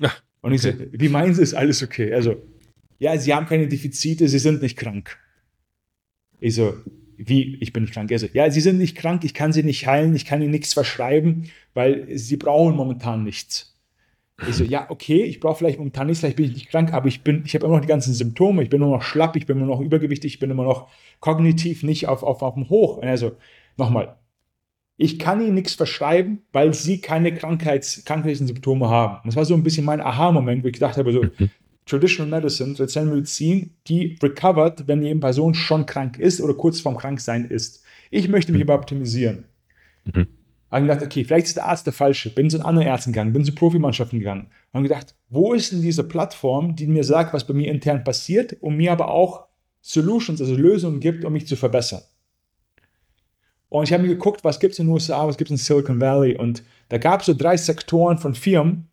Ja, 0.00 0.12
und 0.42 0.52
ich 0.52 0.64
okay. 0.64 0.88
so, 0.92 1.00
wie 1.00 1.08
meinen 1.08 1.34
Sie, 1.34 1.42
ist 1.42 1.54
alles 1.54 1.82
okay? 1.82 2.12
Also, 2.12 2.36
ja, 2.98 3.16
Sie 3.18 3.32
haben 3.32 3.46
keine 3.46 3.68
Defizite, 3.68 4.28
Sie 4.28 4.38
sind 4.38 4.62
nicht 4.62 4.76
krank. 4.76 5.18
Ich 6.40 6.54
so, 6.54 6.74
wie, 7.16 7.56
ich 7.60 7.72
bin 7.72 7.84
nicht 7.84 7.94
krank. 7.94 8.10
Er 8.10 8.18
so, 8.18 8.28
ja, 8.32 8.50
Sie 8.50 8.60
sind 8.60 8.78
nicht 8.78 8.96
krank, 8.96 9.24
ich 9.24 9.34
kann 9.34 9.52
Sie 9.52 9.62
nicht 9.62 9.86
heilen, 9.86 10.14
ich 10.14 10.26
kann 10.26 10.42
Ihnen 10.42 10.50
nichts 10.50 10.74
verschreiben, 10.74 11.50
weil 11.72 12.06
Sie 12.16 12.36
brauchen 12.36 12.76
momentan 12.76 13.24
nichts. 13.24 13.73
Ich 14.48 14.56
so, 14.56 14.64
ja, 14.64 14.90
okay, 14.90 15.22
ich 15.22 15.38
brauche 15.38 15.58
vielleicht 15.58 15.78
momentan 15.78 16.08
nichts, 16.08 16.20
vielleicht 16.20 16.36
bin 16.36 16.46
ich 16.46 16.54
nicht 16.54 16.68
krank, 16.68 16.92
aber 16.92 17.06
ich 17.06 17.22
bin, 17.22 17.44
ich 17.46 17.54
habe 17.54 17.66
immer 17.66 17.76
noch 17.76 17.82
die 17.82 17.88
ganzen 17.88 18.12
Symptome, 18.14 18.64
ich 18.64 18.68
bin 18.68 18.80
nur 18.80 18.90
noch 18.90 19.02
schlapp, 19.02 19.36
ich 19.36 19.46
bin 19.46 19.58
immer 19.58 19.66
noch 19.66 19.80
übergewichtig, 19.80 20.34
ich 20.34 20.38
bin 20.40 20.50
immer 20.50 20.64
noch 20.64 20.88
kognitiv 21.20 21.84
nicht 21.84 22.08
auf, 22.08 22.24
auf, 22.24 22.42
auf 22.42 22.54
dem 22.54 22.68
Hoch. 22.68 23.00
Also, 23.00 23.36
nochmal, 23.76 24.16
ich 24.96 25.20
kann 25.20 25.40
Ihnen 25.40 25.54
nichts 25.54 25.74
verschreiben, 25.74 26.42
weil 26.52 26.74
Sie 26.74 27.00
keine 27.00 27.32
Krankheits, 27.32 28.04
krankheitlichen 28.04 28.48
Symptome 28.48 28.88
haben. 28.88 29.18
Und 29.18 29.26
das 29.26 29.36
war 29.36 29.44
so 29.44 29.54
ein 29.54 29.62
bisschen 29.62 29.84
mein 29.84 30.00
Aha-Moment, 30.00 30.64
wo 30.64 30.68
ich 30.68 30.74
gedacht 30.74 30.96
habe, 30.96 31.12
so, 31.12 31.22
mhm. 31.22 31.50
Traditional 31.86 32.30
Medicine, 32.30 32.74
traditionelle 32.74 33.14
Medizin, 33.14 33.74
die 33.86 34.18
recovered, 34.22 34.88
wenn 34.88 35.02
die 35.02 35.14
Person 35.16 35.54
schon 35.54 35.86
krank 35.86 36.18
ist 36.18 36.40
oder 36.40 36.54
kurz 36.54 36.80
vorm 36.80 36.96
Kranksein 36.96 37.44
ist. 37.44 37.84
Ich 38.10 38.28
möchte 38.28 38.52
mich 38.52 38.62
aber 38.62 38.74
optimisieren. 38.74 39.44
Mhm 40.04 40.26
haben 40.76 40.88
gedacht, 40.88 41.04
okay, 41.04 41.24
vielleicht 41.24 41.46
ist 41.46 41.56
der 41.56 41.66
Arzt 41.66 41.86
der 41.86 41.92
falsche. 41.92 42.30
Bin 42.30 42.50
zu 42.50 42.64
anderen 42.64 42.88
Ärzten 42.88 43.12
gegangen, 43.12 43.32
bin 43.32 43.44
zu 43.44 43.54
Profimannschaften 43.54 44.18
gegangen. 44.18 44.48
Haben 44.72 44.82
gedacht, 44.82 45.14
wo 45.28 45.52
ist 45.52 45.72
denn 45.72 45.82
diese 45.82 46.04
Plattform, 46.04 46.74
die 46.74 46.86
mir 46.86 47.04
sagt, 47.04 47.32
was 47.32 47.46
bei 47.46 47.54
mir 47.54 47.70
intern 47.70 48.02
passiert 48.02 48.54
und 48.60 48.76
mir 48.76 48.92
aber 48.92 49.08
auch 49.08 49.46
Solutions, 49.80 50.40
also 50.40 50.54
Lösungen 50.54 51.00
gibt, 51.00 51.24
um 51.24 51.32
mich 51.32 51.46
zu 51.46 51.56
verbessern. 51.56 52.02
Und 53.68 53.84
ich 53.84 53.92
habe 53.92 54.02
mir 54.02 54.08
geguckt, 54.08 54.44
was 54.44 54.60
gibt 54.60 54.72
es 54.72 54.78
in 54.78 54.86
den 54.86 54.92
USA, 54.92 55.26
was 55.26 55.36
gibt 55.36 55.50
es 55.50 55.60
in 55.60 55.64
Silicon 55.64 56.00
Valley. 56.00 56.36
Und 56.36 56.62
da 56.88 56.98
gab 56.98 57.20
es 57.20 57.26
so 57.26 57.34
drei 57.34 57.56
Sektoren 57.56 58.18
von 58.18 58.34
Firmen, 58.34 58.88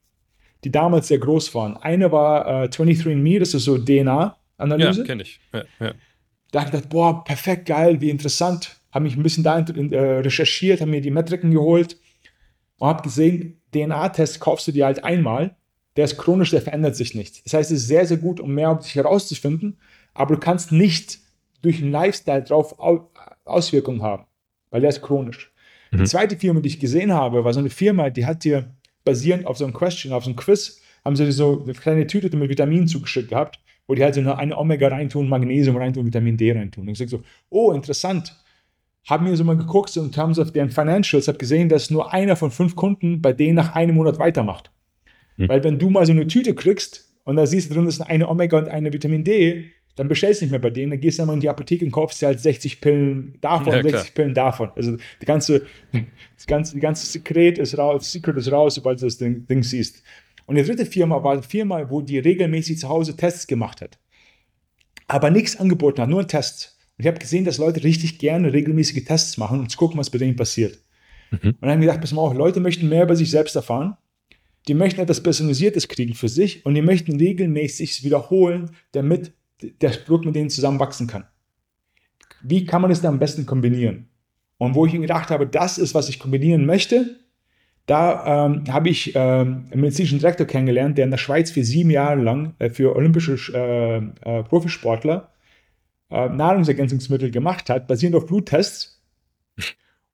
die 0.63 0.71
damals 0.71 1.07
sehr 1.07 1.19
groß 1.19 1.55
waren. 1.55 1.77
Eine 1.77 2.11
war 2.11 2.63
äh, 2.63 2.67
23andMe, 2.67 3.39
das 3.39 3.53
ist 3.53 3.63
so 3.63 3.77
DNA-Analyse. 3.77 5.01
Ja, 5.01 5.05
kenne 5.05 5.23
ich. 5.23 5.39
Ja, 5.53 5.63
ja. 5.79 5.93
Da 6.51 6.59
habe 6.59 6.67
ich 6.67 6.71
gedacht, 6.73 6.89
boah, 6.89 7.23
perfekt 7.23 7.67
geil, 7.67 8.01
wie 8.01 8.09
interessant 8.09 8.80
habe 8.91 9.03
mich 9.03 9.15
ein 9.15 9.23
bisschen 9.23 9.43
da 9.43 9.59
äh, 9.59 10.19
recherchiert, 10.19 10.81
habe 10.81 10.91
mir 10.91 11.01
die 11.01 11.11
Metriken 11.11 11.51
geholt 11.51 11.97
und 12.77 12.87
habe 12.87 13.03
gesehen, 13.03 13.61
DNA-Test 13.73 14.39
kaufst 14.39 14.67
du 14.67 14.71
dir 14.71 14.85
halt 14.85 15.03
einmal, 15.03 15.55
der 15.95 16.05
ist 16.05 16.17
chronisch, 16.17 16.51
der 16.51 16.61
verändert 16.61 16.95
sich 16.95 17.15
nicht. 17.15 17.45
Das 17.45 17.53
heißt, 17.53 17.71
es 17.71 17.81
ist 17.81 17.87
sehr, 17.87 18.05
sehr 18.05 18.17
gut, 18.17 18.39
um 18.39 18.53
mehr 18.53 18.71
um 18.71 18.79
dich 18.79 18.95
herauszufinden, 18.95 19.77
aber 20.13 20.35
du 20.35 20.39
kannst 20.39 20.71
nicht 20.71 21.19
durch 21.61 21.81
einen 21.81 21.91
Lifestyle 21.91 22.43
drauf 22.43 22.75
Auswirkungen 23.45 24.01
haben, 24.01 24.25
weil 24.69 24.81
der 24.81 24.89
ist 24.89 25.01
chronisch. 25.01 25.51
Mhm. 25.91 25.99
Die 25.99 26.03
zweite 26.05 26.37
Firma, 26.37 26.59
die 26.59 26.69
ich 26.69 26.79
gesehen 26.79 27.13
habe, 27.13 27.43
war 27.43 27.53
so 27.53 27.59
eine 27.59 27.69
Firma, 27.69 28.09
die 28.09 28.25
hat 28.25 28.43
dir 28.43 28.73
basierend 29.03 29.45
auf 29.45 29.57
so 29.57 29.65
einem 29.65 29.73
Question, 29.73 30.13
auf 30.13 30.23
so 30.23 30.29
einem 30.29 30.37
Quiz, 30.37 30.81
haben 31.03 31.15
sie 31.15 31.31
so 31.31 31.63
eine 31.63 31.73
kleine 31.73 32.07
Tüte 32.07 32.35
mit 32.35 32.49
Vitaminen 32.49 32.87
zugeschickt 32.87 33.29
gehabt, 33.29 33.59
wo 33.87 33.95
die 33.95 34.03
halt 34.03 34.15
so 34.15 34.21
eine 34.21 34.57
Omega 34.57 34.87
reintun, 34.87 35.27
Magnesium 35.27 35.77
reintun, 35.77 36.05
Vitamin 36.05 36.37
D 36.37 36.51
reintun. 36.51 36.83
Und 36.83 36.91
ich 36.91 36.97
sage 36.97 37.09
so, 37.09 37.21
oh, 37.49 37.71
interessant 37.71 38.40
habe 39.09 39.23
mir 39.23 39.35
so 39.35 39.43
mal 39.43 39.57
geguckt, 39.57 39.95
in 39.97 40.11
terms 40.11 40.37
of 40.37 40.51
deren 40.51 40.69
Financials, 40.69 41.27
habe 41.27 41.37
gesehen, 41.37 41.69
dass 41.69 41.89
nur 41.89 42.13
einer 42.13 42.35
von 42.35 42.51
fünf 42.51 42.75
Kunden 42.75 43.21
bei 43.21 43.33
denen 43.33 43.55
nach 43.55 43.75
einem 43.75 43.95
Monat 43.95 44.19
weitermacht. 44.19 44.71
Hm. 45.37 45.49
Weil 45.49 45.63
wenn 45.63 45.79
du 45.79 45.89
mal 45.89 46.05
so 46.05 46.11
eine 46.11 46.27
Tüte 46.27 46.53
kriegst 46.53 47.09
und 47.23 47.35
da 47.35 47.45
siehst 47.45 47.69
du 47.69 47.75
drin, 47.75 47.87
ist 47.87 48.01
eine 48.01 48.29
Omega 48.29 48.57
und 48.57 48.69
eine 48.69 48.93
Vitamin 48.93 49.23
D, 49.23 49.71
dann 49.95 50.07
bestellst 50.07 50.41
du 50.41 50.45
nicht 50.45 50.51
mehr 50.51 50.59
bei 50.59 50.69
denen, 50.69 50.91
dann 50.91 50.99
gehst 50.99 51.17
du 51.17 51.23
einmal 51.23 51.35
in 51.35 51.41
die 51.41 51.49
Apotheke 51.49 51.83
und 51.83 51.91
kaufst 51.91 52.21
dir 52.21 52.27
halt 52.27 52.39
60 52.39 52.79
Pillen 52.79 53.37
davon, 53.41 53.73
ja, 53.73 53.81
60 53.81 54.13
Pillen 54.13 54.33
davon. 54.33 54.71
Also 54.75 54.97
die 55.21 55.25
ganze, 55.25 55.65
das 56.35 56.47
ganze, 56.47 56.75
die 56.75 56.79
ganze 56.79 57.05
Sekret 57.05 57.57
ist 57.57 57.77
raus, 57.77 58.11
Secret 58.11 58.37
ist 58.37 58.51
raus, 58.51 58.75
sobald 58.75 59.01
du 59.01 59.05
das 59.05 59.17
Ding, 59.17 59.45
Ding 59.47 59.63
siehst. 59.63 60.01
Und 60.45 60.55
die 60.55 60.63
dritte 60.63 60.85
Firma 60.85 61.23
war 61.23 61.33
eine 61.33 61.43
Firma, 61.43 61.89
wo 61.89 62.01
die 62.01 62.19
regelmäßig 62.19 62.79
zu 62.79 62.89
Hause 62.89 63.15
Tests 63.15 63.47
gemacht 63.47 63.81
hat. 63.81 63.99
Aber 65.07 65.29
nichts 65.29 65.57
angeboten 65.59 66.01
hat, 66.01 66.09
nur 66.09 66.27
Tests. 66.27 66.77
Und 66.97 67.03
ich 67.03 67.07
habe 67.07 67.19
gesehen, 67.19 67.45
dass 67.45 67.57
Leute 67.57 67.83
richtig 67.83 68.19
gerne 68.19 68.53
regelmäßige 68.53 69.03
Tests 69.05 69.37
machen 69.37 69.59
und 69.59 69.69
zu 69.69 69.77
gucken, 69.77 69.99
was 69.99 70.09
bei 70.09 70.17
denen 70.17 70.35
passiert. 70.35 70.77
Mhm. 71.31 71.49
Und 71.49 71.61
dann 71.61 71.71
habe 71.71 71.81
ich 71.81 71.87
gedacht, 71.87 72.01
pass 72.01 72.13
mal 72.13 72.21
auf, 72.21 72.33
Leute 72.33 72.59
möchten 72.59 72.89
mehr 72.89 73.03
über 73.03 73.15
sich 73.15 73.31
selbst 73.31 73.55
erfahren. 73.55 73.97
Die 74.67 74.73
möchten 74.73 75.01
etwas 75.01 75.23
Personalisiertes 75.23 75.87
kriegen 75.87 76.13
für 76.13 76.29
sich 76.29 76.65
und 76.65 76.75
die 76.75 76.81
möchten 76.81 77.17
regelmäßig 77.17 78.03
wiederholen, 78.03 78.71
damit 78.91 79.33
der 79.61 79.89
Produkt 79.89 80.25
mit 80.25 80.35
denen 80.35 80.49
zusammen 80.49 80.79
wachsen 80.79 81.07
kann. 81.07 81.25
Wie 82.43 82.65
kann 82.65 82.81
man 82.81 82.91
es 82.91 83.01
dann 83.01 83.13
am 83.13 83.19
besten 83.19 83.45
kombinieren? 83.45 84.07
Und 84.57 84.75
wo 84.75 84.85
ich 84.85 84.93
mir 84.93 84.99
gedacht 84.99 85.31
habe, 85.31 85.47
das 85.47 85.77
ist, 85.77 85.95
was 85.95 86.09
ich 86.09 86.19
kombinieren 86.19 86.65
möchte, 86.65 87.17
da 87.87 88.45
ähm, 88.45 88.63
habe 88.69 88.89
ich 88.89 89.15
ähm, 89.15 89.65
einen 89.71 89.81
medizinischen 89.81 90.19
Direktor 90.19 90.45
kennengelernt, 90.45 90.97
der 90.97 91.05
in 91.05 91.11
der 91.11 91.17
Schweiz 91.17 91.51
für 91.51 91.63
sieben 91.63 91.89
Jahre 91.89 92.21
lang 92.21 92.53
äh, 92.59 92.69
für 92.69 92.95
olympische 92.95 93.37
äh, 93.53 93.97
äh, 94.39 94.43
Profisportler 94.43 95.31
äh, 96.11 96.29
Nahrungsergänzungsmittel 96.29 97.31
gemacht 97.31 97.69
hat, 97.69 97.87
basierend 97.87 98.17
auf 98.17 98.25
Bluttests. 98.25 99.01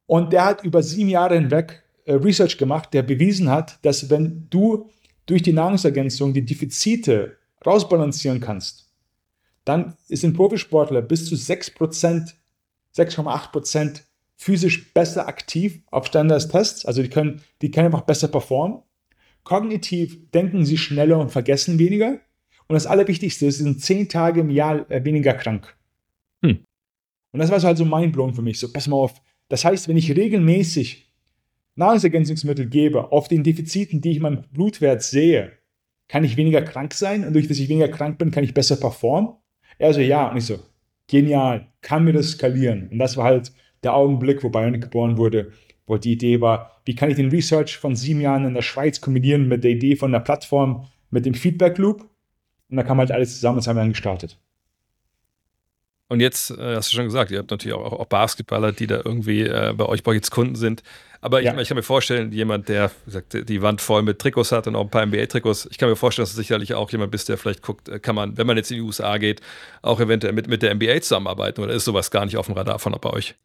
Und 0.05 0.31
der 0.31 0.45
hat 0.45 0.63
über 0.63 0.81
sieben 0.83 1.09
Jahre 1.09 1.35
hinweg 1.35 1.83
äh, 2.05 2.13
Research 2.13 2.57
gemacht, 2.57 2.93
der 2.93 3.03
bewiesen 3.03 3.49
hat, 3.49 3.83
dass 3.83 4.09
wenn 4.09 4.47
du 4.49 4.89
durch 5.25 5.41
die 5.41 5.53
Nahrungsergänzung 5.53 6.33
die 6.33 6.45
Defizite 6.45 7.37
rausbalancieren 7.65 8.39
kannst, 8.39 8.87
dann 9.65 9.97
ein 10.09 10.33
Profisportler 10.33 11.01
bis 11.01 11.25
zu 11.25 11.35
6%, 11.35 12.33
6,8% 12.95 14.01
physisch 14.37 14.93
besser 14.93 15.27
aktiv 15.27 15.81
auf 15.91 16.05
Standardstests. 16.05 16.85
Also 16.85 17.01
die 17.01 17.09
können, 17.09 17.41
die 17.61 17.71
können 17.71 17.87
einfach 17.87 18.01
besser 18.01 18.29
performen. 18.29 18.83
Kognitiv 19.43 20.31
denken 20.31 20.63
sie 20.65 20.77
schneller 20.77 21.17
und 21.19 21.31
vergessen 21.31 21.79
weniger. 21.79 22.19
Und 22.67 22.73
das 22.75 22.85
Allerwichtigste 22.85 23.47
ist, 23.47 23.57
sie 23.57 23.63
sind 23.63 23.81
zehn 23.81 24.07
Tage 24.07 24.41
im 24.41 24.49
Jahr 24.49 24.89
äh, 24.91 25.03
weniger 25.03 25.33
krank. 25.33 25.75
Und 27.37 27.41
das 27.41 27.51
war 27.51 27.59
so 27.59 27.67
halt 27.67 27.77
so 27.77 27.85
mindblowing 27.85 28.33
für 28.33 28.41
mich. 28.41 28.59
So, 28.59 28.73
pass 28.73 28.87
mal 28.87 28.95
auf. 28.95 29.21
Das 29.47 29.63
heißt, 29.63 29.87
wenn 29.87 29.95
ich 29.95 30.15
regelmäßig 30.15 31.13
Nahrungsergänzungsmittel 31.75 32.65
gebe 32.65 33.11
auf 33.11 33.27
den 33.27 33.43
Defiziten, 33.43 34.01
die 34.01 34.09
ich 34.09 34.17
in 34.17 34.23
meinem 34.23 34.41
Blutwert 34.51 35.03
sehe, 35.03 35.51
kann 36.07 36.23
ich 36.23 36.35
weniger 36.35 36.63
krank 36.63 36.95
sein 36.95 37.27
und 37.27 37.33
durch 37.33 37.47
das 37.47 37.59
ich 37.59 37.69
weniger 37.69 37.89
krank 37.89 38.17
bin, 38.17 38.31
kann 38.31 38.43
ich 38.43 38.55
besser 38.55 38.77
performen? 38.77 39.35
Er 39.77 39.93
so, 39.93 39.99
ja. 39.99 40.31
Und 40.31 40.37
ich 40.37 40.45
so, 40.45 40.57
genial, 41.05 41.67
kann 41.81 42.05
mir 42.05 42.13
das 42.13 42.31
skalieren? 42.31 42.89
Und 42.89 42.97
das 42.97 43.17
war 43.17 43.25
halt 43.25 43.51
der 43.83 43.93
Augenblick, 43.93 44.43
wo 44.43 44.49
Bionic 44.49 44.81
geboren 44.81 45.19
wurde, 45.19 45.51
wo 45.85 45.97
die 45.97 46.13
Idee 46.13 46.41
war, 46.41 46.81
wie 46.85 46.95
kann 46.95 47.11
ich 47.11 47.17
den 47.17 47.29
Research 47.29 47.77
von 47.77 47.95
sieben 47.95 48.19
Jahren 48.19 48.45
in 48.45 48.55
der 48.55 48.63
Schweiz 48.63 48.99
kombinieren 48.99 49.47
mit 49.47 49.63
der 49.63 49.69
Idee 49.69 49.95
von 49.95 50.11
der 50.11 50.21
Plattform, 50.21 50.87
mit 51.11 51.27
dem 51.27 51.35
Feedback 51.35 51.77
Loop? 51.77 52.09
Und 52.71 52.77
da 52.77 52.81
kam 52.81 52.97
halt 52.97 53.11
alles 53.11 53.35
zusammen 53.35 53.59
und 53.59 53.67
haben 53.67 53.75
wir 53.75 53.81
dann 53.81 53.89
gestartet. 53.91 54.39
Und 56.09 56.21
jetzt 56.21 56.51
äh, 56.51 56.75
hast 56.75 56.91
du 56.91 56.95
schon 56.95 57.05
gesagt, 57.05 57.31
ihr 57.31 57.39
habt 57.39 57.51
natürlich 57.51 57.75
auch, 57.75 57.91
auch 57.91 58.05
Basketballer, 58.05 58.71
die 58.71 58.87
da 58.87 59.01
irgendwie 59.03 59.41
äh, 59.41 59.73
bei 59.75 59.85
euch 59.85 60.03
bei 60.03 60.13
jetzt 60.13 60.31
Kunden 60.31 60.55
sind. 60.55 60.81
Aber 61.19 61.41
ja. 61.41 61.53
ich, 61.53 61.61
ich, 61.61 61.67
kann 61.67 61.75
mir 61.75 61.83
vorstellen, 61.83 62.31
jemand, 62.31 62.69
der 62.69 62.91
gesagt, 63.05 63.49
die 63.49 63.61
Wand 63.61 63.81
voll 63.81 64.03
mit 64.03 64.19
Trikots 64.19 64.51
hat 64.51 64.67
und 64.67 64.75
auch 64.75 64.83
ein 64.83 64.89
paar 64.89 65.05
NBA-Trikots, 65.05 65.67
ich 65.71 65.77
kann 65.77 65.89
mir 65.89 65.95
vorstellen, 65.95 66.23
dass 66.23 66.31
du 66.31 66.37
sicherlich 66.37 66.75
auch 66.75 66.89
jemand 66.91 67.11
bist, 67.11 67.27
der 67.27 67.37
vielleicht 67.37 67.61
guckt, 67.61 67.89
äh, 67.89 67.99
kann 67.99 68.15
man, 68.15 68.37
wenn 68.37 68.47
man 68.47 68.55
jetzt 68.55 68.71
in 68.71 68.77
die 68.77 68.83
USA 68.83 69.17
geht, 69.17 69.41
auch 69.81 69.99
eventuell 69.99 70.33
mit, 70.33 70.47
mit 70.47 70.61
der 70.61 70.73
NBA 70.75 71.01
zusammenarbeiten 71.01 71.61
oder 71.61 71.73
ist 71.73 71.85
sowas 71.85 72.11
gar 72.11 72.23
nicht 72.23 72.37
auf 72.37 72.45
dem 72.45 72.55
Radar 72.55 72.79
von 72.79 72.95
bei 73.01 73.09
euch? 73.09 73.35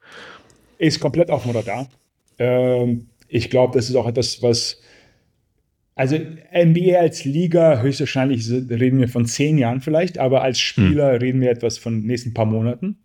Ist 0.79 1.01
komplett 1.01 1.31
auf 1.31 1.43
dem 1.43 1.53
Radar. 1.57 1.89
Ähm, 2.39 3.09
ich 3.27 3.51
glaube, 3.51 3.77
das 3.77 3.89
ist 3.89 3.97
auch 3.97 4.07
etwas, 4.07 4.43
was 4.43 4.82
also 5.95 6.17
NBA 6.17 6.99
als 6.99 7.25
Liga, 7.25 7.83
höchstwahrscheinlich 7.83 8.51
reden 8.51 8.99
wir 9.01 9.09
von 9.09 9.27
zehn 9.27 9.59
Jahren 9.59 9.81
vielleicht, 9.81 10.19
aber 10.19 10.43
als 10.43 10.59
Spieler 10.59 11.13
hm. 11.13 11.19
reden 11.19 11.41
wir 11.41 11.51
etwas 11.51 11.79
von 11.79 12.01
den 12.01 12.07
nächsten 12.07 12.33
paar 12.33 12.47
Monaten. 12.47 12.99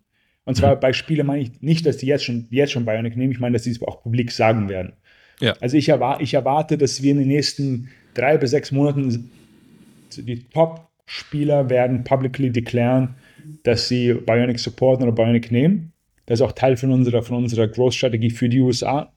Und 0.44 0.54
zwar 0.54 0.72
hm. 0.72 0.80
bei 0.80 0.92
Spielern 0.94 1.26
meine 1.26 1.42
ich 1.42 1.60
nicht, 1.60 1.84
dass 1.84 1.98
die 1.98 2.06
jetzt 2.06 2.24
schon, 2.24 2.46
jetzt 2.50 2.72
schon 2.72 2.86
Bionic 2.86 3.16
nehmen, 3.16 3.32
ich 3.32 3.40
meine, 3.40 3.54
dass 3.54 3.64
sie 3.64 3.72
es 3.72 3.82
auch 3.82 4.02
publik 4.02 4.32
sagen 4.32 4.68
werden. 4.68 4.94
Ja. 5.40 5.54
Also 5.60 5.76
ich, 5.76 5.88
erwar 5.88 6.20
ich 6.20 6.34
erwarte, 6.34 6.78
dass 6.78 7.02
wir 7.02 7.12
in 7.12 7.18
den 7.18 7.28
nächsten 7.28 7.88
drei 8.14 8.38
bis 8.38 8.50
sechs 8.50 8.72
Monaten 8.72 9.30
die 10.16 10.42
Top-Spieler 10.44 11.68
werden 11.68 12.04
publicly 12.04 12.50
declaren, 12.50 13.14
dass 13.62 13.88
sie 13.88 14.14
Bionic 14.14 14.58
supporten 14.58 15.06
oder 15.06 15.14
Bionic 15.14 15.52
nehmen. 15.52 15.92
Das 16.26 16.40
ist 16.40 16.46
auch 16.46 16.52
Teil 16.52 16.76
von 16.76 16.90
unserer, 16.90 17.22
von 17.22 17.36
unserer 17.36 17.68
Growth-Strategie 17.68 18.30
für 18.30 18.48
die 18.48 18.60
USA. 18.60 19.12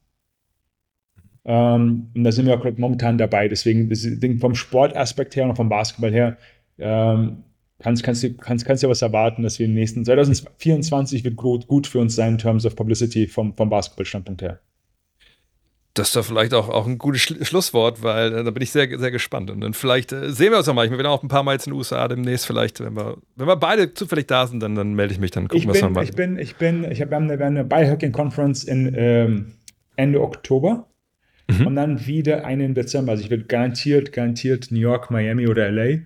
Ähm, 1.44 2.12
und 2.16 2.24
da 2.24 2.32
sind 2.32 2.46
wir 2.46 2.56
auch 2.56 2.66
momentan 2.78 3.18
dabei. 3.18 3.48
Deswegen, 3.48 3.90
Ding 3.90 4.40
vom 4.40 4.56
Sportaspekt 4.56 5.36
her 5.36 5.46
und 5.46 5.56
vom 5.56 5.70
Basketball 5.70 6.12
her, 6.12 6.38
ähm, 6.78 7.44
kannst, 7.80 8.04
kannst, 8.04 8.24
du, 8.24 8.34
kannst, 8.34 8.66
kannst 8.66 8.84
du 8.84 8.90
was 8.90 9.02
erwarten, 9.02 9.44
dass 9.44 9.60
wir 9.60 9.68
den 9.68 9.74
nächsten 9.74 10.06
2024 10.06 11.24
wird 11.24 11.36
gut, 11.36 11.68
gut 11.68 11.88
für 11.88 12.00
uns 12.00 12.16
sein 12.16 12.34
in 12.34 12.38
terms 12.38 12.66
of 12.66 12.76
Publicity 12.76 13.28
vom, 13.28 13.56
vom 13.56 13.70
Basketball-Standpunkt 13.70 14.42
her. 14.42 14.60
Das 15.94 16.08
ist 16.08 16.16
doch 16.16 16.24
vielleicht 16.24 16.54
auch, 16.54 16.70
auch 16.70 16.88
ein 16.88 16.98
gutes 16.98 17.22
Schlusswort, 17.22 18.02
weil 18.02 18.34
äh, 18.34 18.44
da 18.46 18.52
bin 18.52 18.64
ich 18.64 18.72
sehr, 18.72 18.98
sehr 18.98 19.12
gespannt. 19.12 19.50
Und 19.50 19.60
dann 19.60 19.74
vielleicht 19.74 20.14
äh, 20.14 20.32
sehen 20.32 20.52
wir 20.52 20.60
uns 20.60 20.70
auch 20.70 20.74
mal. 20.74 20.86
Ich 20.86 20.92
bin 20.96 21.06
auch 21.06 21.22
ein 21.22 21.28
paar 21.28 21.44
Mal 21.44 21.54
jetzt 21.54 21.68
in 21.68 21.74
den 21.74 21.78
USA 21.78 22.08
demnächst. 22.08 22.46
Vielleicht, 22.46 22.80
wenn 22.80 22.96
wir, 22.96 23.18
wenn 23.36 23.48
wir 23.48 23.58
beide 23.58 23.94
zufällig 23.94 24.28
da 24.28 24.48
sind, 24.48 24.62
dann, 24.62 24.76
dann 24.76 24.94
melde 24.94 25.14
ich 25.14 25.20
mich, 25.20 25.32
dann 25.32 25.50
gucken 25.50 25.68
wir 25.68 25.76
es 25.76 25.90
mal. 25.90 26.04
Ich 26.04 26.14
bin, 26.14 26.38
ich 26.38 26.56
bin, 26.56 26.90
ich 26.90 27.02
habe 27.02 27.18
eine, 27.18 27.38
eine 27.44 27.66
Biohacking 27.66 28.14
Conference 28.14 28.64
in 28.64 28.94
ähm, 28.96 29.54
Ende 29.98 30.22
Oktober 30.22 30.88
mhm. 31.60 31.68
und 31.68 31.76
dann 31.76 32.06
wieder 32.06 32.46
einen 32.46 32.62
im 32.62 32.74
Dezember. 32.74 33.14
Also 33.14 33.24
ich 33.24 33.30
will 33.30 33.44
garantiert, 33.44 34.12
garantiert 34.12 34.72
New 34.72 34.80
York, 34.80 35.12
Miami 35.12 35.48
oder 35.48 35.70
LA. 35.72 36.00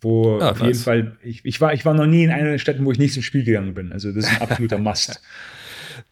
Wo 0.00 0.40
ah, 0.40 0.50
auf 0.50 0.60
jeden 0.60 0.74
Fall, 0.74 1.16
ich, 1.22 1.44
ich, 1.44 1.60
war, 1.60 1.72
ich 1.72 1.84
war 1.84 1.94
noch 1.94 2.06
nie 2.06 2.24
in 2.24 2.30
einer 2.30 2.50
der 2.50 2.58
Städten, 2.58 2.84
wo 2.84 2.90
ich 2.90 2.98
nicht 2.98 3.16
ins 3.16 3.24
Spiel 3.24 3.44
gegangen 3.44 3.74
bin. 3.74 3.92
Also 3.92 4.10
das 4.10 4.24
ist 4.24 4.32
ein 4.32 4.42
absoluter 4.42 4.78
Must. 4.78 5.22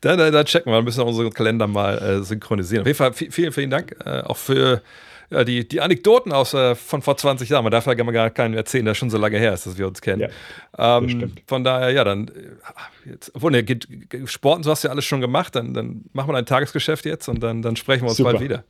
Da, 0.00 0.16
da, 0.16 0.30
da, 0.30 0.44
checken 0.44 0.72
wir, 0.72 0.78
wir 0.78 0.82
müssen 0.82 1.02
unsere 1.02 1.30
Kalender 1.30 1.66
mal 1.66 1.98
äh, 1.98 2.22
synchronisieren. 2.22 2.82
Auf 2.82 2.86
jeden 2.86 2.96
Fall 2.96 3.12
vielen, 3.12 3.52
vielen 3.52 3.70
Dank 3.70 3.96
äh, 4.04 4.20
auch 4.20 4.36
für 4.36 4.82
ja, 5.30 5.44
die, 5.44 5.66
die 5.66 5.80
Anekdoten 5.80 6.32
aus, 6.32 6.54
äh, 6.54 6.74
von 6.74 7.02
vor 7.02 7.16
20 7.16 7.48
Jahren. 7.48 7.62
Man 7.62 7.70
darf 7.70 7.86
ja 7.86 7.94
gar 7.94 8.30
keinen 8.30 8.54
erzählen, 8.54 8.84
der 8.84 8.94
schon 8.94 9.10
so 9.10 9.18
lange 9.18 9.38
her 9.38 9.54
ist, 9.54 9.66
dass 9.66 9.78
wir 9.78 9.86
uns 9.86 10.00
kennen. 10.00 10.28
Ja, 10.76 10.98
ähm, 10.98 11.32
von 11.46 11.62
daher, 11.62 11.90
ja, 11.90 12.02
dann, 12.04 12.28
äh, 12.28 13.10
jetzt, 13.10 13.32
obwohl, 13.34 13.52
ne, 13.52 13.62
geht, 13.62 13.86
Sporten, 14.26 14.64
so 14.64 14.70
hast 14.70 14.82
du 14.82 14.88
ja 14.88 14.92
alles 14.92 15.04
schon 15.04 15.20
gemacht, 15.20 15.54
dann, 15.54 15.72
dann 15.72 16.04
machen 16.12 16.28
wir 16.28 16.32
dein 16.34 16.46
Tagesgeschäft 16.46 17.04
jetzt 17.04 17.28
und 17.28 17.40
dann, 17.40 17.62
dann 17.62 17.76
sprechen 17.76 18.02
wir 18.02 18.08
uns 18.08 18.16
Super. 18.16 18.32
bald 18.32 18.42
wieder. 18.42 18.64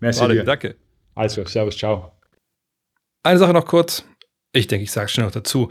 Merci 0.00 0.20
Warte, 0.20 0.44
danke. 0.44 0.76
Also, 1.14 1.44
servus, 1.46 1.76
ciao. 1.76 2.12
Eine 3.22 3.38
Sache 3.38 3.52
noch 3.52 3.66
kurz. 3.66 4.04
Ich 4.52 4.66
denke, 4.66 4.84
ich 4.84 4.92
sage 4.92 5.06
es 5.06 5.12
schnell 5.12 5.26
noch 5.26 5.32
dazu. 5.32 5.68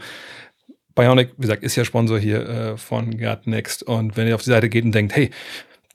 Bionic, 0.94 1.34
wie 1.36 1.42
gesagt, 1.42 1.62
ist 1.62 1.76
ja 1.76 1.84
Sponsor 1.84 2.18
hier 2.18 2.48
äh, 2.48 2.76
von 2.76 3.16
Gut 3.16 3.46
Next. 3.46 3.84
Und 3.84 4.16
wenn 4.16 4.26
ihr 4.26 4.34
auf 4.34 4.42
die 4.42 4.50
Seite 4.50 4.68
geht 4.68 4.84
und 4.84 4.92
denkt, 4.92 5.14
hey, 5.14 5.30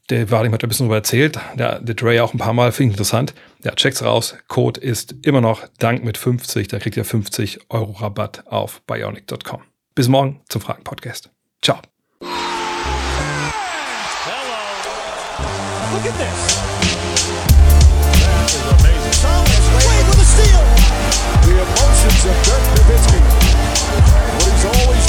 der 0.10 0.30
Vadim 0.30 0.52
hat 0.54 0.64
ein 0.64 0.70
bisschen 0.70 0.86
darüber 0.86 0.98
erzählt, 0.98 1.40
der, 1.56 1.80
der 1.80 1.96
Dre 1.96 2.24
auch 2.24 2.34
ein 2.34 2.38
paar 2.38 2.54
Mal, 2.54 2.72
finde 2.72 2.92
ich 2.92 2.94
interessant. 2.96 3.34
Ja, 3.64 3.72
checkt's 3.72 4.04
raus. 4.04 4.36
Code 4.48 4.80
ist 4.80 5.16
immer 5.24 5.42
noch 5.42 5.68
Dank 5.80 6.04
mit 6.04 6.18
50. 6.18 6.68
Da 6.68 6.80
kriegt 6.80 6.98
ihr 6.98 7.06
50 7.06 7.70
Euro 7.70 7.94
Rabatt 7.94 8.46
auf 8.48 8.82
bionic.com. 8.86 9.62
Bis 9.96 10.08
morgen 10.08 10.42
zum 10.50 10.62
Fragen-Podcast. 10.62 11.30
Ciao. 11.62 11.80
Hello. 12.20 12.30
Look 15.94 16.06
at 16.06 16.18
this. 16.18 16.58
That 18.20 18.50
is 18.50 18.64
amazing. 18.72 19.16
Thomas, 19.22 19.66
wait 19.76 20.06
for 20.06 20.16
the 20.18 20.26
steal. 20.26 20.64